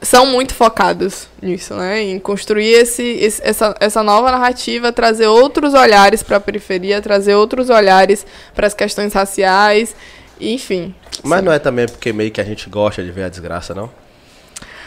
são 0.00 0.26
muito 0.26 0.54
focados 0.54 1.28
nisso, 1.40 1.74
né? 1.74 2.02
Em 2.02 2.18
construir 2.18 2.72
esse, 2.72 3.02
esse- 3.02 3.42
essa, 3.44 3.74
essa 3.80 4.02
nova 4.02 4.30
narrativa, 4.30 4.92
trazer 4.92 5.26
outros 5.26 5.74
olhares 5.74 6.22
para 6.22 6.36
a 6.36 6.40
periferia, 6.40 7.00
trazer 7.00 7.34
outros 7.34 7.70
olhares 7.70 8.26
para 8.54 8.66
as 8.66 8.74
questões 8.74 9.12
raciais, 9.12 9.94
enfim. 10.40 10.94
Mas 11.22 11.42
não 11.42 11.52
é 11.52 11.58
também 11.58 11.86
porque 11.86 12.12
meio 12.12 12.30
que 12.32 12.40
a 12.40 12.44
gente 12.44 12.68
gosta 12.68 13.02
de 13.02 13.10
ver 13.12 13.24
a 13.24 13.28
desgraça, 13.28 13.74
não? 13.74 13.90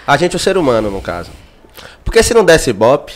A 0.06 0.18
gente, 0.18 0.36
o 0.36 0.40
ser 0.40 0.58
humano, 0.58 0.92
no 0.92 1.02
caso. 1.02 1.32
Porque 2.04 2.22
se 2.22 2.34
não 2.34 2.44
desse 2.46 2.70
ibope, 2.70 3.14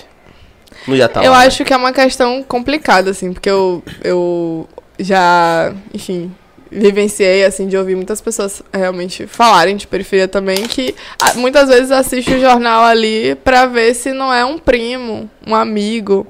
não 0.88 0.96
ia 0.96 1.06
estar 1.06 1.24
eu 1.24 1.32
lá. 1.32 1.40
né? 1.40 1.48
acho 1.48 1.64
que 1.66 1.74
é 1.74 1.78
uma 1.78 1.92
questão 1.94 2.42
complicada, 2.44 3.12
assim, 3.12 3.32
porque 3.34 3.50
eu, 3.50 3.84
eu 4.04 4.68
já, 5.00 5.74
enfim, 5.94 6.32
vivenciei, 6.72 7.44
assim, 7.44 7.68
de 7.68 7.78
ouvir 7.78 7.96
muitas 7.96 8.22
pessoas 8.22 8.62
realmente 8.74 9.26
falarem 9.26 9.76
de 9.76 9.88
periferia 9.88 10.28
também, 10.28 10.68
que 10.68 10.96
ah, 11.22 11.34
muitas 11.36 11.70
vezes 11.70 11.92
assiste 11.92 12.34
o 12.34 12.40
jornal 12.40 12.84
ali 12.84 13.36
pra 13.36 13.66
ver 13.66 13.96
se 13.96 14.14
não 14.14 14.34
é 14.34 14.46
um 14.46 14.58
primo, 14.58 15.30
um 15.48 15.56
amigo 15.56 16.28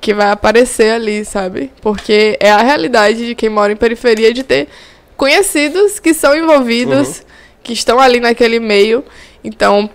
que 0.00 0.14
vai 0.14 0.30
aparecer 0.30 0.92
ali, 0.92 1.24
sabe? 1.24 1.70
Porque 1.82 2.36
é 2.40 2.50
a 2.50 2.62
realidade 2.62 3.26
de 3.26 3.34
quem 3.34 3.48
mora 3.48 3.72
em 3.72 3.76
periferia 3.76 4.32
de 4.32 4.42
ter 4.42 4.68
conhecidos 5.16 5.98
que 5.98 6.14
são 6.14 6.36
envolvidos, 6.36 7.22
que 7.62 7.72
estão 7.72 7.98
ali 7.98 8.20
naquele 8.20 8.60
meio. 8.60 9.04
Então, 9.42 9.90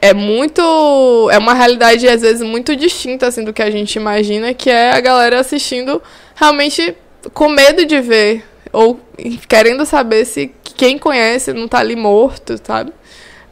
é 0.00 0.12
muito. 0.12 1.28
É 1.32 1.38
uma 1.38 1.54
realidade, 1.54 2.06
às 2.06 2.20
vezes, 2.20 2.42
muito 2.42 2.76
distinta 2.76 3.26
assim, 3.26 3.42
do 3.42 3.52
que 3.52 3.62
a 3.62 3.70
gente 3.70 3.96
imagina, 3.96 4.52
que 4.52 4.68
é 4.68 4.92
a 4.92 5.00
galera 5.00 5.40
assistindo 5.40 6.02
realmente 6.34 6.94
com 7.32 7.48
medo 7.48 7.84
de 7.84 8.00
ver. 8.00 8.44
Ou 8.72 9.00
querendo 9.48 9.86
saber 9.86 10.24
se 10.24 10.52
quem 10.62 10.98
conhece 10.98 11.52
não 11.52 11.66
tá 11.66 11.78
ali 11.78 11.96
morto, 11.96 12.60
sabe? 12.62 12.92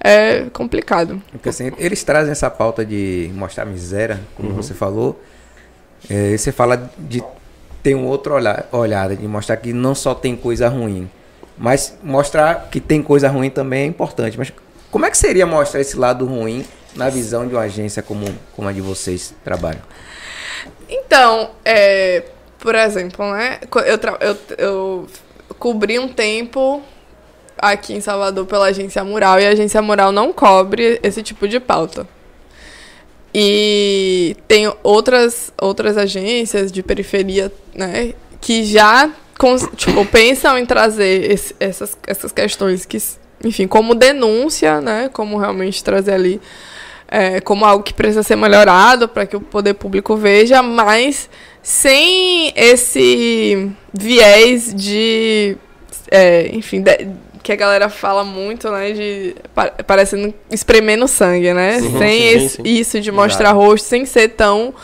É 0.01 0.47
complicado. 0.53 1.22
Porque 1.33 1.49
assim, 1.49 1.72
eles 1.79 2.03
trazem 2.05 2.33
essa 2.33 2.51
pauta 2.51 2.85
de 2.85 3.31
mostrar 3.35 3.64
miséria, 3.64 4.20
como 4.37 4.51
você 4.51 4.75
falou. 4.75 5.18
É, 6.11 6.37
você 6.37 6.53
fala 6.53 6.91
de 6.99 7.25
ter 7.83 7.95
um 7.95 8.07
outro 8.07 8.35
olhar, 8.35 8.68
olhar, 8.70 9.16
de 9.16 9.27
mostrar 9.27 9.57
que 9.57 9.72
não 9.72 9.95
só 9.95 10.14
tem 10.14 10.37
coisa 10.37 10.68
ruim, 10.68 11.09
mas 11.57 11.97
mostrar 12.03 12.68
que 12.70 12.81
tem 12.81 13.03
coisa 13.03 13.29
ruim 13.29 13.49
também 13.49 13.85
é 13.85 13.87
importante. 13.87 14.37
Mas 14.37 14.53
como 14.91 15.07
é 15.07 15.11
que 15.11 15.16
seria 15.16 15.47
mostrar 15.47 15.81
esse 15.81 15.97
lado 15.97 16.27
ruim 16.27 16.66
na 16.95 17.09
visão 17.09 17.47
de 17.47 17.55
uma 17.55 17.62
agência 17.62 18.03
como, 18.03 18.27
como 18.55 18.68
a 18.68 18.72
de 18.72 18.81
vocês 18.81 19.35
trabalham? 19.43 19.83
Então, 20.89 21.51
é, 21.64 22.25
por 22.65 22.75
exemplo, 22.75 23.31
né? 23.33 23.59
Eu, 23.87 23.99
eu, 24.27 24.37
eu 24.57 25.07
cobri 25.59 25.99
um 25.99 26.09
tempo 26.09 26.81
aqui 27.59 27.93
em 27.93 28.01
Salvador 28.01 28.47
pela 28.47 28.69
agência 28.69 29.05
Mural 29.05 29.39
e 29.39 29.47
a 29.47 29.51
agência 29.51 29.83
Mural 29.83 30.11
não 30.11 30.33
cobre 30.33 30.99
esse 31.03 31.23
tipo 31.23 31.47
de 31.47 31.61
pauta. 31.61 32.09
E 33.35 34.35
tem 34.49 34.73
outras, 34.83 35.53
outras 35.61 35.99
agências 35.99 36.73
de 36.73 36.83
periferia, 36.83 37.53
né, 37.75 38.15
que 38.41 38.65
já 38.65 39.11
tipo, 39.77 40.07
pensam 40.07 40.57
em 40.57 40.65
trazer 40.65 41.31
esse- 41.31 41.55
essas, 41.61 41.99
essas 42.07 42.33
questões 42.33 42.87
que, 42.87 42.97
enfim, 43.45 43.67
como 43.67 43.95
denúncia, 43.95 44.81
né, 44.81 45.11
como 45.12 45.37
realmente 45.37 45.85
trazer 45.85 46.15
ali 46.15 46.41
é, 47.09 47.41
como 47.41 47.65
algo 47.67 47.85
que 47.85 47.93
precisa 47.93 48.23
ser 48.23 48.35
melhorado 48.35 49.07
para 49.07 49.27
que 49.27 49.37
o 49.37 49.41
poder 49.41 49.75
público 49.75 50.17
veja, 50.17 50.62
mas 50.62 51.29
sem 51.67 52.53
esse 52.55 53.71
viés 53.93 54.75
de, 54.75 55.57
é, 56.11 56.49
enfim, 56.55 56.83
de- 56.83 57.09
que 57.43 57.53
a 57.53 57.57
galera 57.57 57.89
fala 57.89 58.23
muito, 58.23 58.71
né, 58.71 58.93
de 58.93 59.35
pa- 59.55 59.71
parecendo 59.87 60.33
espremendo 60.51 61.09
sangue, 61.09 61.53
né, 61.55 61.81
Sim, 61.81 61.99
sem 61.99 62.19
sim, 62.21 62.27
esse- 62.45 62.57
sim. 62.57 62.62
isso 62.65 63.01
de 63.01 63.11
mostrar 63.11 63.53
rosto, 63.53 63.87
sem 63.87 64.05
ser 64.05 64.29
tão 64.29 64.75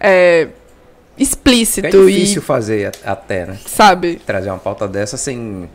é, 0.00 0.42
É 0.42 1.22
explícito 1.22 2.06
difícil 2.06 2.42
e, 2.42 2.44
fazer 2.44 2.92
a- 3.04 3.12
até, 3.12 3.46
né? 3.46 3.56
sabe, 3.64 4.16
Trazer 4.26 4.50
uma 4.50 4.58
pauta 4.58 4.86
dessa 4.88 5.16
sem. 5.16 5.70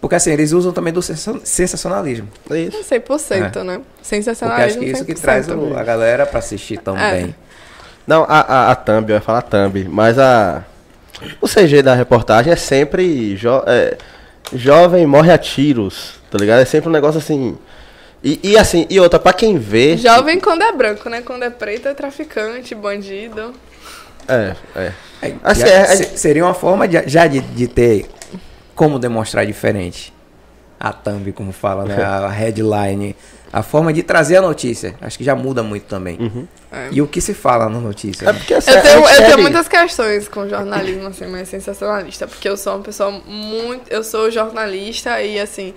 Porque 0.00 0.14
assim, 0.14 0.30
eles 0.32 0.52
usam 0.52 0.70
também 0.72 0.92
do 0.92 1.02
sensa- 1.02 1.40
sensacionalismo. 1.44 2.28
É 2.50 2.58
isso. 2.60 2.82
100%, 2.84 3.64
né, 3.64 3.78
Porque 3.78 3.88
sensacionalismo 4.02 4.66
acho 4.66 4.78
que 4.78 4.84
isso 4.92 5.04
que 5.04 5.12
100%. 5.14 5.20
traz 5.22 5.48
o- 5.48 5.76
a 5.76 5.82
galera 5.82 6.24
pra 6.26 6.38
assistir 6.38 6.78
também. 6.78 7.34
Não, 8.10 8.24
a, 8.28 8.40
a, 8.40 8.70
a 8.72 8.74
thumb, 8.74 9.08
eu 9.08 9.14
ia 9.14 9.20
falar 9.20 9.42
thumb, 9.42 9.86
mas 9.88 10.18
a... 10.18 10.64
O 11.40 11.46
CG 11.46 11.80
da 11.80 11.94
reportagem 11.94 12.52
é 12.52 12.56
sempre 12.56 13.36
jo- 13.36 13.62
é, 13.68 13.96
jovem 14.52 15.06
morre 15.06 15.30
a 15.30 15.38
tiros, 15.38 16.14
tá 16.28 16.36
ligado? 16.36 16.58
É 16.60 16.64
sempre 16.64 16.88
um 16.88 16.92
negócio 16.92 17.18
assim... 17.18 17.56
E, 18.24 18.40
e 18.42 18.58
assim, 18.58 18.84
e 18.90 18.98
outra, 18.98 19.20
pra 19.20 19.32
quem 19.32 19.58
vê... 19.58 19.96
Jovem 19.96 20.40
quando 20.40 20.62
é 20.62 20.72
branco, 20.72 21.08
né? 21.08 21.22
Quando 21.22 21.44
é 21.44 21.50
preto 21.50 21.86
é 21.86 21.94
traficante, 21.94 22.74
bandido. 22.74 23.54
É, 24.26 24.56
é. 24.74 24.92
É, 25.22 25.34
Assim, 25.44 25.62
é- 25.62 25.68
é- 25.68 25.86
se- 25.96 26.18
seria 26.18 26.44
uma 26.44 26.52
forma 26.54 26.88
de- 26.88 27.08
já 27.08 27.28
de, 27.28 27.38
de 27.40 27.68
ter 27.68 28.06
como 28.74 28.98
demonstrar 28.98 29.46
diferente. 29.46 30.12
A 30.80 30.92
thumb, 30.92 31.30
como 31.32 31.52
fala, 31.52 31.84
né? 31.84 31.94
A 32.02 32.28
headline. 32.28 33.14
A 33.52 33.62
forma 33.64 33.92
de 33.92 34.02
trazer 34.02 34.36
a 34.36 34.42
notícia. 34.42 34.94
Acho 35.00 35.18
que 35.18 35.24
já 35.24 35.34
muda 35.34 35.62
muito 35.62 35.84
também. 35.86 36.46
É. 36.70 36.88
E 36.92 37.02
o 37.02 37.06
que 37.08 37.20
se 37.20 37.34
fala 37.34 37.68
na 37.68 37.80
notícia? 37.80 38.28
É 38.28 38.32
porque 38.32 38.54
assim, 38.54 38.70
Eu 38.70 38.82
tenho, 38.82 39.08
eu 39.08 39.16
tenho 39.26 39.38
muitas 39.40 39.66
questões 39.66 40.28
com 40.28 40.48
jornalismo, 40.48 41.08
assim, 41.08 41.26
mais 41.26 41.48
sensacionalista, 41.48 42.28
porque 42.28 42.48
eu 42.48 42.56
sou 42.56 42.74
uma 42.76 42.82
pessoa 42.82 43.10
muito. 43.10 43.90
Eu 43.90 44.04
sou 44.04 44.30
jornalista 44.30 45.20
e, 45.20 45.40
assim, 45.40 45.74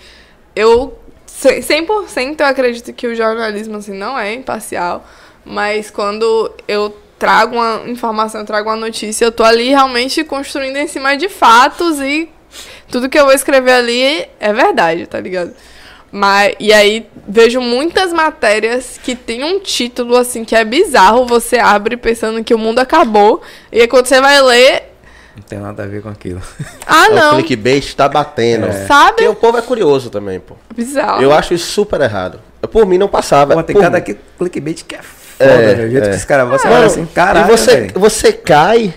eu. 0.55 0.97
ce- 1.25 1.61
100% 1.61 2.39
eu 2.41 2.45
acredito 2.45 2.93
que 2.93 3.07
o 3.07 3.15
jornalismo, 3.15 3.77
assim, 3.77 3.93
não 3.93 4.17
é 4.19 4.33
imparcial, 4.35 5.03
mas 5.43 5.89
quando 5.89 6.51
eu 6.67 6.95
trago 7.17 7.55
uma 7.55 7.81
informação, 7.87 8.41
eu 8.41 8.45
trago 8.45 8.69
uma 8.69 8.75
notícia, 8.75 9.25
eu 9.25 9.31
tô 9.31 9.43
ali 9.43 9.69
realmente 9.69 10.23
construindo 10.23 10.75
em 10.77 10.87
cima 10.87 11.15
de 11.17 11.27
fatos 11.29 11.99
e 12.01 12.29
tudo 12.91 13.09
que 13.09 13.17
eu 13.17 13.25
vou 13.25 13.33
escrever 13.33 13.71
ali 13.71 14.27
é 14.39 14.53
verdade, 14.53 15.07
tá 15.07 15.19
ligado? 15.19 15.53
Mas, 16.15 16.53
e 16.59 16.71
aí 16.71 17.07
vejo 17.27 17.59
muitas 17.59 18.13
matérias 18.13 18.99
que 19.01 19.15
tem 19.15 19.43
um 19.43 19.59
título 19.59 20.15
assim 20.15 20.45
que 20.45 20.55
é 20.55 20.63
bizarro, 20.63 21.25
você 21.25 21.57
abre 21.57 21.97
pensando 21.97 22.43
que 22.43 22.53
o 22.53 22.57
mundo 22.59 22.77
acabou, 22.77 23.41
e 23.71 23.81
aí 23.81 23.87
quando 23.87 24.05
você 24.05 24.21
vai 24.21 24.39
ler, 24.43 24.91
Não 25.35 25.41
tem 25.41 25.57
nada 25.57 25.81
a 25.81 25.87
ver 25.87 26.03
com 26.03 26.09
aquilo. 26.09 26.39
ah 26.85 27.07
É 27.07 27.09
O 27.09 27.15
não, 27.15 27.31
clickbait 27.37 27.95
tá 27.95 28.07
batendo. 28.07 28.67
sabe? 28.87 29.13
Porque 29.13 29.27
o 29.27 29.33
povo 29.33 29.57
é 29.57 29.61
curioso 29.63 30.11
também, 30.11 30.39
pô. 30.39 30.53
Bizarro. 30.75 31.19
Eu 31.23 31.33
acho 31.33 31.55
isso 31.55 31.71
super 31.71 31.99
errado. 31.99 32.39
Por 32.71 32.85
mim 32.85 32.99
não 32.99 33.07
passava. 33.07 33.55
Pô, 33.55 33.63
tem 33.63 33.73
por 33.75 33.81
cada 33.81 33.97
mim. 33.97 34.03
que- 34.03 34.17
clickbait 34.37 34.83
que 34.85 34.93
é 34.95 34.99
foda, 35.01 35.51
É, 35.51 35.75
né? 35.75 35.85
O 35.85 35.89
jeito 35.89 36.05
é. 36.05 36.09
que 36.11 36.15
os 36.17 36.25
caras 36.25 36.47
você 36.47 36.67
olha 36.67 36.85
assim, 36.85 37.05
caralho, 37.07 37.47
e 37.47 37.57
você, 37.57 37.87
você 37.95 38.31
cai. 38.31 38.93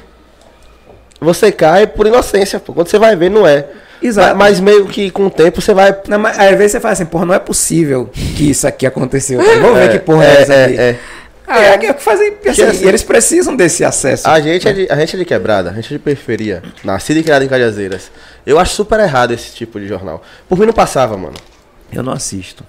Você 1.19 1.51
cai 1.51 1.87
por 1.87 2.07
inocência, 2.07 2.61
pô. 2.61 2.75
Quando 2.75 2.89
você 2.89 2.99
vai 2.99 3.17
ver, 3.17 3.31
não 3.31 3.47
é. 3.47 3.67
Exato. 4.03 4.37
Mas, 4.37 4.53
mas 4.53 4.61
meio 4.61 4.87
que 4.87 5.11
com 5.11 5.27
o 5.27 5.31
tempo 5.31 5.61
você 5.61 5.73
vai. 5.75 5.95
Não, 6.09 6.19
mas 6.19 6.39
às 6.39 6.51
vezes 6.57 6.73
você 6.73 6.81
fala 6.81 6.93
assim, 6.93 7.07
porra, 7.07 7.25
não 7.27 7.35
é 7.35 7.39
possível 7.39 8.11
que 8.13 8.51
isso 8.51 8.67
aqui 8.67 8.87
aconteceu. 8.87 9.41
Vamos 9.61 9.79
ver 9.79 9.91
que 9.91 9.99
porra 9.99 10.25
é, 10.25 10.43
essa 10.43 10.65
aqui. 10.65 10.79
é. 10.79 10.97
É, 11.49 11.69
é, 11.69 11.79
que 11.79 11.93
fazem, 11.95 12.35
assim, 12.49 12.63
assim- 12.65 12.89
eles 12.89 13.05
precisam 13.05 13.55
desse 13.55 13.85
acesso. 13.85 14.27
A 14.29 14.41
gente 14.41 14.67
é, 14.67 14.73
de, 14.73 14.91
a 14.91 14.97
gente 14.97 15.15
é 15.15 15.19
de 15.21 15.25
quebrada, 15.25 15.71
a 15.71 15.73
gente 15.75 15.87
é 15.95 15.97
de 15.97 16.03
periferia. 16.03 16.61
Nascido 16.83 17.19
e 17.19 17.23
criado 17.23 17.43
em 17.43 17.49
Cajazeiras. 17.49 18.11
Eu 18.45 18.59
acho 18.59 18.75
super 18.75 18.99
errado 18.99 19.33
esse 19.33 19.55
tipo 19.55 19.79
de 19.79 19.87
jornal. 19.87 20.21
Por 20.49 20.59
mim 20.59 20.67
não 20.67 20.73
passava, 20.73 21.17
mano. 21.17 21.37
Eu 21.93 22.03
não 22.03 22.13
assisto. 22.13 22.65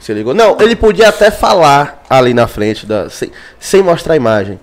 Você 0.00 0.14
ligou? 0.14 0.32
Não, 0.32 0.56
ele 0.60 0.76
podia 0.76 1.08
até 1.08 1.28
falar 1.32 2.04
ali 2.08 2.32
na 2.32 2.46
frente, 2.46 2.86
da, 2.86 3.10
sem, 3.10 3.32
sem 3.58 3.82
mostrar 3.82 4.12
a 4.14 4.16
imagem. 4.16 4.60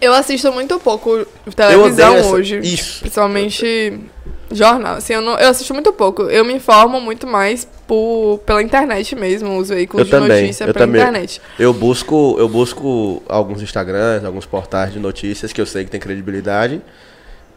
Eu 0.00 0.12
assisto 0.14 0.50
muito 0.52 0.78
pouco 0.80 1.26
televisão 1.54 2.14
essa- 2.16 2.28
hoje. 2.28 2.58
isso. 2.60 3.00
Principalmente 3.00 4.00
jornal. 4.52 4.96
Assim, 4.96 5.12
eu, 5.14 5.20
não, 5.20 5.38
eu 5.38 5.48
assisto 5.50 5.72
muito 5.74 5.92
pouco. 5.92 6.22
Eu 6.22 6.44
me 6.44 6.54
informo 6.54 7.00
muito 7.00 7.26
mais 7.26 7.66
por, 7.86 8.40
pela 8.46 8.62
internet 8.62 9.14
mesmo, 9.14 9.56
os 9.58 9.68
veículos 9.68 10.00
Eu 10.00 10.04
de 10.06 10.10
também, 10.10 10.42
notícia 10.42 10.64
eu 10.64 10.72
pela 10.72 10.86
também. 10.86 11.00
internet. 11.00 11.40
Eu 11.58 11.72
busco, 11.72 12.36
eu 12.38 12.48
busco 12.48 13.22
alguns 13.28 13.60
Instagrams, 13.62 14.24
alguns 14.24 14.46
portais 14.46 14.92
de 14.92 14.98
notícias 14.98 15.52
que 15.52 15.60
eu 15.60 15.66
sei 15.66 15.84
que 15.84 15.90
tem 15.90 16.00
credibilidade. 16.00 16.80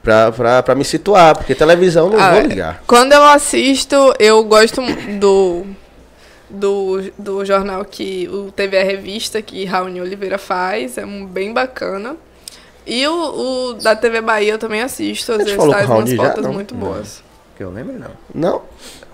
Pra, 0.04 0.34
pra, 0.34 0.62
pra 0.62 0.76
me 0.76 0.84
situar, 0.84 1.34
porque 1.38 1.56
televisão 1.56 2.10
não 2.10 2.20
Ah, 2.20 2.34
vou 2.34 2.42
ligar. 2.42 2.84
Quando 2.86 3.14
eu 3.14 3.24
assisto, 3.24 3.96
eu 4.20 4.44
gosto 4.44 4.82
do, 5.18 5.66
do, 6.50 7.02
do 7.18 7.46
jornal 7.46 7.86
que 7.86 8.28
o 8.30 8.52
TV 8.52 8.76
é 8.76 8.84
Revista, 8.84 9.42
que 9.42 9.64
Raoni 9.64 10.02
Oliveira 10.02 10.38
faz, 10.38 10.98
é 10.98 11.06
um, 11.06 11.26
bem 11.26 11.54
bacana. 11.54 12.18
E 12.86 13.08
o, 13.08 13.70
o 13.70 13.74
da 13.74 13.96
TV 13.96 14.22
Bahia 14.22 14.54
eu 14.54 14.58
também 14.58 14.82
assisto, 14.82 15.32
às 15.32 15.38
vezes 15.40 15.54
falou 15.54 15.72
traz 15.72 15.88
com 15.88 15.94
o 15.94 15.96
umas 15.98 16.10
Raoni 16.10 16.18
já? 16.18 16.24
pautas 16.24 16.46
Não. 16.46 16.54
muito 16.54 16.76
boas. 16.76 17.24
Que 17.56 17.64
eu 17.64 17.70
lembro, 17.72 17.94
não. 17.98 18.12
Não, 18.34 18.62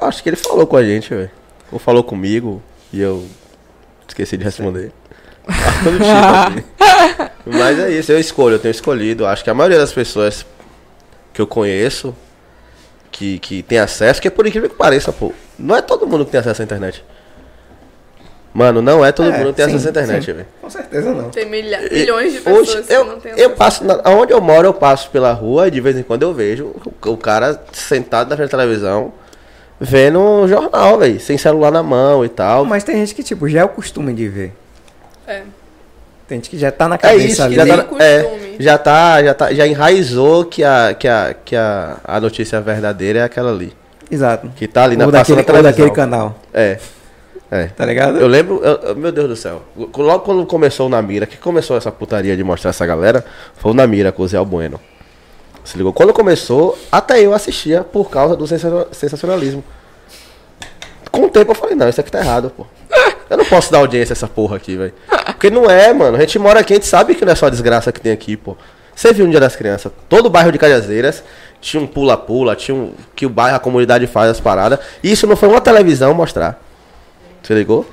acho 0.02 0.24
que 0.24 0.30
ele 0.30 0.36
falou 0.36 0.66
com 0.66 0.78
a 0.78 0.84
gente, 0.84 1.10
velho. 1.10 1.30
Ou 1.72 1.78
falou 1.78 2.04
comigo 2.04 2.62
e 2.92 3.00
eu 3.02 3.26
esqueci 4.08 4.38
de 4.38 4.44
responder. 4.44 4.92
Todo 5.84 5.98
tipo, 5.98 6.06
assim. 6.10 7.30
Mas 7.46 7.80
é 7.80 7.92
isso, 7.92 8.12
eu 8.12 8.20
escolho, 8.20 8.56
eu 8.56 8.60
tenho 8.60 8.72
escolhido. 8.72 9.26
Acho 9.26 9.44
que 9.44 9.50
a 9.50 9.54
maioria 9.54 9.78
das 9.78 9.92
pessoas 9.94 10.46
que 11.34 11.42
eu 11.42 11.48
conheço, 11.48 12.16
que, 13.12 13.40
que 13.40 13.62
tem 13.62 13.78
acesso, 13.80 14.22
que 14.22 14.28
é 14.28 14.32
por 14.32 14.48
incrível 14.48 14.70
que 14.70 14.76
pareça, 14.76 15.12
pô, 15.12 15.34
não 15.58 15.76
é 15.76 15.82
todo 15.82 16.08
mundo 16.08 16.26
que 16.26 16.32
tem 16.32 16.40
acesso 16.40 16.62
à 16.62 16.66
internet. 16.66 17.04
Mano, 18.54 18.82
não 18.82 19.06
é 19.06 19.12
todo 19.12 19.30
É, 19.32 19.38
mundo 19.38 19.48
que 19.50 19.54
tem 19.58 19.66
sim, 19.66 19.72
acesso 19.76 19.88
à 19.88 19.92
internet, 19.92 20.32
velho. 20.32 20.48
Com 20.62 20.70
certeza 20.70 21.14
não. 21.14 21.30
Tem 21.30 21.46
milha- 21.46 21.82
milhões 21.92 22.34
de 22.34 22.40
pessoas 22.42 22.70
hoje, 22.70 22.84
que 22.84 22.94
eu, 22.94 23.06
não 23.06 23.14
eu 23.14 23.32
acesso. 23.34 23.50
passo, 23.52 23.84
na, 23.84 24.02
onde 24.08 24.34
eu 24.34 24.42
moro, 24.42 24.68
eu 24.68 24.74
passo 24.74 25.10
pela 25.12 25.32
rua 25.32 25.68
e 25.68 25.72
de 25.72 25.80
vez 25.80 25.96
em 25.98 26.02
quando 26.04 26.24
eu 26.24 26.34
vejo 26.34 26.66
o, 26.66 27.10
o 27.12 27.18
cara 27.18 27.62
sentado 27.72 28.30
na 28.30 28.36
frente 28.36 28.50
da 28.52 28.58
televisão 28.58 29.14
vendo 29.80 30.20
um 30.20 30.48
jornal, 30.48 30.98
velho, 30.98 31.20
sem 31.20 31.38
celular 31.38 31.72
na 31.72 31.84
mão 31.84 32.26
e 32.26 32.30
tal. 32.30 32.66
Mas 32.66 32.84
tem 32.84 32.98
gente 32.98 33.14
que, 33.16 33.24
tipo, 33.24 33.48
já 33.48 33.62
é 33.62 33.64
o 33.64 33.70
costume 33.70 34.14
de 34.14 34.28
ver. 34.28 34.54
É. 35.28 35.42
Tem 36.28 36.38
gente 36.40 36.50
que 36.50 36.58
já 36.58 36.72
tá 36.72 36.88
na 36.88 36.96
É 36.96 36.98
cabeça 36.98 37.26
isso, 37.28 37.44
ali. 37.44 37.56
já 37.56 37.64
tem 37.66 37.76
tá, 37.78 37.84
costume. 37.84 38.04
é, 38.04 38.56
já 38.60 38.78
tá, 38.78 39.24
já 39.24 39.34
tá, 39.34 39.54
já 39.54 39.66
enraizou 39.68 40.44
que 40.46 40.64
a, 40.64 40.94
que 40.98 41.08
a, 41.08 41.36
que 41.46 41.56
a, 41.56 41.98
a 42.04 42.20
notícia 42.20 42.60
verdadeira 42.62 43.20
é 43.20 43.24
aquela 43.24 43.52
ali, 43.52 43.74
Exato. 44.12 44.52
que 44.56 44.68
tá 44.68 44.84
ali 44.84 44.96
na 44.98 45.06
Ou 45.06 45.12
daquele, 45.12 45.36
na 45.38 45.42
ou 45.42 45.46
televisão. 45.46 45.72
daquele 45.72 45.92
canal. 45.92 46.36
É, 46.54 46.78
é. 47.52 47.66
Tá 47.68 47.86
ligado? 47.86 48.18
Eu 48.20 48.28
lembro, 48.28 48.62
eu- 48.64 48.90
eu- 48.90 48.96
meu 48.96 49.12
Deus 49.12 49.28
do 49.30 49.36
céu. 49.36 49.62
Logo 49.98 50.20
quando 50.20 50.46
começou 50.46 50.88
o 50.88 50.90
Namira, 50.90 51.26
que 51.26 51.38
começou 51.38 51.76
essa 51.78 51.92
putaria 51.92 52.36
de 52.38 52.44
mostrar 52.44 52.70
essa 52.70 52.86
galera, 52.86 53.26
foi 53.58 53.72
o 53.72 53.74
Namira 53.74 54.12
com 54.12 54.24
o 54.24 54.28
Zé 54.28 54.38
Albueno. 54.38 54.80
Se 55.64 55.78
ligou? 55.78 55.92
Quando 55.94 56.14
começou, 56.14 56.78
até 56.92 57.20
eu 57.22 57.34
assistia 57.34 57.84
por 57.84 58.10
causa 58.10 58.36
do 58.36 58.48
sensa- 58.48 58.88
sensacionalismo. 58.92 59.64
Com 61.12 61.24
o 61.26 61.30
tempo 61.30 61.52
eu 61.52 61.56
falei, 61.56 61.76
não, 61.76 61.90
isso 61.90 62.00
aqui 62.00 62.12
tá 62.12 62.20
errado, 62.20 62.52
pô. 62.56 62.66
Eu 63.30 63.38
não 63.38 63.46
posso 63.46 63.72
dar 63.72 63.80
audiência 63.80 64.14
a 64.14 64.16
essa 64.16 64.28
porra 64.28 64.56
aqui, 64.58 64.76
velho. 64.76 64.94
Porque 65.26 65.50
não 65.50 65.70
é, 65.70 65.94
mano. 65.94 66.18
A 66.18 66.20
gente 66.20 66.38
mora 66.40 66.60
aqui, 66.60 66.74
a 66.74 66.76
gente 66.78 66.88
sabe 66.88 67.14
que 67.16 67.24
não 67.26 67.32
é 67.32 67.36
só 67.36 67.48
a 67.48 67.50
desgraça 67.50 67.92
que 67.92 68.00
tem 68.02 68.12
aqui, 68.12 68.36
pô. 68.38 68.56
Você 68.96 69.14
viu 69.14 69.26
no 69.26 69.32
Dia 69.32 69.40
das 69.40 69.56
Crianças, 69.56 69.92
todo 70.08 70.26
o 70.26 70.30
bairro 70.30 70.52
de 70.52 70.58
Cajazeiras 70.58 71.24
tinha 71.62 71.82
um 71.82 71.88
pula-pula, 71.88 72.56
tinha 72.56 72.76
um. 72.76 72.94
que 73.16 73.26
o 73.26 73.30
bairro, 73.30 73.56
a 73.56 73.60
comunidade 73.60 74.06
faz 74.08 74.30
as 74.32 74.40
paradas. 74.40 74.80
E 75.04 75.12
isso 75.12 75.26
não 75.28 75.36
foi 75.36 75.48
uma 75.50 75.62
televisão 75.62 76.14
mostrar. 76.14 76.60
Você 77.42 77.54
ligou? 77.54 77.86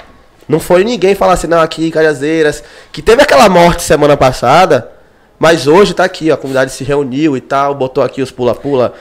Não 0.48 0.60
foi 0.60 0.84
ninguém 0.84 1.14
falar 1.14 1.32
assim, 1.32 1.46
não, 1.48 1.60
aqui, 1.60 1.90
Cajazeiras, 1.90 2.62
que 2.92 3.02
teve 3.02 3.22
aquela 3.22 3.48
morte 3.48 3.82
semana 3.82 4.16
passada, 4.16 4.90
mas 5.38 5.66
hoje 5.66 5.92
tá 5.92 6.04
aqui, 6.04 6.30
ó, 6.30 6.34
a 6.34 6.36
comunidade 6.36 6.70
se 6.72 6.84
reuniu 6.84 7.36
e 7.36 7.40
tal, 7.40 7.74
botou 7.74 8.02
aqui 8.04 8.22
os 8.22 8.30
pula-pula, 8.30 8.94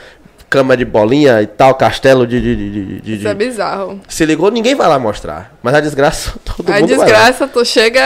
cama 0.50 0.76
de 0.76 0.84
bolinha 0.86 1.42
e 1.42 1.48
tal, 1.48 1.76
castelo 1.76 2.26
de. 2.26 2.42
de, 2.42 2.56
de, 2.56 2.72
de- 2.72 3.02
de- 3.02 3.16
Isso 3.18 3.28
é 3.28 3.34
bizarro. 3.34 4.00
Se 4.08 4.26
ligou, 4.26 4.50
ninguém 4.50 4.74
vai 4.76 4.88
lá 4.88 4.98
mostrar. 4.98 5.54
Mas 5.62 5.74
a 5.76 5.82
desgraça, 5.82 6.34
todo 6.46 6.70
A 6.72 6.80
mundo 6.80 6.90
lá. 6.98 6.98
desgraça, 7.06 7.48
tu 7.48 7.64
chega. 7.66 8.00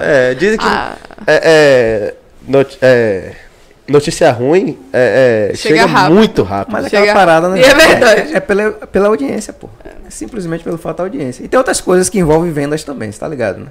É, 0.00 0.34
dizem 0.34 0.58
que 0.58 0.64
Ah. 0.66 0.94
é, 1.26 1.40
é, 1.44 2.14
noti- 2.46 2.78
é, 2.82 3.32
notícia 3.88 4.30
ruim 4.30 4.78
é, 4.92 5.50
é, 5.52 5.56
Chega 5.56 5.76
chega, 5.80 5.86
rápido. 5.86 6.14
muito 6.14 6.42
rápido. 6.42 6.72
Mas 6.72 6.84
Chega- 6.86 6.98
aquela 6.98 7.14
parada, 7.18 7.48
né? 7.48 7.60
E 7.60 7.64
é 7.64 7.74
verdade. 7.74 8.32
É, 8.34 8.36
é 8.36 8.40
pela, 8.40 8.70
pela 8.72 9.08
audiência, 9.08 9.52
pô. 9.52 9.68
É 10.06 10.10
simplesmente 10.10 10.62
pelo 10.62 10.78
fato 10.78 10.98
da 10.98 11.04
audiência. 11.04 11.44
E 11.44 11.48
tem 11.48 11.58
outras 11.58 11.80
coisas 11.80 12.08
que 12.08 12.18
envolvem 12.18 12.52
vendas 12.52 12.84
também, 12.84 13.10
você 13.10 13.18
tá 13.18 13.28
ligado, 13.28 13.60
né? 13.60 13.68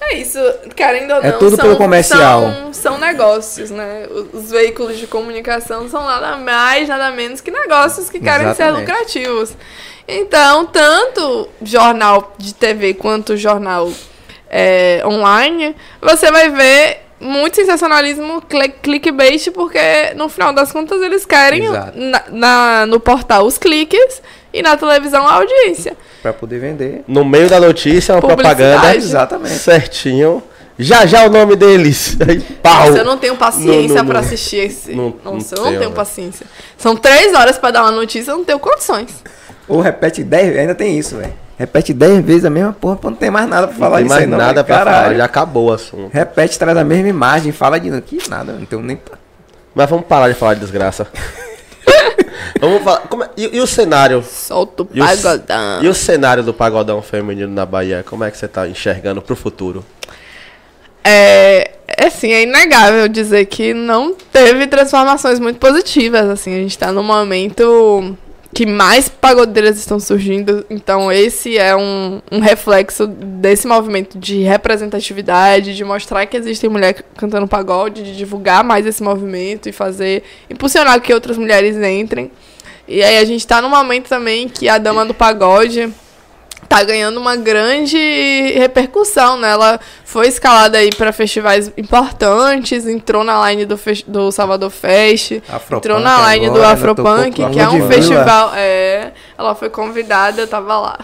É 0.00 0.14
isso, 0.18 0.38
querendo 0.76 1.14
ou 1.14 1.22
não, 1.22 1.28
É 1.28 1.32
tudo 1.32 1.56
são, 1.56 1.64
pelo 1.64 1.76
comercial. 1.76 2.42
São, 2.42 2.72
são 2.72 2.98
negócios, 2.98 3.70
né? 3.70 4.06
Os, 4.08 4.44
os 4.44 4.50
veículos 4.50 4.98
de 4.98 5.06
comunicação 5.06 5.88
são 5.88 6.04
nada 6.04 6.36
mais, 6.36 6.88
nada 6.88 7.10
menos 7.10 7.40
que 7.40 7.50
negócios 7.50 8.08
que 8.08 8.20
querem 8.20 8.54
ser 8.54 8.64
Exatamente. 8.64 8.88
lucrativos. 8.88 9.56
Então, 10.06 10.66
tanto 10.66 11.48
jornal 11.62 12.34
de 12.38 12.54
TV 12.54 12.94
quanto 12.94 13.36
jornal 13.36 13.90
é, 14.48 15.02
online, 15.04 15.74
você 16.00 16.30
vai 16.30 16.50
ver 16.50 17.05
muito 17.20 17.54
sensacionalismo 17.56 18.42
cli- 18.42 18.74
clickbait, 18.82 19.50
porque 19.52 20.12
no 20.16 20.28
final 20.28 20.52
das 20.52 20.70
contas 20.72 21.00
eles 21.02 21.24
querem 21.24 21.62
na, 21.68 22.22
na- 22.30 22.86
no 22.86 23.00
portal 23.00 23.46
os 23.46 23.56
cliques 23.58 24.20
e 24.52 24.62
na 24.62 24.76
televisão 24.76 25.26
a 25.26 25.34
audiência. 25.34 25.96
Pra 26.22 26.32
poder 26.32 26.58
vender. 26.58 27.04
No 27.08 27.24
meio 27.24 27.48
da 27.48 27.60
notícia, 27.60 28.14
uma 28.14 28.20
propaganda 28.20 28.94
Exatamente. 28.96 29.54
certinho. 29.58 30.42
Já 30.78 31.06
já 31.06 31.24
o 31.24 31.30
nome 31.30 31.56
deles. 31.56 32.18
Aí, 32.28 32.38
pau. 32.40 32.86
Nossa, 32.90 32.98
eu 32.98 33.04
não 33.04 33.16
tenho 33.16 33.34
paciência 33.36 33.88
Não, 33.88 33.94
não, 33.96 34.06
pra 34.06 34.20
não. 34.20 34.26
assistir 34.26 34.56
esse. 34.56 34.92
Não- 34.92 35.14
não 35.24 35.34
Nossa, 35.34 35.54
eu 35.54 35.58
não 35.58 35.64
tenho, 35.68 35.78
tenho 35.78 35.80
velho. 35.90 35.92
paciência. 35.92 36.46
São 36.76 36.94
três 36.94 37.32
horas 37.34 37.56
pra 37.56 37.70
dar 37.70 37.82
uma 37.82 37.92
notícia, 37.92 38.30
eu 38.32 38.36
não 38.36 38.44
tenho 38.44 38.58
condições. 38.58 39.08
Ou 39.66 39.80
repete 39.80 40.22
10 40.22 40.56
ainda 40.58 40.74
tem 40.74 40.98
isso, 40.98 41.16
velho. 41.16 41.32
Repete 41.58 41.94
10 41.94 42.22
vezes 42.24 42.44
a 42.44 42.50
mesma 42.50 42.72
porra, 42.72 42.96
pô, 42.96 43.08
não 43.08 43.16
tem 43.16 43.30
mais 43.30 43.48
nada 43.48 43.66
pra 43.68 43.72
Não 43.74 43.80
falar 43.80 43.96
tem 43.98 44.06
isso 44.06 44.14
mais 44.14 44.28
não. 44.28 44.36
nada 44.38 44.62
pra 44.62 44.78
falar, 44.78 45.14
já 45.14 45.24
acabou 45.24 45.70
o 45.70 45.72
assunto. 45.72 46.10
Repete, 46.12 46.58
traz 46.58 46.76
a 46.76 46.84
mesma 46.84 47.08
imagem, 47.08 47.50
fala 47.52 47.80
de 47.80 47.98
que 48.02 48.28
nada, 48.28 48.52
não 48.52 48.66
tenho 48.66 48.82
nem. 48.82 49.00
Mas 49.74 49.88
vamos 49.88 50.04
parar 50.06 50.28
de 50.28 50.34
falar 50.34 50.54
de 50.54 50.60
desgraça. 50.60 51.06
vamos 52.60 52.82
falar. 52.82 53.00
como 53.08 53.24
é- 53.24 53.30
e, 53.36 53.56
e 53.56 53.60
o 53.60 53.66
cenário? 53.66 54.22
Solta 54.22 54.82
o 54.82 54.88
E 54.92 55.00
o, 55.00 55.04
pagodão. 55.06 55.82
e 55.82 55.88
o 55.88 55.94
cenário 55.94 56.42
do 56.42 56.52
pagodão 56.52 57.00
feminino 57.00 57.52
na 57.52 57.64
Bahia? 57.64 58.04
Como 58.06 58.22
é 58.24 58.30
que 58.30 58.36
você 58.36 58.46
tá 58.48 58.68
enxergando 58.68 59.22
pro 59.22 59.34
futuro? 59.36 59.82
É, 61.02 61.70
é 61.86 62.06
assim, 62.06 62.32
é 62.32 62.42
inegável 62.42 63.06
dizer 63.08 63.46
que 63.46 63.72
não 63.72 64.12
teve 64.14 64.66
transformações 64.66 65.38
muito 65.38 65.58
positivas, 65.58 66.28
assim, 66.28 66.52
a 66.54 66.58
gente 66.58 66.76
tá 66.76 66.90
num 66.92 67.02
momento 67.02 68.16
que 68.56 68.64
mais 68.64 69.06
pagodeiras 69.06 69.76
estão 69.76 70.00
surgindo, 70.00 70.64
então 70.70 71.12
esse 71.12 71.58
é 71.58 71.76
um, 71.76 72.22
um 72.32 72.40
reflexo 72.40 73.06
desse 73.06 73.66
movimento 73.66 74.18
de 74.18 74.38
representatividade, 74.44 75.76
de 75.76 75.84
mostrar 75.84 76.24
que 76.24 76.38
existem 76.38 76.70
mulheres 76.70 77.02
cantando 77.18 77.46
pagode, 77.46 78.02
de 78.02 78.16
divulgar 78.16 78.64
mais 78.64 78.86
esse 78.86 79.02
movimento 79.02 79.68
e 79.68 79.72
fazer, 79.72 80.22
impulsionar 80.48 81.02
que 81.02 81.12
outras 81.12 81.36
mulheres 81.36 81.76
entrem. 81.76 82.30
E 82.88 83.02
aí 83.02 83.18
a 83.18 83.24
gente 83.26 83.46
tá 83.46 83.60
num 83.60 83.68
momento 83.68 84.08
também 84.08 84.48
que 84.48 84.70
a 84.70 84.78
dama 84.78 85.04
do 85.04 85.12
pagode 85.12 85.92
tá 86.68 86.82
ganhando 86.82 87.18
uma 87.18 87.36
grande 87.36 87.96
repercussão, 88.56 89.38
né? 89.38 89.50
Ela 89.50 89.80
foi 90.04 90.28
escalada 90.28 90.78
aí 90.78 90.90
para 90.90 91.12
festivais 91.12 91.72
importantes, 91.76 92.86
entrou 92.86 93.24
na 93.24 93.50
line 93.50 93.64
do, 93.64 93.78
do 94.06 94.32
Salvador 94.32 94.70
Fest, 94.70 95.40
Afropunk 95.48 95.74
entrou 95.76 96.00
na 96.00 96.34
line 96.34 96.46
do 96.46 96.56
agora, 96.56 96.72
Afropunk, 96.72 97.36
tocou 97.36 97.46
com 97.46 97.52
que 97.52 97.60
é 97.60 97.68
um 97.68 97.88
festival. 97.88 98.52
É, 98.54 99.12
ela 99.38 99.54
foi 99.54 99.70
convidada, 99.70 100.42
eu 100.42 100.48
tava 100.48 100.78
lá. 100.78 100.98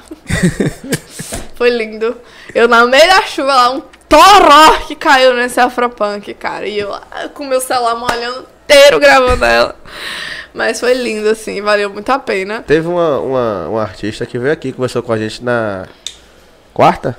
foi 1.54 1.70
lindo. 1.70 2.16
Eu 2.54 2.68
na 2.68 2.84
meio 2.86 3.06
da 3.06 3.22
chuva 3.22 3.54
lá, 3.54 3.70
um 3.70 3.82
toró 4.08 4.78
que 4.86 4.94
caiu 4.94 5.34
nesse 5.34 5.60
Afropunk, 5.60 6.34
cara. 6.34 6.66
E 6.66 6.78
eu 6.78 6.90
lá 6.90 7.02
com 7.32 7.44
meu 7.44 7.60
celular 7.60 7.94
molhando 7.94 8.51
inteiro 8.64 8.98
gravando 8.98 9.44
ela. 9.44 9.76
Mas 10.54 10.80
foi 10.80 10.94
lindo, 10.94 11.28
assim, 11.28 11.62
valeu 11.62 11.88
muito 11.90 12.10
a 12.10 12.18
pena. 12.18 12.62
Teve 12.62 12.86
uma, 12.86 13.18
uma, 13.20 13.68
uma 13.68 13.82
artista 13.82 14.26
que 14.26 14.38
veio 14.38 14.52
aqui, 14.52 14.72
conversou 14.72 15.02
com 15.02 15.12
a 15.12 15.18
gente 15.18 15.42
na 15.42 15.86
quarta? 16.74 17.16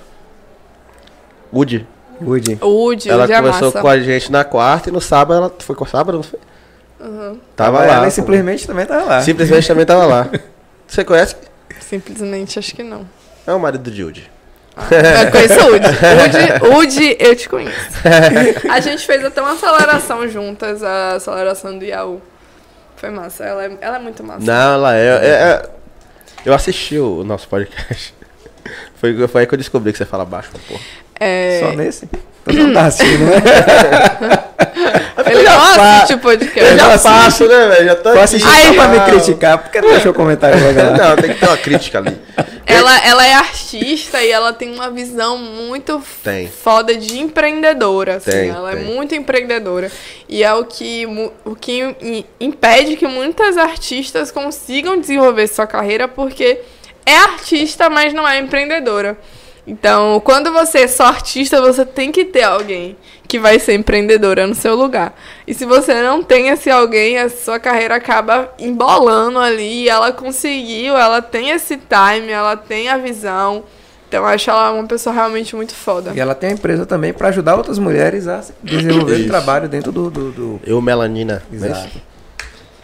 Woody. 1.51 1.87
Woody. 2.21 2.59
O 2.61 2.67
Woody, 2.67 3.09
ela 3.09 3.17
o 3.17 3.21
Woody 3.21 3.33
é 3.33 3.37
conversou 3.37 3.67
massa. 3.69 3.81
com 3.81 3.87
a 3.87 3.99
gente 3.99 4.31
na 4.31 4.43
quarta 4.43 4.89
e 4.89 4.91
no 4.91 5.01
sábado 5.01 5.37
ela 5.37 5.53
foi 5.59 5.75
com 5.75 5.85
sábado, 5.85 6.17
não 6.17 6.23
foi? 6.23 6.39
Uhum. 6.99 7.39
Tava 7.55 7.77
Tava 7.77 7.79
lá. 7.79 7.93
ela 7.95 8.09
simplesmente 8.09 8.67
também 8.67 8.85
tava 8.85 9.05
lá. 9.05 9.21
Simplesmente 9.21 9.67
também 9.67 9.85
tava 9.85 10.05
lá. 10.05 10.29
Você 10.87 11.03
conhece? 11.03 11.35
Simplesmente 11.79 12.59
acho 12.59 12.75
que 12.75 12.83
não. 12.83 13.07
É 13.45 13.53
o 13.53 13.59
marido 13.59 13.89
de 13.89 14.03
Woody. 14.03 14.31
Eu 14.75 15.29
conheço 15.31 15.59
o 15.59 15.71
Woody. 15.71 15.87
Woody, 15.87 16.75
Woody, 16.75 17.17
eu 17.19 17.35
te 17.35 17.47
conheço. 17.49 17.75
A 18.71 18.79
gente 18.79 19.05
fez 19.05 19.23
até 19.23 19.41
uma 19.41 19.53
aceleração 19.53 20.27
juntas, 20.27 20.83
a 20.83 21.15
aceleração 21.15 21.77
do 21.77 21.85
Yahoo. 21.85 22.21
Foi 22.97 23.09
massa, 23.09 23.43
ela 23.43 23.65
é, 23.65 23.71
ela 23.81 23.97
é 23.97 23.99
muito 23.99 24.23
massa. 24.23 24.39
Não, 24.45 24.73
ela 24.75 24.95
é, 24.95 25.07
é- 25.07 25.27
é- 25.29 25.69
Eu 26.45 26.53
assisti 26.53 26.97
o 26.97 27.23
nosso 27.23 27.47
podcast. 27.47 28.13
Foi, 28.95 29.27
foi 29.27 29.41
aí 29.41 29.47
que 29.47 29.53
eu 29.53 29.57
descobri 29.57 29.91
que 29.91 29.97
você 29.97 30.05
fala 30.05 30.23
baixo, 30.23 30.49
pô. 30.65 30.79
É, 31.19 31.59
Só 31.61 31.73
nesse. 31.75 32.09
Então 32.47 32.67
não 32.67 32.73
tá 32.73 32.85
assistindo, 32.87 33.25
né? 33.25 33.41
ele 35.25 35.43
não 35.43 35.61
assiste 35.61 36.13
o 36.13 36.17
podcast. 36.19 36.59
Eu 36.71 36.77
já 36.77 36.87
assisto. 36.93 37.07
faço, 37.09 37.47
né, 37.47 37.67
velho? 37.69 37.85
Já 37.85 37.95
tô 37.95 38.03
Vou 38.03 38.11
aqui. 38.13 38.19
assistir 38.23 38.49
só 38.67 38.73
pra 38.73 38.87
me 38.87 38.99
criticar, 39.01 39.57
porque 39.57 39.81
não 39.81 39.89
deixou 39.89 40.11
o 40.11 40.15
comentário 40.15 40.59
legal. 40.63 40.91
Não, 40.97 41.15
tem 41.15 41.33
que 41.33 41.39
ter 41.39 41.45
uma 41.47 41.57
crítica 41.57 41.97
ali. 41.99 42.17
Ela, 42.65 43.05
ela 43.05 43.25
é 43.27 43.33
artista 43.33 44.21
e 44.23 44.31
ela 44.31 44.53
tem 44.53 44.73
uma 44.73 44.89
visão 44.89 45.37
muito 45.37 46.01
Tem. 46.23 46.47
foda 46.47 46.95
de 46.95 47.19
empreendedora. 47.19 48.15
Assim. 48.17 48.31
Tem, 48.31 48.49
ela 48.49 48.71
tem. 48.71 48.79
é 48.81 48.83
muito 48.85 49.13
empreendedora. 49.15 49.91
E 50.29 50.43
é 50.43 50.53
o 50.53 50.63
que, 50.65 51.05
o 51.45 51.55
que 51.55 51.79
im- 52.01 52.25
impede 52.39 52.95
que 52.95 53.05
muitas 53.07 53.57
artistas 53.57 54.31
consigam 54.31 54.99
desenvolver 54.99 55.47
sua 55.47 55.67
carreira 55.67 56.07
porque 56.07 56.59
é 57.05 57.17
artista, 57.17 57.89
mas 57.89 58.13
não 58.13 58.27
é 58.27 58.39
empreendedora. 58.39 59.17
Então, 59.65 60.19
quando 60.25 60.51
você 60.51 60.79
é 60.79 60.87
só 60.87 61.05
artista, 61.05 61.61
você 61.61 61.85
tem 61.85 62.11
que 62.11 62.25
ter 62.25 62.43
alguém 62.43 62.97
que 63.27 63.39
vai 63.39 63.57
ser 63.59 63.73
empreendedora 63.75 64.45
no 64.45 64.53
seu 64.53 64.75
lugar. 64.75 65.17
E 65.47 65.53
se 65.53 65.65
você 65.65 66.01
não 66.03 66.21
tem 66.21 66.49
esse 66.49 66.69
alguém, 66.69 67.17
a 67.17 67.29
sua 67.29 67.59
carreira 67.59 67.95
acaba 67.95 68.53
embolando 68.59 69.39
ali. 69.39 69.83
E 69.83 69.89
ela 69.89 70.11
conseguiu, 70.11 70.97
ela 70.97 71.21
tem 71.21 71.49
esse 71.51 71.77
time, 71.77 72.29
ela 72.29 72.57
tem 72.57 72.89
a 72.89 72.97
visão. 72.97 73.63
Então, 74.09 74.19
eu 74.21 74.27
acho 74.27 74.49
ela 74.49 74.71
uma 74.73 74.85
pessoa 74.85 75.15
realmente 75.15 75.55
muito 75.55 75.73
foda. 75.73 76.11
E 76.13 76.19
ela 76.19 76.35
tem 76.35 76.49
a 76.49 76.53
empresa 76.53 76.85
também 76.85 77.13
pra 77.13 77.29
ajudar 77.29 77.55
outras 77.55 77.79
mulheres 77.79 78.27
a 78.27 78.43
desenvolver 78.61 79.27
trabalho 79.27 79.67
dentro 79.69 79.91
do. 79.91 80.11
do, 80.11 80.31
do- 80.31 80.59
Eu, 80.65 80.81
Melanina. 80.81 81.41
né? 81.49 81.67
Exato. 81.69 82.01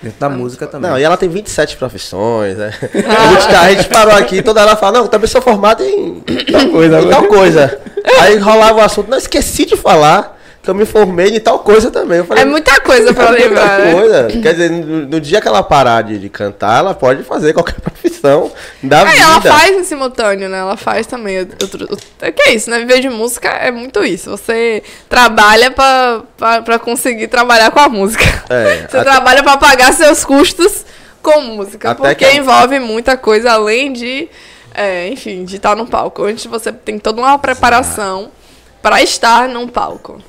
Dentro 0.02 0.20
da 0.20 0.30
música 0.30 0.66
também. 0.66 0.90
Não, 0.90 0.98
e 0.98 1.04
ela 1.04 1.18
tem 1.18 1.28
27 1.28 1.76
profissões, 1.78 2.58
né? 2.58 2.72
A, 2.82 3.34
gente, 3.34 3.48
tá- 3.50 3.62
a 3.62 3.70
gente 3.74 3.90
parou 3.90 4.14
aqui, 4.16 4.42
toda 4.42 4.62
ela 4.62 4.76
fala, 4.78 4.94
não, 5.00 5.02
eu 5.06 5.08
também 5.10 5.28
sou 5.28 5.42
formado 5.42 5.84
em 5.84 6.22
Tal 6.52 6.70
coisa, 6.70 7.02
em 7.02 7.10
tal 7.10 7.24
coisa. 7.26 7.80
Aí 8.22 8.38
rolava 8.38 8.80
o 8.80 8.82
assunto, 8.82 9.10
não, 9.10 9.18
esqueci 9.18 9.66
de 9.66 9.76
falar 9.76 10.39
que 10.70 10.72
eu 10.72 10.76
me 10.76 10.86
formei 10.86 11.36
em 11.36 11.40
tal 11.40 11.60
coisa 11.60 11.90
também. 11.90 12.20
Eu 12.20 12.26
falei, 12.26 12.44
É 12.44 12.46
muita 12.46 12.80
coisa 12.82 13.14
pra 13.14 13.30
muita 13.32 13.44
lembrar, 13.44 13.80
né? 13.80 13.94
coisa. 13.94 14.28
Quer 14.42 14.52
dizer, 14.54 14.70
no, 14.72 15.08
no 15.08 15.20
dia 15.20 15.42
que 15.42 15.48
ela 15.48 15.64
parar 15.64 16.04
de, 16.04 16.20
de 16.20 16.30
cantar, 16.30 16.80
ela 16.80 16.94
pode 16.94 17.24
fazer 17.24 17.54
qualquer 17.54 17.76
profissão 17.82 18.52
da 18.84 19.02
É, 19.02 19.06
vida. 19.06 19.22
ela 19.24 19.42
faz 19.42 19.72
em 19.78 19.84
simultâneo, 19.84 20.48
né? 20.48 20.60
Ela 20.60 20.78
faz 20.78 21.08
também. 21.08 21.40
Outro, 21.40 21.88
outro- 21.90 22.08
é 22.22 22.32
que 22.32 22.42
é 22.50 22.54
isso, 22.54 22.70
né? 22.70 22.80
Viver 22.80 23.00
de 23.00 23.10
música 23.10 23.50
é 23.50 23.72
muito 23.72 24.04
isso. 24.04 24.30
Você 24.30 24.84
trabalha 25.10 25.72
pra, 25.72 26.22
pra, 26.38 26.62
pra 26.62 26.80
conseguir 26.80 27.28
trabalhar 27.28 27.72
com 27.72 27.80
a 27.80 27.90
música. 27.90 28.24
É, 28.50 28.86
Você 28.90 28.98
até- 28.98 29.04
trabalha 29.04 29.42
pra 29.44 29.58
pagar 29.58 29.92
seus 29.94 30.24
custos 30.24 30.86
com 31.22 31.42
música. 31.42 31.92
Até 31.92 32.02
porque 32.02 32.16
que 32.16 32.26
a- 32.26 32.36
envolve 32.36 32.78
muita 32.80 33.18
coisa 33.18 33.52
além 33.54 33.92
de, 33.92 34.30
é, 34.74 35.08
enfim, 35.10 35.44
de 35.44 35.56
estar 35.56 35.76
no 35.76 35.88
palco. 35.88 36.24
Antes 36.24 36.46
você 36.46 36.72
tem 36.72 37.00
toda 37.00 37.20
uma 37.22 37.38
preparação 37.40 38.30
pra 38.82 39.02
estar 39.02 39.50
num 39.50 39.68
palco. 39.68 40.22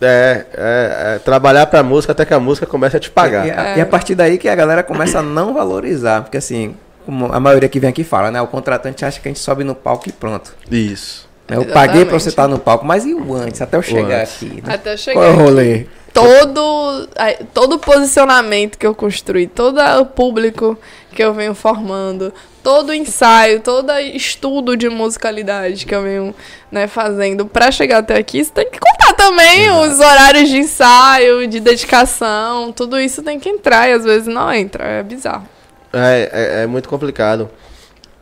É, 0.00 0.44
é, 0.54 1.14
é, 1.14 1.18
trabalhar 1.20 1.66
pra 1.66 1.82
música 1.82 2.12
até 2.12 2.24
que 2.24 2.34
a 2.34 2.40
música 2.40 2.66
comece 2.66 2.96
a 2.96 3.00
te 3.00 3.10
pagar. 3.10 3.46
E, 3.46 3.50
a, 3.50 3.78
e 3.78 3.80
a 3.80 3.86
partir 3.86 4.14
daí 4.14 4.38
que 4.38 4.48
a 4.48 4.54
galera 4.54 4.82
começa 4.82 5.20
a 5.20 5.22
não 5.22 5.54
valorizar. 5.54 6.22
Porque 6.22 6.36
assim, 6.36 6.76
como 7.04 7.32
a 7.32 7.40
maioria 7.40 7.68
que 7.68 7.80
vem 7.80 7.88
aqui 7.88 8.04
fala, 8.04 8.30
né? 8.30 8.40
O 8.42 8.46
contratante 8.46 9.04
acha 9.04 9.20
que 9.20 9.28
a 9.28 9.30
gente 9.30 9.40
sobe 9.40 9.64
no 9.64 9.74
palco 9.74 10.08
e 10.08 10.12
pronto. 10.12 10.54
Isso. 10.70 11.28
né, 11.48 11.56
Eu 11.56 11.62
Exatamente. 11.62 11.72
paguei 11.72 12.04
pra 12.04 12.18
você 12.18 12.28
estar 12.28 12.48
no 12.48 12.58
palco, 12.58 12.84
mas 12.84 13.04
e 13.06 13.14
o 13.14 13.34
antes, 13.34 13.62
até 13.62 13.76
eu 13.76 13.82
chegar 13.82 14.22
antes. 14.22 14.34
aqui? 14.34 14.62
Né? 14.62 14.74
Até 14.74 14.92
eu 14.92 14.98
chegar 14.98 15.20
Qual 15.20 15.24
é 15.24 15.52
o 15.52 15.58
aqui. 15.58 15.88
Todo 16.16 17.08
todo 17.52 17.78
posicionamento 17.78 18.78
que 18.78 18.86
eu 18.86 18.94
construí, 18.94 19.46
todo 19.46 19.78
o 20.00 20.06
público 20.06 20.78
que 21.14 21.22
eu 21.22 21.32
venho 21.34 21.54
formando, 21.54 22.32
todo 22.62 22.90
o 22.90 22.94
ensaio, 22.94 23.60
todo 23.60 23.90
estudo 23.98 24.76
de 24.76 24.88
musicalidade 24.88 25.86
que 25.86 25.94
eu 25.94 26.02
venho 26.02 26.34
né, 26.70 26.86
fazendo 26.86 27.46
pra 27.46 27.70
chegar 27.70 27.98
até 27.98 28.16
aqui, 28.16 28.38
isso 28.38 28.52
tem 28.52 28.68
que 28.70 28.78
contar 28.78 29.14
também 29.14 29.70
os 29.70 30.00
horários 30.00 30.48
de 30.48 30.58
ensaio, 30.58 31.46
de 31.46 31.60
dedicação, 31.60 32.72
tudo 32.72 32.98
isso 32.98 33.22
tem 33.22 33.38
que 33.38 33.48
entrar 33.48 33.88
e 33.88 33.92
às 33.92 34.04
vezes 34.04 34.26
não 34.26 34.52
entra, 34.52 34.84
é 34.84 35.02
bizarro. 35.02 35.48
É, 35.92 36.30
é, 36.32 36.62
é 36.62 36.66
muito 36.66 36.88
complicado. 36.88 37.48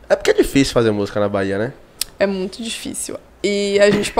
É 0.09 0.15
porque 0.15 0.31
é 0.31 0.33
difícil 0.33 0.73
fazer 0.73 0.91
música 0.91 1.19
na 1.19 1.27
Bahia, 1.27 1.57
né? 1.57 1.73
É 2.19 2.27
muito 2.27 2.61
difícil. 2.61 3.17
E 3.47 3.79
a 3.79 3.91
gente, 3.91 4.11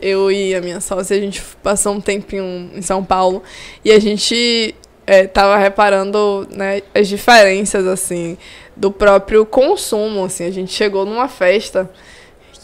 eu 0.00 0.32
e 0.32 0.54
a 0.54 0.60
minha 0.62 0.80
sócia, 0.80 1.14
a 1.14 1.20
gente 1.20 1.42
passou 1.62 1.92
um 1.92 2.00
tempinho 2.00 2.70
em 2.74 2.80
São 2.80 3.04
Paulo 3.04 3.42
e 3.84 3.92
a 3.92 3.98
gente 3.98 4.74
é, 5.06 5.26
tava 5.26 5.58
reparando 5.58 6.48
né, 6.50 6.80
as 6.94 7.06
diferenças, 7.06 7.86
assim, 7.86 8.38
do 8.74 8.90
próprio 8.90 9.44
consumo, 9.44 10.24
assim. 10.24 10.46
A 10.46 10.50
gente 10.50 10.72
chegou 10.72 11.04
numa 11.04 11.28
festa 11.28 11.90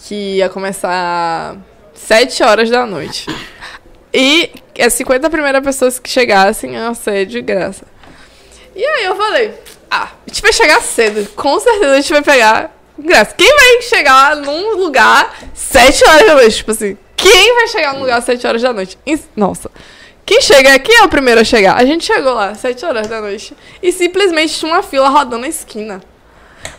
que 0.07 0.37
ia 0.37 0.49
começar 0.49 1.55
7 1.93 2.43
horas 2.43 2.71
da 2.71 2.87
noite. 2.87 3.27
E 4.11 4.51
as 4.81 4.95
50 4.95 5.29
primeiras 5.29 5.63
pessoas 5.63 5.99
que 5.99 6.09
chegassem 6.09 6.77
iam 6.77 6.95
ser 6.95 7.27
de 7.27 7.43
graça. 7.43 7.85
E 8.75 8.83
aí 8.83 9.05
eu 9.05 9.17
falei, 9.17 9.53
ah, 9.91 10.13
a 10.27 10.29
gente 10.31 10.41
vai 10.41 10.53
chegar 10.55 10.81
cedo, 10.81 11.29
com 11.35 11.61
certeza 11.61 11.93
a 11.93 12.01
gente 12.01 12.11
vai 12.11 12.23
pegar 12.23 12.76
Quem 13.37 13.49
vai 13.55 13.83
chegar 13.83 14.37
num 14.37 14.77
lugar 14.77 15.35
7 15.55 16.05
horas 16.09 16.27
da 16.27 16.35
noite? 16.35 16.57
Tipo 16.57 16.71
assim, 16.73 16.97
quem 17.17 17.55
vai 17.55 17.69
chegar 17.69 17.93
num 17.95 18.01
lugar 18.01 18.23
7 18.23 18.47
horas 18.47 18.63
da 18.63 18.73
noite? 18.73 18.99
Nossa. 19.35 19.71
Quem 20.25 20.41
chega, 20.41 20.79
quem 20.79 20.97
é 20.97 21.03
o 21.05 21.09
primeiro 21.09 21.41
a 21.41 21.45
chegar? 21.45 21.77
A 21.77 21.85
gente 21.85 22.05
chegou 22.05 22.35
lá, 22.35 22.55
7 22.55 22.85
horas 22.85 23.07
da 23.07 23.21
noite. 23.21 23.55
E 23.83 23.93
simplesmente 23.93 24.55
tinha 24.59 24.73
uma 24.73 24.83
fila 24.83 25.09
rodando 25.09 25.39
na 25.43 25.49
esquina. 25.49 26.01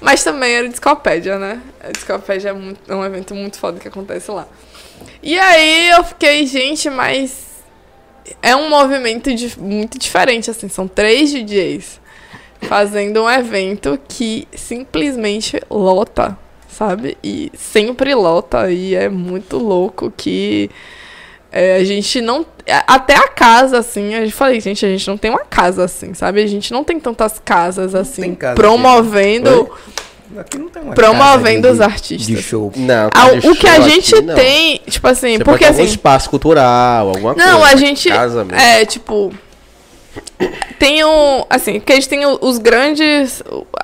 Mas 0.01 0.21
também 0.23 0.51
era 0.53 0.67
discopédia, 0.67 1.39
né? 1.39 1.61
A 1.81 1.91
discopédia 1.91 2.49
é, 2.49 2.53
muito- 2.53 2.91
é 2.91 2.95
um 2.95 3.05
evento 3.05 3.33
muito 3.33 3.57
foda 3.57 3.79
que 3.79 3.87
acontece 3.87 4.29
lá. 4.31 4.45
E 5.23 5.39
aí 5.39 5.89
eu 5.91 6.03
fiquei, 6.03 6.45
gente, 6.45 6.89
mas 6.89 7.45
é 8.41 8.53
um 8.55 8.67
movimento 8.69 9.33
di- 9.33 9.57
muito 9.57 9.97
diferente, 9.97 10.51
assim. 10.51 10.67
São 10.67 10.87
três 10.87 11.31
DJs 11.31 12.01
fazendo 12.61 13.23
um 13.23 13.29
evento 13.29 13.99
que 14.07 14.47
simplesmente 14.53 15.61
lota, 15.69 16.37
sabe? 16.69 17.17
E 17.23 17.51
sempre 17.57 18.13
lota. 18.15 18.71
E 18.71 18.95
é 18.95 19.09
muito 19.09 19.57
louco 19.57 20.11
que 20.15 20.69
é, 21.51 21.77
a 21.77 21.83
gente 21.83 22.21
não. 22.21 22.45
Até 22.85 23.15
a 23.15 23.27
casa, 23.29 23.77
assim, 23.79 24.13
a 24.15 24.19
gente 24.21 24.33
falei, 24.33 24.59
gente, 24.59 24.85
a 24.85 24.89
gente 24.89 25.07
não 25.07 25.17
tem 25.17 25.31
uma 25.31 25.45
casa 25.45 25.85
assim, 25.85 26.13
sabe? 26.13 26.41
A 26.43 26.47
gente 26.47 26.73
não 26.73 26.83
tem 26.83 26.99
tantas 26.99 27.39
casas 27.43 27.95
assim, 27.95 28.35
casa 28.35 28.55
promovendo. 28.55 29.69
Aqui 30.37 30.57
não 30.57 30.67
tem 30.67 30.83
uma 30.83 30.93
Promovendo 30.93 31.69
os 31.69 31.77
de- 31.77 31.83
artistas. 31.83 32.27
De 32.27 32.43
show. 32.43 32.71
Não, 32.75 33.09
Ah, 33.13 33.29
de 33.33 33.47
o 33.47 33.55
que 33.55 33.65
a 33.65 33.75
show 33.75 33.89
gente 33.89 34.13
aqui, 34.13 34.25
não. 34.25 34.35
tem, 34.35 34.81
tipo 34.87 35.07
assim, 35.07 35.37
Você 35.37 35.43
porque 35.43 35.45
pode 35.45 35.59
ter 35.59 35.65
algum 35.67 35.81
assim. 35.83 35.89
espaço 35.91 36.29
cultural, 36.29 37.07
alguma 37.09 37.33
coisa. 37.33 37.49
Não, 37.49 37.63
a 37.63 37.75
gente. 37.77 38.09
Casa 38.09 38.43
mesmo. 38.43 38.61
É, 38.61 38.85
tipo. 38.85 39.31
Tem 40.77 41.03
o. 41.03 41.45
Assim, 41.49 41.81
a 41.85 41.91
gente 41.93 42.07
tem 42.09 42.25
o- 42.25 42.37
os 42.41 42.57
grandes. 42.59 43.41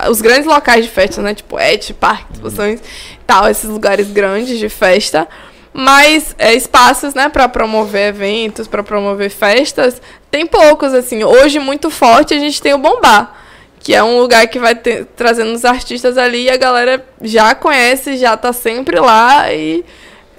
Os 0.10 0.22
grandes 0.22 0.46
locais 0.46 0.86
de 0.86 0.92
festa, 0.92 1.22
né? 1.22 1.34
Tipo, 1.34 1.60
Et, 1.60 1.94
parque, 1.94 2.34
exposições 2.34 2.80
e 2.80 3.20
tal, 3.26 3.50
esses 3.50 3.70
lugares 3.70 4.08
grandes 4.12 4.58
de 4.60 4.70
festa. 4.70 5.28
Mas 5.74 6.36
é, 6.38 6.54
espaços, 6.54 7.16
né, 7.16 7.30
pra 7.30 7.50
promover 7.50 8.10
eventos, 8.10 8.68
pra 8.68 8.84
promover 8.84 9.32
festas, 9.32 10.00
tem 10.30 10.46
poucos, 10.46 10.94
assim. 10.94 11.24
Hoje, 11.24 11.58
muito 11.58 11.90
forte, 11.90 12.34
a 12.36 12.40
gente 12.40 12.62
tem 12.62 12.74
o 12.74 12.78
Bombar. 12.78 13.34
Que 13.80 13.94
é 13.96 14.04
um 14.04 14.20
lugar 14.20 14.48
que 14.48 14.60
vai 14.60 14.76
ter- 14.76 15.06
trazendo 15.16 15.52
os 15.52 15.66
artistas 15.66 16.18
ali 16.18 16.44
e 16.44 16.50
a 16.50 16.56
galera 16.58 17.04
já 17.22 17.54
conhece, 17.56 18.18
já 18.18 18.38
tá 18.38 18.54
sempre 18.54 19.00
lá 19.00 19.52
e. 19.52 19.84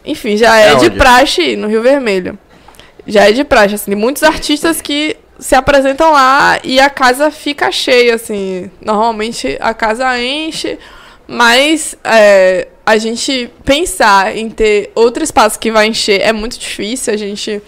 Enfim, 0.07 0.37
já 0.37 0.57
é, 0.59 0.69
É 0.69 0.75
de 0.77 0.87
onde? 0.87 0.91
praxe 0.97 1.57
no 1.57 1.67
Rio 1.67 1.83
Vermelho. 1.83 2.39
Já 3.07 3.29
é 3.29 3.33
de 3.33 3.43
praxe, 3.45 3.75
assim, 3.75 3.95
muitos 3.97 4.23
artistas 4.23 4.81
que 4.81 5.17
se 5.39 5.55
apresentam 5.55 6.13
lá 6.13 6.59
e 6.63 6.81
a 6.81 6.89
casa 6.89 7.31
fica 7.31 7.71
cheia, 7.71 8.15
assim. 8.15 8.71
Normalmente 8.81 9.57
a 9.61 9.75
casa 9.75 10.19
enche, 10.21 10.79
mas 11.27 11.97
é, 12.05 12.69
a 12.85 12.97
gente 12.97 13.51
pensar 13.65 14.37
em 14.37 14.49
ter 14.51 14.91
outro 14.95 15.23
espaço 15.23 15.59
que 15.59 15.71
vai 15.71 15.87
encher 15.89 16.21
é 16.21 16.33
muito 16.33 16.59
difícil. 16.59 17.13
A 17.13 17.17
gente 17.17 17.63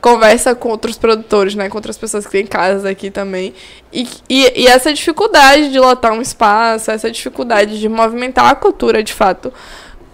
conversa 0.00 0.54
com 0.54 0.68
outros 0.68 0.96
produtores, 0.96 1.54
né? 1.54 1.68
Com 1.68 1.78
outras 1.78 1.98
pessoas 1.98 2.24
que 2.24 2.32
têm 2.32 2.46
casas 2.46 2.84
aqui 2.84 3.10
também. 3.10 3.52
E, 3.92 4.06
e, 4.28 4.62
e 4.62 4.66
essa 4.66 4.92
dificuldade 4.92 5.70
de 5.70 5.78
lotar 5.78 6.12
um 6.12 6.22
espaço, 6.22 6.90
essa 6.90 7.10
dificuldade 7.10 7.80
de 7.80 7.88
movimentar 7.88 8.50
a 8.50 8.54
cultura 8.54 9.02
de 9.02 9.12
fato 9.12 9.52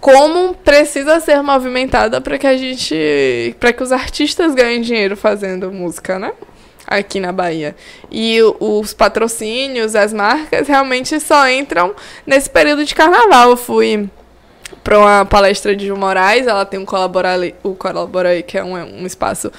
como 0.05 0.53
precisa 0.53 1.19
ser 1.19 1.41
movimentada 1.41 2.21
para 2.21 2.37
que 2.37 2.45
a 2.45 2.55
gente, 2.55 3.55
para 3.59 3.73
que 3.73 3.81
os 3.81 3.91
artistas 3.91 4.53
ganhem 4.53 4.79
dinheiro 4.79 5.17
fazendo 5.17 5.71
música, 5.71 6.19
né? 6.19 6.31
Aqui 6.87 7.19
na 7.19 7.31
Bahia. 7.31 7.75
E 8.11 8.39
os 8.59 8.93
patrocínios, 8.93 9.95
as 9.95 10.13
marcas 10.13 10.67
realmente 10.67 11.19
só 11.19 11.49
entram 11.49 11.95
nesse 12.25 12.49
período 12.49 12.85
de 12.85 12.93
carnaval. 12.93 13.51
Eu 13.51 13.57
fui 13.57 14.09
para 14.83 14.99
uma 14.99 15.25
palestra 15.25 15.75
de 15.75 15.85
Gil 15.85 15.97
Moraes, 15.97 16.47
ela 16.47 16.65
tem 16.65 16.79
um 16.79 16.85
Colaborale, 16.85 17.55
o 17.63 17.73
Colaborei, 17.73 18.43
que 18.43 18.57
é 18.57 18.63
um, 18.63 18.73
um 18.73 19.05
espaço 19.05 19.51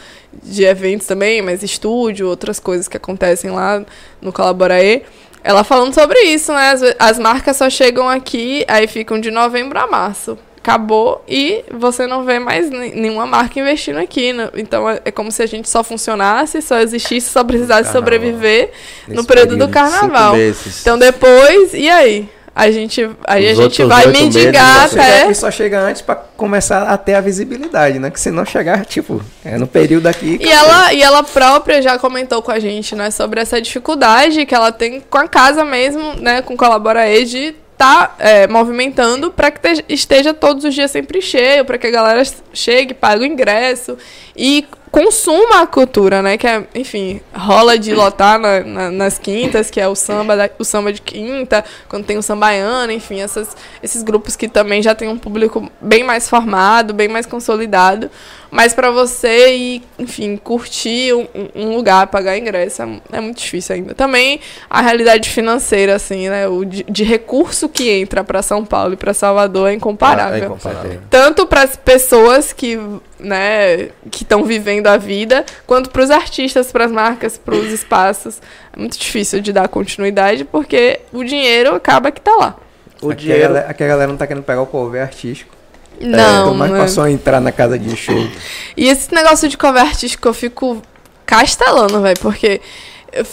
de 0.43 0.65
eventos 0.65 1.07
também, 1.07 1.43
mas 1.43 1.63
estúdio, 1.63 2.29
outras 2.29 2.61
coisas 2.61 2.87
que 2.87 2.97
acontecem 2.97 3.51
lá 3.51 3.85
no 4.21 4.33
Colaborei. 4.33 5.05
Ela 5.43 5.63
falando 5.63 5.95
sobre 5.95 6.19
isso, 6.23 6.53
né? 6.53 6.71
As, 6.71 6.83
as 6.99 7.19
marcas 7.19 7.57
só 7.57 7.71
chegam 7.71 8.09
aqui, 8.09 8.65
aí 8.67 8.87
ficam 8.87 9.21
de 9.21 9.31
novembro 9.31 9.79
a 9.79 9.87
março. 9.87 10.39
Acabou 10.67 11.23
e 11.29 11.65
você 11.73 12.07
não 12.07 12.25
vê 12.25 12.39
mais 12.41 12.69
ne- 12.69 12.91
nenhuma 12.95 13.25
marca 13.25 13.59
investindo 13.61 13.99
aqui. 13.99 14.33
né? 14.33 14.51
Então 14.57 14.89
é, 14.91 15.01
é 15.05 15.11
como 15.13 15.31
se 15.31 15.43
a 15.43 15.47
gente 15.47 15.69
só 15.69 15.85
funcionasse, 15.85 16.61
só 16.61 16.81
existisse, 16.81 17.31
só 17.31 17.45
precisasse 17.45 17.85
Carnaval. 17.85 18.03
sobreviver 18.03 18.71
no 19.07 19.15
Nesse 19.15 19.27
período 19.29 19.57
do 19.57 19.57
período 19.59 19.67
de 19.69 19.73
carnaval. 19.73 20.35
Então 20.81 20.99
depois, 20.99 21.73
e 21.73 21.89
aí? 21.89 22.29
A 22.59 22.71
gente, 22.71 23.07
aí 23.27 23.53
Os 23.53 23.59
a 23.61 23.63
gente 23.65 23.85
vai 23.85 24.07
mendigar 24.07 24.81
meses, 24.85 24.97
até. 24.99 25.35
Só 25.35 25.51
chega 25.51 25.79
antes 25.79 26.01
pra 26.01 26.15
começar 26.17 26.85
a 26.85 26.97
ter 26.97 27.13
a 27.13 27.21
visibilidade, 27.21 27.99
né? 27.99 28.11
Que 28.11 28.19
se 28.19 28.31
não 28.31 28.47
chegar, 28.47 28.87
tipo, 28.87 29.21
é 29.45 29.59
no 29.59 29.67
período 29.67 30.07
aqui. 30.07 30.39
E 30.41 30.49
ela, 30.51 30.91
e 30.95 31.03
ela 31.03 31.23
própria 31.23 31.83
já 31.83 31.99
comentou 31.99 32.41
com 32.41 32.51
a 32.51 32.59
gente, 32.59 32.95
né, 32.97 33.11
sobre 33.11 33.41
essa 33.43 33.61
dificuldade 33.61 34.47
que 34.47 34.55
ela 34.55 34.73
tem 34.73 35.03
com 35.03 35.19
a 35.19 35.29
casa 35.29 35.67
mesmo, 35.67 36.15
né, 36.15 36.41
com 36.41 36.57
Colabora 36.57 37.07
E 37.07 37.27
de 37.27 37.55
tá 37.77 38.15
é, 38.19 38.47
movimentando 38.47 39.31
para 39.31 39.51
que 39.51 39.61
te- 39.61 39.85
esteja 39.89 40.33
todos 40.33 40.65
os 40.65 40.75
dias 40.75 40.91
sempre 40.91 41.21
cheio, 41.21 41.65
para 41.65 41.77
que 41.79 41.87
a 41.87 41.91
galera 41.91 42.23
chegue, 42.53 42.95
pague 42.95 43.23
o 43.23 43.27
ingresso 43.27 43.99
e 44.35 44.67
consuma 44.91 45.61
a 45.61 45.67
cultura, 45.67 46.23
né, 46.23 46.39
que 46.39 46.47
é, 46.47 46.65
enfim, 46.75 47.21
rola 47.35 47.79
de 47.79 47.95
lotar 47.95 48.39
na- 48.39 48.61
na- 48.61 48.91
nas 48.91 49.19
quintas, 49.19 49.71
que 49.71 49.79
é 49.79 49.87
o 49.87 49.95
samba, 49.95 50.35
da- 50.37 50.49
o 50.59 50.65
samba 50.65 50.91
de 50.91 51.03
quinta, 51.03 51.63
quando 51.87 52.07
tem 52.07 52.17
o 52.17 52.23
sambaiano, 52.23 52.91
enfim, 52.93 53.21
essas, 53.21 53.55
esses 53.83 54.03
grupos 54.03 54.37
que 54.37 54.49
também 54.49 54.83
já 54.83 54.95
tem 54.95 55.09
um 55.09 55.19
público 55.19 55.71
bem 55.83 56.03
mais 56.03 56.31
formado, 56.31 56.95
bem 56.95 57.09
mais 57.09 57.27
consolidado, 57.27 58.11
mas 58.57 58.73
para 58.73 58.91
você 58.91 59.55
ir, 59.55 59.83
enfim, 59.99 60.35
curtir 60.39 61.13
um, 61.13 61.27
um 61.55 61.77
lugar, 61.77 62.07
pagar 62.07 62.39
ingresso, 62.39 62.81
é, 62.81 62.89
é 63.13 63.21
muito 63.21 63.37
difícil 63.37 63.75
ainda. 63.75 63.95
Também 63.95 64.41
a 64.71 64.81
realidade 64.81 65.29
financeira, 65.29 65.95
assim, 65.95 66.31
né? 66.31 66.49
O 66.49 66.65
de, 66.65 66.83
de 66.85 67.05
recurso 67.05 67.69
que 67.69 67.91
entra 67.91 68.25
para 68.25 68.41
São 68.41 68.65
Paulo 68.65 68.95
e 68.95 68.97
para 68.97 69.13
Salvador 69.13 69.69
é 69.69 69.75
incomparável. 69.75 70.43
É 70.43 70.47
incomparável. 70.47 71.03
Tanto 71.11 71.47
para 71.47 71.65
as 71.65 71.77
pessoas 71.77 72.55
que, 72.55 72.81
né, 73.21 73.91
que 74.11 74.23
estão 74.23 74.43
vivendo 74.43 74.87
a 74.87 74.97
vida, 74.97 75.45
quanto 75.67 75.91
para 75.91 76.03
os 76.03 76.11
artistas, 76.11 76.73
para 76.73 76.87
as 76.87 76.91
marcas, 76.91 77.37
para 77.37 77.55
os 77.55 77.71
espaços. 77.71 78.41
É 78.75 78.81
muito 78.81 78.99
difícil 78.99 79.43
de 79.43 79.53
dar 79.53 79.69
continuidade 79.69 80.47
porque 80.47 81.01
o 81.13 81.23
dinheiro 81.23 81.75
acaba 81.75 82.11
que 82.11 82.23
tá 82.23 82.35
lá. 82.35 82.57
O 83.03 83.11
aqui, 83.11 83.25
dinheiro. 83.25 83.45
a 83.45 83.49
galera, 83.49 83.71
aqui 83.71 83.85
a 83.85 83.87
galera 83.87 84.11
não 84.11 84.17
tá 84.17 84.27
querendo 84.27 84.45
pegar 84.45 84.63
o 84.63 84.67
cover 84.67 85.03
artístico. 85.03 85.56
Não, 86.01 86.49
Tô 86.51 86.55
mais 86.55 86.71
né? 86.73 86.79
pra 86.79 86.89
só 86.89 87.09
entrar 87.09 87.41
na 87.41 87.53
casa 87.53 87.79
de 87.79 87.97
show. 87.97 88.17
E 88.77 88.89
esse 88.89 89.15
negócio 89.15 89.49
de 89.49 89.57
cover 89.57 89.83
artístico 89.83 90.29
eu 90.29 90.35
fico 90.35 90.83
castelando, 91.25 92.01
velho, 92.03 92.19
porque 92.21 92.61
eu 93.13 93.27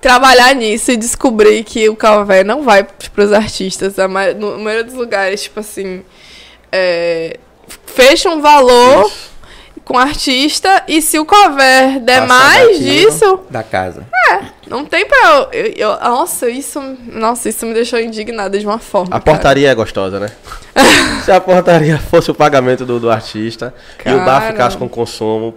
trabalhar 0.00 0.54
nisso 0.54 0.90
e 0.92 0.96
descobrir 0.96 1.64
que 1.64 1.88
o 1.88 1.96
cover 1.96 2.44
não 2.44 2.62
vai 2.62 2.86
pros 3.14 3.32
artistas. 3.32 3.98
A 3.98 4.06
ma- 4.08 4.32
no, 4.32 4.58
maioria 4.58 4.84
dos 4.84 4.94
lugares, 4.94 5.42
tipo 5.44 5.60
assim, 5.60 6.02
é, 6.72 7.38
fecha 7.86 8.28
um 8.30 8.40
valor 8.40 9.10
com 9.84 9.94
o 9.94 9.98
artista 9.98 10.82
e 10.88 11.02
se 11.02 11.18
o 11.18 11.26
cover 11.26 12.00
der 12.00 12.26
Passa 12.26 12.26
mais 12.26 12.78
disso, 12.78 13.40
Da 13.50 13.62
casa. 13.62 14.02
não 14.66 14.84
tem 14.84 15.04
pra 15.06 15.18
eu, 15.52 15.64
eu- 15.64 15.72
eu- 15.76 16.00
Nossa, 16.00 16.48
isso. 16.48 16.80
Nossa, 17.12 17.48
isso 17.50 17.66
me 17.66 17.74
deixou 17.74 17.98
indignada 18.00 18.58
de 18.58 18.66
uma 18.66 18.78
forma. 18.78 19.08
A 19.08 19.20
cara. 19.20 19.22
portaria 19.22 19.70
é 19.70 19.74
gostosa, 19.74 20.18
né? 20.18 20.30
Se 21.24 21.30
a 21.30 21.40
portaria 21.40 21.98
fosse 21.98 22.30
o 22.30 22.34
pagamento 22.34 22.84
do, 22.86 22.98
do 22.98 23.10
artista 23.10 23.74
e 24.04 24.10
o 24.12 24.18
bar 24.24 24.40
Cara. 24.40 24.52
ficasse 24.52 24.76
com 24.76 24.88
consumo. 24.88 25.54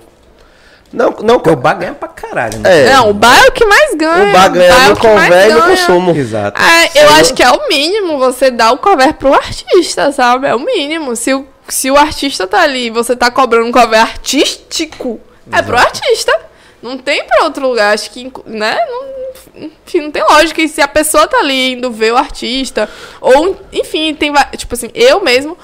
Não, 0.92 1.12
não. 1.22 1.36
Porque 1.36 1.50
o 1.50 1.56
bar 1.56 1.74
ganha 1.76 1.94
pra 1.94 2.08
caralho, 2.08 2.60
né? 2.60 2.86
É, 2.88 2.94
Não, 2.94 3.10
o 3.10 3.14
bar 3.14 3.38
é 3.44 3.48
o 3.50 3.52
que 3.52 3.66
mais 3.66 3.94
ganha. 3.96 4.30
o 4.30 4.32
bar 4.32 4.48
ganha 4.50 4.72
é 4.72 4.88
no 4.88 4.94
o 4.94 4.96
que 4.98 5.08
mais 5.08 5.26
convé 5.28 5.50
e 5.50 5.54
no 5.54 5.62
consumo. 5.64 6.12
Exato. 6.16 6.62
É, 6.62 7.04
eu 7.04 7.10
acho 7.16 7.34
que 7.34 7.44
é 7.44 7.52
o 7.52 7.68
mínimo 7.68 8.18
você 8.18 8.50
dar 8.50 8.72
o 8.72 8.78
cover 8.78 9.14
pro 9.16 9.34
artista, 9.34 10.12
sabe? 10.14 10.48
É 10.48 10.56
o 10.56 10.60
mínimo. 10.60 11.14
Se 11.18 11.34
o, 11.34 11.46
se 11.70 11.92
o 11.92 11.98
artista 11.98 12.48
tá 12.48 12.62
ali 12.62 12.88
e 12.88 12.92
você 12.92 13.16
tá 13.16 13.30
cobrando 13.30 13.68
um 13.68 13.72
cover 13.72 14.00
artístico, 14.00 15.20
é 15.52 15.62
pro 15.62 15.78
artista. 15.78 16.34
Não 16.82 16.98
tem 16.98 17.24
pra 17.26 17.44
outro 17.44 17.68
lugar. 17.68 17.94
Acho 17.94 18.12
que, 18.12 18.32
né? 18.46 18.78
Não, 18.88 19.68
enfim, 19.86 20.02
não 20.02 20.12
tem 20.12 20.24
lógica. 20.24 20.62
E 20.62 20.68
se 20.68 20.82
a 20.82 20.88
pessoa 20.88 21.28
tá 21.28 21.40
ali 21.40 21.74
indo 21.74 21.92
ver 21.92 22.14
o 22.14 22.18
artista, 22.18 22.90
ou, 23.20 23.58
enfim, 23.72 24.14
tem. 24.14 24.32
Tipo 24.56 24.76
assim, 24.76 24.90
eu 24.94 25.22
mesmo. 25.22 25.58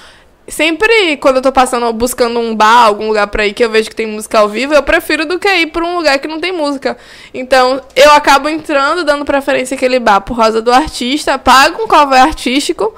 Sempre, 0.46 1.16
quando 1.18 1.38
eu 1.38 1.42
tô 1.42 1.54
passando, 1.54 1.92
buscando 1.94 2.38
um 2.38 2.54
bar, 2.54 2.88
algum 2.88 3.08
lugar 3.08 3.28
pra 3.28 3.48
ir 3.48 3.54
que 3.54 3.64
eu 3.64 3.70
vejo 3.70 3.90
que 3.90 3.96
tem 3.96 4.06
música 4.06 4.40
ao 4.40 4.50
vivo, 4.50 4.74
eu 4.74 4.84
prefiro 4.84 5.26
do 5.26 5.40
que 5.40 5.48
ir 5.48 5.68
pra 5.68 5.86
um 5.86 5.96
lugar 5.96 6.20
que 6.20 6.28
não 6.28 6.38
tem 6.38 6.52
música. 6.52 6.98
Então, 7.34 7.82
eu 7.96 8.12
acabo 8.12 8.50
entrando, 8.50 9.06
dando 9.06 9.24
preferência 9.24 9.76
àquele 9.76 10.00
bar 10.00 10.20
por 10.20 10.36
causa 10.36 10.62
do 10.62 10.70
artista, 10.70 11.40
pago 11.40 11.82
um 11.82 11.88
cover 11.88 12.22
artístico, 12.22 12.94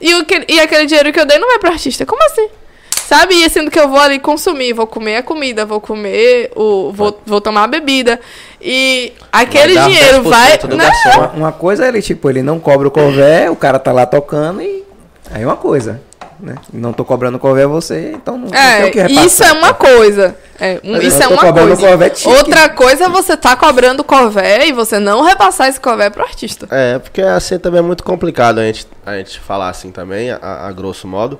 e, 0.00 0.14
o 0.14 0.24
que, 0.24 0.44
e 0.48 0.60
aquele 0.60 0.86
dinheiro 0.86 1.12
que 1.12 1.20
eu 1.20 1.26
dei 1.26 1.38
não 1.38 1.48
vai 1.48 1.58
pro 1.58 1.70
artista. 1.70 2.06
Como 2.06 2.22
assim? 2.26 2.48
Sabe? 3.06 3.34
E 3.34 3.50
sendo 3.50 3.70
que 3.70 3.78
eu 3.78 3.88
vou 3.88 3.98
ali 3.98 4.20
consumir, 4.20 4.72
vou 4.72 4.86
comer 4.86 5.16
a 5.16 5.22
comida, 5.22 5.66
vou 5.66 5.80
comer, 5.80 6.52
o, 6.54 6.92
vou, 6.92 7.20
vou 7.26 7.40
tomar 7.40 7.64
a 7.64 7.66
bebida. 7.66 8.20
E 8.60 9.12
aquele 9.32 9.74
dar 9.74 9.88
dinheiro 9.88 10.22
10% 10.22 10.28
vai. 10.28 10.58
Não. 10.68 11.18
Uma, 11.18 11.28
uma 11.32 11.52
coisa 11.52 11.84
é 11.84 11.88
ele, 11.88 12.00
tipo, 12.00 12.30
ele 12.30 12.42
não 12.42 12.60
cobra 12.60 12.86
o 12.86 12.90
cover, 12.90 13.50
o 13.50 13.56
cara 13.56 13.78
tá 13.78 13.90
lá 13.90 14.06
tocando 14.06 14.62
e. 14.62 14.84
Aí 15.32 15.42
é 15.42 15.46
uma 15.46 15.56
coisa. 15.56 16.00
Né? 16.42 16.54
Não 16.72 16.92
tô 16.92 17.04
cobrando 17.04 17.36
o 17.36 17.40
cover 17.40 17.68
você, 17.68 18.12
então 18.14 18.34
não, 18.38 18.44
não 18.44 18.50
tem 18.50 18.58
É, 18.60 18.84
o 18.86 18.90
que 18.90 18.98
repassar. 19.00 19.24
isso 19.26 19.44
é 19.44 19.52
uma 19.52 19.74
coisa. 19.74 20.34
É, 20.58 20.80
um- 20.82 20.96
isso 20.96 21.22
é 21.22 21.28
uma 21.28 21.52
coisa. 21.52 22.28
Outra 22.28 22.68
coisa 22.70 23.04
é 23.04 23.08
você 23.10 23.36
tá 23.36 23.54
cobrando 23.56 24.02
cover 24.02 24.62
e 24.66 24.72
você 24.72 24.98
não 24.98 25.22
repassar 25.22 25.68
esse 25.68 25.78
cover 25.78 26.10
pro 26.10 26.22
artista. 26.22 26.66
É, 26.70 26.98
porque 26.98 27.20
assim 27.20 27.58
também 27.58 27.80
é 27.80 27.82
muito 27.82 28.02
complicado 28.02 28.58
a 28.58 28.64
gente, 28.64 28.86
a 29.04 29.16
gente 29.16 29.38
falar 29.38 29.68
assim 29.68 29.90
também, 29.90 30.30
a, 30.30 30.38
a 30.66 30.72
grosso 30.72 31.06
modo, 31.06 31.38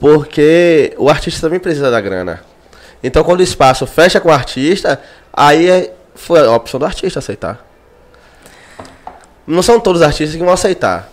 porque 0.00 0.94
o 0.96 1.10
artista 1.10 1.42
também 1.42 1.60
precisa 1.60 1.90
da 1.90 2.00
grana. 2.00 2.40
Então 3.04 3.22
quando 3.22 3.40
o 3.40 3.44
espaço 3.44 3.86
fecha 3.86 4.18
com 4.18 4.30
o 4.30 4.32
artista, 4.32 4.98
aí 5.30 5.68
é, 5.68 5.92
foi 6.14 6.40
a 6.40 6.52
opção 6.52 6.80
do 6.80 6.86
artista 6.86 7.18
aceitar. 7.18 7.58
Não 9.46 9.62
são 9.62 9.78
todos 9.78 10.00
os 10.00 10.06
artistas 10.06 10.36
que 10.38 10.42
vão 10.44 10.54
aceitar. 10.54 11.08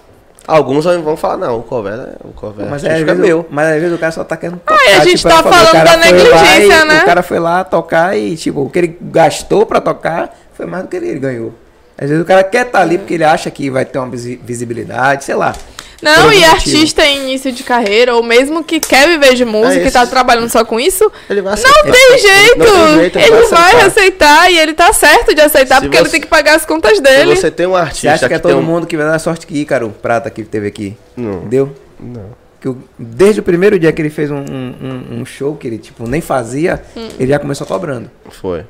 Alguns 0.49 0.83
vão 0.85 1.01
vão 1.03 1.15
falar, 1.15 1.37
não, 1.37 1.59
o 1.59 1.63
cover, 1.63 1.93
é- 1.93 2.15
o 2.23 2.33
cover 2.33 2.65
Mas, 2.69 2.83
é, 2.83 2.95
às 2.95 3.07
é 3.07 3.13
meu. 3.13 3.45
mas 3.49 3.67
às 3.75 3.81
vezes 3.81 3.95
o 3.95 3.99
cara 3.99 4.11
só 4.11 4.23
tá 4.23 4.35
querendo 4.35 4.59
tocar. 4.59 4.75
a 4.75 5.03
gente 5.05 5.17
tipo, 5.17 5.29
tá 5.29 5.39
o 5.39 5.43
falando 5.43 5.83
da 5.85 5.97
negligência, 5.97 6.81
e- 6.81 6.85
né? 6.85 7.01
O 7.01 7.05
cara 7.05 7.21
foi 7.21 7.39
lá 7.39 7.63
tocar 7.63 8.17
e, 8.17 8.35
tipo, 8.35 8.61
o 8.61 8.69
que 8.69 8.79
ele 8.79 8.97
gastou 8.99 9.65
pra 9.65 9.79
tocar 9.79 10.35
foi 10.53 10.65
mais 10.65 10.83
do 10.83 10.89
que 10.89 10.97
ele 10.97 11.17
ganhou. 11.19 11.53
Às 11.97 12.09
vezes 12.09 12.23
o 12.23 12.25
cara 12.25 12.43
quer 12.43 12.65
estar 12.65 12.79
ali 12.81 12.97
porque 12.97 13.13
ele 13.13 13.23
acha 13.25 13.51
que 13.51 13.69
vai 13.69 13.85
ter 13.85 13.99
uma 13.99 14.09
visi- 14.09 14.39
visibilidade, 14.43 15.23
sei 15.23 15.35
lá. 15.35 15.53
Não, 16.01 16.31
e 16.31 16.43
artista 16.45 17.05
em 17.05 17.23
início 17.23 17.51
de 17.51 17.63
carreira, 17.63 18.15
ou 18.15 18.23
mesmo 18.23 18.63
que 18.63 18.79
quer 18.79 19.07
viver 19.07 19.33
de 19.35 19.43
música 19.45 19.83
É 19.83 19.87
e 19.87 19.91
tá 19.91 20.05
trabalhando 20.05 20.49
só 20.49 20.63
com 20.63 20.79
isso, 20.79 21.11
Ele 21.29 21.41
vai 21.41 21.55
não 21.55 21.63
aceitar. 21.69 21.91
tem 21.91 22.17
jeito! 22.19 22.57
Não 22.59 22.65
tem 22.87 22.99
jeito, 22.99 23.19
ele 23.19 23.29
vai 23.47 23.75
aceitar. 23.75 23.85
aceitar 23.85 24.51
e 24.51 24.57
ele 24.59 24.73
tá 24.73 24.93
certo 24.93 25.33
de 25.35 25.41
aceitar 25.41 25.75
Se 25.75 25.81
porque 25.81 25.97
ele 25.97 26.05
você- 26.05 26.11
tem 26.11 26.21
que 26.21 26.27
pagar 26.27 26.55
as 26.55 26.65
contas 26.65 26.97
Se 26.97 27.03
dele. 27.03 27.35
você 27.35 27.51
tem 27.51 27.65
um 27.67 27.71
Você 27.71 27.77
artista 27.77 28.11
acha 28.13 28.27
que 28.27 28.33
é 28.33 28.39
todo 28.39 28.57
um- 28.57 28.61
mundo 28.61 28.87
que 28.87 28.95
vai 28.95 29.05
dar 29.05 29.19
sorte 29.19 29.45
que 29.45 29.57
Ícaro 29.59 29.89
Prata 30.01 30.29
que 30.29 30.43
teve 30.43 30.67
aqui? 30.67 30.95
Não. 31.17 31.41
Deu? 31.47 31.75
Não. 31.99 32.29
Que 32.61 32.69
o- 32.69 32.77
desde 32.97 33.39
o 33.39 33.43
primeiro 33.43 33.77
dia 33.79 33.91
que 33.91 34.01
ele 34.01 34.09
fez 34.09 34.29
um, 34.31 34.35
um- 34.37 34.75
um- 34.81 35.19
um 35.21 35.25
show 35.25 35.55
que 35.55 35.67
ele, 35.67 35.77
tipo, 35.77 36.07
nem 36.07 36.21
fazia, 36.21 36.81
Hum. 36.95 37.07
ele 37.19 37.29
já 37.31 37.39
começou 37.39 37.65
cobrando. 37.67 38.09
Foi. 38.29 38.65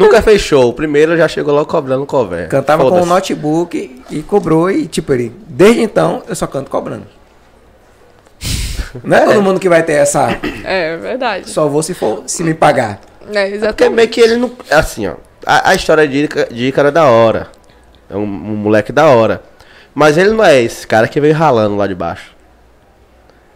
Nunca 0.00 0.22
fez 0.22 0.40
show. 0.40 0.68
O 0.68 0.72
primeiro 0.72 1.16
já 1.16 1.28
chegou 1.28 1.54
logo 1.54 1.66
cobrando 1.70 2.04
cover. 2.06 2.48
Cantava 2.48 2.82
com 2.82 2.88
o 2.88 2.90
Foda-se. 2.92 3.08
notebook 3.08 4.02
e 4.10 4.22
cobrou 4.22 4.70
e, 4.70 4.86
tipo, 4.86 5.12
ele... 5.12 5.32
Desde 5.48 5.82
então, 5.82 6.22
eu 6.28 6.34
só 6.34 6.46
canto 6.46 6.70
cobrando. 6.70 7.06
Não 9.04 9.16
é 9.16 9.24
todo 9.24 9.42
mundo 9.42 9.60
que 9.60 9.68
vai 9.68 9.82
ter 9.82 9.92
essa... 9.94 10.36
É 10.64 10.96
verdade. 10.96 11.48
Só 11.48 11.68
vou 11.68 11.82
se 11.82 11.94
for 11.94 12.24
se 12.26 12.42
me 12.42 12.54
pagar. 12.54 13.00
É, 13.32 13.42
Porque 13.42 13.54
exatamente. 13.54 13.94
meio 13.94 14.08
que 14.08 14.20
ele 14.20 14.36
não. 14.36 14.50
Assim, 14.70 15.06
ó. 15.06 15.14
A, 15.46 15.70
a 15.70 15.74
história 15.74 16.06
de 16.08 16.28
de 16.50 16.66
Ícaro 16.66 16.88
é 16.88 16.90
da 16.90 17.04
hora. 17.04 17.48
É 18.08 18.16
um, 18.16 18.22
um 18.22 18.56
moleque 18.56 18.90
da 18.90 19.06
hora. 19.06 19.42
Mas 19.94 20.18
ele 20.18 20.30
não 20.30 20.44
é 20.44 20.60
esse 20.60 20.86
cara 20.86 21.06
que 21.06 21.20
veio 21.20 21.34
ralando 21.34 21.76
lá 21.76 21.86
de 21.86 21.94
baixo. 21.94 22.34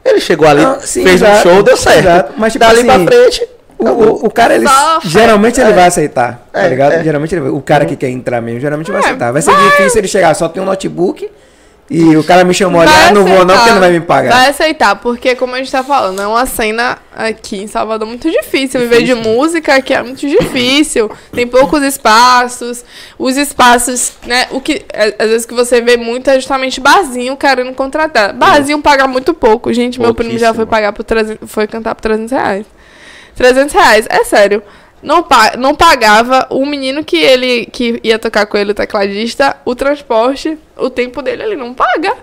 Ele 0.05 0.21
chegou 0.21 0.47
ali, 0.47 0.63
Não, 0.63 0.81
sim, 0.81 1.03
fez 1.03 1.23
exato, 1.23 1.49
um 1.49 1.53
show, 1.55 1.63
deu 1.63 1.77
certo. 1.77 1.99
exato. 2.01 2.33
Mas, 2.37 2.53
tipo 2.53 2.65
Dali 2.65 2.79
assim, 2.79 2.87
pra 2.87 3.13
frente. 3.13 3.49
O, 3.79 3.87
o, 3.89 4.27
o 4.27 4.31
cara, 4.31 4.55
ele, 4.55 4.67
geralmente 5.05 5.61
ele 5.61 5.71
é. 5.71 5.75
vai 5.75 5.87
aceitar, 5.87 6.47
tá 6.53 6.63
É, 6.63 6.69
ligado? 6.69 6.93
é. 6.93 7.05
Geralmente 7.05 7.35
ele 7.35 7.43
vai- 7.43 7.51
o 7.51 7.61
cara 7.61 7.85
que 7.85 7.97
quer 7.97 8.09
entrar 8.09 8.41
mesmo, 8.41 8.61
geralmente 8.61 8.91
vai 8.91 9.01
É, 9.01 9.05
aceitar. 9.05 9.33
Vai 9.33 9.43
ser 9.43 9.51
vai. 9.53 9.71
difícil 9.71 9.99
ele 9.99 10.09
chegar, 10.09 10.35
só 10.35 10.49
tem 10.49 10.63
um 10.63 10.67
notebook 10.67 11.29
e 11.91 12.17
o 12.17 12.25
cara 12.25 12.45
me 12.45 12.55
chamou 12.55 12.81
ali, 12.81 12.91
ah, 12.91 13.13
não 13.13 13.25
vou 13.27 13.45
não, 13.45 13.55
porque 13.55 13.71
não 13.73 13.81
vai 13.81 13.91
me 13.91 14.01
pagar. 14.01 14.33
Vai 14.33 14.49
aceitar, 14.49 14.97
porque 14.97 15.37
como 15.37 15.55
a 15.55 15.59
gente 15.59 15.71
tá 15.71 15.85
falando, 15.85 16.23
é 16.23 16.27
uma 16.27 16.47
cena 16.47 16.97
aqui 17.15 17.63
em 17.63 17.67
Salvador 17.67 18.09
muito 18.09 18.31
difícil. 18.31 18.81
Viver 18.81 19.03
de 19.03 19.15
música 19.15 19.75
aqui 19.75 19.93
é 19.93 20.03
muito 20.03 20.27
difícil. 20.27 21.11
Tem 21.33 21.47
poucos 21.47 21.83
espaços. 21.83 22.83
Os 23.19 23.37
espaços, 23.37 24.15
né? 24.27 24.47
O 24.51 24.63
que 24.63 24.83
é, 24.93 25.15
às 25.19 25.29
vezes 25.29 25.45
que 25.47 25.53
você 25.53 25.83
vê 25.83 25.99
muito 25.99 26.31
é 26.31 26.37
justamente 26.37 26.81
barzinho 26.81 27.37
querendo 27.37 27.73
contratar. 27.75 28.33
Barzinho 28.33 28.81
paga 28.81 29.07
muito 29.07 29.35
pouco. 29.35 29.71
Gente, 29.73 30.01
meu 30.01 30.15
primo 30.15 30.39
já 30.39 30.55
foi 30.55 30.65
pagar 30.65 30.93
por 30.95 31.05
300, 31.05 31.51
foi 31.51 31.67
cantar 31.67 31.95
por 31.95 32.01
300 32.01 32.31
reais. 32.33 32.67
300 33.37 33.73
reais, 33.75 34.07
é 34.09 34.25
sério. 34.25 34.63
Não, 35.03 35.23
pa 35.23 35.53
não 35.59 35.75
pagava 35.75 36.47
o 36.49 36.65
menino 36.65 37.05
que 37.05 37.17
ele 37.17 37.67
que 37.67 38.01
ia 38.03 38.19
tocar 38.19 38.47
com 38.47 38.57
ele, 38.57 38.71
o 38.73 38.75
tecladista, 38.75 39.57
o 39.65 39.75
transporte, 39.75 40.57
o 40.77 40.89
tempo 40.89 41.21
dele 41.21 41.43
ele 41.43 41.57
não 41.57 41.75
paga. 41.75 42.15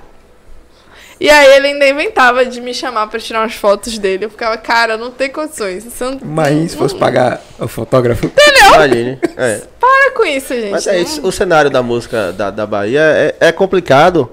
E 1.20 1.30
aí 1.30 1.53
ele 1.57 1.68
ainda 1.68 1.88
inventava 1.88 2.43
de 2.43 2.59
me 2.59 2.74
chamar 2.74 3.05
pra 3.05 3.20
tirar 3.20 3.41
umas 3.41 3.53
fotos 3.53 3.99
dele. 3.99 4.26
Eu 4.26 4.30
ficava, 4.32 4.57
cara, 4.57 4.97
não 4.97 5.12
tem 5.12 5.30
condições. 5.30 5.86
Não, 6.01 6.20
Mas 6.24 6.72
se 6.72 6.78
fosse 6.78 6.95
não- 6.95 6.99
pagar 6.99 7.39
o 7.59 7.68
fotógrafo. 7.68 8.32
Imagine. 8.74 9.20
É. 9.38 9.62
Para 9.80 10.12
com 10.16 10.26
isso, 10.26 10.51
gente. 10.55 10.72
Mas 10.72 10.88
é 10.88 10.99
isso, 10.99 11.22
o 11.26 11.32
cenário 11.32 11.70
da 11.70 11.84
música 11.84 12.32
da, 12.34 12.49
da 12.49 12.66
Bahia 12.66 13.01
é, 13.01 13.36
é 13.39 13.51
complicado. 13.51 14.32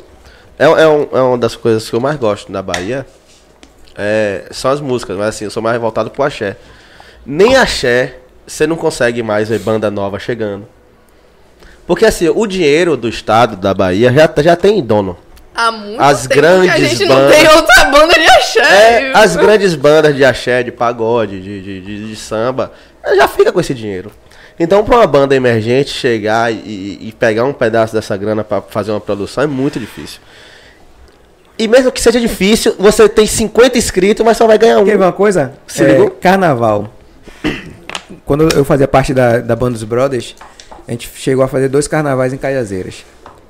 É, 0.58 0.64
é, 0.64 0.88
um- 0.88 1.08
é 1.12 1.20
uma 1.20 1.36
das 1.36 1.54
coisas 1.54 1.90
que 1.90 1.94
eu 1.94 2.00
mais 2.00 2.16
gosto 2.16 2.50
da 2.50 2.62
Bahia. 2.62 3.06
É, 3.98 4.44
são 4.52 4.70
as 4.70 4.80
músicas, 4.80 5.16
mas 5.16 5.28
assim, 5.30 5.44
eu 5.44 5.50
sou 5.50 5.60
mais 5.62 5.78
voltado 5.80 6.08
pro 6.10 6.22
axé. 6.22 6.56
Nem 7.26 7.56
axé, 7.56 8.16
você 8.46 8.66
não 8.66 8.76
consegue 8.76 9.22
mais 9.22 9.48
ver 9.48 9.58
banda 9.58 9.90
nova 9.90 10.18
chegando. 10.20 10.66
Porque 11.86 12.04
assim, 12.06 12.28
o 12.28 12.46
dinheiro 12.46 12.96
do 12.96 13.08
estado 13.08 13.56
da 13.56 13.74
Bahia 13.74 14.12
já, 14.12 14.30
já 14.42 14.54
tem 14.56 14.82
dono. 14.82 15.18
Há 15.54 15.72
muito 15.72 16.00
As 16.00 16.20
tempo 16.22 16.28
que 16.34 16.36
grandes 16.40 16.70
a 16.70 16.78
gente 16.78 17.04
não 17.06 17.16
bandas- 17.16 17.36
tem 17.36 17.48
outra 17.48 17.84
banda 17.86 18.14
de 18.14 18.26
axé. 18.28 18.60
É, 18.60 19.12
as 19.16 19.34
grandes 19.34 19.74
bandas 19.74 20.14
de 20.14 20.24
axé, 20.24 20.62
de 20.62 20.70
pagode, 20.70 21.40
de, 21.42 21.60
de, 21.62 21.80
de- 21.80 22.08
de 22.08 22.16
samba, 22.16 22.72
já 23.16 23.26
fica 23.26 23.50
com 23.50 23.58
esse 23.58 23.74
dinheiro. 23.74 24.12
Então, 24.60 24.84
pra 24.84 24.96
uma 24.98 25.06
banda 25.06 25.34
emergente 25.34 25.90
chegar 25.90 26.52
e, 26.52 26.98
e 27.08 27.14
pegar 27.18 27.44
um 27.44 27.52
pedaço 27.52 27.92
dessa 27.94 28.16
grana 28.16 28.44
pra 28.44 28.60
fazer 28.60 28.90
uma 28.92 29.00
produção 29.00 29.42
é 29.42 29.46
muito 29.46 29.80
difícil. 29.80 30.20
E 31.58 31.66
mesmo 31.66 31.90
que 31.90 32.00
seja 32.00 32.20
difícil, 32.20 32.74
você 32.78 33.08
tem 33.08 33.26
50 33.26 33.76
inscritos, 33.76 34.24
mas 34.24 34.36
só 34.36 34.46
vai 34.46 34.56
ganhar 34.58 34.78
um. 34.78 34.84
Quer 34.84 34.96
ver 34.96 35.04
uma 35.04 35.12
coisa? 35.12 35.54
Se 35.66 35.82
É, 35.82 35.92
ligou? 35.92 36.10
carnaval. 36.12 36.92
Quando 38.24 38.48
eu 38.54 38.64
fazia 38.64 38.86
parte 38.86 39.12
da, 39.12 39.38
da 39.38 39.56
banda 39.56 39.72
dos 39.72 39.82
Brothers, 39.84 40.36
a 40.86 40.90
gente 40.92 41.10
chegou 41.16 41.44
a 41.44 41.48
fazer 41.48 41.68
dois 41.68 41.88
carnavais 41.88 42.32
em 42.32 42.36
Cajazeiras. 42.38 43.04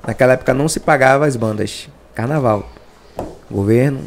Naquela 0.05 0.33
época 0.33 0.53
não 0.53 0.67
se 0.67 0.79
pagava 0.79 1.25
as 1.27 1.35
bandas. 1.35 1.87
Carnaval. 2.15 2.67
Governo, 3.51 3.99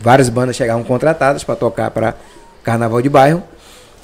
várias 0.00 0.28
bandas 0.28 0.56
chegavam 0.56 0.84
contratadas 0.84 1.44
para 1.44 1.56
tocar 1.56 1.90
para 1.90 2.14
carnaval 2.62 3.02
de 3.02 3.08
bairro. 3.08 3.42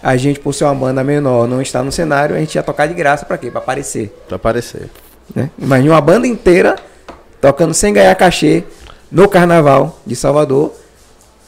A 0.02 0.16
gente, 0.16 0.38
por 0.40 0.52
ser 0.52 0.64
uma 0.64 0.74
banda 0.74 1.02
menor, 1.02 1.48
não 1.48 1.62
estar 1.62 1.82
no 1.82 1.90
cenário, 1.90 2.36
a 2.36 2.38
gente 2.38 2.54
ia 2.56 2.62
tocar 2.62 2.86
de 2.86 2.94
graça 2.94 3.24
para 3.24 3.38
quê? 3.38 3.50
Para 3.50 3.60
aparecer. 3.60 4.14
Pra 4.28 4.36
aparecer. 4.36 4.90
né? 5.34 5.48
Imagina 5.58 5.94
uma 5.94 6.00
banda 6.00 6.26
inteira 6.26 6.76
tocando 7.44 7.74
sem 7.74 7.92
ganhar 7.92 8.14
cachê 8.14 8.64
no 9.12 9.28
carnaval 9.28 10.00
de 10.06 10.16
Salvador, 10.16 10.72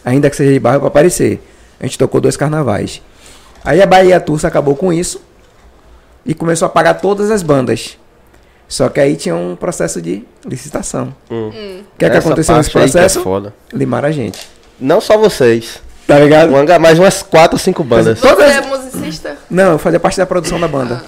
ainda 0.05 0.29
que 0.29 0.37
seja 0.37 0.53
de 0.53 0.59
bairro 0.61 0.81
para 0.81 0.89
aparecer. 0.89 1.41
A 1.81 1.87
gente 1.87 1.97
tocou 1.97 2.21
dois 2.21 2.37
carnavais. 2.37 3.01
Aí 3.65 3.81
a 3.81 3.87
Bahia 3.87 4.21
Tours 4.21 4.45
acabou 4.45 4.77
com 4.77 4.93
isso 4.93 5.23
e 6.25 6.35
começou 6.35 6.67
a 6.67 6.69
pagar 6.69 6.95
todas 6.95 7.31
as 7.31 7.43
bandas. 7.43 7.97
Só 8.69 8.91
que 8.91 9.01
aí 9.01 9.17
tinha 9.17 9.35
um 9.35 9.57
processo 9.57 10.03
de 10.03 10.23
licitação. 10.45 11.15
Hum. 11.31 11.49
O 11.49 11.99
que 11.99 12.05
é 12.05 12.11
que 12.11 12.17
Essa 12.17 12.29
aconteceu 12.29 12.57
nesse 12.57 12.69
é 12.71 12.73
processo? 12.73 13.23
foda. 13.23 13.55
Limaram 13.73 14.09
a 14.09 14.13
gente. 14.13 14.47
Não 14.79 15.01
só 15.01 15.17
vocês. 15.17 15.81
Tá 16.07 16.19
ligado? 16.19 16.53
Mais 16.79 16.99
umas 16.99 17.23
4 17.23 17.55
ou 17.55 17.59
5 17.59 17.83
bandas. 17.83 18.19
Você 18.19 18.29
todas- 18.29 18.55
é 18.55 18.61
musicista? 18.61 19.37
Não, 19.51 19.73
eu 19.73 19.79
fazia 19.79 19.99
parte 19.99 20.19
da 20.19 20.27
produção 20.27 20.61
da 20.61 20.69
banda. 20.69 21.03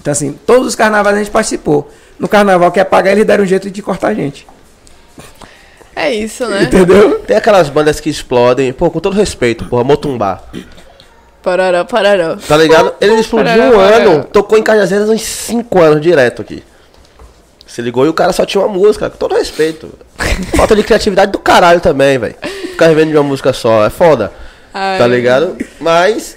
Então, 0.00 0.12
assim, 0.12 0.32
todos 0.46 0.68
os 0.68 0.74
carnavais 0.74 1.14
a 1.16 1.18
gente 1.18 1.30
participou. 1.30 1.90
No 2.18 2.28
carnaval 2.28 2.70
que 2.70 2.78
ia 2.78 2.84
pagar, 2.84 3.12
eles 3.12 3.24
deram 3.24 3.44
um 3.44 3.46
jeito 3.46 3.70
de 3.70 3.82
cortar 3.82 4.08
a 4.08 4.14
gente. 4.14 4.46
É 5.96 6.12
isso, 6.12 6.46
né? 6.46 6.64
Entendeu? 6.64 7.20
Tem 7.20 7.36
aquelas 7.36 7.68
bandas 7.68 8.00
que 8.00 8.10
explodem, 8.10 8.72
pô, 8.72 8.90
com 8.90 9.00
todo 9.00 9.14
respeito, 9.14 9.64
porra, 9.66 9.84
Motumbá. 9.84 10.42
Parará, 11.42 11.84
parará. 11.84 12.36
Tá 12.48 12.56
ligado? 12.56 12.94
Ele 13.00 13.14
explodiu 13.14 13.62
um 13.64 13.72
Parará, 13.72 13.96
ano, 13.96 14.24
tocou 14.24 14.58
em 14.58 14.62
Cajazeiras 14.62 15.08
uns 15.08 15.22
5 15.22 15.80
anos 15.80 16.00
direto 16.00 16.42
aqui. 16.42 16.64
Se 17.66 17.82
ligou 17.82 18.06
e 18.06 18.08
o 18.08 18.14
cara 18.14 18.32
só 18.32 18.46
tinha 18.46 18.64
uma 18.64 18.72
música, 18.72 19.10
com 19.10 19.16
todo 19.16 19.34
respeito. 19.34 19.92
Falta 20.56 20.74
de 20.74 20.82
criatividade 20.82 21.32
do 21.32 21.38
caralho 21.38 21.80
também, 21.80 22.18
velho. 22.18 22.34
Ficar 22.70 22.88
vivendo 22.88 23.10
de 23.10 23.16
uma 23.16 23.22
música 23.22 23.52
só, 23.52 23.84
é 23.84 23.90
foda. 23.90 24.32
Ai. 24.72 24.98
Tá 24.98 25.06
ligado? 25.06 25.56
Mas. 25.80 26.36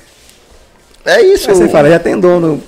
É 1.05 1.21
isso. 1.21 1.47
Você 1.47 1.69
fala, 1.69 1.89
já 1.89 1.99
tem 1.99 2.19
dono. 2.19 2.61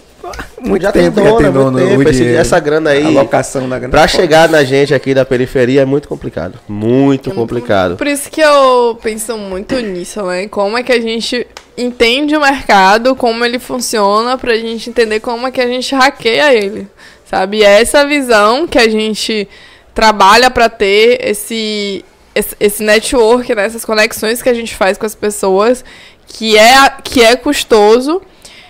Muito 0.61 0.81
Já 0.83 0.91
tem 0.91 1.03
tempo, 1.03 1.15
dono, 1.15 1.29
já 1.29 1.37
tem 1.37 1.45
há 1.47 1.51
muito 1.51 1.71
dono. 1.71 1.97
tempo, 1.97 2.11
dinheiro. 2.11 2.37
essa 2.37 2.59
grana 2.59 2.89
aí, 2.89 3.03
A 3.03 3.07
alocação 3.07 3.67
da 3.69 3.77
grana. 3.79 3.91
Pra 3.91 4.07
chegar 4.07 4.49
na 4.49 4.63
gente 4.63 4.93
aqui 4.93 5.13
da 5.13 5.23
periferia 5.23 5.81
é 5.81 5.85
muito 5.85 6.07
complicado. 6.07 6.59
Muito 6.67 7.31
complicado. 7.31 7.95
Por 7.95 8.07
isso 8.07 8.29
que 8.29 8.41
eu 8.41 8.99
penso 9.01 9.37
muito 9.37 9.75
nisso, 9.79 10.21
né? 10.23 10.47
Como 10.47 10.77
é 10.77 10.83
que 10.83 10.91
a 10.91 10.99
gente 10.99 11.47
entende 11.77 12.35
o 12.35 12.41
mercado, 12.41 13.15
como 13.15 13.45
ele 13.45 13.57
funciona, 13.57 14.37
pra 14.37 14.55
gente 14.57 14.89
entender 14.89 15.21
como 15.21 15.47
é 15.47 15.51
que 15.51 15.61
a 15.61 15.67
gente 15.67 15.95
hackeia 15.95 16.53
ele, 16.53 16.87
sabe? 17.25 17.57
E 17.59 17.63
é 17.63 17.81
essa 17.81 18.05
visão 18.05 18.67
que 18.67 18.77
a 18.77 18.89
gente 18.89 19.47
trabalha 19.95 20.51
pra 20.51 20.67
ter 20.67 21.19
esse, 21.21 22.03
esse, 22.35 22.55
esse 22.59 22.83
network, 22.83 23.55
né? 23.55 23.65
essas 23.65 23.85
conexões 23.85 24.41
que 24.41 24.49
a 24.49 24.53
gente 24.53 24.75
faz 24.75 24.97
com 24.97 25.05
as 25.05 25.15
pessoas, 25.15 25.83
que 26.27 26.57
é, 26.57 26.89
que 27.03 27.23
é 27.23 27.35
custoso. 27.35 28.21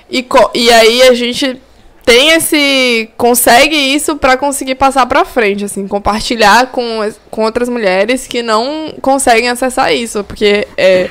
E, 0.10 0.26
e 0.56 0.72
aí 0.72 1.04
a 1.04 1.14
gente 1.14 1.62
tem 2.06 2.32
esse 2.32 3.10
consegue 3.16 3.76
isso 3.76 4.16
pra 4.16 4.36
conseguir 4.36 4.76
passar 4.76 5.06
pra 5.06 5.24
frente, 5.24 5.66
assim, 5.66 5.88
compartilhar 5.88 6.72
com, 6.72 7.08
com 7.30 7.44
outras 7.44 7.70
mulheres 7.70 8.26
que 8.26 8.42
não 8.42 8.96
conseguem 9.00 9.48
acessar 9.48 9.94
isso, 9.94 10.24
porque 10.24 10.68
é, 10.76 11.10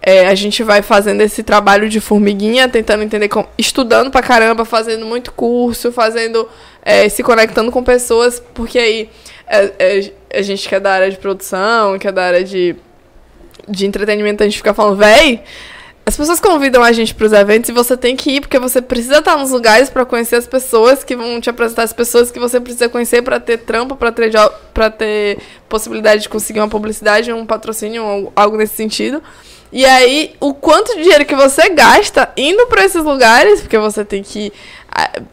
é, 0.00 0.26
a 0.26 0.34
gente 0.34 0.62
vai 0.62 0.80
fazendo 0.80 1.20
esse 1.20 1.42
trabalho 1.42 1.88
de 1.88 2.00
formiguinha, 2.00 2.68
tentando 2.68 3.02
entender, 3.02 3.28
como, 3.28 3.46
estudando 3.58 4.10
pra 4.10 4.22
caramba, 4.22 4.64
fazendo 4.64 5.04
muito 5.04 5.30
curso, 5.32 5.92
fazendo, 5.92 6.48
é, 6.82 7.08
se 7.08 7.22
conectando 7.22 7.70
com 7.70 7.82
pessoas, 7.82 8.42
porque 8.54 8.78
aí 8.78 9.10
é, 9.46 9.72
é, 9.78 10.38
a 10.38 10.42
gente 10.42 10.68
que 10.68 10.74
é 10.74 10.80
da 10.80 10.92
área 10.92 11.10
de 11.10 11.18
produção, 11.18 11.98
que 11.98 12.08
é 12.08 12.12
da 12.12 12.24
área 12.24 12.44
de, 12.44 12.76
de 13.68 13.86
entretenimento, 13.86 14.42
a 14.42 14.46
gente 14.46 14.56
fica 14.56 14.72
falando, 14.72 14.96
véi, 14.96 15.42
as 16.06 16.16
pessoas 16.16 16.38
convidam 16.38 16.82
a 16.82 16.92
gente 16.92 17.14
para 17.14 17.26
os 17.26 17.32
eventos 17.32 17.70
e 17.70 17.72
você 17.72 17.96
tem 17.96 18.14
que 18.14 18.32
ir 18.32 18.40
porque 18.42 18.58
você 18.58 18.82
precisa 18.82 19.18
estar 19.18 19.36
nos 19.38 19.50
lugares 19.50 19.88
para 19.88 20.04
conhecer 20.04 20.36
as 20.36 20.46
pessoas 20.46 21.02
que 21.02 21.16
vão 21.16 21.40
te 21.40 21.48
apresentar 21.48 21.84
as 21.84 21.94
pessoas 21.94 22.30
que 22.30 22.38
você 22.38 22.60
precisa 22.60 22.88
conhecer 22.90 23.22
para 23.22 23.40
ter 23.40 23.58
trampo, 23.58 23.96
para 23.96 24.12
ter 24.12 24.30
para 24.74 24.90
ter 24.90 25.38
possibilidade 25.68 26.22
de 26.22 26.28
conseguir 26.28 26.60
uma 26.60 26.68
publicidade, 26.68 27.32
um 27.32 27.46
patrocínio, 27.46 28.04
ou 28.04 28.32
algo 28.36 28.56
nesse 28.56 28.74
sentido. 28.74 29.22
E 29.72 29.84
aí, 29.84 30.36
o 30.38 30.54
quanto 30.54 30.94
de 30.94 31.02
dinheiro 31.02 31.24
que 31.24 31.34
você 31.34 31.70
gasta 31.70 32.30
indo 32.36 32.66
para 32.66 32.84
esses 32.84 33.02
lugares, 33.02 33.60
porque 33.60 33.76
você 33.76 34.04
tem 34.04 34.22
que 34.22 34.52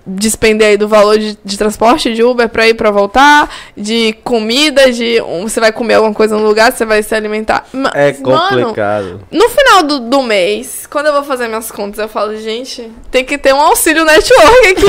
despender 0.05 0.69
aí 0.69 0.77
do 0.77 0.87
valor 0.87 1.17
de, 1.17 1.37
de 1.43 1.57
transporte, 1.57 2.13
de 2.13 2.23
Uber 2.23 2.49
para 2.49 2.67
ir 2.67 2.73
para 2.73 2.89
voltar, 2.91 3.49
de 3.77 4.13
comida, 4.23 4.91
de 4.91 5.21
um, 5.21 5.43
você 5.47 5.59
vai 5.59 5.71
comer 5.71 5.95
alguma 5.95 6.13
coisa 6.13 6.35
no 6.37 6.43
lugar, 6.45 6.71
você 6.71 6.85
vai 6.85 7.03
se 7.03 7.13
alimentar. 7.13 7.65
Ma- 7.71 7.91
É 7.93 8.11
Mano, 8.19 8.59
complicado. 8.61 9.21
no 9.31 9.49
final 9.49 9.83
do, 9.83 9.99
do 9.99 10.21
mês, 10.23 10.87
quando 10.89 11.07
eu 11.07 11.13
vou 11.13 11.23
fazer 11.23 11.47
minhas 11.47 11.71
contas, 11.71 11.99
eu 11.99 12.07
falo, 12.09 12.35
gente, 12.37 12.91
tem 13.11 13.23
que 13.23 13.37
ter 13.37 13.53
um 13.53 13.61
auxílio 13.61 14.03
network 14.03 14.67
aqui. 14.67 14.85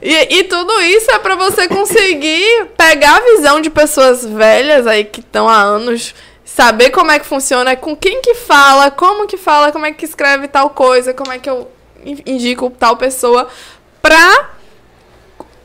e, 0.02 0.38
e 0.38 0.44
tudo 0.44 0.80
isso 0.80 1.10
é 1.10 1.18
pra 1.18 1.34
você 1.36 1.68
conseguir 1.68 2.66
pegar 2.76 3.16
a 3.16 3.20
visão 3.36 3.60
de 3.60 3.70
pessoas 3.70 4.24
velhas 4.24 4.86
aí 4.86 5.04
que 5.04 5.20
estão 5.20 5.48
há 5.48 5.60
anos, 5.60 6.14
saber 6.44 6.90
como 6.90 7.10
é 7.10 7.18
que 7.18 7.26
funciona, 7.26 7.76
com 7.76 7.94
quem 7.94 8.20
que 8.22 8.34
fala, 8.34 8.90
como 8.90 9.26
que 9.26 9.36
fala, 9.36 9.70
como 9.72 9.84
é 9.86 9.92
que 9.92 10.04
escreve 10.04 10.48
tal 10.48 10.70
coisa, 10.70 11.12
como 11.12 11.30
é 11.32 11.38
que 11.38 11.48
eu 11.50 11.68
indico 12.26 12.70
tal 12.70 12.96
pessoa, 12.96 13.48
pra 14.00 14.50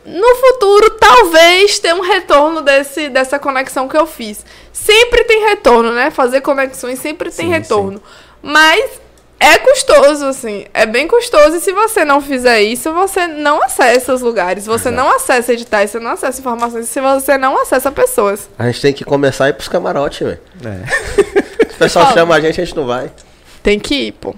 no 0.03 0.35
futuro, 0.35 0.89
talvez, 0.91 1.77
ter 1.79 1.93
um 1.93 2.01
retorno 2.01 2.61
desse, 2.61 3.09
dessa 3.09 3.37
conexão 3.37 3.87
que 3.87 3.95
eu 3.95 4.07
fiz. 4.07 4.43
Sempre 4.73 5.23
tem 5.25 5.45
retorno, 5.45 5.93
né? 5.93 6.09
Fazer 6.09 6.41
conexões 6.41 6.99
sempre 6.99 7.29
tem 7.29 7.45
Sim, 7.45 7.51
retorno. 7.51 8.01
Mas 8.41 8.99
é 9.39 9.57
custoso, 9.59 10.25
assim. 10.25 10.65
É 10.73 10.85
bem 10.85 11.07
custoso. 11.07 11.57
E 11.57 11.59
se 11.59 11.71
você 11.71 12.03
não 12.03 12.19
fizer 12.19 12.61
isso, 12.61 12.91
você 12.93 13.27
não 13.27 13.61
acessa 13.61 14.13
os 14.13 14.21
lugares. 14.21 14.65
Você 14.65 14.89
não 14.89 15.09
acessa 15.15 15.53
editais, 15.53 15.91
você 15.91 15.99
não 15.99 16.11
acessa 16.11 16.39
informações. 16.39 16.89
Se 16.89 16.99
você 16.99 17.37
não 17.37 17.59
acessa 17.59 17.91
pessoas. 17.91 18.49
A 18.57 18.65
gente 18.65 18.81
tem 18.81 18.93
que 18.93 19.03
começar 19.03 19.45
a 19.45 19.49
ir 19.49 19.53
pros 19.53 19.67
camarotes, 19.67 20.19
velho. 20.19 20.39
É. 20.65 21.41
O 21.71 21.83
pessoal 21.83 22.13
chama 22.13 22.35
a 22.35 22.39
gente, 22.39 22.61
a 22.61 22.63
gente 22.63 22.77
não 22.77 22.85
vai. 22.85 23.11
Tem 23.63 23.79
que 23.79 23.95
ir, 23.95 24.11
pô. 24.11 24.35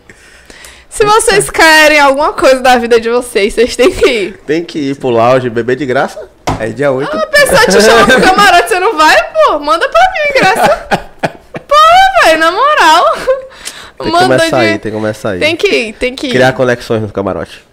Se 0.94 1.04
vocês 1.04 1.50
querem 1.50 2.00
alguma 2.00 2.34
coisa 2.34 2.62
da 2.62 2.78
vida 2.78 3.02
de 3.02 3.10
vocês, 3.10 3.52
vocês 3.56 3.76
têm 3.76 3.92
que 3.92 4.08
ir. 4.08 4.38
Tem 4.46 4.64
que 4.64 4.78
ir 4.78 4.96
pro 4.96 5.10
lounge, 5.10 5.50
beber 5.50 5.76
de 5.76 5.88
graça. 5.88 6.30
Aí 6.60 6.72
dia 6.72 6.92
8. 6.92 7.18
A 7.18 7.26
pessoa 7.26 7.66
te 7.66 7.82
chama 7.82 8.06
pro 8.06 8.22
camarote, 8.22 8.70
você 8.70 8.80
não 8.80 8.96
vai, 8.96 9.18
pô? 9.34 9.58
Manda 9.58 9.90
pra 9.90 10.02
mim, 10.12 10.40
graça. 10.40 11.10
Pô, 11.68 11.76
velho, 12.24 12.40
na 12.40 12.52
moral. 12.52 13.06
Tem 13.16 14.06
que 14.06 14.12
Manda 14.12 14.38
começar 14.38 14.60
de... 14.60 14.66
aí, 14.66 14.78
tem 14.78 14.92
que 14.92 14.92
começar 14.92 15.30
aí. 15.32 15.40
Tem 15.40 15.56
que 15.56 15.68
ir, 15.68 15.94
tem 15.94 16.16
que 16.16 16.28
ir. 16.28 16.30
Criar 16.30 16.54
conexões 16.54 17.02
no 17.02 17.12
camarote. 17.12 17.64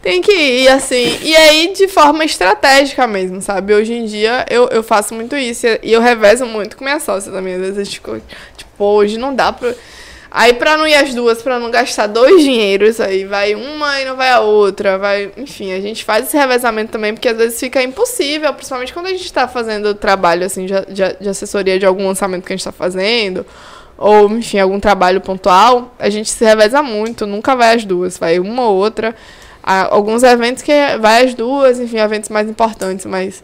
Tem 0.00 0.22
que 0.22 0.32
ir, 0.32 0.68
assim. 0.68 1.18
E 1.20 1.36
aí, 1.36 1.74
de 1.74 1.88
forma 1.88 2.24
estratégica 2.24 3.06
mesmo, 3.06 3.42
sabe? 3.42 3.74
Hoje 3.74 3.92
em 3.92 4.06
dia, 4.06 4.46
eu, 4.48 4.66
eu 4.68 4.82
faço 4.82 5.12
muito 5.12 5.36
isso. 5.36 5.66
E 5.82 5.92
eu 5.92 6.00
revezo 6.00 6.46
muito 6.46 6.74
com 6.78 6.84
minha 6.84 7.00
sócia 7.00 7.30
também. 7.30 7.56
Às 7.56 7.60
vezes, 7.60 7.90
tipo, 7.90 8.18
tipo 8.56 8.82
hoje 8.82 9.18
não 9.18 9.34
dá 9.34 9.52
pra. 9.52 9.74
Aí 10.38 10.52
pra 10.52 10.76
não 10.76 10.86
ir 10.86 10.94
as 10.94 11.14
duas, 11.14 11.40
pra 11.40 11.58
não 11.58 11.70
gastar 11.70 12.06
dois 12.08 12.42
dinheiros, 12.42 13.00
aí 13.00 13.24
vai 13.24 13.54
uma 13.54 14.02
e 14.02 14.04
não 14.04 14.16
vai 14.16 14.28
a 14.28 14.40
outra, 14.40 14.98
vai, 14.98 15.32
enfim, 15.34 15.72
a 15.72 15.80
gente 15.80 16.04
faz 16.04 16.26
esse 16.26 16.36
revezamento 16.36 16.92
também, 16.92 17.14
porque 17.14 17.30
às 17.30 17.38
vezes 17.38 17.58
fica 17.58 17.82
impossível, 17.82 18.52
principalmente 18.52 18.92
quando 18.92 19.06
a 19.06 19.12
gente 19.12 19.32
tá 19.32 19.48
fazendo 19.48 19.94
trabalho 19.94 20.44
assim 20.44 20.66
de, 20.66 20.74
de, 20.92 21.16
de 21.18 21.28
assessoria 21.30 21.78
de 21.78 21.86
algum 21.86 22.06
lançamento 22.06 22.44
que 22.44 22.52
a 22.52 22.56
gente 22.56 22.66
tá 22.66 22.70
fazendo, 22.70 23.46
ou 23.96 24.30
enfim, 24.30 24.58
algum 24.58 24.78
trabalho 24.78 25.22
pontual, 25.22 25.94
a 25.98 26.10
gente 26.10 26.28
se 26.28 26.44
reveza 26.44 26.82
muito, 26.82 27.26
nunca 27.26 27.56
vai 27.56 27.74
as 27.74 27.86
duas, 27.86 28.18
vai 28.18 28.38
uma 28.38 28.68
ou 28.68 28.76
outra. 28.76 29.16
Há 29.62 29.86
alguns 29.86 30.22
eventos 30.22 30.62
que 30.62 30.70
vai 31.00 31.24
as 31.24 31.32
duas, 31.32 31.80
enfim, 31.80 31.96
eventos 31.96 32.28
mais 32.28 32.46
importantes, 32.46 33.06
mas 33.06 33.42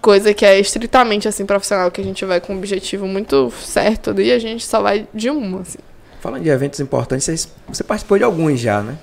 coisa 0.00 0.34
que 0.34 0.44
é 0.44 0.58
estritamente 0.58 1.28
assim 1.28 1.46
profissional, 1.46 1.92
que 1.92 2.00
a 2.00 2.04
gente 2.04 2.24
vai 2.24 2.40
com 2.40 2.54
um 2.54 2.58
objetivo 2.58 3.06
muito 3.06 3.52
certo 3.62 4.10
ali, 4.10 4.32
a 4.32 4.38
gente 4.40 4.66
só 4.66 4.82
vai 4.82 5.06
de 5.14 5.30
uma, 5.30 5.60
assim. 5.60 5.78
Falando 6.24 6.42
de 6.42 6.48
eventos 6.48 6.80
importantes, 6.80 7.46
você 7.68 7.84
participou 7.84 8.16
de 8.16 8.24
alguns 8.24 8.58
já, 8.58 8.80
né? 8.80 8.96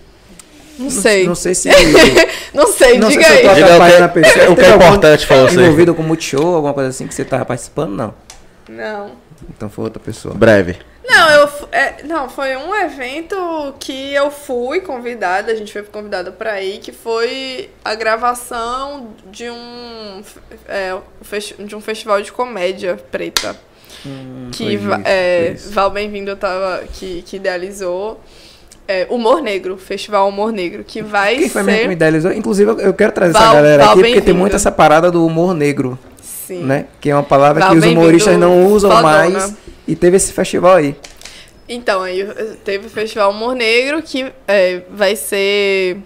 Não 0.80 0.89
sei. 0.89 1.28
Não 1.28 1.36
sei 1.36 1.53
se. 1.53 1.69
Não 2.51 2.65
sei, 2.65 2.97
não 2.97 3.09
diga 3.09 3.24
sei 3.24 3.32
se 3.32 3.38
eu 3.38 3.43
tô 3.43 3.49
aí. 3.49 3.55
Diga 3.55 3.65
o 3.65 3.69
que- 3.69 3.74
atrapalhando 3.74 4.03
a 4.03 4.09
pessoa. 4.09 4.49
o 4.49 4.55
que 4.55 4.61
é 4.61 4.76
importante 4.76 5.28
pra 5.28 5.41
você. 5.43 5.61
Envolvido 5.61 5.93
com 5.93 6.01
Multishow, 6.01 6.55
alguma 6.55 6.74
coisa 6.74 6.89
assim 6.89 7.05
que 7.05 7.13
você 7.13 7.24
tava 7.24 7.45
participando? 7.45 7.95
Não. 7.95 8.13
Não. 8.67 9.11
Então 9.55 9.69
foi 9.69 9.84
outra 9.84 10.01
pessoa. 10.01 10.34
Breve. 10.34 10.80
Não, 11.07 11.30
eu 11.30 11.49
é, 11.72 12.03
não, 12.03 12.28
foi 12.28 12.55
um 12.57 12.74
evento 12.74 13.36
que 13.80 14.13
eu 14.13 14.32
fui 14.32 14.82
convidada, 14.82 15.51
a 15.51 15.55
gente 15.55 15.72
foi 15.72 15.84
convidada 15.84 16.32
pra 16.32 16.59
ir, 16.61 16.80
que 16.80 16.91
foi 16.91 17.69
a 17.86 17.93
gravação 17.93 19.09
de 19.28 19.47
um 19.47 20.24
é, 20.67 20.97
de 21.59 21.76
um 21.76 21.82
festival 21.82 22.19
de 22.22 22.32
comédia 22.32 22.97
preta. 23.11 23.55
Que 24.52 24.78
Va- 24.78 24.97
isso, 24.97 25.02
é. 25.06 25.56
Val 25.72 25.89
Bem-vindo 25.91 26.36
tava 26.36 26.84
que, 26.93 27.22
que 27.24 27.36
idealizou 27.38 28.20
é, 28.88 29.08
Humor 29.10 29.41
Negro, 29.41 29.78
Festival 29.78 30.28
Humor 30.28 30.52
Negro, 30.52 30.84
que 30.84 31.02
vai 31.02 31.38
Quem 31.38 31.49
foi 31.49 31.64
que 31.64 31.72
ser 31.72 31.91
idealizou? 31.91 32.32
Inclusive, 32.32 32.72
eu- 32.72 32.93
quero 32.93 33.12
trazer 33.12 33.34
Val- 33.34 33.43
essa 33.43 33.54
galera 33.54 33.84
Val 33.86 33.93
aqui, 33.93 34.04
porque 34.04 34.22
tem 34.22 34.34
muito 34.34 34.56
essa 34.56 34.72
parada 34.72 35.12
do 35.12 35.26
humor 35.26 35.54
negro, 35.54 35.97
sim. 36.22 36.64
né? 36.64 36.88
Que 36.99 37.10
é 37.10 37.16
uma 37.16 37.24
palavra 37.24 37.62
Val 37.62 37.72
que 37.72 37.78
os 37.78 37.86
humoristas 37.86 38.38
não 38.38 38.66
usam 38.66 38.89
fodona. 38.91 39.30
mais. 39.30 39.54
E 39.88 39.95
teve 39.95 40.18
esse 40.18 40.34
festival 40.34 40.76
aí. 40.76 40.95
Então, 41.70 42.02
aí 42.02 42.28
teve 42.66 42.88
o 42.88 42.89
Festival 42.89 43.32
Humor 43.32 43.56
Negro 43.56 44.02
que 44.02 44.30
é, 44.47 44.82
vai 44.91 45.16
ser 45.16 45.97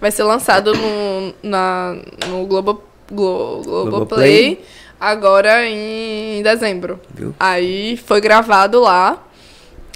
vai 0.00 0.10
ser 0.12 0.22
lançado 0.22 0.72
no, 0.74 1.34
na, 1.42 1.96
no 2.28 2.46
Globo, 2.46 2.82
Glo, 3.10 3.62
Globoplay 3.62 3.90
Globoplay. 3.90 4.60
Agora 5.02 5.66
em 5.66 6.40
dezembro. 6.44 7.00
Viu? 7.12 7.34
Aí 7.40 7.96
foi 7.96 8.20
gravado 8.20 8.80
lá, 8.80 9.20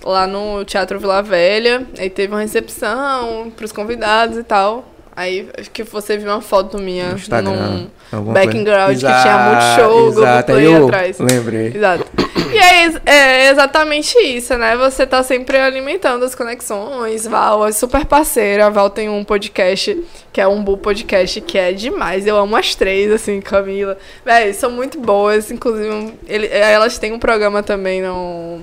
lá 0.04 0.26
no 0.26 0.64
Teatro 0.64 0.98
Vila 0.98 1.22
Velha. 1.22 1.86
Aí 1.96 2.11
teve 2.11 2.32
uma 2.34 2.40
recepção 2.40 3.52
pros 3.57 3.70
convidados 3.70 4.36
e 4.36 4.42
tal. 4.42 4.84
Aí 5.16 5.48
acho 5.58 5.70
que 5.70 5.82
você 5.82 6.18
viu 6.18 6.28
uma 6.30 6.42
foto 6.42 6.78
minha 6.78 7.08
No 7.12 7.16
Instagram. 7.16 7.86
num 8.12 8.32
background 8.34 8.92
que 8.92 8.98
tinha 9.00 9.38
Multishow, 9.50 10.08
exato, 10.08 10.52
Globoplay 10.52 10.58
aí 10.58 10.72
eu 10.72 10.84
atrás. 10.86 11.18
Lembrei. 11.18 11.66
Exato. 11.74 12.04
E 12.52 12.58
é, 12.58 12.92
é 13.06 13.50
exatamente 13.50 14.16
isso, 14.18 14.56
né? 14.58 14.76
Você 14.76 15.06
tá 15.06 15.22
sempre 15.22 15.56
alimentando 15.58 16.22
as 16.24 16.34
conexões. 16.34 17.26
Val 17.26 17.66
é 17.66 17.72
super 17.72 18.04
parceira. 18.04 18.66
A 18.66 18.70
Val 18.70 18.90
tem 18.90 19.08
um 19.08 19.24
podcast 19.24 20.04
que 20.32 20.40
é 20.40 20.46
um 20.46 20.62
Bu 20.62 20.76
Podcast 20.76 21.40
que 21.40 21.56
é 21.58 21.72
demais. 21.72 22.26
Eu 22.26 22.36
amo 22.36 22.54
as 22.54 22.74
três, 22.74 23.10
assim, 23.10 23.40
Camila. 23.40 23.96
Véi, 24.24 24.52
são 24.52 24.70
muito 24.70 25.00
boas. 25.00 25.50
Inclusive, 25.50 26.12
ele- 26.28 26.46
elas 26.48 26.98
têm 26.98 27.12
um 27.12 27.18
programa 27.18 27.62
também 27.62 28.02
no. 28.02 28.60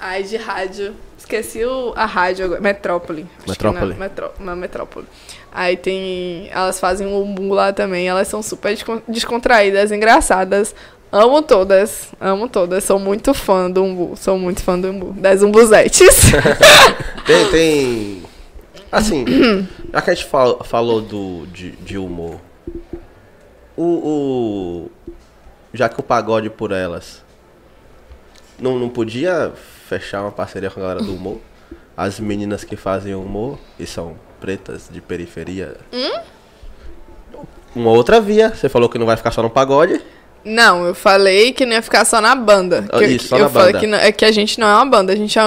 Ai, 0.00 0.22
de 0.22 0.36
rádio. 0.36 0.94
Esqueci 1.38 1.64
o, 1.64 1.92
a 1.96 2.06
rádio 2.06 2.44
agora. 2.44 2.60
Metrópole. 2.60 3.26
Acho 3.38 3.44
que 3.44 3.50
Metrópole. 3.50 3.92
Na, 3.92 3.98
metró, 3.98 4.30
na 4.40 4.56
Metrópole. 4.56 5.06
Aí 5.52 5.76
tem. 5.76 6.48
Elas 6.52 6.78
fazem 6.78 7.06
um 7.06 7.20
umbu 7.22 7.52
lá 7.52 7.72
também. 7.72 8.08
Elas 8.08 8.28
são 8.28 8.42
super 8.42 8.72
descon- 8.74 9.02
descontraídas, 9.08 9.90
engraçadas. 9.92 10.74
Amo 11.10 11.42
todas. 11.42 12.08
Amo 12.20 12.48
todas. 12.48 12.84
Sou 12.84 12.98
muito 12.98 13.34
fã 13.34 13.70
do 13.70 13.82
umbu. 13.82 14.16
Sou 14.16 14.38
muito 14.38 14.62
fã 14.62 14.78
do 14.78 14.88
umbu. 14.90 15.12
Das 15.12 15.42
umbuzetes. 15.42 16.32
Tem, 17.26 17.50
tem. 17.50 18.22
Assim, 18.92 19.24
já 19.92 20.02
que 20.02 20.10
a 20.10 20.14
gente 20.14 20.26
fal- 20.26 20.62
falou 20.62 21.00
do, 21.00 21.46
de, 21.46 21.70
de 21.72 21.96
humor, 21.98 22.38
o, 23.76 23.82
o- 23.84 24.90
Já 25.72 25.88
que 25.88 25.98
o 25.98 26.02
pagode 26.02 26.50
por 26.50 26.70
elas. 26.70 27.22
Não, 28.58 28.78
não 28.78 28.88
podia 28.88 29.52
fechar 29.98 30.22
uma 30.22 30.32
parceria 30.32 30.70
com 30.70 30.80
a 30.80 30.82
galera 30.82 31.00
do 31.02 31.14
humor? 31.14 31.38
As 31.96 32.18
meninas 32.18 32.64
que 32.64 32.76
fazem 32.76 33.14
humor 33.14 33.58
e 33.78 33.86
são 33.86 34.16
pretas 34.40 34.88
de 34.90 35.00
periferia. 35.00 35.76
Uma 37.74 37.90
outra 37.90 38.20
via. 38.20 38.50
Você 38.54 38.68
falou 38.68 38.88
que 38.88 38.98
não 38.98 39.06
vai 39.06 39.16
ficar 39.16 39.30
só 39.30 39.42
no 39.42 39.50
pagode. 39.50 40.00
Não, 40.44 40.84
eu 40.84 40.94
falei 40.94 41.52
que 41.52 41.64
não 41.64 41.72
ia 41.72 41.82
ficar 41.82 42.04
só 42.04 42.20
na 42.20 42.34
banda. 42.34 42.84
Ah, 42.92 42.98
Que- 42.98 43.06
isso, 43.06 43.28
só 43.28 43.36
eu 43.38 43.44
na 43.44 43.48
falei 43.48 43.68
banda. 43.72 43.80
que, 43.80 43.86
não- 43.86 43.98
é 43.98 44.12
que 44.12 44.24
a 44.24 44.30
gente 44.32 44.60
não 44.60 44.66
é 44.68 44.74
uma 44.74 44.84
banda, 44.86 45.12
a 45.12 45.16
gente 45.16 45.38
é 45.38 45.42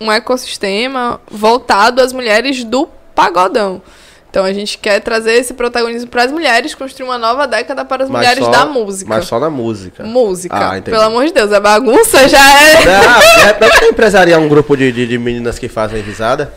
um 0.00 0.10
ecossistema 0.10 1.20
voltado 1.30 2.00
às 2.00 2.12
mulheres 2.12 2.64
do 2.64 2.88
pagodão. 3.14 3.82
Então 4.30 4.44
a 4.44 4.52
gente 4.52 4.76
quer 4.76 5.00
trazer 5.00 5.32
esse 5.32 5.54
protagonismo 5.54 6.08
para 6.10 6.24
as 6.24 6.30
mulheres, 6.30 6.74
construir 6.74 7.06
uma 7.06 7.16
nova 7.16 7.46
década 7.46 7.82
para 7.84 8.04
as 8.04 8.10
mas 8.10 8.18
mulheres 8.20 8.44
só- 8.44 8.50
da 8.50 8.66
música. 8.66 9.08
Mas 9.08 9.24
só 9.24 9.40
na 9.40 9.48
música. 9.48 10.04
Música. 10.04 10.54
Ah, 10.54 10.78
entendi. 10.78 10.90
Pelo 10.90 11.02
amor 11.02 11.24
de 11.24 11.32
Deus, 11.32 11.50
a 11.52 11.58
bagunça 11.60 12.28
já 12.28 12.38
é. 12.38 12.74
Ah, 12.84 13.48
é, 13.48 13.60
não 13.60 13.70
tem 13.80 13.88
empresariar 13.88 14.38
um 14.38 14.48
grupo 14.48 14.76
de, 14.76 14.92
de, 14.92 15.06
de 15.06 15.18
meninas 15.18 15.58
que 15.58 15.66
fazem 15.68 16.02
risada? 16.02 16.52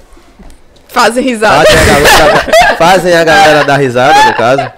Fazem 0.90 1.24
risada. 1.24 1.64
Fazem 1.66 1.78
a, 1.78 1.86
galera, 2.04 2.76
fazem 2.78 3.14
a 3.16 3.24
galera 3.24 3.64
dar 3.64 3.78
risada, 3.78 4.26
no 4.26 4.34
caso. 4.36 4.72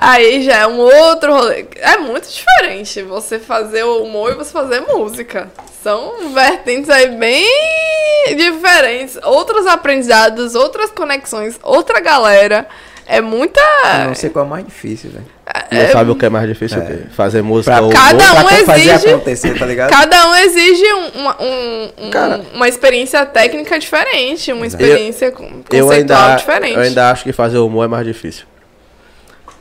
Aí 0.00 0.42
já 0.44 0.56
é 0.58 0.66
um 0.66 0.78
outro 0.78 1.34
rolê. 1.34 1.66
É 1.76 1.98
muito 1.98 2.28
diferente 2.28 3.02
você 3.02 3.38
fazer 3.38 3.82
o 3.82 4.04
humor 4.04 4.30
e 4.32 4.34
você 4.36 4.50
fazer 4.52 4.80
música. 4.80 5.48
São 5.82 6.32
vertentes 6.34 6.90
aí 6.90 7.08
bem 7.08 7.46
diferentes. 8.36 9.18
Outros 9.22 9.66
aprendizados, 9.66 10.54
outras 10.54 10.90
conexões, 10.90 11.58
outra 11.62 12.00
galera. 12.00 12.66
É 13.10 13.22
muita. 13.22 13.58
Eu 14.02 14.08
não 14.08 14.14
sei 14.14 14.28
qual 14.28 14.44
é 14.44 14.46
o 14.46 14.50
mais 14.50 14.66
difícil, 14.66 15.10
velho. 15.10 15.24
Não 15.72 15.92
sabe 15.92 16.10
o 16.10 16.14
que 16.14 16.26
é 16.26 16.28
mais 16.28 16.46
difícil? 16.46 16.78
quê? 16.84 17.04
Fazer 17.16 17.40
música 17.40 17.72
Pra, 17.76 17.82
ou 17.82 17.90
Cada 17.90 18.18
pra 18.34 18.44
um 18.44 18.66
fazer 18.66 18.90
exige- 18.90 19.08
acontecer, 19.08 19.58
tá 19.58 19.64
ligado? 19.64 19.88
Cada 19.90 20.28
um 20.28 20.34
exige 20.34 20.92
um- 20.92 21.08
uma, 21.20 21.36
um- 21.42 21.90
um- 22.02 22.10
Cara. 22.10 22.42
uma 22.52 22.68
experiência 22.68 23.24
técnica 23.24 23.78
diferente, 23.78 24.52
uma 24.52 24.66
experiência 24.66 25.24
eu 25.26 25.32
conceitual 25.32 25.90
ainda, 26.20 26.36
diferente. 26.36 26.74
eu 26.74 26.82
ainda 26.82 27.10
acho 27.10 27.24
que 27.24 27.32
fazer 27.32 27.56
humor 27.56 27.86
é 27.86 27.88
mais 27.88 28.06
difícil. 28.06 28.44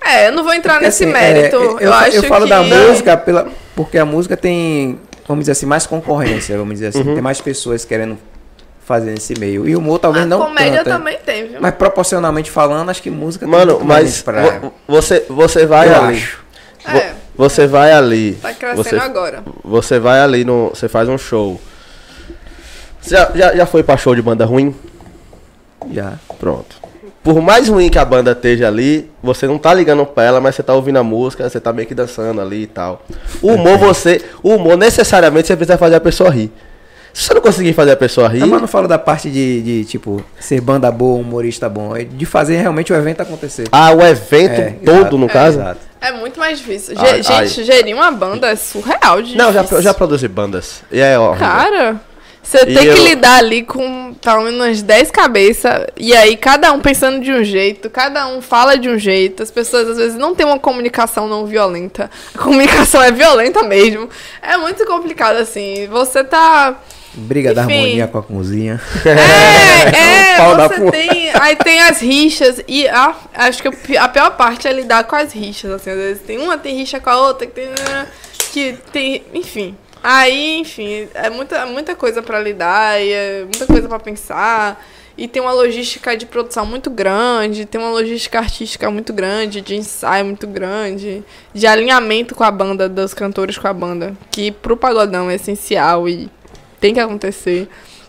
É, 0.05 0.27
eu 0.27 0.33
não 0.33 0.43
vou 0.43 0.53
entrar 0.53 0.73
Porque, 0.73 0.85
nesse 0.87 1.05
assim, 1.05 1.13
mérito. 1.13 1.55
é, 1.55 1.59
eu, 1.59 1.79
eu, 1.79 1.93
acho 1.93 2.15
eu 2.17 2.23
falo 2.23 2.43
que... 2.43 2.49
da 2.49 2.61
música 2.63 3.15
pela, 3.15 3.47
porque 3.75 3.97
a 3.97 4.05
música 4.05 4.35
tem, 4.35 4.99
vamos 5.27 5.43
dizer 5.43 5.51
assim, 5.53 5.65
mais 5.65 5.85
concorrência, 5.85 6.57
vamos 6.57 6.73
dizer 6.75 6.87
assim. 6.87 6.99
Uhum. 6.99 7.13
Tem 7.13 7.21
mais 7.21 7.41
pessoas 7.41 7.83
querendo 7.85 8.17
fazer 8.85 9.11
nesse 9.11 9.37
meio. 9.39 9.67
E 9.67 9.75
o 9.75 9.79
humor 9.79 9.99
talvez 9.99 10.23
A 10.25 10.27
não 10.27 10.39
comédia 10.39 10.83
tanto, 10.83 10.97
também 10.97 11.17
tem, 11.25 11.47
viu? 11.47 11.59
Mas 11.61 11.75
proporcionalmente 11.75 12.49
falando, 12.49 12.89
acho 12.89 13.01
que 13.01 13.09
música 13.09 13.45
tem 13.45 13.51
Mano, 13.53 13.73
muito 13.73 13.85
mas 13.85 14.03
mais 14.03 14.21
pra... 14.21 14.59
vo- 14.59 14.73
você, 14.87 15.25
você 15.29 15.65
vai 15.65 15.89
Eu 15.89 15.95
ali. 16.03 16.17
acho. 16.17 16.45
É. 16.87 17.13
Você 17.35 17.67
vai 17.67 17.91
ali. 17.91 18.33
Tá 18.41 18.53
crescendo 18.53 18.83
você, 18.83 18.95
agora. 18.95 19.43
Você 19.63 19.99
vai 19.99 20.21
ali, 20.21 20.43
no, 20.45 20.69
você 20.69 20.87
faz 20.87 21.07
um 21.09 21.17
show. 21.17 21.59
Você 23.01 23.15
já, 23.15 23.31
já, 23.35 23.55
já 23.55 23.65
foi 23.65 23.83
pra 23.83 23.97
show 23.97 24.15
de 24.15 24.21
banda 24.21 24.45
ruim? 24.45 24.73
Já. 25.91 26.13
Pronto. 26.39 26.75
Por 27.27 27.41
mais 27.41 27.67
ruim 27.67 27.89
que 27.89 27.99
a 27.99 28.05
banda 28.05 28.31
esteja 28.31 28.69
ali, 28.69 29.11
você 29.21 29.45
não 29.47 29.57
tá 29.57 29.73
ligando 29.73 30.05
pra 30.05 30.23
ela, 30.23 30.39
mas 30.39 30.55
você 30.55 30.63
tá 30.63 30.73
ouvindo 30.73 30.95
a 30.95 31.03
música, 31.03 31.49
você 31.49 31.59
tá 31.59 31.73
meio 31.73 31.85
que 31.85 31.93
dançando 31.93 32.39
ali 32.39 32.61
e 32.63 32.67
tal. 32.67 33.05
O 33.41 33.51
humor, 33.51 33.77
você. 33.77 34.21
O 34.41 34.55
humor 34.55 34.77
necessariamente 34.77 35.45
você 35.47 35.55
precisa 35.57 35.77
fazer 35.77 35.95
a 35.95 35.99
pessoa 35.99 36.29
rir. 36.29 36.49
Se 37.13 37.23
você 37.25 37.33
não 37.33 37.41
conseguir 37.41 37.73
fazer 37.73 37.91
a 37.91 37.97
pessoa 37.97 38.29
rir. 38.29 38.39
Não, 38.39 38.47
mas 38.47 38.61
não 38.61 38.67
falo 38.69 38.87
da 38.87 38.97
parte 38.97 39.29
de, 39.29 39.61
de, 39.61 39.83
tipo, 39.83 40.23
ser 40.39 40.61
banda 40.61 40.89
boa, 40.89 41.19
humorista 41.19 41.67
bom. 41.67 41.93
É 41.97 42.05
de 42.05 42.25
fazer 42.25 42.55
realmente 42.61 42.93
o 42.93 42.95
evento 42.95 43.19
acontecer. 43.19 43.67
Ah, 43.73 43.91
o 43.91 44.01
evento 44.01 44.61
É, 44.61 44.69
todo, 44.85 44.97
exato, 44.99 45.17
no 45.17 45.25
é, 45.25 45.29
caso? 45.29 45.59
exato. 45.59 45.79
É 45.99 46.11
muito 46.13 46.39
mais 46.39 46.59
difícil. 46.59 46.95
Ge- 46.95 47.05
Ai, 47.05 47.23
gente, 47.23 47.59
ai. 47.59 47.65
gerir 47.65 47.93
uma 47.93 48.09
banda 48.09 48.47
é 48.47 48.55
surreal 48.55 49.21
de 49.21 49.35
Não, 49.35 49.51
já, 49.51 49.65
eu 49.69 49.81
já 49.81 49.93
produzi 49.93 50.29
bandas. 50.29 50.81
E 50.89 51.01
é 51.01 51.19
horrível. 51.19 51.45
Cara, 51.45 51.95
você 52.47 52.65
tem 52.65 52.77
que 52.77 52.87
eu- 52.87 53.03
lidar 53.03 53.39
ali 53.39 53.63
com 53.63 54.13
pelo 54.13 54.43
menos 54.43 54.59
umas 54.59 54.81
10 54.81 55.11
cabeças. 55.11 55.87
E 55.97 56.15
aí, 56.15 56.37
cada 56.37 56.71
um 56.71 56.79
pensando 56.79 57.19
de 57.19 57.29
um 57.29 57.43
jeito, 57.43 57.89
cada 57.89 58.25
um 58.27 58.41
fala 58.41 58.77
de 58.77 58.87
um 58.87 58.97
jeito. 58.97 59.43
As 59.43 59.51
pessoas 59.51 59.89
às 59.89 59.97
vezes 59.97 60.17
não 60.17 60.33
têm 60.33 60.45
uma 60.45 60.57
comunicação 60.57 61.27
não 61.27 61.45
violenta. 61.45 62.09
A 62.33 62.37
comunicação 62.37 63.01
é 63.01 63.11
violenta 63.11 63.63
mesmo. 63.63 64.09
É 64.41 64.55
muito 64.55 64.85
complicado, 64.85 65.35
assim. 65.35 65.87
Você 65.87 66.23
tá. 66.23 66.79
Briga 67.13 67.53
da 67.53 67.63
Enfim. 67.65 67.73
harmonia 67.73 68.07
com 68.07 68.17
a 68.19 68.23
cozinha. 68.23 68.81
É, 69.03 70.35
é, 70.35 70.37
da 70.37 70.67
você 70.67 70.91
tem. 70.91 71.29
Aí 71.33 71.55
tem 71.55 71.81
as 71.81 71.99
rixas. 71.99 72.61
E 72.67 72.87
a, 72.87 73.13
acho 73.33 73.61
que 73.61 73.97
a 73.97 74.07
pior 74.07 74.31
parte 74.37 74.67
é 74.67 74.71
lidar 74.71 75.03
com 75.03 75.15
as 75.15 75.33
rixas, 75.33 75.71
assim. 75.71 75.89
Às 75.89 75.97
vezes 75.97 76.21
tem 76.23 76.37
uma 76.37 76.57
tem 76.57 76.77
rixa 76.77 76.99
com 76.99 77.09
a 77.09 77.17
outra, 77.17 77.45
que 77.45 77.53
tem. 77.53 77.69
Que 78.53 78.77
tem. 78.91 79.23
Enfim. 79.33 79.75
Aí, 80.03 80.59
enfim, 80.59 81.07
é 81.13 81.29
muita, 81.29 81.65
muita 81.65 81.95
coisa 81.95 82.21
pra 82.21 82.39
lidar, 82.39 82.99
é 83.01 83.41
muita 83.43 83.65
coisa 83.65 83.87
pra 83.87 83.99
pensar. 83.99 84.83
E 85.17 85.27
tem 85.27 85.41
uma 85.41 85.51
logística 85.51 86.15
de 86.15 86.27
produção 86.27 86.63
muito 86.63 86.91
grande, 86.91 87.65
tem 87.65 87.81
uma 87.81 87.89
logística 87.89 88.37
artística 88.37 88.91
muito 88.91 89.11
grande, 89.11 89.61
de 89.61 89.75
ensaio 89.75 90.23
muito 90.23 90.45
grande, 90.45 91.23
de 91.51 91.65
alinhamento 91.65 92.35
com 92.35 92.43
a 92.43 92.51
banda, 92.51 92.87
dos 92.87 93.15
cantores 93.15 93.57
com 93.57 93.67
a 93.67 93.73
banda, 93.73 94.15
que 94.29 94.51
pro 94.51 94.77
pagodão 94.77 95.27
é 95.27 95.35
essencial 95.35 96.07
e 96.07 96.29
tem 96.79 96.93
que 96.93 96.99
acontecer. 96.99 97.67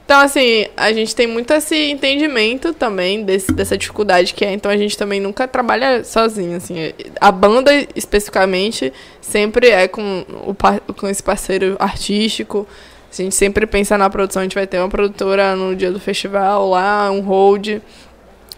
Então, 0.09 0.21
assim, 0.21 0.65
a 0.75 0.91
gente 0.91 1.15
tem 1.15 1.27
muito 1.27 1.53
esse 1.53 1.77
entendimento 1.91 2.73
também 2.73 3.23
desse, 3.25 3.53
dessa 3.53 3.77
dificuldade 3.77 4.33
que 4.33 4.43
é. 4.43 4.51
Então, 4.55 4.71
a 4.71 4.77
gente 4.77 4.97
também 4.97 5.21
nunca 5.21 5.47
trabalha 5.47 6.03
sozinho, 6.03 6.57
assim. 6.57 6.95
A 7.21 7.31
banda, 7.31 7.71
especificamente, 7.95 8.91
sempre 9.21 9.69
é 9.69 9.87
com, 9.87 10.25
o, 10.47 10.95
com 10.95 11.07
esse 11.07 11.23
parceiro 11.23 11.77
artístico. 11.79 12.67
A 13.13 13.23
gente 13.23 13.35
sempre 13.35 13.67
pensa 13.67 13.99
na 13.99 14.09
produção. 14.09 14.41
A 14.41 14.45
gente 14.47 14.55
vai 14.55 14.67
ter 14.67 14.79
uma 14.79 14.89
produtora 14.89 15.55
no 15.55 15.77
dia 15.77 15.93
do 15.93 16.01
festival 16.01 16.71
lá, 16.71 17.11
um 17.11 17.21
hold, 17.21 17.77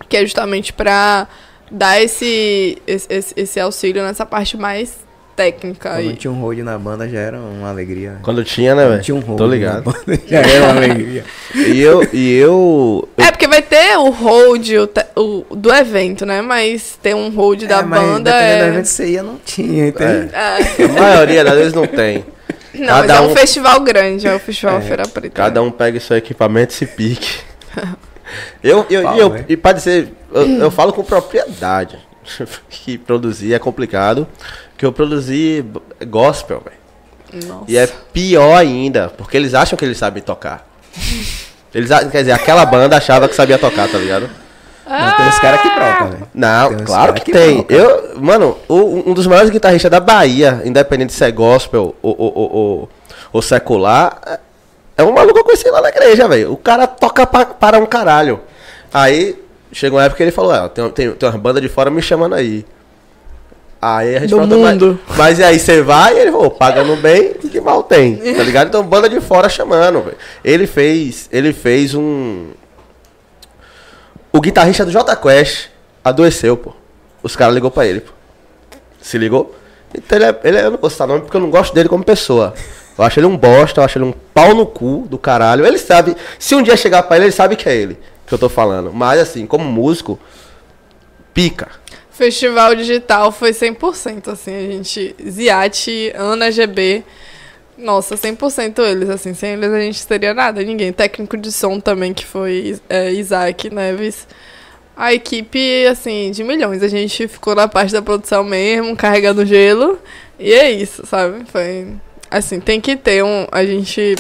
que 0.09 0.17
é 0.17 0.23
justamente 0.23 0.73
pra 0.73 1.27
dar 1.69 2.01
esse, 2.01 2.81
esse- 2.87 3.35
esse 3.37 3.59
auxílio 3.59 4.05
nessa 4.05 4.25
parte 4.25 4.57
mais 4.57 4.99
técnica. 5.45 5.91
Quando 5.91 6.11
E, 6.11 6.15
tinha 6.17 6.31
um 6.31 6.41
hold 6.41 6.59
na 6.59 6.79
banda 6.79 7.09
já 7.09 7.19
era 7.19 7.39
uma 7.39 7.71
alegria. 7.71 8.17
Quando 8.23 8.45
tinha, 8.45 8.75
né, 8.75 8.87
velho? 8.89 9.03
tinha 9.03 9.15
um 9.15 9.21
hold 9.21 9.39
Tô 9.39 9.47
na 9.47 9.53
ligado. 9.55 9.85
banda 9.85 10.21
já 10.29 10.39
era 10.41 10.65
uma 10.65 10.77
alegria. 10.77 11.25
E 11.55 11.81
eu, 11.81 12.03
e 12.13 12.33
eu, 12.35 13.09
eu 13.17 13.25
É, 13.25 13.31
porque 13.31 13.47
vai 13.49 13.63
ter 13.63 13.97
o 13.99 14.11
hold 14.11 14.69
o, 14.71 14.87
te- 14.87 15.07
o- 15.17 15.45
do 15.57 15.73
evento, 15.73 16.27
né? 16.27 16.43
Mas 16.43 16.99
ter 17.03 17.15
um 17.15 17.31
hold 17.31 17.63
da 17.65 17.79
É, 17.79 17.83
mas 17.83 18.01
banda 18.01 18.31
é. 18.31 18.59
do 18.59 18.65
evento 18.73 18.85
você 18.87 19.07
ia, 19.09 19.23
não 19.23 19.37
tinha, 19.45 19.89
entende? 19.89 20.31
É. 20.35 20.85
a 20.85 20.89
maioria 20.89 21.43
das 21.45 21.55
vezes 21.55 21.73
não 21.73 21.87
tem. 21.87 22.25
Não, 22.75 22.87
Cada 22.87 23.01
mas 23.01 23.11
é 23.11 23.21
um 23.21 23.33
um- 23.33 23.35
festival 23.37 23.81
grande, 23.81 24.27
é 24.29 24.35
o 24.35 24.39
Festival 24.39 24.79
É, 24.79 24.81
Feira 24.83 25.09
Preta. 25.09 25.35
Cada 25.35 25.63
um 25.63 25.71
pega 25.71 25.99
seu 25.99 26.17
equipamento 26.17 26.73
e 26.73 26.77
se 26.77 26.87
pique. 26.87 27.41
Eu, 28.63 28.87
eu, 28.89 29.03
Pau, 29.03 29.17
e 29.17 29.19
eu, 29.19 29.45
e 29.49 29.57
pra 29.57 29.73
dizer, 29.73 30.13
eu, 30.33 30.47
eu 30.47 30.71
falo 30.71 30.93
com 30.93 31.03
propriedade. 31.03 31.99
que 32.71 32.97
produzir 32.97 33.55
é 33.55 33.59
complicado. 33.59 34.25
Que 34.81 34.87
eu 34.87 34.93
produzi 34.93 35.63
gospel, 36.09 36.63
velho. 36.65 37.45
Nossa. 37.47 37.65
E 37.69 37.77
é 37.77 37.87
pior 38.15 38.57
ainda, 38.57 39.13
porque 39.15 39.37
eles 39.37 39.53
acham 39.53 39.77
que 39.77 39.85
eles 39.85 39.99
sabem 39.99 40.23
tocar. 40.23 40.67
Eles, 41.73 41.89
quer 42.11 42.19
dizer, 42.23 42.33
aquela 42.33 42.67
banda 42.67 42.97
achava 42.97 43.29
que 43.29 43.35
sabia 43.37 43.57
tocar, 43.57 43.89
tá 43.89 43.97
ligado? 43.97 44.29
Não, 44.85 45.17
tem 45.17 45.29
os 45.29 45.39
caras 45.39 45.61
que 45.61 45.71
trocam, 45.71 46.09
velho. 46.09 46.29
Não, 46.35 46.69
claro 46.85 47.13
que, 47.15 47.21
que 47.27 47.31
tem. 47.33 47.65
Eu, 47.69 48.21
mano, 48.21 48.59
o- 48.67 49.09
um 49.09 49.15
dos 49.15 49.25
maiores 49.29 49.51
guitarristas 49.51 49.89
da 49.89 50.01
Bahia, 50.01 50.61
independente 50.65 51.13
se 51.13 51.23
é 51.25 51.31
gospel 51.31 51.95
ou, 52.03 52.17
ou, 52.19 52.33
ou, 52.35 52.53
ou- 52.53 52.89
ou 53.35 53.41
secular, 53.43 54.19
é- 54.27 54.41
é 54.97 55.05
um 55.05 55.13
maluco 55.13 55.35
que 55.35 55.41
eu 55.41 55.45
conheci 55.45 55.71
lá 55.71 55.81
na 55.81 55.91
igreja, 55.91 56.27
velho. 56.27 56.53
O 56.53 56.57
cara 56.57 56.89
toca 56.89 57.25
pa- 57.25 57.45
para 57.47 57.79
um 57.79 57.87
caralho. 57.87 58.41
Aí, 58.93 59.41
chegou 59.73 59.99
uma 60.01 60.05
época 60.07 60.17
que 60.17 60.23
ele 60.25 60.33
falou, 60.33 60.51
ah, 60.53 60.69
tem, 60.69 60.91
tem, 60.91 61.13
tem 61.13 61.29
umas 61.29 61.41
bandas 61.41 61.63
de 61.63 61.69
fora 61.69 61.89
me 61.89 62.03
chamando 62.03 62.35
aí. 62.35 62.67
Aí 63.83 64.17
a 64.17 64.21
gente 64.21 64.31
Do 64.31 64.59
mas-. 64.59 64.79
Mas, 65.17 65.39
e 65.39 65.45
aí 65.45 65.59
você 65.59 65.81
vai? 65.81 66.15
E 66.15 66.19
ele 66.19 66.33
falou, 66.33 66.51
pagando 66.51 66.97
bem, 66.97 67.33
que 67.35 67.61
mal 67.61 67.83
tem, 67.83 68.17
tá 68.17 68.43
ligado? 68.43 68.69
Então, 68.69 68.85
banda 68.85 69.09
de 69.09 69.21
fora 69.21 69.49
chamando, 69.49 70.03
velho. 70.03 70.17
Ele 70.45 70.67
fez, 70.67 71.29
ele 71.33 71.53
fez 71.53 71.95
um... 71.95 72.49
O 74.33 74.41
guitarrista 74.41 74.85
do 74.85 74.91
J 74.91 75.17
Quest 75.17 75.69
adoeceu, 76.05 76.57
pô. 76.57 76.73
Os 77.23 77.35
caras 77.35 77.55
ligou 77.55 77.71
pra 77.71 77.87
ele, 77.87 78.01
pô. 78.01 78.13
Se 79.01 79.17
ligou? 79.17 79.55
Então 79.95 80.19
ele 80.19 80.25
é, 80.25 80.41
ele 80.45 80.59
é, 80.59 80.65
eu 80.67 80.71
não 80.71 80.79
vou 80.79 80.91
citar 80.91 81.09
nome 81.09 81.23
porque 81.23 81.37
eu 81.37 81.41
não 81.41 81.51
gosto 81.51 81.75
dele 81.75 81.89
como 81.89 82.05
pessoa. 82.05 82.55
Eu 82.97 83.05
acho 83.05 83.19
ele 83.19 83.27
um 83.27 83.37
bosta, 83.37 83.81
eu 83.81 83.85
acho 83.85 83.99
ele 83.99 84.05
um 84.05 84.13
pau 84.13 84.55
no 84.55 84.67
cu 84.67 85.07
do 85.09 85.19
caralho. 85.19 85.67
Ele 85.67 85.79
sabe, 85.79 86.15
se 86.39 86.55
um 86.55 86.63
dia 86.63 86.77
chegar 86.77 87.03
pra 87.05 87.17
ele, 87.17 87.27
ele 87.27 87.33
sabe 87.33 87.57
que 87.57 87.69
é 87.69 87.75
ele 87.75 87.99
que 88.27 88.35
eu 88.35 88.39
tô 88.39 88.49
falando. 88.49 88.93
Mas 88.93 89.19
assim, 89.19 89.47
como 89.47 89.65
músico, 89.65 90.19
pica. 91.33 91.80
Festival 92.21 92.75
digital 92.75 93.33
foi 93.33 93.51
100%, 93.53 94.29
assim, 94.31 94.55
a 94.55 94.71
gente... 94.73 95.17
Ziate, 95.27 96.13
Ana 96.15 96.51
GB... 96.51 97.03
Nossa, 97.79 98.15
100% 98.15 98.79
eles, 98.85 99.09
assim, 99.09 99.33
sem 99.33 99.55
eles 99.55 99.73
a 99.73 99.81
gente 99.81 100.07
teria 100.07 100.35
nada, 100.35 100.63
ninguém. 100.63 100.93
Técnico 100.93 101.35
de 101.35 101.51
som 101.51 101.81
também, 101.81 102.13
que 102.13 102.27
foi 102.27 102.79
é, 102.91 103.11
Isaac 103.11 103.71
Neves. 103.71 104.29
A 104.95 105.15
equipe, 105.15 105.87
assim, 105.87 106.31
de 106.31 106.45
milhões. 106.45 106.83
A 106.83 106.89
gente 106.89 107.27
ficou 107.27 107.55
na 107.55 107.67
parte 107.67 107.91
da 107.91 108.03
produção 108.03 108.45
mesmo, 108.45 108.95
carregando 108.95 109.47
gelo. 109.47 109.99
E 110.39 110.53
é 110.53 110.71
isso, 110.71 111.07
sabe? 111.07 111.43
Foi. 111.47 111.89
Assim, 112.31 112.61
tem 112.61 112.83
que 112.83 112.97
ter 112.97 113.25
um. 113.25 113.47
A 113.51 113.65
gente 113.65 114.15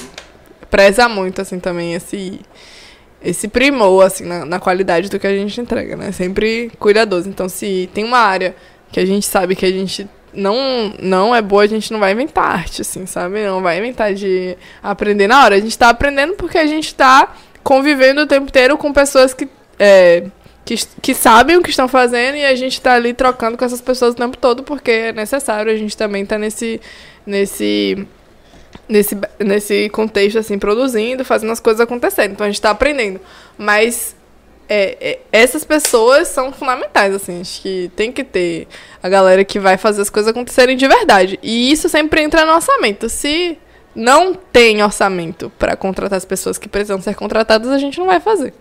preza 0.70 1.06
muito, 1.06 1.43
assim, 1.43 1.60
também 1.60 1.93
esse. 1.93 2.40
Esse 3.23 3.49
primor, 3.49 4.05
assim, 4.05 4.25
na, 4.25 4.45
na 4.45 4.59
qualidade 4.59 5.11
do 5.11 5.19
que 5.19 5.27
a 5.27 5.35
gente 5.37 5.61
entrega, 5.61 5.97
né? 5.97 6.11
Sempre 6.13 6.71
cuidadoso. 6.79 7.29
Então, 7.29 7.49
se 7.49 7.89
tem 7.93 8.05
uma 8.05 8.19
área 8.19 8.55
que 8.91 8.99
a 8.99 9.05
gente 9.05 9.27
sabe 9.27 9.55
que 9.55 9.67
a 9.67 9.71
gente 9.71 10.09
não, 10.33 10.93
não 10.99 11.35
é 11.35 11.43
boa, 11.43 11.63
a 11.63 11.67
gente 11.67 11.93
não 11.93 12.01
vai 12.01 12.13
inventar 12.13 12.45
arte, 12.45 12.83
assim, 12.83 13.07
sabe? 13.07 13.45
Não 13.45 13.63
vai 13.63 13.79
inventar 13.79 14.15
de 14.15 14.57
aprender 14.83 15.27
na 15.27 15.45
hora. 15.45 15.57
A 15.57 15.61
gente 15.61 15.77
tá 15.77 15.89
aprendendo 15.89 16.35
porque 16.35 16.59
a 16.59 16.67
gente 16.67 16.95
tá 16.95 17.35
convivendo 17.63 18.23
o 18.23 18.27
tempo 18.27 18.47
inteiro 18.47 18.79
com 18.79 18.93
pessoas 18.93 19.35
que, 19.35 19.49
é, 19.79 20.25
que, 20.65 20.77
que 21.03 21.15
sabem 21.15 21.57
o 21.57 21.63
que 21.63 21.71
estão 21.71 21.89
fazendo 21.89 22.37
e 22.37 22.45
a 22.45 22.55
gente 22.55 22.81
tá 22.81 22.95
ali 22.95 23.13
trocando 23.13 23.59
com 23.59 23.65
essas 23.65 23.81
pessoas 23.81 24.15
o 24.15 24.17
tempo 24.17 24.37
todo 24.37 24.63
porque 24.63 24.91
é 24.91 25.13
necessário. 25.13 25.73
A 25.73 25.77
gente 25.77 25.97
também 25.97 26.25
tá 26.25 26.39
nesse. 26.39 26.81
nesse 27.27 28.07
nesse, 28.91 29.17
nesse 29.39 29.89
contexto, 29.91 30.39
assim, 30.39 30.59
produzindo, 30.59 31.25
fazendo 31.25 31.53
as 31.53 31.61
coisas 31.61 31.81
acontecerem. 31.81 32.33
Então 32.33 32.45
a 32.47 32.51
gente 32.51 32.61
tá 32.61 32.71
aprendendo. 32.71 33.21
Mas 33.57 34.15
é, 34.69 34.97
é, 35.01 35.19
essas 35.33 35.65
pessoas 35.65 36.29
são 36.29 36.53
fundamentais, 36.53 37.15
assim. 37.15 37.41
Acho 37.41 37.62
que 37.62 37.91
tem 37.97 38.12
que 38.12 38.25
ter 38.25 38.69
a 39.03 39.09
galera 39.09 39.45
que 39.45 39.59
vai 39.59 39.77
fazer 39.79 40.03
as 40.03 40.11
coisas 40.11 40.31
acontecerem 40.31 40.77
de 40.77 40.87
verdade. 40.87 41.39
E 41.43 41.71
isso 41.73 41.89
sempre 41.89 42.21
entra 42.21 42.45
no 42.45 42.53
orçamento. 42.53 43.09
Se 43.09 43.57
não 43.95 44.35
tem 44.35 44.83
orçamento 44.83 45.51
para 45.59 45.77
contratar 45.77 46.17
as 46.17 46.25
pessoas 46.25 46.59
que 46.59 46.69
precisam 46.69 47.01
ser 47.01 47.15
contratadas, 47.15 47.71
a 47.71 47.79
gente 47.79 47.99
não 47.99 48.07
vai 48.07 48.21
fazer. 48.21 48.53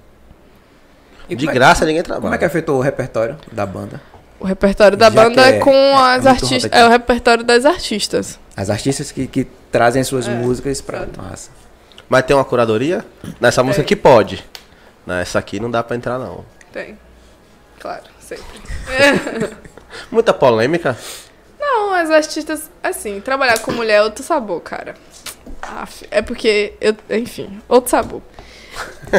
E 1.30 1.36
De 1.36 1.46
como 1.46 1.52
é- 1.52 1.54
graça 1.54 1.86
ninguém 1.86 2.02
trabalha. 2.02 2.22
Como 2.22 2.36
é 2.36 2.38
que 2.38 2.46
afetou 2.46 2.78
o 2.78 2.82
repertório 2.82 3.38
da 3.52 3.66
banda? 3.66 4.02
O 4.40 4.46
repertório 4.46 4.98
da 4.98 5.10
Já 5.10 5.12
banda 5.24 5.42
é 5.50 5.58
é- 5.58 5.60
com 5.60 5.72
é 5.72 5.94
as 6.16 6.24
muito 6.24 6.28
artistas. 6.44 6.72
É 6.72 6.86
o 6.86 6.90
repertório 6.90 7.44
das 7.44 7.66
artistas. 7.66 8.40
As 8.56 8.70
artistas 8.70 9.12
que, 9.12 9.28
que 9.28 9.46
trazem 9.72 10.04
suas 10.04 10.28
É, 10.28 10.32
músicas 10.32 10.82
pra 10.82 11.00
exato. 11.00 11.22
massa. 11.22 11.50
Mas 12.08 12.24
tem 12.26 12.36
uma 12.36 12.46
curadoria? 12.46 13.06
Nessa 13.40 13.62
música 13.64 13.84
que 13.84 13.96
pode. 13.96 14.44
Nessa 15.06 15.40
aqui 15.40 15.60
não 15.60 15.70
dá 15.70 15.84
pra 15.84 15.96
entrar, 15.96 16.18
não. 16.18 16.44
Tem. 16.72 16.98
Claro, 17.80 18.04
sempre. 18.20 18.44
Muita 20.12 20.34
polêmica. 20.34 20.98
Não, 21.60 21.94
as 21.94 22.10
artistas, 22.10 22.70
assim, 22.82 23.20
trabalhar 23.22 23.60
com 23.60 23.72
mulher 23.72 23.96
é 23.96 24.02
outro 24.02 24.24
sabor, 24.24 24.62
cara. 24.62 24.96
Aff, 25.62 26.06
é 26.10 26.22
porque, 26.22 26.74
eu, 26.80 26.96
enfim, 27.10 27.62
outro 27.68 27.90
sabor. 27.92 28.22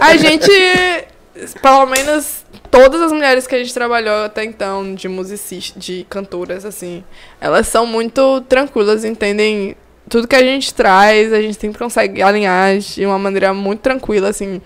A 0.00 0.16
gente, 0.16 0.50
pelo 1.62 1.86
menos, 1.86 2.44
todas 2.70 3.00
as 3.00 3.12
mulheres 3.12 3.46
que 3.46 3.54
a 3.54 3.58
gente 3.58 3.72
trabalhou 3.72 4.24
até 4.24 4.44
então, 4.44 4.94
de 4.94 5.08
musicistas, 5.08 5.80
de 5.82 6.06
cantoras, 6.08 6.64
assim, 6.64 7.04
elas 7.40 7.68
são 7.68 7.86
muito 7.86 8.40
tranquilas, 8.42 9.04
entendem 9.04 9.76
tudo 10.08 10.26
que 10.26 10.36
a 10.36 10.42
gente 10.42 10.74
traz, 10.74 11.32
a 11.32 11.40
gente 11.40 11.58
sempre 11.58 11.78
consegue 11.78 12.20
alinhar 12.20 12.78
de 12.78 13.06
uma 13.06 13.18
maneira 13.18 13.54
muito 13.54 13.80
tranquila, 13.80 14.28
assim. 14.28 14.60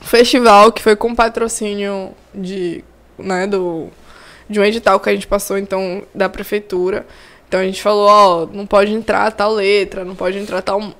Festival 0.00 0.72
que 0.72 0.82
foi 0.82 0.96
com 0.96 1.14
patrocínio 1.14 2.12
de, 2.34 2.84
né, 3.16 3.46
do, 3.46 3.88
de 4.48 4.60
um 4.60 4.64
edital 4.64 5.00
que 5.00 5.08
a 5.08 5.14
gente 5.14 5.26
passou, 5.26 5.56
então, 5.56 6.02
da 6.14 6.28
prefeitura. 6.28 7.06
Então 7.48 7.60
a 7.60 7.64
gente 7.64 7.82
falou, 7.82 8.08
ó, 8.08 8.46
não 8.46 8.66
pode 8.66 8.92
entrar 8.92 9.30
tal 9.30 9.52
letra, 9.52 10.04
não 10.04 10.14
pode 10.14 10.38
entrar 10.38 10.62
tal, 10.62 10.92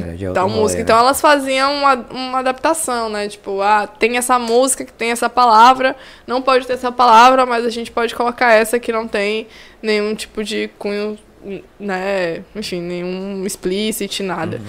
É, 0.00 0.24
é 0.24 0.32
tal 0.32 0.46
outro 0.46 0.60
música. 0.60 0.82
Então 0.82 0.98
elas 0.98 1.20
faziam 1.20 1.72
uma, 1.74 1.94
uma 2.10 2.38
adaptação, 2.38 3.08
né? 3.08 3.28
Tipo, 3.28 3.60
ah, 3.60 3.86
tem 3.86 4.16
essa 4.16 4.38
música 4.38 4.84
que 4.84 4.92
tem 4.92 5.10
essa 5.10 5.28
palavra, 5.28 5.96
não 6.26 6.40
pode 6.42 6.66
ter 6.66 6.74
essa 6.74 6.92
palavra, 6.92 7.44
mas 7.46 7.64
a 7.64 7.70
gente 7.70 7.90
pode 7.90 8.14
colocar 8.14 8.52
essa 8.52 8.78
que 8.78 8.92
não 8.92 9.06
tem 9.06 9.46
nenhum 9.82 10.14
tipo 10.14 10.42
de 10.42 10.70
cunho, 10.78 11.18
né? 11.78 12.42
Enfim, 12.54 12.80
nenhum 12.80 13.44
explicit, 13.44 14.22
nada. 14.22 14.60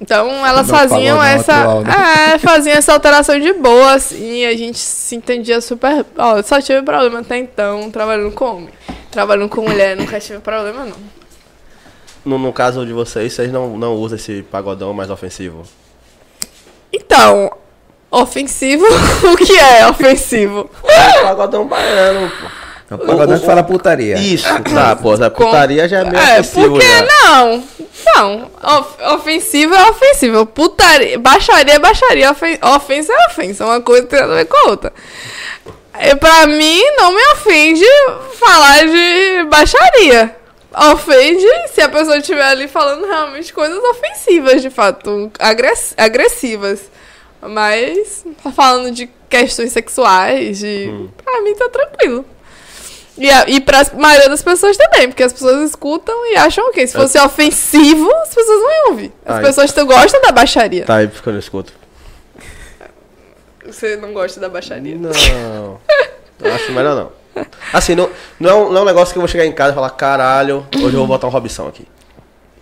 Então 0.00 0.46
elas 0.46 0.68
Não 0.68 0.76
faziam 0.76 1.22
essa. 1.22 1.54
atual, 1.54 1.80
né? 1.82 2.34
É, 2.34 2.38
faziam 2.38 2.76
essa 2.76 2.92
alteração 2.92 3.38
de 3.40 3.52
boa, 3.54 3.94
assim, 3.94 4.40
e 4.40 4.46
a 4.46 4.56
gente 4.56 4.78
se 4.78 5.16
entendia 5.16 5.60
super. 5.60 6.04
Ó, 6.18 6.42
só 6.42 6.60
tive 6.60 6.82
problema 6.82 7.20
até 7.20 7.38
então 7.38 7.90
trabalhando 7.90 8.32
com 8.32 8.44
homem. 8.44 8.74
Trabalhando 9.10 9.48
com 9.48 9.62
mulher, 9.62 9.96
nunca 9.96 10.20
tive 10.20 10.40
problema, 10.40 10.84
não. 10.84 11.15
No, 12.26 12.38
no 12.38 12.52
caso 12.52 12.84
de 12.84 12.92
vocês, 12.92 13.32
vocês 13.32 13.52
não, 13.52 13.78
não 13.78 13.94
usam 13.94 14.16
esse 14.16 14.42
pagodão 14.50 14.92
mais 14.92 15.08
ofensivo. 15.10 15.62
Então, 16.92 17.50
ofensivo, 18.10 18.84
o 19.32 19.36
que 19.36 19.56
é 19.58 19.86
ofensivo? 19.88 20.68
É 20.84 21.22
pagodão 21.22 21.66
baiano, 21.66 22.28
pô. 22.30 22.46
É 22.88 22.94
o 22.94 22.98
pagodão 22.98 23.38
que 23.38 23.46
fala 23.46 23.62
putaria. 23.64 24.16
Isso, 24.16 24.46
tá, 24.74 24.94
pô. 24.96 25.12
A 25.12 25.30
Com- 25.30 25.44
putaria 25.44 25.88
já 25.88 26.00
é 26.00 26.04
meio 26.04 26.16
É, 26.22 26.40
ofensivo 26.40 26.68
por 26.70 26.80
que 26.80 26.86
já. 26.86 27.02
não? 27.02 27.64
Não, 28.14 28.50
of- 28.78 29.02
ofensivo 29.14 29.74
é 29.74 29.90
ofensivo. 29.90 30.46
Putaria, 30.46 31.18
baixaria 31.18 31.74
é 31.74 31.78
baixaria. 31.80 32.30
Ofen 32.30 32.58
ofensa 32.62 33.12
é 33.12 33.26
ofensa. 33.26 33.64
Uma 33.66 33.80
coisa 33.80 34.06
tem 34.06 34.20
a 34.20 34.26
ver 34.26 34.44
com 34.46 34.56
a 34.66 34.70
outra. 34.70 34.92
E 36.00 36.14
pra 36.14 36.46
mim, 36.46 36.80
não 36.96 37.12
me 37.12 37.22
ofende 37.32 37.84
falar 38.38 38.84
de 38.86 39.44
baixaria. 39.48 40.36
Ofende 40.76 41.46
se 41.72 41.80
a 41.80 41.88
pessoa 41.88 42.18
estiver 42.18 42.44
ali 42.44 42.68
falando 42.68 43.06
realmente 43.06 43.52
coisas 43.52 43.82
ofensivas, 43.82 44.60
de 44.60 44.68
fato, 44.68 45.30
agress 45.38 45.94
agressivas. 45.96 46.90
Mas 47.40 48.24
tá 48.42 48.50
falando 48.50 48.90
de 48.90 49.08
questões 49.28 49.72
sexuais, 49.72 50.58
de. 50.58 51.08
Pra 51.22 51.40
mim 51.42 51.54
tá 51.54 51.68
tranquilo. 51.68 52.24
E, 53.18 53.30
a, 53.30 53.48
e 53.48 53.60
pra 53.60 53.86
maioria 53.94 54.28
das 54.28 54.42
pessoas 54.42 54.76
também, 54.76 55.08
porque 55.08 55.22
as 55.22 55.32
pessoas 55.32 55.70
escutam 55.70 56.14
e 56.30 56.36
acham 56.36 56.68
o 56.68 56.72
quê? 56.72 56.86
Se 56.86 56.92
fosse 56.94 57.18
ofensivo, 57.18 58.10
as 58.22 58.34
pessoas 58.34 58.60
não 58.60 58.70
iam 58.70 58.90
ouvir. 58.90 59.12
As 59.24 59.36
Ai. 59.36 59.42
pessoas 59.42 59.72
gostam 59.72 60.20
da 60.20 60.32
baixaria. 60.32 60.84
Tá 60.84 60.96
aí 60.96 61.08
porque 61.08 61.26
eu 61.28 61.32
não 61.32 61.40
escuto. 61.40 61.72
Você 63.64 63.96
não 63.96 64.12
gosta 64.12 64.38
da 64.38 64.48
baixaria. 64.48 64.96
Não. 64.96 65.80
Acho 66.44 66.72
melhor 66.72 66.94
não. 66.94 67.25
Assim, 67.72 67.94
não, 67.94 68.08
não, 68.38 68.50
é 68.50 68.54
um, 68.54 68.72
não 68.72 68.78
é 68.78 68.82
um 68.82 68.84
negócio 68.84 69.12
que 69.12 69.18
eu 69.18 69.22
vou 69.22 69.28
chegar 69.28 69.44
em 69.44 69.52
casa 69.52 69.72
e 69.72 69.74
falar, 69.74 69.90
caralho, 69.90 70.66
hoje 70.74 70.94
eu 70.94 70.98
vou 70.98 71.06
botar 71.06 71.26
um 71.26 71.30
Robson 71.30 71.68
aqui. 71.68 71.86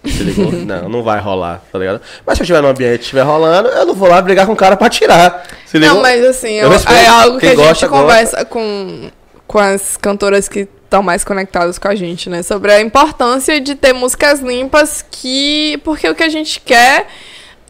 Se 0.05 0.23
ligou? 0.23 0.53
Não, 0.65 0.89
não 0.89 1.03
vai 1.03 1.19
rolar, 1.19 1.63
tá 1.73 1.79
ligado? 1.79 2.01
Mas 2.27 2.37
se 2.37 2.43
eu 2.43 2.45
estiver 2.45 2.61
no 2.61 2.69
ambiente 2.69 3.01
estiver 3.01 3.23
rolando, 3.23 3.69
eu 3.71 3.87
não 3.87 3.95
vou 3.95 4.09
lá 4.09 4.21
brigar 4.21 4.47
com 4.47 4.53
o 4.53 4.57
cara 4.57 4.77
pra 4.77 4.91
tirar. 4.91 5.47
Se 5.65 5.79
ligou? 5.79 5.95
Não, 5.95 6.03
mas 6.03 6.23
assim, 6.25 6.53
Eu 6.55 6.69
é, 6.69 6.73
respeito. 6.73 7.01
é 7.01 7.07
algo 7.07 7.39
que 7.39 7.47
a 7.47 7.49
gente 7.51 7.59
gosta, 7.59 7.89
conversa 7.89 8.45
com, 8.45 9.11
com 9.47 9.59
as 9.59 9.97
cantoras 9.97 10.47
que 10.47 10.69
estão 10.85 11.03
mais 11.03 11.25
conectadas 11.25 11.79
com 11.79 11.89
a 11.89 11.95
gente, 11.95 12.31
né? 12.31 12.43
Sobre 12.43 12.73
a 12.73 12.81
importância 12.81 13.61
de 13.61 13.75
ter 13.75 13.93
músicas 13.93 14.41
limpas 14.41 15.05
que. 15.11 15.81
Porque 15.83 16.09
o 16.09 16.15
que 16.15 16.23
a 16.23 16.29
gente 16.29 16.61
quer 16.61 17.07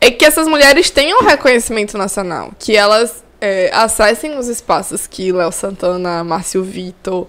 é 0.01 0.10
que 0.10 0.24
essas 0.24 0.47
mulheres 0.47 0.90
tenham 0.90 1.22
reconhecimento 1.22 1.97
nacional. 1.97 2.51
Que 2.59 2.76
elas 2.76 3.23
é, 3.40 3.70
acessem 3.73 4.39
os 4.39 4.48
espaços 4.48 5.06
que 5.06 5.32
Léo 5.32 5.52
Santana, 5.52 6.24
Márcio 6.24 6.62
Vitor, 6.62 7.27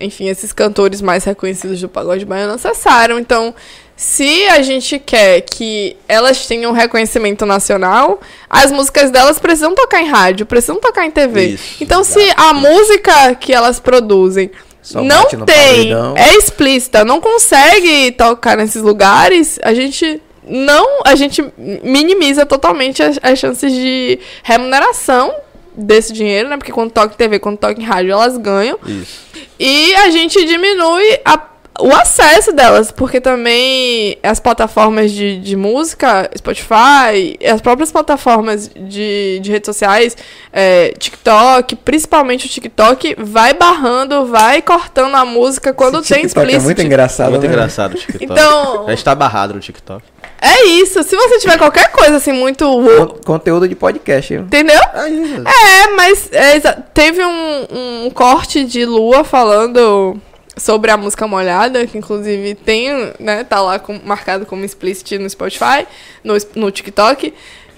enfim, 0.00 0.28
esses 0.28 0.52
cantores 0.52 1.00
mais 1.00 1.24
reconhecidos 1.24 1.80
do 1.80 1.88
pagode 1.88 2.24
baiano 2.24 2.54
acessaram. 2.54 3.18
Então, 3.18 3.54
se 3.96 4.46
a 4.46 4.62
gente 4.62 4.98
quer 4.98 5.40
que 5.40 5.96
elas 6.06 6.46
tenham 6.46 6.72
reconhecimento 6.72 7.44
nacional, 7.44 8.20
as 8.48 8.70
músicas 8.70 9.10
delas 9.10 9.40
precisam 9.40 9.74
tocar 9.74 10.00
em 10.00 10.08
rádio, 10.08 10.46
precisam 10.46 10.80
tocar 10.80 11.04
em 11.04 11.10
TV. 11.10 11.46
Isso, 11.48 11.82
então, 11.82 12.04
se 12.04 12.32
a 12.36 12.52
música 12.52 13.34
que 13.34 13.52
elas 13.52 13.80
produzem 13.80 14.52
Só 14.80 15.02
não 15.02 15.24
tem, 15.24 15.90
paredão. 15.90 16.16
é 16.16 16.36
explícita, 16.36 17.04
não 17.04 17.20
consegue 17.20 18.12
tocar 18.12 18.56
nesses 18.56 18.82
lugares, 18.82 19.58
a 19.62 19.74
gente 19.74 20.22
não, 20.46 21.02
a 21.04 21.16
gente 21.16 21.44
minimiza 21.82 22.46
totalmente 22.46 23.02
as, 23.02 23.18
as 23.20 23.38
chances 23.38 23.72
de 23.72 24.18
remuneração 24.44 25.34
desse 25.78 26.12
dinheiro, 26.12 26.48
né? 26.48 26.56
Porque 26.56 26.72
quando 26.72 26.90
toca 26.90 27.14
em 27.14 27.16
TV, 27.16 27.38
quando 27.38 27.56
toca 27.58 27.80
em 27.80 27.84
rádio, 27.84 28.12
elas 28.12 28.36
ganham. 28.36 28.78
Isso. 28.86 29.20
E 29.58 29.94
a 29.94 30.10
gente 30.10 30.44
diminui 30.44 31.18
a- 31.24 31.40
o 31.80 31.92
acesso 31.94 32.52
delas, 32.52 32.90
porque 32.90 33.20
também 33.20 34.18
as 34.20 34.40
plataformas 34.40 35.12
de, 35.12 35.38
de 35.38 35.54
música, 35.54 36.28
Spotify, 36.36 37.38
as 37.44 37.60
próprias 37.60 37.92
plataformas 37.92 38.68
de, 38.74 39.38
de 39.40 39.50
redes 39.52 39.66
sociais, 39.66 40.16
é, 40.52 40.92
TikTok, 40.98 41.76
principalmente 41.76 42.46
o 42.46 42.48
TikTok, 42.48 43.14
vai 43.18 43.54
barrando, 43.54 44.26
vai 44.26 44.60
cortando 44.60 45.14
a 45.14 45.24
música 45.24 45.72
quando 45.72 46.00
Esse 46.00 46.14
tem 46.14 46.22
TikTok 46.22 46.40
explícito. 46.46 46.62
é 46.62 46.64
muito 46.64 46.82
engraçado, 46.82 47.30
muito 47.30 47.42
né? 47.42 47.48
engraçado 47.48 47.92
o 47.92 47.96
TikTok. 47.96 48.24
Então- 48.24 48.86
A 48.88 48.90
gente 48.90 49.04
tá 49.04 49.14
barrado 49.14 49.54
no 49.54 49.60
TikTok. 49.60 50.02
É 50.40 50.64
isso. 50.66 51.02
Se 51.02 51.16
você 51.16 51.38
tiver 51.38 51.58
qualquer 51.58 51.90
coisa 51.90 52.16
assim 52.16 52.32
muito. 52.32 52.64
Con- 52.64 53.18
Conteúdo 53.24 53.68
de 53.68 53.74
podcast. 53.74 54.32
viu? 54.34 54.42
Entendeu? 54.44 54.80
Aí, 54.94 55.44
É, 55.44 55.88
mas 55.96 56.28
é 56.32 56.60
teve 56.94 57.24
um, 57.24 58.04
um 58.06 58.10
corte 58.10 58.64
de 58.64 58.84
Lua 58.84 59.24
falando 59.24 60.16
sobre 60.56 60.90
a 60.90 60.96
música 60.96 61.26
molhada, 61.26 61.86
que 61.86 61.96
inclusive 61.98 62.54
tem, 62.54 63.12
né, 63.20 63.44
tá 63.44 63.60
lá 63.60 63.78
com- 63.78 64.00
marcado 64.04 64.44
como 64.46 64.64
explicit 64.64 65.16
no 65.18 65.28
Spotify, 65.30 65.86
no, 66.24 66.34
no 66.56 66.70
TikTok, 66.70 67.32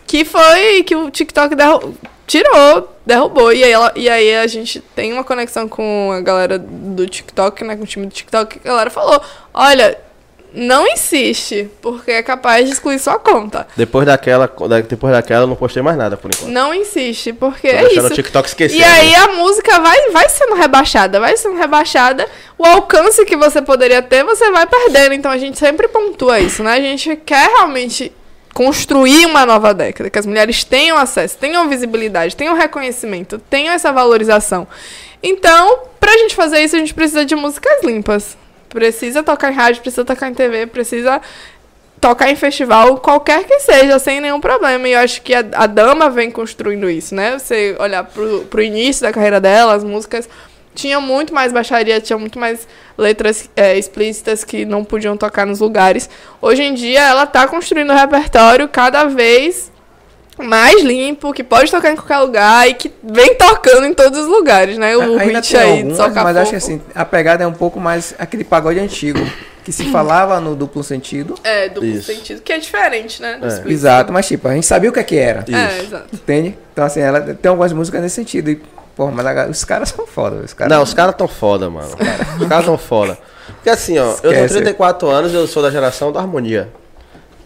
que 0.07 0.25
foi 0.25 0.83
que 0.83 0.97
o 0.97 1.11
TikTok 1.11 1.55
derru- 1.55 1.95
tirou, 2.27 2.89
derrubou. 3.05 3.53
E 3.53 3.63
aí, 3.65 3.71
ela, 3.71 3.93
e 3.97 4.09
aí 4.09 4.35
a 4.37 4.47
gente 4.47 4.81
tem 4.95 5.13
uma 5.13 5.23
conexão 5.25 5.69
com 5.69 6.11
a 6.13 6.21
galera 6.21 6.59
do 6.59 7.07
TikTok, 7.07 7.65
né, 7.65 7.77
com 7.77 7.83
o 7.85 7.87
time 7.87 8.07
do 8.07 8.13
TikTok, 8.13 8.59
que 8.61 8.67
a 8.69 8.71
galera 8.71 8.91
falou, 8.91 9.21
olha, 9.53 9.99
não 10.53 10.87
insiste, 10.87 11.69
porque 11.81 12.11
é 12.11 12.23
capaz 12.23 12.67
de 12.67 12.73
excluir 12.73 12.99
sua 12.99 13.19
conta. 13.19 13.67
depois 13.77 14.07
daquela, 14.07 14.47
da- 14.69 14.81
depois 14.81 15.13
daquela 15.13 15.45
eu 15.45 15.47
não 15.47 15.57
postei 15.57 15.83
mais 15.83 15.97
nada 15.97 16.17
por 16.17 16.31
enquanto. 16.33 16.51
Não 16.51 16.75
insiste, 16.75 17.33
porque 17.33 17.69
Tô 17.69 17.75
é 17.87 17.93
isso. 17.93 18.07
o 18.07 18.11
TikTok 18.11 18.49
esquecido. 18.49 18.79
E 18.81 18.85
aí 18.85 19.15
a 19.15 19.29
música 19.29 19.79
vai, 19.81 20.11
vai 20.11 20.29
sendo 20.29 20.55
rebaixada, 20.55 21.21
vai 21.21 21.37
sendo 21.37 21.57
rebaixada. 21.57 22.27
O 22.59 22.65
alcance 22.67 23.25
que 23.25 23.37
você 23.37 23.63
poderia 23.63 24.03
ter, 24.03 24.23
você 24.25 24.51
vai 24.51 24.67
perdendo. 24.67 25.15
Então 25.15 25.31
a 25.31 25.39
gente 25.39 25.59
sempre 25.59 25.89
pontua 25.89 26.41
isso, 26.41 26.63
né? 26.63 26.73
A 26.75 26.81
gente 26.81 27.17
quer 27.17 27.49
realmente 27.49 28.13
construir 28.53 29.27
uma 29.27 29.47
nova 29.47 29.73
década, 29.73 30.11
que 30.11 30.19
as 30.19 30.27
mulheres 30.27 30.65
tenham 30.65 30.99
acesso, 30.99 31.39
tenham 31.39 31.69
visibilidade, 31.69 32.35
tenham 32.37 32.55
reconhecimento, 32.57 33.39
tenham 33.49 33.73
essa 33.73 33.93
valorização. 33.93 34.67
Então, 35.23 35.81
pra 36.01 36.13
gente 36.19 36.35
fazer 36.35 36.61
isso, 36.61 36.75
a 36.75 36.79
gente 36.79 36.93
precisa 36.95 37.25
de 37.25 37.35
músicas 37.37 37.83
limpas. 37.85 38.37
Precisa 38.71 39.23
tocar 39.23 39.53
em 39.53 39.55
rádio, 39.55 39.83
precisa 39.83 40.05
tocar 40.05 40.31
em 40.31 40.35
TV, 40.35 40.67
precisa 40.67 41.21
tocar 42.01 42.31
em 42.31 42.37
festival, 42.37 42.97
qualquer 42.97 43.45
que 43.45 43.61
seja, 43.61 43.99
sem 43.99 44.21
nenhum 44.21 44.41
problema. 44.41 44.89
E 44.89 44.93
eu 44.93 45.01
acho 45.01 45.21
que 45.21 45.35
a, 45.35 45.45
a 45.53 45.67
Dama 45.67 46.09
vem 46.09 46.31
construindo 46.31 46.89
isso, 46.89 47.15
né? 47.15 47.39
Você 47.39 47.77
olhar 47.79 48.05
pro, 48.05 48.47
pro 48.47 48.63
início 48.63 49.03
da 49.03 49.13
carreira 49.13 49.39
dela, 49.41 49.75
as 49.75 49.85
músicas 49.85 50.29
tinham 50.75 51.03
muito 51.03 51.35
mais 51.35 51.53
baixaria, 51.53 52.01
tinha 52.01 52.19
muito 52.19 52.39
mais 52.39 52.67
letras 52.97 53.51
é, 53.55 53.77
explícitas 53.77 54.45
que 54.45 54.65
não 54.65 54.83
podiam 54.83 55.17
tocar 55.17 55.47
nos 55.47 55.61
lugares. 55.61 56.09
Hoje 56.41 56.63
em 56.63 56.73
dia, 56.73 57.01
ela 57.01 57.27
tá 57.27 57.47
construindo 57.47 57.93
um 57.93 57.97
repertório 57.97 58.67
cada 58.69 59.05
vez 59.05 59.70
mais 60.41 60.83
limpo, 60.83 61.33
que 61.33 61.43
pode 61.45 61.71
tocar 61.71 61.93
em 61.93 61.97
qualquer 61.97 62.19
lugar 62.19 62.69
e 62.69 62.75
que 62.75 62.93
vem 63.03 63.35
tocando 63.35 63.87
em 63.87 63.95
todos 63.95 64.19
os 64.19 64.27
lugares, 64.27 64.79
né? 64.79 64.97
O 64.97 65.19
Ainda 65.19 65.39
hit 65.41 65.53
tem 65.53 65.61
aí 65.61 65.79
algumas, 65.83 66.13
de 66.15 66.21
mas 66.25 66.37
acho 66.37 66.51
que 66.51 66.57
assim, 66.57 66.81
a 66.95 67.05
pegada 67.05 67.45
é 67.45 67.47
um 67.47 67.53
pouco 67.53 67.79
mais 67.81 68.15
aquele 68.19 68.45
pagode 68.45 68.79
antigo, 68.79 69.19
que 69.65 69.73
se 69.73 69.85
falava 69.91 70.41
no 70.41 70.57
duplo 70.57 70.83
sentido. 70.83 71.35
É, 71.45 71.69
duplo 71.69 71.89
Isso. 71.89 72.13
sentido, 72.13 72.41
que 72.43 72.53
é 72.53 72.59
diferente, 72.59 73.21
né? 73.21 73.35
explícito. 73.43 73.69
Exato, 73.69 74.13
mas 74.13 74.27
tipo, 74.27 74.49
a 74.49 74.55
gente 74.55 74.67
sabia 74.67 74.91
o 74.91 74.93
que 74.93 75.01
é 75.01 75.05
que 75.05 75.17
era. 75.17 75.45
É, 75.49 75.77
Isso. 75.77 75.87
exato. 75.87 76.09
Entende? 76.15 76.59
Então 76.73 76.85
assim, 76.85 77.01
ela 77.01 77.21
tem 77.21 77.49
algumas 77.49 77.73
músicas 77.73 78.01
nesse 78.03 78.15
sentido. 78.17 78.51
E, 78.51 78.61
porra, 78.97 79.13
mas 79.13 79.27
a- 79.27 79.47
os 79.49 79.65
caras 79.65 79.89
são 79.91 80.07
foda. 80.07 80.37
Os 80.37 80.53
caras 80.55 80.73
Não, 80.75 80.83
os 80.83 80.95
caras 80.95 81.15
tão 81.15 81.29
foda, 81.29 81.69
mano. 81.71 81.89
Os 82.41 82.49
caras 82.49 82.65
tão 82.65 82.79
foda. 82.79 83.19
Porque 83.57 83.69
assim, 83.71 83.99
ó, 83.99 84.13
eu 84.13 84.17
tenho 84.31 84.33
Esquece. 84.47 84.55
34 84.55 85.09
anos 85.09 85.35
eu 85.35 85.47
sou 85.47 85.63
da 85.63 85.71
geração 85.71 86.11
da 86.11 86.21
harmonia. 86.21 86.69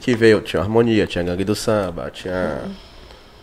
Que 0.01 0.15
veio, 0.15 0.41
tinha 0.43 0.61
harmonia, 0.61 1.07
tinha 1.07 1.25
gangue 1.25 1.45
do 1.45 1.55
samba, 1.55 2.11
tinha. 2.13 2.59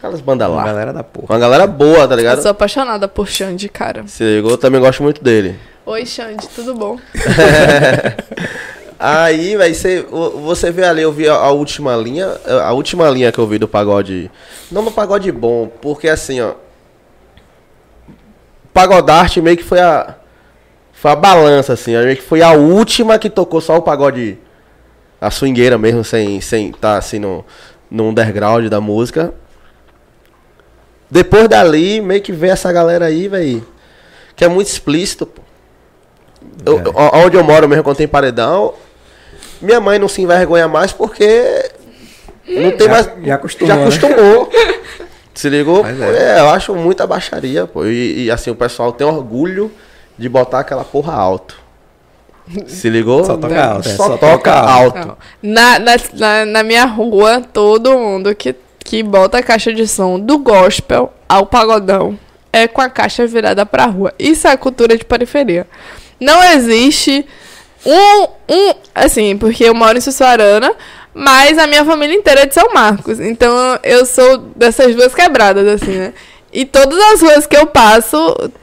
Aquelas 0.01 0.19
bandas 0.19 0.47
Uma 0.49 0.55
lá. 0.55 0.63
galera 0.65 0.91
da 0.91 1.03
porra. 1.03 1.27
Uma 1.29 1.37
galera 1.39 1.67
boa, 1.67 2.07
tá 2.07 2.15
Eu 2.15 2.17
ligado? 2.17 2.41
sou 2.41 2.49
apaixonada 2.49 3.07
por 3.07 3.27
Xande, 3.27 3.69
cara. 3.69 4.03
Se 4.07 4.23
ligou, 4.23 4.49
eu 4.49 4.57
também 4.57 4.81
gosto 4.81 5.03
muito 5.03 5.23
dele. 5.23 5.59
Oi, 5.85 6.07
Xande, 6.07 6.47
tudo 6.49 6.73
bom? 6.73 6.97
Aí, 8.99 9.55
vai 9.55 9.75
ser. 9.75 10.05
Você 10.05 10.71
vê 10.71 10.85
ali, 10.85 11.03
eu 11.03 11.11
vi 11.11 11.29
a, 11.29 11.35
a 11.35 11.51
última 11.51 11.95
linha. 11.95 12.29
A 12.63 12.71
última 12.73 13.07
linha 13.11 13.31
que 13.31 13.37
eu 13.37 13.45
vi 13.45 13.59
do 13.59 13.67
pagode. 13.67 14.31
Não 14.71 14.83
do 14.83 14.91
pagode 14.91 15.31
bom, 15.31 15.67
porque 15.67 16.07
assim, 16.09 16.41
ó. 16.41 16.53
Pagodarte 18.73 19.39
meio 19.39 19.57
que 19.57 19.63
foi 19.63 19.79
a. 19.79 20.15
Foi 20.93 21.11
a 21.11 21.15
balança, 21.15 21.73
assim. 21.73 21.91
Meio 21.95 22.15
que 22.15 22.23
foi 22.23 22.41
a 22.41 22.51
última 22.53 23.19
que 23.19 23.29
tocou 23.29 23.61
só 23.61 23.77
o 23.77 23.81
pagode. 23.83 24.37
A 25.19 25.29
swingueira 25.29 25.77
mesmo, 25.77 26.03
sem 26.03 26.41
sem 26.41 26.71
tá 26.71 26.97
assim 26.97 27.19
no, 27.19 27.45
no 27.89 28.09
underground 28.09 28.67
da 28.67 28.81
música. 28.81 29.31
Depois 31.11 31.47
dali, 31.49 31.99
meio 31.99 32.21
que 32.21 32.31
vê 32.31 32.47
essa 32.47 32.71
galera 32.71 33.05
aí, 33.05 33.27
velho. 33.27 33.67
Que 34.35 34.45
é 34.45 34.47
muito 34.47 34.67
explícito, 34.67 35.25
pô. 35.25 35.41
Eu- 36.65 36.79
É. 36.79 37.17
onde 37.25 37.35
eu 37.38 37.43
moro 37.43 37.67
mesmo, 37.67 37.83
quando 37.83 37.97
tem 37.97 38.07
paredão, 38.07 38.73
minha 39.61 39.79
mãe 39.81 39.99
não 39.99 40.07
se 40.07 40.21
envergonha 40.21 40.67
mais 40.67 40.91
porque 40.93 41.69
não 42.47 42.71
tem 42.71 42.88
Já- 42.88 42.93
mais. 42.93 43.09
já 43.23 43.35
acostumou, 43.35 43.67
Já 43.67 43.75
né? 43.75 43.83
acostumou. 43.83 44.49
Se 45.33 45.47
ligou? 45.49 45.85
É. 45.85 46.35
é, 46.35 46.39
eu 46.41 46.49
acho 46.49 46.75
muita 46.75 47.07
baixaria, 47.07 47.65
pô. 47.65 47.85
E, 47.85 48.25
e, 48.25 48.31
assim, 48.31 48.49
o 48.51 48.55
pessoal 48.55 48.91
tem 48.91 49.07
orgulho 49.07 49.71
de 50.17 50.27
botar 50.27 50.59
aquela 50.59 50.83
porra 50.83 51.13
alto. 51.13 51.57
Se 52.67 52.89
ligou? 52.89 53.23
Só 53.23 53.38
toca 53.38 53.63
alto, 53.65 53.88
é, 53.88 53.91
Só, 53.95 54.07
só 54.07 54.17
toca 54.17 54.27
toca 54.38 54.51
alto. 54.51 54.97
Não. 55.07 55.17
Na, 55.53 55.79
na, 55.79 55.95
na, 56.13 56.45
na 56.45 56.63
minha 56.63 56.83
rua, 56.85 57.41
todo 57.53 57.97
mundo 57.97 58.35
que, 58.35 58.53
que 58.83 59.01
bota 59.03 59.37
a 59.37 59.43
caixa 59.43 59.73
de 59.73 59.87
som 59.87 60.19
do 60.19 60.37
gospel 60.37 61.11
ao 61.29 61.45
pagodão 61.45 62.17
é 62.53 62.67
com 62.67 62.81
a 62.81 62.89
caixa 62.89 63.25
virada 63.25 63.65
pra 63.65 63.85
rua. 63.85 64.13
Isso 64.19 64.47
é 64.47 64.57
cultura 64.57 64.97
de 64.97 65.05
periferia. 65.05 65.65
Não 66.19 66.43
existe 66.43 67.25
um, 67.85 68.23
um. 68.49 68.73
Assim, 68.93 69.37
porque 69.37 69.63
eu 69.63 69.73
moro 69.73 69.97
em 69.97 70.01
Sussuarana, 70.01 70.73
Mas 71.13 71.57
a 71.57 71.67
minha 71.67 71.83
família 71.83 72.15
inteira 72.15 72.41
é 72.41 72.45
de 72.45 72.53
São 72.53 72.73
Marcos. 72.73 73.19
Então 73.19 73.53
eu 73.83 74.05
sou 74.05 74.37
dessas 74.55 74.95
duas 74.95 75.13
quebradas, 75.13 75.67
assim, 75.67 75.97
né? 75.97 76.13
E 76.53 76.65
todas 76.65 76.97
as 77.13 77.21
ruas 77.21 77.45
que 77.47 77.55
eu 77.57 77.65
passo, 77.67 78.17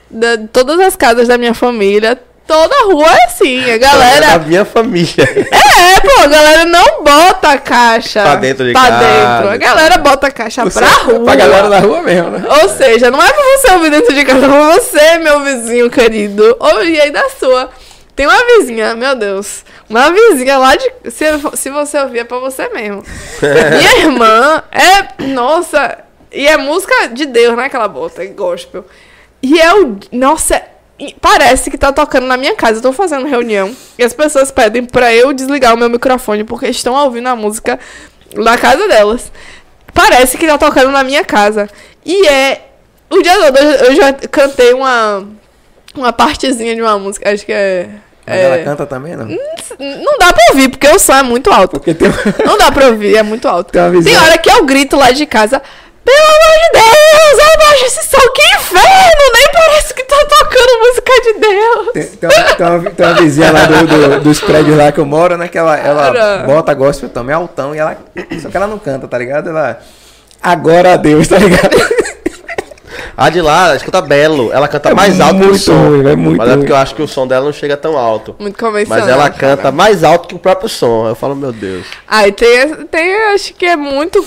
da- 0.09 0.37
todas 0.53 0.79
as 0.79 0.95
casas 0.95 1.27
da 1.27 1.37
minha 1.37 1.53
família, 1.53 2.19
toda 2.49 2.75
rua 2.85 3.05
é 3.07 3.25
assim. 3.25 3.63
A 3.63 3.77
Da 3.77 3.77
galera. 3.77 4.39
minha 4.39 4.65
família. 4.65 5.23
É, 5.23 5.99
pô, 6.01 6.21
a 6.23 6.27
galera 6.27 6.65
não 6.65 7.03
bota 7.03 7.49
a 7.51 7.57
caixa 7.59 8.23
Pra 8.23 8.35
dentro 8.35 8.65
de 8.65 8.73
pra 8.73 8.81
casa. 8.81 8.99
dentro. 9.05 9.49
A 9.53 9.57
galera 9.57 9.97
bota 9.99 10.27
a 10.27 10.31
caixa 10.31 10.63
Você- 10.63 10.79
pra 10.79 10.87
rua. 10.89 11.23
Pra 11.25 11.35
galera 11.35 11.69
da 11.69 11.79
rua 11.79 12.01
mesmo, 12.01 12.31
né? 12.31 12.43
Ou 12.63 12.69
seja, 12.69 13.11
não 13.11 13.21
é 13.21 13.31
pra 13.31 13.43
você 13.43 13.71
ouvir 13.73 13.91
dentro 13.91 14.13
de 14.15 14.25
casa, 14.25 14.45
é 14.45 14.49
pra 14.49 14.73
você, 14.73 15.17
meu 15.19 15.39
vizinho 15.41 15.89
querido, 15.91 16.57
ouvir 16.59 16.99
aí 16.99 17.11
da 17.11 17.29
sua. 17.29 17.69
Tem 18.15 18.25
uma 18.27 18.43
vizinha, 18.57 18.95
meu 18.95 19.15
Deus, 19.15 19.63
uma 19.89 20.11
vizinha 20.11 20.57
lá 20.57 20.75
de. 20.75 20.91
Se, 21.11 21.25
se 21.53 21.69
você 21.69 21.99
ouvir, 21.99 22.19
é 22.19 22.23
pra 22.25 22.39
você 22.39 22.67
mesmo. 22.69 23.03
Minha 23.41 23.97
irmã 23.99 24.63
é. 24.71 25.23
Nossa, 25.23 25.99
e 26.31 26.45
é 26.47 26.57
música 26.57 27.07
de 27.09 27.25
Deus, 27.27 27.55
né? 27.55 27.69
Que 27.69 27.75
ela 27.77 27.87
bota, 27.87 28.23
é 28.23 28.27
gospel. 28.27 28.83
E 29.41 29.57
é 29.61 29.73
o. 29.73 29.97
Nossa, 30.11 30.61
e 30.99 31.15
parece 31.21 31.71
que 31.71 31.77
tá 31.77 31.91
tocando 31.93 32.27
na 32.27 32.35
minha 32.37 32.55
casa. 32.55 32.79
Eu 32.79 32.81
tô 32.81 32.91
fazendo 32.93 33.25
reunião 33.25 33.73
e 33.97 34.03
as 34.03 34.13
pessoas 34.13 34.51
pedem 34.51 34.83
pra 34.83 35.13
eu 35.13 35.31
desligar 35.31 35.73
o 35.73 35.77
meu 35.77 35.89
microfone 35.89 36.43
porque 36.43 36.67
estão 36.67 36.93
ouvindo 36.93 37.27
a 37.27 37.35
música 37.35 37.79
na 38.35 38.57
casa 38.57 38.87
delas. 38.87 39.31
Parece 39.93 40.37
que 40.37 40.45
tá 40.45 40.57
tocando 40.57 40.91
na 40.91 41.03
minha 41.03 41.23
casa. 41.23 41.69
E 42.05 42.27
é. 42.27 42.65
O 43.09 43.21
dia 43.21 43.33
todo 43.33 43.57
eu 43.57 43.95
já 43.95 44.13
cantei 44.13 44.73
uma. 44.73 45.27
Uma 45.95 46.13
partezinha 46.13 46.75
de 46.75 46.81
uma 46.81 46.97
música. 46.99 47.31
Acho 47.31 47.45
que 47.45 47.51
é. 47.51 47.89
Mas 48.25 48.37
é- 48.37 48.43
ela 48.43 48.63
canta 48.63 48.85
também, 48.85 49.15
não? 49.15 49.25
Não 49.25 50.17
dá 50.19 50.31
pra 50.31 50.43
ouvir, 50.51 50.69
porque 50.69 50.87
o 50.87 50.99
som 50.99 51.13
é 51.13 51.23
muito 51.23 51.51
alto. 51.51 51.79
Tem, 51.79 51.95
Não 52.45 52.57
dá 52.57 52.71
pra 52.71 52.87
ouvir, 52.87 53.15
é 53.15 53.23
muito 53.23 53.47
alto. 53.47 53.71
tem 53.73 54.03
Tem 54.03 54.17
hora 54.17 54.37
que 54.37 54.51
eu 54.51 54.63
grito 54.65 54.95
lá 54.95 55.09
de 55.11 55.25
casa. 55.25 55.61
Pelo 56.05 56.17
amor 56.17 56.59
de 56.63 56.79
Deus, 56.79 57.53
abaixa 57.53 57.85
esse 57.85 58.03
som, 58.09 58.31
que 58.33 58.41
inferno! 58.55 59.33
Nem 59.35 59.51
parece 59.53 59.93
que 59.93 60.03
tá 60.03 60.15
tocando 60.27 60.79
música 60.79 61.11
de 61.21 61.33
Deus. 61.39 61.91
Tem, 61.93 62.03
tem 62.07 62.29
uma, 62.29 62.55
tem, 62.55 62.65
uma, 62.67 62.89
tem 62.91 63.05
uma 63.05 63.15
vizinha 63.15 63.51
lá 63.51 63.65
do, 63.65 63.87
do- 63.87 64.19
dos 64.21 64.39
prédios 64.39 64.77
lá 64.77 64.91
que 64.91 64.99
eu 64.99 65.05
moro, 65.05 65.37
né? 65.37 65.47
Que 65.47 65.57
ela, 65.57 65.77
ela 65.77 66.11
Cara. 66.13 66.37
bota 66.43 66.73
gospel 66.73 67.09
também 67.09 67.35
altão 67.35 67.75
e 67.75 67.79
ela. 67.79 67.97
Só 68.41 68.49
que 68.49 68.57
ela 68.57 68.67
não 68.67 68.79
canta, 68.79 69.07
tá 69.07 69.17
ligado? 69.17 69.49
Ela. 69.49 69.79
Agora 70.41 70.93
a 70.93 70.97
Deus, 70.97 71.27
tá 71.27 71.37
ligado? 71.37 71.75
A 73.15 73.29
de 73.29 73.41
lá, 73.41 73.65
ela 73.67 73.75
escuta 73.75 74.01
belo. 74.01 74.49
Ela 74.53 74.67
canta 74.69 74.89
É 74.89 74.93
mais 74.93 75.19
alto 75.19 75.35
que 75.39 75.43
o 75.43 75.47
muito 75.49 75.59
som. 75.59 75.73
ruim, 75.73 76.07
é 76.09 76.15
muito 76.15 76.37
Mas 76.37 76.49
é 76.49 76.55
porque 76.57 76.71
eu 76.71 76.75
acho 76.77 76.95
que 76.95 77.01
o 77.01 77.07
som 77.07 77.27
dela 77.27 77.43
não 77.45 77.51
chega 77.53 77.75
tão 77.75 77.97
alto. 77.97 78.33
Muito 78.39 78.57
convencional. 78.57 79.05
Mas 79.05 79.09
ela 79.13 79.29
canta 79.29 79.71
mais 79.73 80.03
alto 80.05 80.29
que 80.29 80.35
o 80.35 80.39
próprio 80.39 80.69
som. 80.69 81.05
Eu 81.09 81.15
falo, 81.15 81.35
meu 81.35 81.51
Deus. 81.51 81.85
Aí 82.07 82.31
tem, 82.31 82.73
tem, 82.85 83.15
acho 83.33 83.53
que 83.53 83.65
é 83.65 83.75
muito 83.75 84.23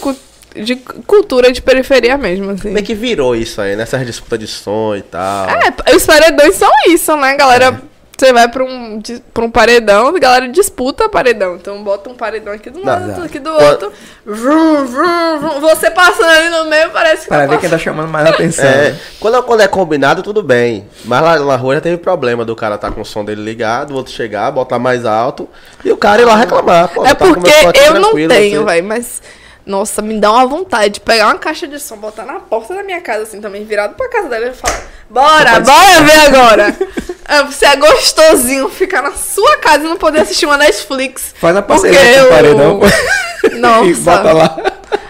de 0.55 0.77
cultura 0.77 1.51
de 1.53 1.63
periferia 1.63 2.17
mesmo, 2.19 2.51
assim. 2.51 2.63
Como 2.69 2.79
é 2.79 2.83
que 2.83 2.95
virou 2.95 3.35
isso 3.35 3.61
aí, 3.61 3.75
nessas 3.77 4.05
disputas 4.07 4.39
de 4.39 4.47
som 4.47 4.95
e 4.95 5.03
tal? 5.03 5.47
É, 5.87 5.95
os 5.97 6.05
paredões 6.07 6.55
são 6.57 6.71
isso, 6.89 7.17
né, 7.17 7.37
galera? 7.37 7.81
Você 8.19 8.33
vai 8.33 8.47
pra 8.47 8.63
um, 8.63 9.01
di- 9.01 9.21
pra 9.35 9.43
um 9.45 9.51
paredão, 9.51 10.07
a 10.15 10.19
galera 10.19 10.47
disputa 10.49 11.09
paredão. 11.09 11.57
Então 11.57 11.83
bota 11.83 12.09
um 12.09 12.15
paredão 12.15 12.53
aqui 12.53 12.71
do 12.71 12.79
Não, 12.79 12.85
lado, 12.85 13.07
não. 13.19 13.25
aqui 13.25 13.41
do 13.41 13.51
outro. 13.51 13.93
Vrum, 14.25 14.85
vrum, 14.87 15.39
vrum. 15.41 15.61
Você 15.61 15.91
passando 15.91 16.27
ali 16.29 16.49
no 16.49 16.67
meio, 16.67 16.91
parece 16.91 17.23
que 17.23 17.29
Para 17.29 17.47
tá 17.47 17.55
ver 17.55 17.59
quem 17.59 17.69
tá 17.69 17.79
chamando 17.79 18.09
mais 18.11 18.29
atenção. 18.29 18.65
É, 18.65 18.95
quando, 19.19 19.43
quando 19.43 19.61
é 19.63 19.67
combinado, 19.67 20.23
tudo 20.23 20.41
bem. 20.41 20.87
Mas 21.05 21.21
lá 21.21 21.37
na 21.41 21.57
rua 21.57 21.75
já 21.75 21.81
teve 21.81 21.97
problema 21.97 22.45
do 22.45 22.55
cara 22.55 22.79
tá 22.79 22.93
com 22.93 23.01
o 23.01 23.05
som 23.05 23.25
dele 23.25 23.43
ligado, 23.43 23.91
o 23.91 23.97
outro 23.97 24.13
chegar, 24.13 24.53
botar 24.53 24.79
mais 24.79 25.05
alto 25.05 25.49
e 25.85 25.91
o 25.91 25.97
cara 25.97 26.23
ir 26.23 26.25
lá 26.27 26.37
reclamar. 26.37 26.91
Pô, 26.91 27.05
É 27.05 27.15
tá 27.15 27.27
porque 27.27 27.51
eu 27.89 27.95
não 27.99 28.13
tenho, 28.15 28.61
você- 28.61 28.65
velho, 28.67 28.85
mas. 28.87 29.21
Nossa, 29.65 30.03
me 30.03 30.19
dá 30.19 30.31
uma 30.33 30.47
vontade 30.47 30.95
de 30.95 31.01
pegar 31.01 31.27
uma 31.27 31.39
caixa 31.39 31.67
de 31.69 31.79
som, 31.79 31.97
botar 31.97 32.25
na 32.25 32.35
porta 32.41 32.75
da 32.75 32.83
minha 32.83 33.01
casa, 33.01 33.23
assim, 33.23 33.41
também, 33.41 33.65
virado 33.65 33.95
pra 33.95 34.09
casa 34.09 34.29
dela 34.29 34.47
e 34.49 34.53
falar: 34.55 34.81
Bora, 35.09 35.61
bora 35.61 36.01
ver 36.03 36.27
agora! 36.27 36.77
É, 37.29 37.43
Você 37.47 37.65
é 37.67 37.77
gostosinho 37.77 38.69
ficar 38.69 39.03
na 39.03 39.13
sua 39.13 39.59
casa 39.59 39.85
e 39.85 39.89
não 39.89 39.97
poder 39.97 40.21
assistir 40.23 40.47
uma 40.47 40.57
Netflix. 40.57 41.33
Faz 41.41 41.57
a 41.57 41.63
parceria 41.63 41.99
com 41.99 42.05
eu- 42.07 42.27
o 42.27 42.29
paredão. 42.29 42.81
Nossa. 43.61 43.85
e 43.87 43.95
bota 43.95 44.33
lá. 44.33 44.57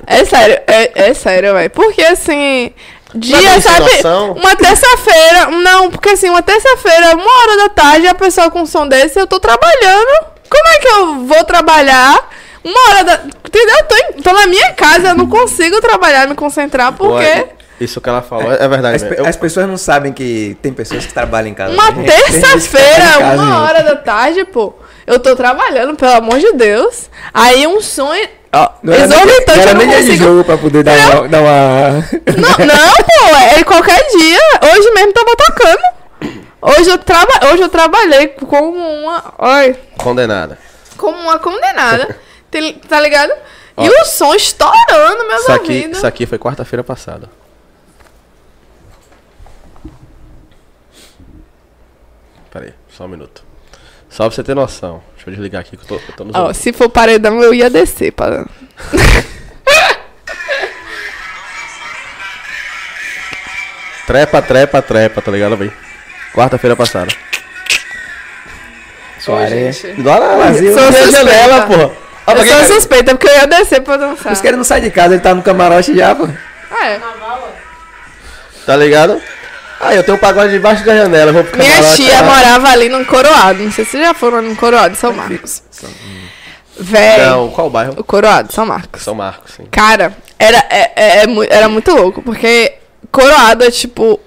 É 0.06 0.24
sério, 0.24 0.60
é, 0.66 0.90
é 1.10 1.14
sério, 1.14 1.54
velho. 1.54 1.70
Porque 1.70 2.02
assim. 2.02 2.72
Dia, 3.14 3.60
sabe? 3.60 3.90
Uma 4.36 4.56
terça-feira. 4.56 5.46
Não, 5.50 5.90
porque 5.90 6.10
assim, 6.10 6.30
uma 6.30 6.40
terça-feira, 6.42 7.14
uma 7.14 7.40
hora 7.42 7.56
da 7.58 7.68
tarde, 7.68 8.06
a 8.06 8.14
pessoa 8.14 8.50
com 8.50 8.62
um 8.62 8.66
som 8.66 8.88
desse, 8.88 9.18
eu 9.20 9.26
tô 9.26 9.38
trabalhando. 9.38 10.26
Como 10.48 10.68
é 10.68 10.78
que 10.78 10.88
eu 10.88 11.14
vou 11.26 11.44
trabalhar? 11.44 12.18
Uma 12.64 12.90
hora 12.90 13.05
da. 13.05 13.14
Entendeu? 13.47 13.76
Eu 13.76 13.84
tô, 13.84 13.97
em- 13.97 14.22
tô 14.22 14.32
na 14.32 14.47
minha 14.47 14.72
casa, 14.72 15.09
eu 15.09 15.14
não 15.14 15.28
consigo 15.28 15.80
trabalhar, 15.80 16.28
me 16.28 16.34
concentrar, 16.34 16.93
porque. 16.93 17.47
Isso 17.80 18.01
que 18.01 18.09
ela 18.09 18.22
falou 18.22 18.52
é, 18.52 18.62
é 18.64 18.68
verdade 18.68 18.97
As, 18.97 19.02
pe- 19.02 19.14
Eu- 19.18 19.26
as 19.26 19.36
pessoas 19.36 19.66
não 19.66 19.76
sabem 19.76 20.12
que 20.12 20.56
tem 20.62 20.72
pessoas 20.72 21.05
que 21.05 21.12
trabalham 21.12 21.48
em 21.48 21.55
casa. 21.55 21.72
Uma 21.72 21.86
trabalha 21.86 22.06
terça-feira, 22.12 23.18
uma 23.18 23.44
gente. 23.44 23.52
hora 23.56 23.82
da 23.82 23.97
tarde, 23.97 24.44
pô. 24.44 24.72
Eu 25.05 25.18
tô 25.18 25.34
trabalhando, 25.34 25.97
pelo 25.97 26.12
amor 26.12 26.39
de 26.39 26.52
Deus. 26.52 27.10
Aí 27.34 27.66
um 27.66 27.80
som. 27.80 28.12
Ó, 28.55 28.68
Não 28.82 28.93
era 28.93 29.06
nem, 29.09 29.16
exorbitante, 29.18 29.59
não 29.59 29.62
era 29.62 29.70
eu 29.70 29.74
não 29.74 29.80
nem 29.80 29.89
dia 29.89 29.97
de 30.02 30.06
consigo 30.10 30.24
jogo 30.24 30.44
pra 30.44 30.59
poder 30.59 30.84
dar 30.84 30.93
uma, 30.93 31.28
dar 31.28 31.40
uma... 31.40 31.89
Não, 32.36 32.66
não, 32.66 32.94
pô, 32.97 33.36
é 33.59 33.64
qualquer 33.64 34.06
dia. 34.10 34.40
Hoje 34.70 34.90
mesmo 34.93 35.12
tava 35.12 35.34
tocando. 35.36 35.82
Hoje 36.60 36.90
eu, 36.90 36.98
traba 36.98 37.32
hoje 37.52 37.62
eu 37.62 37.68
trabalhei 37.68 38.28
como 38.28 38.76
uma. 38.78 39.34
Oi, 39.39 39.74
Condenada. 39.98 40.56
como 40.97 41.18
uma 41.18 41.39
condenada. 41.40 42.14
Tá 42.88 43.00
ligado? 43.00 43.32
Ó. 43.76 43.84
E 43.84 43.88
o 43.88 44.04
som 44.04 44.34
estourando, 44.34 45.26
meus 45.26 45.42
Isso 45.42 45.52
aqui, 45.52 45.72
ouvidos. 45.72 45.96
isso 45.98 46.06
aqui 46.06 46.26
foi 46.26 46.38
quarta-feira 46.38 46.84
passada. 46.84 47.28
Pera 52.50 52.66
aí, 52.66 52.74
só 52.90 53.04
um 53.04 53.08
minuto. 53.08 53.42
Só 54.10 54.24
pra 54.26 54.34
você 54.36 54.42
ter 54.44 54.54
noção. 54.54 55.02
Deixa 55.14 55.30
eu 55.30 55.34
desligar 55.34 55.62
aqui 55.62 55.74
que 55.76 55.84
eu 55.84 55.88
tô, 55.88 55.94
eu 55.94 56.16
tô 56.16 56.24
nos 56.24 56.34
Ó, 56.36 56.40
ouvindo. 56.42 56.54
se 56.54 56.72
for 56.72 56.90
paredão, 56.90 57.40
eu 57.42 57.54
ia 57.54 57.70
descer. 57.70 58.12
Pra... 58.12 58.44
Trepa, 64.06 64.42
trepa, 64.42 64.82
trepa, 64.82 65.22
tá 65.22 65.30
ligado, 65.30 65.56
bem? 65.56 65.72
Quarta-feira 66.34 66.74
passada. 66.76 67.12
Soaré. 69.20 69.70
Lá 69.98 70.18
na 70.20 70.36
Brasil. 70.36 70.74
Sou 70.74 71.10
janela, 71.10 71.66
pô. 71.66 72.01
Pra 72.24 72.35
Eu 72.35 72.47
sou 72.47 72.57
quer- 72.57 72.66
suspeita, 72.66 73.15
porque 73.15 73.28
eu 73.28 73.35
ia 73.35 73.47
descer 73.47 73.81
pra 73.82 73.97
dançar. 73.97 74.32
Os 74.32 74.40
caras 74.40 74.57
não 74.57 74.65
saem 74.65 74.82
de 74.85 74.90
casa, 74.90 75.15
ele 75.15 75.23
tá 75.23 75.35
no 75.35 75.43
camarote 75.43 75.94
já, 75.97 76.15
pô. 76.15 76.28
Ah, 76.70 76.86
é. 76.89 77.01
Tá 78.65 78.77
ligado? 78.77 79.20
Ah, 79.81 79.94
eu 79.94 80.05
tenho 80.05 80.16
um 80.16 80.20
pagode 80.20 80.53
debaixo 80.53 80.85
da 80.85 80.94
janela. 80.97 81.32
Vou 81.32 81.43
pro 81.43 81.59
Minha 81.59 81.74
camarote, 81.74 81.97
tia 82.03 82.20
ah, 82.20 82.23
morava 82.23 82.69
ali 82.69 82.89
no 82.89 83.05
Coroado. 83.05 83.62
Não 83.65 83.73
sei 83.73 83.85
se 83.85 83.90
vocês 83.93 84.05
já 84.07 84.15
foram 84.15 84.40
no 84.40 84.55
Coroado, 84.55 84.94
São 84.97 85.12
Marcos. 85.12 85.62
Véi, 86.78 87.19
Não, 87.27 87.51
qual 87.51 87.69
bairro? 87.69 87.94
o 87.99 88.05
Coroado, 88.05 88.53
São 88.53 88.65
Marcos. 88.65 89.03
São 89.03 89.15
Marcos, 89.15 89.55
sim. 89.55 89.66
Cara, 89.70 90.16
era, 90.39 90.59
é, 90.70 90.90
é- 90.94 91.24
é 91.24 91.27
era 91.51 91.69
muito 91.69 91.93
louco, 91.93 92.23
porque 92.23 92.74
Coroado 93.11 93.65
é 93.65 93.70
tipo. 93.70 94.20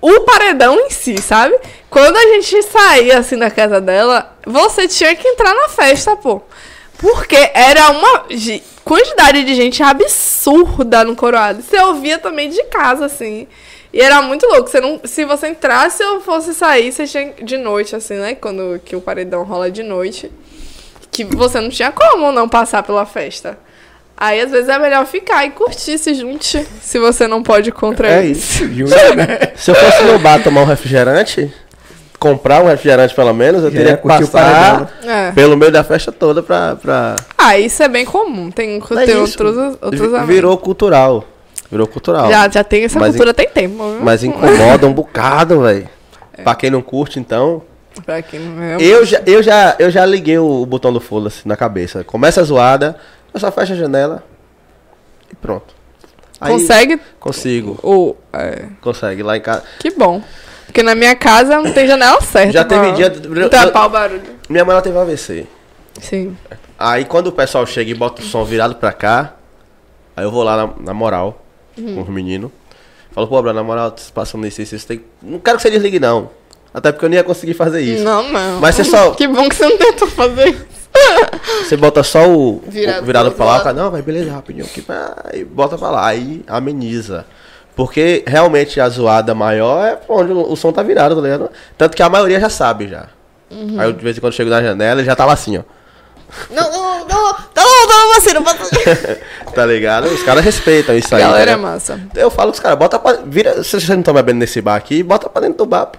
O 0.00 0.20
paredão 0.20 0.78
em 0.78 0.90
si, 0.90 1.16
sabe? 1.22 1.56
Quando 1.88 2.16
a 2.16 2.20
gente 2.22 2.62
saía 2.64 3.18
assim 3.18 3.38
da 3.38 3.50
casa 3.50 3.80
dela, 3.80 4.36
você 4.46 4.86
tinha 4.86 5.14
que 5.16 5.26
entrar 5.26 5.54
na 5.54 5.68
festa, 5.68 6.14
pô. 6.16 6.42
Porque 6.98 7.50
era 7.54 7.90
uma 7.90 8.26
quantidade 8.84 9.44
de 9.44 9.54
gente 9.54 9.82
absurda 9.82 11.04
no 11.04 11.16
Coroado. 11.16 11.62
Você 11.62 11.78
ouvia 11.78 12.18
também 12.18 12.48
de 12.48 12.62
casa, 12.64 13.06
assim. 13.06 13.46
E 13.92 14.00
era 14.00 14.22
muito 14.22 14.46
louco. 14.46 14.68
Você 14.68 14.80
não, 14.80 15.00
se 15.04 15.24
você 15.24 15.48
entrasse 15.48 16.02
ou 16.02 16.20
fosse 16.20 16.54
sair, 16.54 16.92
você 16.92 17.06
tinha 17.06 17.32
de 17.42 17.56
noite, 17.56 17.96
assim, 17.96 18.14
né? 18.14 18.34
Quando 18.34 18.80
que 18.84 18.94
o 18.94 19.00
paredão 19.00 19.42
rola 19.42 19.70
de 19.70 19.82
noite. 19.82 20.30
Que 21.10 21.24
você 21.24 21.60
não 21.60 21.70
tinha 21.70 21.90
como 21.90 22.30
não 22.30 22.48
passar 22.48 22.82
pela 22.82 23.06
festa. 23.06 23.58
Aí, 24.16 24.40
às 24.40 24.50
vezes, 24.50 24.68
é 24.68 24.78
melhor 24.78 25.04
ficar 25.06 25.44
e 25.44 25.50
curtir, 25.50 25.98
se 25.98 26.14
junte, 26.14 26.66
se 26.80 26.98
você 26.98 27.26
não 27.26 27.42
pode 27.42 27.70
contra 27.70 28.08
É 28.08 28.26
isso. 28.26 28.66
Jura, 28.72 29.14
né? 29.14 29.38
Se 29.54 29.70
eu 29.70 29.74
fosse 29.74 30.02
no 30.04 30.18
bar 30.18 30.42
tomar 30.42 30.62
um 30.62 30.64
refrigerante, 30.64 31.52
comprar 32.18 32.62
um 32.62 32.66
refrigerante 32.66 33.14
pelo 33.14 33.32
menos, 33.34 33.62
eu 33.62 33.70
Já 33.70 33.76
teria 33.76 33.92
ia 33.92 33.96
que 33.96 34.02
curtir 34.02 34.24
o 34.24 34.28
passar 34.28 34.86
paredão. 34.86 34.88
É. 35.14 35.32
pelo 35.32 35.56
meio 35.56 35.70
da 35.72 35.84
festa 35.84 36.10
toda 36.12 36.42
pra... 36.42 36.76
pra... 36.76 37.16
Ah, 37.36 37.58
isso 37.58 37.82
é 37.82 37.88
bem 37.88 38.04
comum. 38.04 38.50
Tem, 38.50 38.76
É 38.78 38.94
tem 39.06 39.22
isso. 39.22 39.42
outros, 39.42 39.56
outros 39.80 40.14
amigos. 40.14 40.26
Virou 40.26 40.56
cultural. 40.58 41.24
Virou 41.70 41.86
cultural. 41.86 42.30
Já, 42.30 42.48
já 42.48 42.62
tem 42.64 42.84
essa 42.84 42.98
Mas 42.98 43.10
cultura 43.10 43.34
tem 43.34 43.48
tempo. 43.48 43.76
viu? 43.76 44.00
Mas 44.02 44.22
incomoda 44.24 44.86
um 44.86 44.92
bocado, 44.92 45.60
velho. 45.62 45.88
Pra 46.42 46.54
quem 46.54 46.70
não 46.70 46.82
curte, 46.82 47.18
então... 47.18 47.62
Pra 48.04 48.20
quem 48.20 48.38
não 48.40 48.62
é. 48.62 48.76
Eu 48.78 49.04
já, 49.06 49.22
eu 49.26 49.42
já, 49.42 49.74
eu 49.78 49.90
já 49.90 50.04
liguei 50.04 50.38
o, 50.38 50.62
o 50.62 50.66
botão 50.66 50.92
do 50.92 51.00
foda-se 51.00 51.48
na 51.48 51.56
cabeça. 51.56 52.04
Começa 52.04 52.40
a 52.40 52.44
zoada, 52.44 52.96
eu 53.32 53.40
só 53.40 53.50
fecho 53.50 53.72
a 53.72 53.76
janela 53.76 54.22
e 55.32 55.34
pronto. 55.34 55.74
Aí, 56.38 56.52
Consegue? 56.52 57.00
Consigo, 57.18 57.78
Ou. 57.82 58.18
é, 58.34 58.64
consegue. 58.82 59.22
Lá 59.22 59.36
em 59.38 59.40
casa. 59.40 59.62
que 59.80 59.90
bom. 59.90 60.20
Porque 60.66 60.82
na 60.82 60.94
minha 60.94 61.14
casa 61.16 61.56
não 61.60 61.72
tem 61.72 61.86
janela 61.86 62.20
certa. 62.20 62.52
Já 62.52 62.64
teve 62.64 62.92
dia- 62.92 63.10
Tapar 63.48 63.86
o 63.86 63.88
barulho. 63.90 64.22
Minha 64.48 64.64
mãe 64.64 64.72
ela 64.74 64.82
teve 64.82 64.98
AVC. 64.98 65.46
Sim. 66.00 66.36
Aí 66.78 67.04
quando 67.04 67.28
o 67.28 67.32
pessoal 67.32 67.64
chega 67.66 67.90
e 67.90 67.94
bota 67.94 68.20
o 68.20 68.24
som 68.24 68.44
virado 68.44 68.74
pra 68.74 68.92
cá, 68.92 69.34
aí 70.16 70.24
eu 70.24 70.30
vou 70.30 70.42
lá 70.42 70.56
na, 70.56 70.70
na 70.86 70.94
moral 70.94 71.42
com 71.74 72.02
os 72.02 72.08
meninos. 72.08 72.50
Falo, 73.12 73.26
pô, 73.28 73.40
Bruno, 73.40 73.54
na 73.54 73.62
moral, 73.62 73.94
passando 74.12 74.46
isso, 74.46 74.60
isso, 74.60 74.74
isso 74.74 74.86
tem... 74.86 75.02
Não 75.22 75.38
quero 75.38 75.56
que 75.56 75.62
você 75.62 75.70
desligue, 75.70 75.98
não. 75.98 76.28
Até 76.74 76.92
porque 76.92 77.06
eu 77.06 77.08
não 77.08 77.16
ia 77.16 77.24
conseguir 77.24 77.54
fazer 77.54 77.80
isso. 77.80 78.04
Não, 78.04 78.30
não. 78.30 78.60
Mas 78.60 78.74
você 78.74 78.84
só. 78.84 79.12
Que 79.16 79.26
bom 79.26 79.48
que 79.48 79.54
você 79.56 79.66
não 79.66 79.78
tentou 79.78 80.08
fazer 80.08 80.50
isso. 80.50 80.66
Você 81.68 81.76
bota 81.76 82.02
só 82.02 82.26
o 82.26 82.62
Virado 82.66 83.02
o 83.02 83.04
virado 83.04 83.32
pra 83.32 83.44
lá, 83.44 83.58
cara, 83.60 83.74
não, 83.74 83.90
vai 83.90 84.00
beleza, 84.00 84.32
rapidinho 84.32 84.64
aqui, 84.64 84.82
aí 85.24 85.44
bota 85.44 85.76
pra 85.76 85.90
lá, 85.90 86.06
aí 86.06 86.42
ameniza. 86.46 87.26
Porque 87.76 88.24
realmente 88.26 88.80
a 88.80 88.88
zoada 88.88 89.34
maior 89.34 89.86
é 89.86 89.98
onde 90.08 90.32
o, 90.32 90.56
som 90.56 90.72
tá 90.72 90.82
virado, 90.82 91.14
tá 91.14 91.20
ligado? 91.20 91.50
Tanto 91.76 91.94
que 91.94 92.02
a 92.02 92.08
maioria 92.08 92.40
já 92.40 92.48
sabe 92.48 92.88
já. 92.88 93.04
Uhum. 93.50 93.78
Aí 93.78 93.86
eu, 93.86 93.92
de 93.92 94.02
vez 94.02 94.16
em 94.16 94.20
quando 94.20 94.32
chego 94.32 94.48
na 94.48 94.62
janela 94.62 95.00
ele 95.00 95.06
já 95.06 95.14
tava 95.14 95.34
assim, 95.34 95.58
ó. 95.58 95.62
Não, 96.50 96.72
não, 96.72 97.06
não, 97.06 97.36
não, 97.54 97.86
não, 97.86 98.14
você 98.14 98.32
não 98.32 98.42
pode. 98.42 98.58
Tá 99.54 99.64
ligado? 99.64 100.06
Os 100.08 100.22
caras 100.22 100.44
respeitam 100.44 100.96
isso 100.96 101.14
aí. 101.14 101.22
Galera 101.22 101.52
é 101.52 101.56
né? 101.56 101.62
massa. 101.62 102.00
Eu 102.14 102.30
falo 102.30 102.50
com 102.50 102.56
os 102.56 102.60
caras, 102.60 102.78
bota 102.78 102.98
pra. 102.98 103.20
Vira, 103.24 103.62
se 103.62 103.80
você 103.80 103.94
não 103.94 104.02
tá 104.02 104.12
bebendo 104.12 104.38
nesse 104.40 104.60
bar 104.60 104.74
aqui, 104.74 105.02
bota 105.02 105.28
pra 105.28 105.40
dentro 105.42 105.58
do 105.58 105.66
bar. 105.66 105.92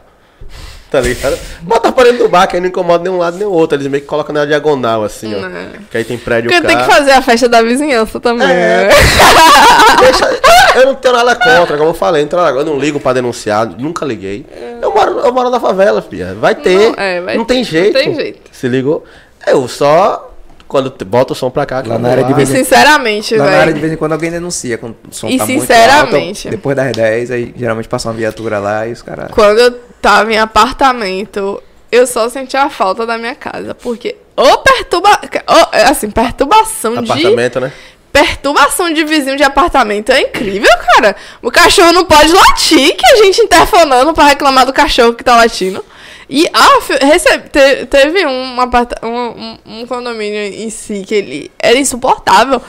Tá 0.90 1.02
ligado? 1.02 1.38
Bota 1.62 1.92
pra 1.92 2.06
dentro 2.06 2.20
do 2.20 2.30
bar, 2.30 2.48
que 2.48 2.56
aí 2.56 2.62
não 2.62 2.70
incomoda 2.70 3.04
nem 3.04 3.12
um 3.12 3.18
lado 3.18 3.38
nem 3.38 3.46
o 3.46 3.52
outro. 3.52 3.76
Eles 3.78 3.88
meio 3.88 4.02
que 4.02 4.08
colocam 4.08 4.34
na 4.34 4.46
diagonal, 4.46 5.04
assim, 5.04 5.34
ó. 5.36 5.46
É. 5.46 5.68
Que 5.92 5.98
aí 5.98 6.04
tem 6.06 6.18
prédio 6.18 6.50
Porque 6.50 6.66
tem 6.66 6.78
que 6.78 6.84
fazer 6.86 7.12
a 7.12 7.22
festa 7.22 7.50
da 7.50 7.62
vizinhança 7.62 8.20
também. 8.22 8.48
É. 8.50 8.88
né? 8.88 8.90
Deixa- 10.00 10.40
eu 10.76 10.86
não 10.86 10.96
tenho 10.96 11.14
nada 11.16 11.36
contra, 11.36 11.78
como 11.78 11.90
eu 11.90 11.94
falei, 11.94 12.22
não 12.22 12.30
tenho 12.30 12.42
nada- 12.42 12.58
eu 12.60 12.66
não 12.66 12.80
ligo 12.80 13.00
pra 13.00 13.14
denunciar, 13.14 13.66
nunca 13.78 14.06
liguei. 14.06 14.46
Eu 14.82 14.94
moro, 14.94 15.20
eu 15.20 15.34
moro 15.34 15.50
na 15.50 15.60
favela, 15.60 16.02
filha. 16.02 16.36
Vai 16.40 16.56
ter. 16.56 16.78
Não, 16.78 16.94
é, 17.04 17.20
vai 17.22 17.38
não 17.38 17.44
ter, 17.46 17.54
tem 17.56 17.64
não 17.64 17.70
jeito. 17.70 17.94
tem 17.94 18.16
jeito. 18.16 18.40
Se 18.52 18.68
ligou? 18.68 19.04
Eu 19.46 19.68
só. 19.68 20.24
Quando 20.68 20.94
bota 21.06 21.32
o 21.32 21.36
som 21.36 21.50
pra 21.50 21.66
cá, 21.66 21.82
que 21.82 21.88
Lá 21.88 21.96
eu 21.96 22.00
na 22.00 22.10
área 22.10 22.24
de. 22.26 22.32
E 22.32 22.34
vez 22.36 22.50
em- 22.52 22.56
sinceramente, 22.58 23.34
Lá 23.38 23.46
na 23.46 23.52
área 23.52 23.66
de 23.68 23.70
velho. 23.72 23.82
vez 23.82 23.94
em 23.94 23.96
quando 23.96 24.12
alguém 24.12 24.30
denuncia 24.30 24.78
quando 24.78 24.96
o 25.10 25.14
som 25.16 25.28
E 25.30 25.38
tá 25.38 25.46
muito 25.46 25.62
sinceramente- 25.62 26.48
alto. 26.48 26.58
Depois 26.58 26.76
das 26.76 26.92
10, 26.92 27.32
aí 27.32 27.54
geralmente 27.58 27.88
passa 27.88 28.10
uma 28.10 28.14
viatura 28.14 28.60
lá 28.60 28.86
e 28.86 28.92
os 28.92 29.02
caras. 29.02 29.30
Quando 29.32 29.60
eu 29.60 29.74
tava 30.02 30.34
em 30.34 30.38
apartamento, 30.38 31.62
eu 31.92 32.06
só 32.08 32.30
sentia 32.30 32.64
a 32.64 32.70
falta 32.70 33.06
da 33.06 33.18
minha 33.18 33.36
casa. 33.36 33.74
Porque. 33.76 34.16
Ô, 34.36 34.58
perturba. 34.60 35.20
ô, 35.48 35.76
assim, 35.90 36.10
perturbação 36.12 37.02
de. 37.02 37.12
Apartamento, 37.12 37.60
né? 37.60 37.72
Perturbação 38.12 38.92
de 38.92 39.04
vizinho 39.04 39.36
de 39.38 39.44
apartamento 39.44 40.12
é 40.12 40.22
incrível, 40.22 40.70
cara. 40.96 41.16
O 41.42 41.52
cachorro 41.52 41.92
não 41.92 42.06
pode 42.06 42.32
latir, 42.34 42.96
que 42.96 43.06
a 43.06 43.16
gente 43.18 43.42
interfonando 43.42 44.14
pra 44.14 44.26
reclamar 44.26 44.66
do 44.66 44.74
cachorro 44.74 45.14
que 45.14 45.24
tá 45.24 45.36
latindo. 45.36 45.84
E 46.30 46.50
ah, 46.52 46.80
recebe, 47.06 47.50
te- 47.50 47.86
teve 47.86 48.26
um, 48.26 48.56
um, 48.56 49.08
um- 49.08 49.58
um 49.82 49.86
condomínio 49.88 50.42
em 50.42 50.70
si 50.70 51.04
que 51.08 51.14
ele 51.16 51.52
era 51.60 51.78
insuportável. 51.78 52.62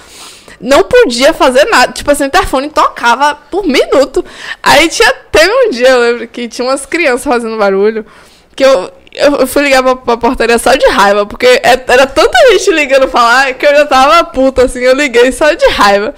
Não 0.61 0.83
podia 0.83 1.33
fazer 1.33 1.65
nada. 1.67 1.93
Tipo 1.93 2.11
assim, 2.11 2.25
o 2.25 2.27
interfone 2.27 2.69
tocava 2.71 3.35
por 3.51 3.65
minuto. 3.67 4.25
Aí 4.63 4.89
tinha. 4.89 5.13
Teve 5.31 5.51
um 5.51 5.71
dia, 5.71 5.89
eu 5.91 6.01
lembro, 6.01 6.29
que 6.29 6.49
tinha 6.49 6.67
umas 6.67 6.85
crianças 6.87 7.25
fazendo 7.25 7.57
barulho. 7.57 8.05
Que 8.57 8.65
eu, 8.65 8.91
eu 9.15 9.47
fui 9.47 9.63
ligar 9.63 9.83
pra, 9.83 9.95
pra 9.97 10.17
portaria 10.17 10.59
só 10.59 10.75
de 10.75 10.87
raiva. 10.89 11.25
Porque 11.27 11.47
é- 11.47 11.85
era 11.87 12.07
tanta 12.07 12.37
gente 12.53 12.71
ligando 12.73 13.07
pra 13.09 13.23
lá 13.23 13.53
que 13.53 13.65
eu 13.65 13.71
já 13.75 13.87
tava 13.87 14.25
puta, 14.25 14.65
assim. 14.65 14.81
Eu 14.81 14.95
liguei 14.95 15.31
só 15.31 15.53
de 15.53 15.67
raiva. 15.69 16.13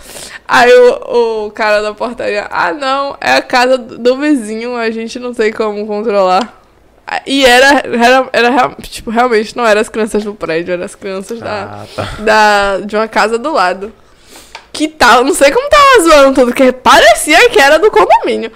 Aí 0.49 0.73
o, 0.73 1.45
o 1.47 1.51
cara 1.53 1.81
da 1.81 1.95
portaria, 1.95 2.47
ah 2.51 2.73
não, 2.73 3.17
é 3.21 3.35
a 3.35 3.43
casa 3.43 3.79
do, 3.79 4.17
vizinho, 4.17 4.75
a 4.75 4.91
gente 4.91 5.17
não 5.21 5.33
tem 5.33 5.53
como 5.53 5.87
controlar. 5.87 6.61
Ah, 7.07 7.21
E 7.25 7.45
era, 7.45 7.85
era, 7.87 8.29
era 8.33 8.69
tipo, 8.83 9.11
realmente 9.11 9.57
não 9.57 9.65
eram 9.65 9.81
as 9.81 9.89
crianças 9.89 10.25
do 10.25 10.35
prédio, 10.35 10.73
eram 10.73 10.85
as 10.85 10.97
crianças 10.97 11.39
da, 11.39 11.63
Ah, 11.63 11.85
tá. 11.95 12.03
da, 12.19 12.81
de 12.81 12.97
uma 12.97 13.07
casa 13.07 13.39
do 13.39 13.53
lado. 13.53 13.93
Que 14.81 14.89
tal, 14.89 15.23
não 15.25 15.35
sei 15.35 15.51
como 15.51 15.69
tava 15.69 16.03
zoando 16.03 16.35
tudo, 16.41 16.55
que 16.55 16.73
parecia 16.73 17.51
que 17.51 17.61
era 17.61 17.79
do 17.79 17.91
condomínio. 17.91 18.51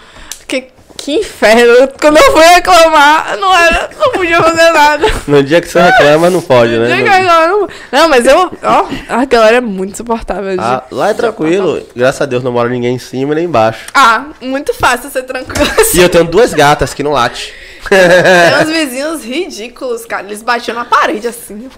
Que, 0.49 0.69
que 0.97 1.17
inferno, 1.17 1.87
quando 2.01 2.17
eu 2.17 2.33
fui 2.33 2.43
reclamar, 2.47 3.37
não 3.37 3.55
era, 3.55 3.91
não 4.01 4.11
podia 4.11 4.43
fazer 4.43 4.71
nada. 4.71 5.07
No 5.29 5.43
dia 5.43 5.61
que 5.61 5.69
você 5.69 5.83
reclama, 5.83 6.31
não 6.31 6.41
pode, 6.41 6.79
né? 6.79 7.03
Não, 7.03 7.59
não, 7.61 7.69
não, 7.93 8.09
mas 8.09 8.25
eu, 8.27 8.51
ó, 8.63 8.87
a 9.07 9.23
galera 9.27 9.59
é 9.59 9.61
muito 9.61 9.93
insuportável. 9.93 10.57
de- 10.57 10.63
Ah, 10.63 10.83
lá 10.91 11.11
é 11.11 11.13
tranquilo, 11.13 11.87
graças 11.95 12.23
a 12.23 12.25
Deus 12.25 12.43
não 12.43 12.53
mora 12.53 12.71
ninguém 12.71 12.95
em 12.95 12.99
cima 12.99 13.35
nem 13.35 13.45
embaixo. 13.45 13.85
Ah, 13.93 14.25
muito 14.41 14.73
fácil 14.73 15.11
ser 15.11 15.25
tranquilo 15.25 15.69
E 15.77 15.81
assim. 15.83 16.01
eu 16.01 16.09
tenho 16.09 16.25
duas 16.25 16.55
gatas 16.55 16.95
que 16.95 17.03
não 17.03 17.13
late. 17.13 17.53
Tem 17.87 18.63
uns 18.63 18.71
vizinhos 18.71 19.23
ridículos, 19.23 20.07
cara. 20.07 20.23
Eles 20.27 20.41
batiam 20.43 20.75
na 20.75 20.87
parede 20.87 21.29
assim. 21.29 21.69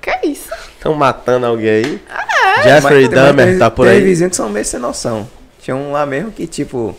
Que 0.00 0.10
é 0.10 0.20
isso? 0.26 0.50
Estão 0.76 0.94
matando 0.94 1.46
alguém 1.46 1.68
aí. 1.68 2.02
É. 2.08 2.62
Jeffrey 2.62 3.02
Mas 3.06 3.10
mas 3.14 3.24
Dahmer 3.24 3.58
tá 3.58 3.70
por 3.70 3.86
aí. 3.88 4.00
vizinhos 4.00 4.30
que 4.30 4.36
são 4.36 4.48
meio 4.48 4.64
sem 4.64 4.78
noção. 4.80 5.28
Tinha 5.60 5.76
um 5.76 5.92
lá 5.92 6.06
mesmo 6.06 6.30
que, 6.30 6.46
tipo, 6.46 6.96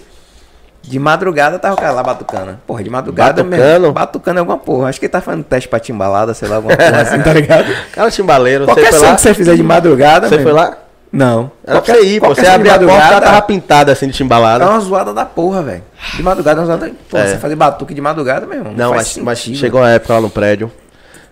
de 0.81 0.99
madrugada 0.99 1.57
tava 1.59 1.73
o 1.75 1.77
cara 1.77 1.91
lá 1.91 2.03
batucando. 2.03 2.59
Porra, 2.67 2.83
de 2.83 2.89
madrugada 2.89 3.43
Batucando? 3.43 3.79
mesmo. 3.79 3.91
Batucando 3.93 4.39
alguma 4.39 4.57
porra. 4.57 4.89
Acho 4.89 4.99
que 4.99 5.05
ele 5.05 5.11
tá 5.11 5.21
fazendo 5.21 5.43
teste 5.43 5.67
pra 5.69 5.79
timbalada, 5.79 6.33
sei 6.33 6.47
lá, 6.47 6.57
alguma 6.57 6.75
porra 6.75 7.01
assim, 7.01 7.21
tá 7.21 7.33
ligado? 7.33 7.65
Cara 7.93 8.11
timbaleiro, 8.11 8.65
Qualquer 8.65 8.93
som 8.93 9.15
que 9.15 9.21
você 9.21 9.33
fizer 9.33 9.55
de 9.55 9.63
madrugada, 9.63 10.27
Você 10.27 10.35
mesmo. 10.37 10.49
foi 10.51 10.59
lá? 10.59 10.77
Não. 11.11 11.51
Era 11.65 11.81
pra 11.81 11.95
você 11.95 12.01
ir, 12.05 12.19
pô. 12.19 12.27
qualquer 12.27 12.41
Você 12.45 12.47
abria 12.51 12.75
a 12.75 12.79
porta, 12.79 12.93
ela 13.07 13.21
tava 13.21 13.41
pintada 13.41 13.91
assim 13.91 14.05
de 14.07 14.13
É 14.13 14.17
timbalada. 14.17 14.69
uma 14.69 14.79
zoada 14.79 15.11
da 15.13 15.25
porra, 15.25 15.63
velho. 15.63 15.83
De 16.15 16.21
madrugada 16.21 16.59
é 16.59 16.61
uma 16.61 16.67
zoada. 16.67 16.91
Pô, 17.09 17.17
É. 17.17 17.27
você 17.27 17.37
fazer 17.39 17.55
batuque 17.55 17.93
de 17.95 18.01
madrugada, 18.01 18.45
meu 18.45 18.57
irmão. 18.59 18.73
Não, 18.75 18.93
faz 18.93 19.15
mas, 19.15 19.23
mas 19.25 19.39
sentido. 19.39 19.57
chegou 19.59 19.81
uma 19.81 19.89
época 19.89 20.13
lá 20.13 20.21
no 20.21 20.29
prédio 20.29 20.71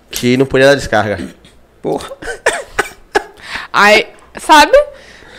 que 0.09 0.35
não 0.37 0.45
podia 0.47 0.65
dar 0.67 0.75
descarga. 0.75 1.19
Porra. 1.87 2.11
Aí, 3.71 4.07
sabe? 4.39 4.71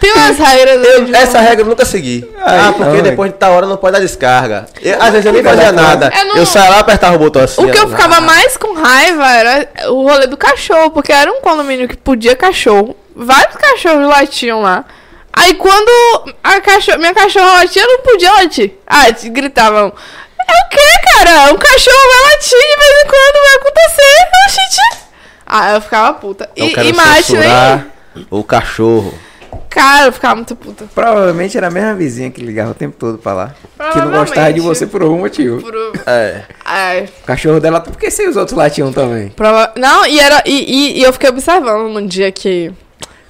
Tem 0.00 0.12
umas 0.12 0.38
regras 0.38 0.86
aí 0.86 1.04
de- 1.06 1.14
Essa 1.16 1.40
regra 1.40 1.62
eu 1.64 1.68
nunca 1.68 1.84
segui. 1.84 2.30
ah, 2.40 2.72
porque 2.76 2.96
não, 2.96 3.02
depois 3.02 3.32
de 3.32 3.36
tal 3.36 3.52
hora 3.52 3.66
não 3.66 3.76
pode 3.76 3.94
dar 3.94 4.00
descarga. 4.00 4.66
Eu- 4.80 5.02
às 5.02 5.10
vezes 5.10 5.26
eu 5.26 5.32
nem 5.32 5.42
fazia 5.42 5.72
da 5.72 5.82
nada. 5.82 6.12
Eu 6.16 6.24
não- 6.26 6.36
Eu 6.36 6.46
saía 6.46 6.70
lá 6.70 6.76
e 6.76 6.80
apertava 6.80 7.16
o 7.16 7.18
botão 7.18 7.42
assim. 7.42 7.62
O 7.64 7.70
que 7.70 7.78
eu 7.78 7.88
ficava 7.88 8.20
mais 8.20 8.56
com 8.56 8.72
raiva 8.74 9.28
era 9.30 9.68
o 9.90 10.08
rolê 10.08 10.26
do 10.28 10.36
cachorro, 10.36 10.90
porque 10.92 11.12
era 11.12 11.30
um 11.30 11.40
condomínio 11.40 11.88
que 11.88 11.96
podia 11.96 12.36
cachorro. 12.36 12.96
Vários 13.14 13.56
cachorros 13.56 14.08
latiam 14.08 14.62
lá. 14.62 14.84
Aí 15.32 15.54
quando 15.54 16.32
a 16.44 16.60
cachorro, 16.60 16.98
minha 16.98 17.12
cachorra 17.14 17.54
latia, 17.54 17.82
eu 17.82 17.88
não 17.88 17.98
podia 18.00 18.32
latir. 18.34 18.72
Ah, 18.86 19.06
gritavam. 19.10 19.92
É 20.48 20.52
o 20.64 20.68
que, 20.70 21.08
cara? 21.18 21.52
Um 21.52 21.58
cachorro 21.58 22.08
vai 22.12 22.32
latir 22.32 22.58
de 22.58 22.76
vez 22.76 23.02
em 23.02 23.06
quando, 23.06 23.44
vai 23.44 23.54
acontecer. 23.56 24.28
Oxente. 24.46 25.07
Ah, 25.50 25.72
eu 25.72 25.80
ficava 25.80 26.12
puta. 26.18 26.48
Eu 26.54 26.66
E, 26.66 26.74
quero 26.74 26.88
o 28.30 28.44
cachorro. 28.44 29.14
Cara, 29.70 30.06
eu 30.06 30.12
ficava 30.12 30.34
muito 30.34 30.54
puta. 30.54 30.86
Provavelmente 30.94 31.56
era 31.56 31.68
a 31.68 31.70
mesma 31.70 31.94
vizinha 31.94 32.30
que 32.30 32.42
ligava 32.42 32.72
o 32.72 32.74
tempo 32.74 32.96
todo 32.98 33.16
pra 33.16 33.32
lá. 33.32 33.54
Que 33.92 33.98
não 33.98 34.10
gostava 34.10 34.52
de 34.52 34.60
você 34.60 34.86
por 34.86 35.00
algum 35.02 35.18
motivo. 35.20 35.60
Por... 35.62 35.74
É. 36.06 36.42
Ai, 36.64 37.08
O 37.22 37.26
cachorro 37.26 37.60
dela, 37.60 37.80
por 37.80 37.96
que 37.96 38.10
sem 38.10 38.28
os 38.28 38.36
outros 38.36 38.56
latiam 38.56 38.92
também? 38.92 39.28
Prova... 39.30 39.72
Não, 39.76 40.04
e 40.04 40.18
era. 40.20 40.42
E, 40.44 40.52
e- 40.52 40.98
e 40.98 41.02
eu 41.02 41.12
fiquei 41.14 41.30
observando 41.30 41.88
no 41.92 42.06
dia 42.06 42.30
que, 42.30 42.70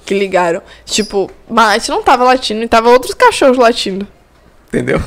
que 0.05 0.13
ligaram. 0.13 0.61
Tipo, 0.85 1.31
Mate 1.49 1.89
não 1.89 2.03
tava 2.03 2.23
latindo 2.25 2.63
e 2.63 2.67
tava 2.67 2.89
outros 2.89 3.13
cachorros 3.13 3.57
latindo. 3.57 4.05
Entendeu? 4.67 4.99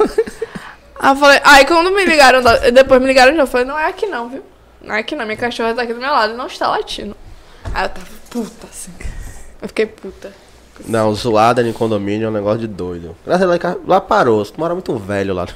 Aí 0.98 1.10
eu 1.10 1.16
falei, 1.16 1.40
aí 1.44 1.64
quando 1.66 1.90
me 1.94 2.04
ligaram, 2.04 2.40
depois 2.72 3.00
me 3.00 3.06
ligaram 3.08 3.32
de 3.32 3.36
novo, 3.38 3.48
eu 3.48 3.52
falei, 3.52 3.66
não 3.66 3.78
é 3.78 3.86
aqui 3.86 4.06
não, 4.06 4.28
viu? 4.28 4.42
Não 4.82 4.94
é 4.94 5.00
aqui 5.00 5.14
não, 5.14 5.24
minha 5.24 5.36
cachorra 5.36 5.74
tá 5.74 5.82
aqui 5.82 5.94
do 5.94 6.00
meu 6.00 6.10
lado 6.10 6.34
e 6.34 6.36
não 6.36 6.46
está 6.46 6.68
latindo. 6.68 7.16
Aí 7.72 7.84
eu 7.84 7.88
tava 7.88 8.06
puta 8.30 8.66
assim. 8.66 8.92
Eu 9.60 9.68
fiquei 9.68 9.86
puta. 9.86 10.32
Não, 10.86 11.14
zoada 11.14 11.62
em 11.62 11.72
condomínio 11.72 12.26
é 12.26 12.28
um 12.28 12.32
negócio 12.32 12.60
de 12.60 12.66
doido. 12.66 13.16
Graças 13.24 13.48
a 13.48 13.56
Deus, 13.56 13.86
lá 13.86 14.00
parou. 14.00 14.44
Você 14.44 14.52
mora 14.56 14.74
muito 14.74 14.96
velho 14.96 15.34
lá 15.34 15.46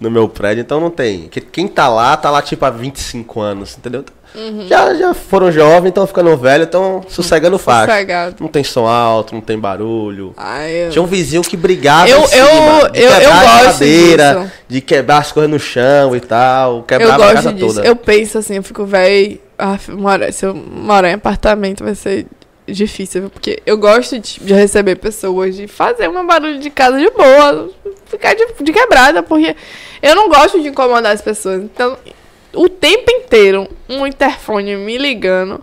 no 0.00 0.10
meu 0.10 0.28
prédio, 0.28 0.60
então 0.62 0.80
não 0.80 0.90
tem. 0.90 1.28
Que- 1.28 1.40
Quem 1.40 1.66
tá 1.68 1.88
lá, 1.88 2.16
tá 2.16 2.30
lá 2.30 2.42
tipo 2.42 2.64
há 2.64 2.70
25 2.70 3.40
anos, 3.40 3.76
entendeu? 3.78 4.04
Uhum. 4.34 4.66
Já, 4.68 4.92
já 4.94 5.14
foram 5.14 5.50
jovens, 5.50 5.88
estão 5.90 6.06
ficando 6.06 6.36
velho, 6.36 6.64
estão 6.64 7.00
sossegando 7.08 7.56
faixa. 7.58 7.86
Sossegado. 7.92 8.36
Não 8.40 8.48
tem 8.48 8.62
som 8.62 8.86
alto, 8.86 9.34
não 9.34 9.40
tem 9.40 9.58
barulho. 9.58 10.34
Aí 10.36 10.86
eu... 10.86 10.90
Tinha 10.90 11.02
um 11.02 11.06
vizinho 11.06 11.40
que 11.40 11.56
brigava 11.56 12.08
Eu- 12.10 12.20
em 12.20 12.26
cima, 12.26 12.44
eu- 12.82 12.88
de 12.90 13.00
eu- 13.00 13.10
eu 13.10 13.32
a 13.32 13.62
cadeira, 13.72 14.34
disso. 14.40 14.52
de 14.68 14.80
quebrar 14.82 15.18
as 15.18 15.32
coisas 15.32 15.50
no 15.50 15.58
chão 15.58 16.14
e 16.14 16.20
tal, 16.20 16.78
Eu 16.78 16.82
quebrava 16.82 17.30
a 17.30 17.32
casa 17.34 17.52
disso. 17.52 17.76
toda. 17.76 17.86
Eu 17.86 17.96
penso 17.96 18.36
assim, 18.36 18.56
eu 18.56 18.62
fico, 18.62 18.84
véi. 18.84 19.40
ah, 19.58 19.78
Se 20.32 20.44
eu 20.44 20.54
morar 20.54 21.08
em 21.08 21.14
apartamento 21.14 21.82
vai 21.82 21.94
ser 21.94 22.26
difícil? 22.66 23.30
Porque 23.30 23.62
eu 23.64 23.76
gosto 23.78 24.18
de, 24.18 24.40
de 24.40 24.54
receber 24.54 24.96
pessoas, 24.96 25.56
de 25.56 25.66
fazer 25.66 26.08
um 26.08 26.26
barulho 26.26 26.58
de 26.58 26.70
casa 26.70 26.98
de 26.98 27.10
boa, 27.10 27.70
ficar 28.06 28.34
de, 28.34 28.46
de 28.60 28.72
quebrada, 28.72 29.22
porque 29.22 29.54
eu 30.02 30.14
não 30.14 30.28
gosto 30.28 30.60
de 30.60 30.68
incomodar 30.68 31.12
as 31.12 31.22
pessoas. 31.22 31.62
Então, 31.62 31.96
o 32.54 32.68
tempo 32.68 33.10
inteiro, 33.10 33.68
um 33.88 34.06
interfone 34.06 34.76
me 34.76 34.98
ligando. 34.98 35.62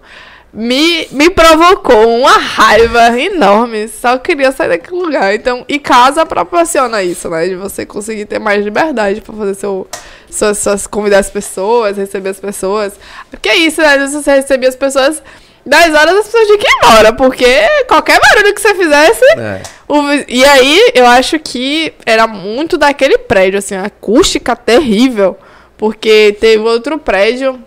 Me, 0.55 1.07
me 1.09 1.31
provocou 1.31 2.19
uma 2.19 2.37
raiva 2.37 3.19
enorme. 3.19 3.87
Só 3.87 4.19
queria 4.19 4.51
sair 4.51 4.69
daquele 4.69 5.01
lugar. 5.01 5.33
Então, 5.33 5.65
e 5.67 5.79
casa 5.79 6.23
proporciona 6.27 7.01
isso, 7.01 7.27
né? 7.27 7.47
De 7.47 7.55
você 7.55 7.87
conseguir 7.87 8.25
ter 8.25 8.37
mais 8.37 8.63
liberdade 8.63 9.19
pra 9.21 9.33
fazer 9.33 9.55
seu, 9.55 9.87
suas, 10.29 10.59
suas 10.59 10.85
convidar 10.85 11.19
as 11.19 11.29
pessoas, 11.31 11.97
receber 11.97 12.29
as 12.29 12.39
pessoas. 12.39 12.93
Porque 13.31 13.49
é 13.49 13.55
isso, 13.55 13.81
né? 13.81 13.97
Você 14.05 14.35
receber 14.35 14.67
as 14.67 14.75
pessoas 14.75 15.23
10 15.65 15.95
horas 15.95 16.15
as 16.17 16.25
pessoas 16.25 16.45
tinham 16.45 16.59
que 16.59 16.67
ir 16.67 16.75
embora, 16.77 17.13
porque 17.13 17.45
qualquer 17.87 18.19
barulho 18.19 18.53
que 18.53 18.61
você 18.61 18.75
fizesse. 18.75 19.23
É. 19.39 19.61
o 19.87 20.01
e 20.27 20.43
aí, 20.43 20.91
eu 20.93 21.05
acho 21.07 21.39
que 21.39 21.93
era 22.05 22.27
muito 22.27 22.77
daquele 22.77 23.17
prédio, 23.17 23.59
assim, 23.59 23.75
acústica 23.75 24.55
terrível. 24.55 25.37
Porque 25.77 26.35
teve 26.39 26.63
outro 26.63 26.97
prédio 26.97 27.59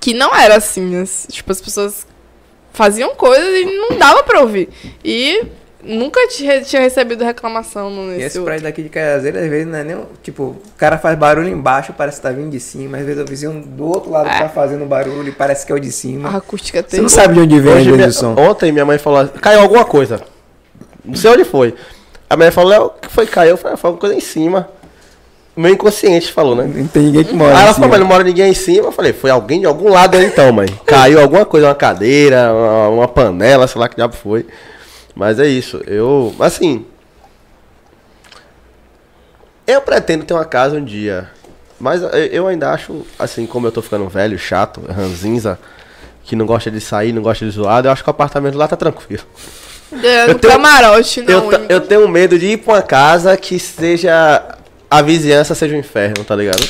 que 0.00 0.12
não 0.14 0.34
era 0.34 0.56
assim. 0.56 1.00
as- 1.00 1.26
tipo, 1.30 1.50
as 1.50 1.60
pessoas 1.60 2.06
faziam 2.72 3.14
coisas 3.14 3.60
e 3.60 3.64
não 3.64 3.96
dava 3.96 4.22
pra 4.24 4.40
ouvir. 4.40 4.68
E 5.04 5.42
nunca 5.84 6.26
tinha 6.28 6.80
recebido 6.80 7.24
reclamação 7.24 7.90
E 7.90 7.94
nesse 8.08 8.22
esse 8.22 8.38
outro. 8.38 8.44
prédio 8.50 8.64
daqui 8.64 8.82
de 8.82 8.88
Caiazeira, 8.88 9.40
às 9.40 9.48
vezes, 9.48 9.66
não 9.66 9.78
é 9.78 9.84
nem. 9.84 9.96
Tipo, 10.22 10.42
o 10.42 10.56
cara 10.76 10.98
faz 10.98 11.18
barulho 11.18 11.48
embaixo, 11.48 11.92
parece 11.96 12.16
que 12.18 12.22
tá 12.22 12.30
vindo 12.30 12.50
de 12.50 12.60
cima. 12.60 12.98
Às 12.98 13.04
vezes 13.06 13.22
o 13.22 13.26
vizinho 13.26 13.62
do 13.66 13.86
outro 13.86 14.10
lado 14.10 14.28
É. 14.28 14.38
tá 14.38 14.48
fazendo 14.48 14.84
barulho 14.86 15.28
e 15.28 15.32
parece 15.32 15.64
que 15.66 15.72
é 15.72 15.74
o 15.74 15.78
de 15.80 15.88
A 15.88 15.92
cima. 15.92 16.36
acústica 16.36 16.78
é 16.78 16.84
Você 16.86 17.00
não 17.00 17.08
sabe 17.08 17.34
de 17.34 17.40
onde 17.40 17.60
vem 17.60 17.72
Hoje 17.74 17.92
minha- 17.92 18.08
o 18.08 18.12
som. 18.12 18.34
Ontem 18.38 18.72
minha 18.72 18.84
mãe 18.84 18.98
falou, 18.98 19.28
caiu 19.40 19.60
alguma 19.60 19.84
coisa. 19.84 20.20
Não 21.04 21.14
sei 21.14 21.30
onde 21.30 21.44
foi. 21.44 21.74
A 22.30 22.36
minha 22.36 22.46
mãe 22.46 22.52
falou, 22.52 22.70
Léo, 22.70 22.84
o 22.86 22.90
que 22.90 23.08
foi 23.08 23.26
caiu? 23.26 23.50
Eu 23.50 23.56
falei, 23.56 23.74
"Ah, 23.74 23.76
foi 23.76 23.88
alguma 23.88 24.00
coisa 24.00 24.14
em 24.16 24.20
cima. 24.20 24.68
O 25.56 25.60
meu 25.60 25.70
inconsciente 25.72 26.32
falou, 26.32 26.56
né? 26.56 26.64
Não 26.74 26.86
tem 26.88 27.02
ninguém 27.04 27.22
que 27.22 27.32
mora. 27.34 27.56
Aí 27.56 27.62
ela 27.62 27.74
falou, 27.74 27.88
mas 27.88 28.00
não 28.00 28.06
mora 28.08 28.24
ninguém 28.24 28.50
em 28.50 28.54
cima. 28.54 28.88
Eu 28.88 28.92
falei, 28.92 29.12
foi 29.12 29.30
alguém 29.30 29.60
de 29.60 29.66
algum 29.66 29.88
lado 29.88 30.16
aí 30.16 30.24
então, 30.26 30.50
mãe. 30.50 30.66
Caiu 30.84 31.20
alguma 31.20 31.44
coisa, 31.44 31.68
uma 31.68 31.74
cadeira, 31.76 32.52
uma, 32.52 32.88
uma 32.88 33.08
panela, 33.08 33.68
sei 33.68 33.80
lá 33.80 33.88
que 33.88 33.94
diabo 33.94 34.14
foi. 34.16 34.44
Mas 35.14 35.38
é 35.38 35.46
isso. 35.46 35.82
Eu, 35.86 36.34
assim. 36.40 36.84
Eu 39.66 39.80
pretendo 39.80 40.24
ter 40.24 40.34
uma 40.34 40.44
casa 40.44 40.76
um 40.76 40.84
dia. 40.84 41.30
Mas 41.80 42.02
eu- 42.02 42.46
ainda 42.46 42.70
acho, 42.72 43.04
assim, 43.18 43.46
como 43.46 43.66
eu 43.66 43.72
tô 43.72 43.82
ficando 43.82 44.08
velho, 44.08 44.38
chato, 44.38 44.80
ranzinza, 44.88 45.58
que 46.22 46.36
não 46.36 46.46
gosta 46.46 46.70
de 46.70 46.80
sair, 46.80 47.12
não 47.12 47.22
gosta 47.22 47.44
de 47.44 47.50
zoado, 47.50 47.88
eu 47.88 47.92
acho 47.92 48.02
que 48.02 48.08
o 48.08 48.12
apartamento 48.12 48.56
lá 48.56 48.68
tá 48.68 48.76
tranquilo. 48.76 49.22
É, 50.02 50.30
Eu 50.30 50.38
tenho- 50.38 50.52
camarote, 50.52 51.22
não. 51.22 51.52
Eu, 51.52 51.66
eu 51.68 51.80
tenho 51.80 52.08
medo 52.08 52.38
de 52.38 52.46
ir 52.46 52.56
pra 52.58 52.74
uma 52.74 52.82
casa 52.82 53.36
que 53.36 53.58
seja. 53.58 54.56
A 54.90 55.02
vizinhança 55.02 55.54
seja 55.54 55.74
um 55.74 55.78
inferno, 55.78 56.24
tá 56.24 56.34
ligado? 56.36 56.66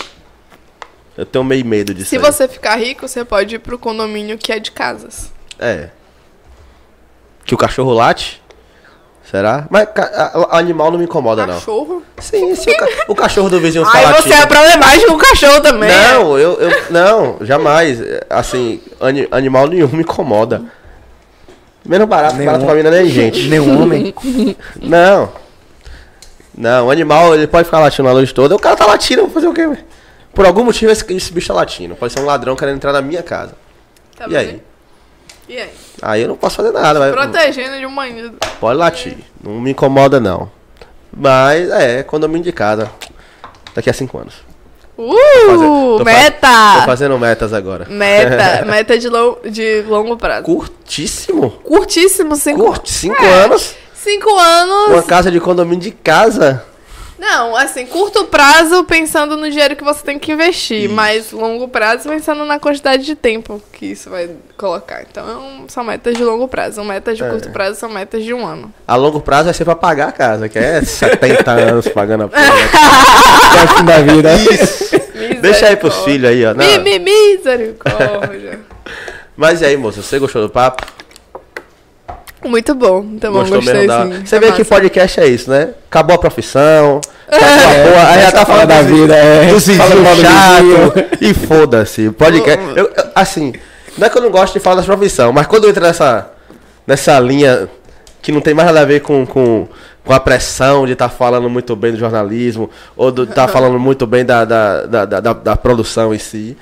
Eu 1.17 1.25
tenho 1.25 1.45
meio 1.45 1.65
medo 1.65 1.95
disso. 1.95 2.11
Se 2.11 2.17
aí. 2.17 2.23
você 2.23 2.49
ficar 2.49 2.77
rico, 2.77 3.07
você 3.07 3.25
pode 3.25 3.55
ir 3.55 3.59
pro 3.61 3.79
condomínio 3.79 4.37
que 4.37 4.53
é 4.53 4.59
de 4.59 4.71
casas. 4.71 5.31
É. 5.59 5.91
Que 7.45 7.55
o 7.55 7.59
cachorro 7.59 7.93
late? 7.93 8.43
Será? 9.31 9.67
Mas 9.71 9.89
ca- 9.95 10.11
a- 10.51 10.59
animal 10.59 10.91
não 10.91 10.99
me 10.99 11.05
incomoda, 11.05 11.47
não. 11.47 11.55
Cachorro? 11.55 12.03
Sim, 12.19 12.55
se 12.55 12.71
o, 12.71 12.77
ca- 12.77 12.89
o 13.09 13.15
cachorro 13.15 13.49
do 13.49 13.59
vizinho 13.61 13.85
ficar 13.87 13.99
Aí 13.99 14.05
latindo. 14.07 14.23
você 14.29 14.35
é 14.35 14.47
problemático 14.47 15.07
com 15.07 15.15
o 15.15 15.19
cachorro 15.19 15.61
também. 15.61 15.91
Não, 15.91 16.39
eu, 16.39 16.53
eu. 16.61 16.71
Não, 16.91 17.39
jamais. 17.41 18.01
É, 18.01 18.25
Assim, 18.31 18.81
ani- 19.01 19.27
animal 19.31 19.67
nenhum 19.67 19.89
me 19.89 20.03
incomoda. 20.03 20.63
Menos 21.85 22.07
barato, 22.09 22.35
Nenhum. 22.37 22.47
barato 22.47 22.65
pra 22.67 22.75
mim 22.75 22.83
não 22.83 22.93
é 22.93 23.03
nem 23.03 23.11
gente. 23.11 23.43
Nenhum 23.49 23.83
homem. 23.83 24.15
Não. 24.81 25.33
Não, 26.57 26.87
o 26.87 26.91
animal, 26.91 27.35
ele 27.35 27.47
pode 27.47 27.65
ficar 27.65 27.81
latindo 27.81 28.09
a 28.09 28.13
noite 28.13 28.33
toda. 28.33 28.55
O 28.55 28.59
cara 28.59 28.77
tá 28.77 28.87
latindo, 28.87 29.23
vou 29.23 29.31
fazer 29.31 29.49
o 29.49 29.53
quê, 29.55 29.67
velho? 29.67 29.85
Por 30.33 30.47
algum 30.47 30.65
motivo 30.65 30.93
esse, 30.93 31.05
esse 31.13 31.33
bicho 31.33 31.49
tá 31.49 31.55
latindo. 31.55 31.95
Pode 31.97 32.13
ser 32.13 32.21
um 32.21 32.25
ladrão 32.27 32.55
querendo 32.57 32.77
entrar 32.77 32.93
na 32.93 33.03
minha 33.03 33.23
casa. 33.23 33.53
Tá 34.17 34.27
e 34.27 34.29
vendo? 34.31 34.39
aí? 34.39 34.63
E 35.49 35.59
aí? 35.59 35.71
Aí 36.03 36.23
eu 36.23 36.29
não 36.29 36.37
posso 36.37 36.57
fazer 36.57 36.73
nada. 36.73 36.99
Mas, 36.99 37.13
Protegendo 37.13 37.79
de 37.79 37.87
um 37.87 37.95
bandido. 37.95 38.35
Pode 38.61 38.79
latir. 38.79 39.17
Não 39.43 39.61
me 39.61 39.71
incomoda, 39.71 40.19
não. 40.21 40.51
Mas, 41.17 41.71
é, 41.71 42.03
condomínio 42.03 42.45
de 42.45 42.53
casa. 42.53 42.91
Daqui 43.75 43.89
a 43.89 43.93
cinco 43.93 44.19
anos. 44.19 44.35
Uh! 44.97 45.99
tô 45.99 45.99
fa- 45.99 46.05
meta! 46.05 46.75
Tô 46.81 46.87
fazendo 46.87 47.19
metas 47.19 47.53
agora. 47.53 47.87
Meta. 47.89 48.65
meta 48.67 48.97
de, 48.99 49.09
lo- 49.09 49.39
de 49.45 49.83
longo 49.83 50.17
prazo. 50.17 50.45
Curtíssimo. 50.45 51.51
Curtíssimo, 51.65 52.37
cinco, 52.37 52.65
Curto. 52.65 52.89
Cinco 52.91 53.23
É. 53.25 53.45
anos. 53.45 53.75
cinco 53.95 54.37
anos. 54.39 54.93
Uma 54.95 55.03
casa 55.03 55.31
de 55.33 55.41
condomínio 55.41 55.81
de 55.81 55.91
casa. 55.91 56.65
Não, 57.27 57.57
assim, 57.57 57.87
curto 57.87 58.25
prazo 58.27 58.85
pensando 58.85 59.35
no 59.37 59.51
dinheiro 59.51 59.75
que 59.75 59.83
você 59.83 60.03
tem 60.05 60.19
que 60.19 60.31
investir, 60.31 60.91
mas 60.91 61.33
longo 61.33 61.67
prazo 61.67 62.09
pensando 62.09 62.45
na 62.45 62.59
quantidade 62.61 63.03
de 63.05 63.15
tempo 63.15 63.63
que 63.73 63.87
isso 63.87 64.11
vai 64.11 64.29
colocar. 64.59 65.03
Então 65.11 65.25
é 65.65 65.69
são 65.69 65.83
metas 65.83 66.15
de 66.17 66.23
longo 66.23 66.47
prazo. 66.47 66.85
Metas 66.85 67.17
de 67.17 67.25
É. 67.25 67.29
curto 67.31 67.51
prazo 67.51 67.81
são 67.81 67.89
metas 67.89 68.23
de 68.23 68.35
um 68.35 68.47
ano. 68.47 68.73
A 68.87 68.95
longo 68.95 69.21
prazo 69.21 69.45
vai 69.45 69.55
ser 69.55 69.65
pra 69.65 69.75
pagar 69.75 70.09
a 70.09 70.13
casa, 70.13 70.49
que 70.49 70.59
é 70.59 70.83
70 70.85 71.51
anos 71.51 71.89
pagando 71.89 72.25
a 72.25 72.29
porra. 72.29 72.43
Até 73.63 73.81
o 73.81 73.85
da 73.85 73.99
vida. 74.03 74.31
Deixa 75.41 75.69
aí 75.69 75.77
pros 75.77 75.97
filhos 76.05 76.31
aí, 76.31 76.45
ó. 76.45 76.53
Mi, 76.55 76.79
mi, 76.79 76.99
misericórdia. 76.99 78.61
Mas 79.37 79.63
e 79.63 79.65
aí, 79.65 79.77
moça, 79.77 80.03
você 80.03 80.19
gostou 80.19 80.43
do 80.43 80.51
papo? 80.51 80.85
Muito 82.45 82.75
bom. 82.75 83.17
Tá 83.19 83.31
bom, 83.31 83.39
gostei 83.45 83.61
mesmo 83.75 83.87
da... 83.89 84.03
sim. 84.05 84.27
Você 84.27 84.37
É 84.37 84.39
vê 84.39 84.47
que 84.53 84.59
massa. 84.59 84.65
podcast 84.67 85.21
é 85.21 85.27
isso, 85.27 85.51
né? 85.51 85.71
Acabou 85.89 86.15
a 86.17 86.19
profissão. 86.19 87.01
Acabou 87.29 87.49
a 87.49 87.91
porra, 87.93 88.09
aí 88.11 88.23
já 88.23 88.33
tá 88.33 88.45
falando 88.47 88.69
da 88.69 88.83
vida, 88.83 89.15
é. 89.17 89.47
do 89.47 89.61
chato. 90.21 91.17
E 91.21 91.35
foda-se. 91.35 92.11
Podcast. 92.11 92.65
Eu, 92.77 92.93
eu- 92.95 93.05
assim, 93.15 93.53
não 93.97 94.07
é 94.07 94.11
que 94.11 94.19
eu 94.19 94.23
não 94.23 94.31
gosto 94.31 94.53
de 94.55 94.61
falar 94.61 94.77
das 94.77 94.87
profissão, 94.87 95.33
mas 95.33 95.47
quando 95.47 95.65
eu 95.65 95.71
entro 95.71 95.83
nessa, 95.83 96.31
nessa 96.87 97.19
linha 97.21 97.69
que 98.23 98.31
não 98.33 98.41
tem 98.41 98.55
mais 98.55 98.67
nada 98.67 98.81
a 98.81 98.85
ver 98.85 99.01
com, 99.01 99.25
com, 99.27 99.69
com 100.05 100.13
a 100.13 100.21
pressão 100.21 100.87
de 100.87 100.93
estar 100.93 101.09
falando 101.09 101.49
muito 101.51 101.75
bem 101.77 101.93
do 101.93 101.99
jornalismo, 101.99 102.71
ou 102.97 103.11
de 103.11 103.23
estar 103.23 103.49
falando 103.49 103.79
muito 103.79 104.07
bem 104.07 104.25
da, 104.25 104.45
da, 104.45 104.87
da, 104.87 105.05
da, 105.05 105.21
da- 105.21 105.33
da 105.33 105.57
produção 105.57 106.15
em 106.15 106.19
si, 106.19 106.57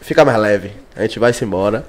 fica 0.00 0.24
mais 0.24 0.38
leve. 0.38 0.72
A 0.96 1.02
gente 1.02 1.18
vai 1.18 1.32
se 1.32 1.44
embora. 1.44 1.84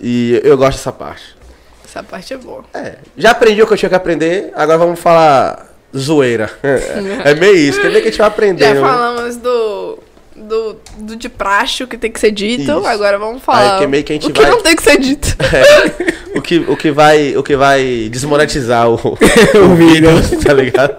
E 0.00 0.40
eu 0.44 0.56
gosto 0.56 0.78
dessa 0.78 0.92
parte. 0.92 1.36
Essa 1.84 2.02
parte 2.02 2.34
é 2.34 2.36
boa. 2.36 2.64
É, 2.74 2.96
já 3.16 3.30
aprendi 3.30 3.62
o 3.62 3.66
que 3.66 3.72
eu 3.72 3.76
tinha 3.78 3.88
que 3.88 3.94
aprender, 3.94 4.52
agora 4.54 4.76
vamos 4.78 4.98
falar 5.00 5.67
zoeira. 5.96 6.50
É, 6.62 7.30
é 7.30 7.34
meio 7.34 7.56
isso, 7.56 7.80
quer 7.80 7.90
ver 7.90 8.02
que 8.02 8.08
a 8.08 8.10
gente 8.10 8.18
vai 8.18 8.28
Já 8.28 8.32
aprendendo. 8.34 8.74
né? 8.74 8.80
falamos 8.80 9.36
do, 9.36 9.98
do, 10.36 10.76
do 10.98 11.16
de 11.16 11.28
praxe, 11.28 11.82
o 11.82 11.86
que 11.88 11.96
tem 11.96 12.10
que 12.10 12.20
ser 12.20 12.30
dito. 12.30 12.62
Isso. 12.62 12.86
Agora 12.86 13.18
vamos 13.18 13.42
falar 13.42 13.78
Aí 13.78 13.86
que 13.86 14.02
que 14.02 14.12
a 14.12 14.14
gente 14.16 14.26
o 14.26 14.32
que 14.32 14.40
vai- 14.40 14.50
não 14.50 14.62
tem 14.62 14.76
que 14.76 14.82
ser 14.82 14.98
dito. 14.98 15.36
É, 15.40 16.38
o, 16.38 16.42
que, 16.42 16.58
o, 16.58 16.76
que 16.76 16.90
vai, 16.90 17.36
o 17.36 17.42
que 17.42 17.56
vai 17.56 18.08
desmonetizar 18.10 18.88
o, 18.88 18.94
o 19.16 19.74
vídeo, 19.74 20.10
tá 20.44 20.52
ligado? 20.52 20.96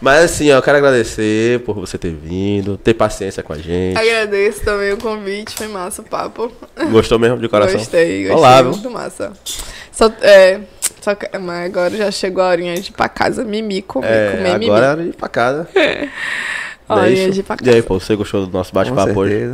Mas 0.00 0.24
assim, 0.24 0.50
ó, 0.50 0.56
eu 0.56 0.62
quero 0.62 0.78
agradecer 0.78 1.60
por 1.60 1.76
você 1.76 1.96
ter 1.96 2.10
vindo, 2.12 2.76
ter 2.76 2.92
paciência 2.92 3.40
com 3.40 3.52
a 3.52 3.58
gente. 3.58 3.96
Agradeço 3.96 4.64
também 4.64 4.92
o 4.92 4.96
convite, 4.96 5.54
foi 5.54 5.68
massa 5.68 6.02
o 6.02 6.04
papo. 6.04 6.50
Gostou 6.90 7.20
mesmo 7.20 7.38
de 7.38 7.48
coração? 7.48 7.78
Gostei, 7.78 8.22
gostei. 8.22 8.36
Olá, 8.36 8.60
viu? 8.62 8.72
muito 8.72 8.90
massa. 8.90 9.32
Só, 9.92 10.10
é, 10.22 10.58
só 11.02 11.14
que, 11.14 11.26
mas 11.38 11.66
agora 11.66 11.94
já 11.96 12.10
chegou 12.10 12.42
a 12.42 12.48
horinha 12.48 12.74
de 12.74 12.88
ir 12.88 12.92
pra 12.92 13.08
casa 13.08 13.44
mimir, 13.44 13.82
comer, 13.84 14.06
É, 14.08 14.30
comer 14.30 14.52
mimir. 14.54 14.70
agora 14.70 14.86
é 14.86 14.90
hora 14.90 15.02
de 15.02 15.08
ir 15.10 15.14
pra 15.16 15.28
casa. 15.28 15.68
É 16.88 16.94
Horinha 16.94 17.22
isso? 17.24 17.32
de 17.32 17.40
ir 17.40 17.42
pra 17.44 17.56
E 17.62 17.68
aí, 17.68 17.74
casa. 17.76 17.86
pô, 17.86 17.98
você 18.00 18.14
gostou 18.16 18.44
do 18.46 18.52
nosso 18.52 18.72
bate-papo 18.74 19.18
hoje? 19.20 19.52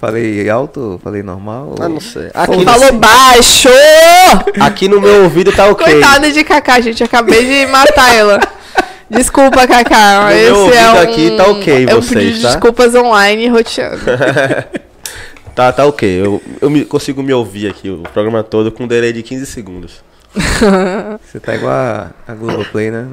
Falei 0.00 0.48
alto? 0.48 0.98
Falei 1.04 1.22
normal? 1.22 1.74
Ah, 1.80 1.88
não 1.88 2.00
sei. 2.00 2.30
Aqui, 2.34 2.64
Falou 2.64 2.92
baixo! 2.94 3.68
aqui 4.60 4.88
no 4.88 5.00
meu 5.00 5.24
ouvido 5.24 5.52
tá 5.52 5.66
ok. 5.68 5.86
Coitada 5.86 6.32
de 6.32 6.42
Kaká, 6.42 6.80
gente. 6.80 7.04
Acabei 7.04 7.44
de 7.44 7.66
matar 7.70 8.12
ela. 8.14 8.40
Desculpa, 9.10 9.66
meu 9.66 10.30
Esse 10.32 10.50
ouvido 10.52 10.74
é 10.76 10.92
um, 10.92 11.00
aqui 11.00 11.36
tá 11.36 11.46
ok, 11.48 11.86
é 11.88 11.94
um 11.94 12.00
vocês, 12.02 12.42
tá? 12.42 12.48
desculpas 12.48 12.94
online 12.94 13.48
roteando. 13.48 14.00
Tá, 15.54 15.72
tá 15.72 15.84
ok. 15.86 16.08
Eu, 16.08 16.40
eu 16.60 16.70
me- 16.70 16.84
consigo 16.84 17.20
me 17.20 17.32
ouvir 17.32 17.68
aqui 17.68 17.90
o 17.90 17.98
programa 18.12 18.44
todo 18.44 18.70
com 18.70 18.84
um 18.84 18.86
delay 18.86 19.12
de 19.12 19.24
15 19.24 19.44
segundos. 19.46 20.04
Você 21.24 21.40
tá 21.40 21.54
igual 21.54 21.72
a, 21.72 22.10
a 22.26 22.34
Globoplay, 22.34 22.90
né? 22.90 23.06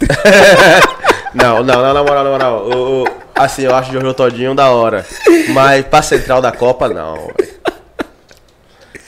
Não, 1.32 1.62
não, 1.62 1.80
não, 1.80 1.94
na 1.94 2.02
moral, 2.02 2.24
na 2.24 2.30
moral. 2.30 2.66
O- 2.68 3.04
o- 3.04 3.08
assim, 3.36 3.62
eu 3.62 3.72
acho 3.72 3.90
o 3.90 3.92
Jojo 3.92 4.12
Todinho 4.14 4.52
da 4.52 4.68
hora. 4.70 5.06
Mas 5.50 5.86
pra 5.86 6.02
central 6.02 6.42
da 6.42 6.50
Copa, 6.50 6.88
não. 6.88 7.30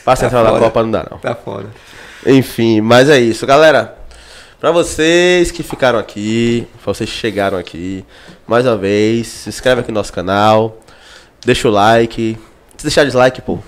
Pra 0.05 0.15
central 0.15 0.45
da. 0.45 0.57
Copa 0.57 0.83
não 0.83 0.91
dá, 0.91 1.05
não. 1.11 1.17
Tá 1.17 1.35
foda. 1.35 1.67
Enfim, 2.25 2.79
mas 2.79 3.09
é 3.09 3.19
isso, 3.19 3.45
galera. 3.45 3.97
Pra 4.57 4.71
vocês 4.71 5.51
que 5.51 5.63
ficaram 5.63 5.99
aqui, 5.99 6.65
pra 6.81 6.93
vocês 6.93 7.09
que 7.09 7.15
chegaram 7.17 7.57
aqui, 7.57 8.05
mais 8.47 8.65
uma 8.65 8.77
vez, 8.77 9.27
se 9.27 9.49
inscreve 9.49 9.81
aqui 9.81 9.91
no 9.91 9.95
nosso 9.99 10.13
canal, 10.13 10.77
deixa 11.45 11.67
o 11.67 11.71
like. 11.71 12.37
Se 12.77 12.85
deixar 12.85 13.03
dislike, 13.03 13.41
pô. 13.41 13.59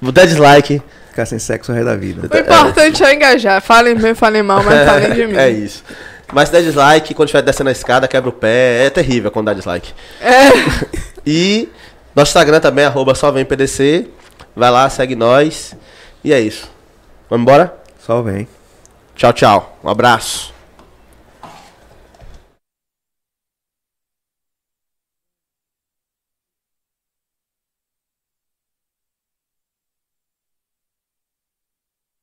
Vou 0.00 0.12
dar 0.12 0.24
dislike. 0.24 0.80
Ficar 1.12 1.26
sem 1.26 1.38
sexo 1.38 1.70
o 1.70 1.74
resto 1.74 1.84
da 1.88 1.94
vida. 1.94 2.22
O 2.22 2.38
importante 2.38 3.04
é 3.04 3.14
engajar. 3.14 3.60
Falem 3.60 3.94
bem, 3.94 4.14
falem 4.14 4.42
mal, 4.42 4.64
mas 4.64 4.88
falem 4.88 5.12
de 5.12 5.26
mim. 5.28 5.36
É 5.36 5.50
isso. 5.50 5.84
Mas 6.32 6.48
se 6.48 6.52
der 6.54 6.62
dislike, 6.62 7.12
quando 7.12 7.28
estiver 7.28 7.42
descendo 7.42 7.68
a 7.68 7.72
escada, 7.72 8.08
quebra 8.08 8.30
o 8.30 8.32
pé. 8.32 8.86
É 8.86 8.90
terrível 8.90 9.30
quando 9.30 9.46
dá 9.46 9.54
dislike. 9.54 9.92
É. 10.20 10.48
E 11.24 11.68
nosso 12.16 12.30
Instagram 12.30 12.58
também, 12.58 12.84
arroba 12.84 13.14
só 13.14 13.30
vem 13.30 13.44
PDC. 13.44 14.08
Vai 14.56 14.70
lá, 14.72 14.90
segue 14.90 15.14
nós. 15.14 15.76
E 16.24 16.32
é 16.32 16.40
isso. 16.40 16.68
Vamos 17.30 17.42
embora? 17.42 17.72
Só 18.04 18.20
vem. 18.22 18.48
Tchau, 19.14 19.32
tchau. 19.32 19.78
Um 19.84 19.88
abraço. 19.88 20.52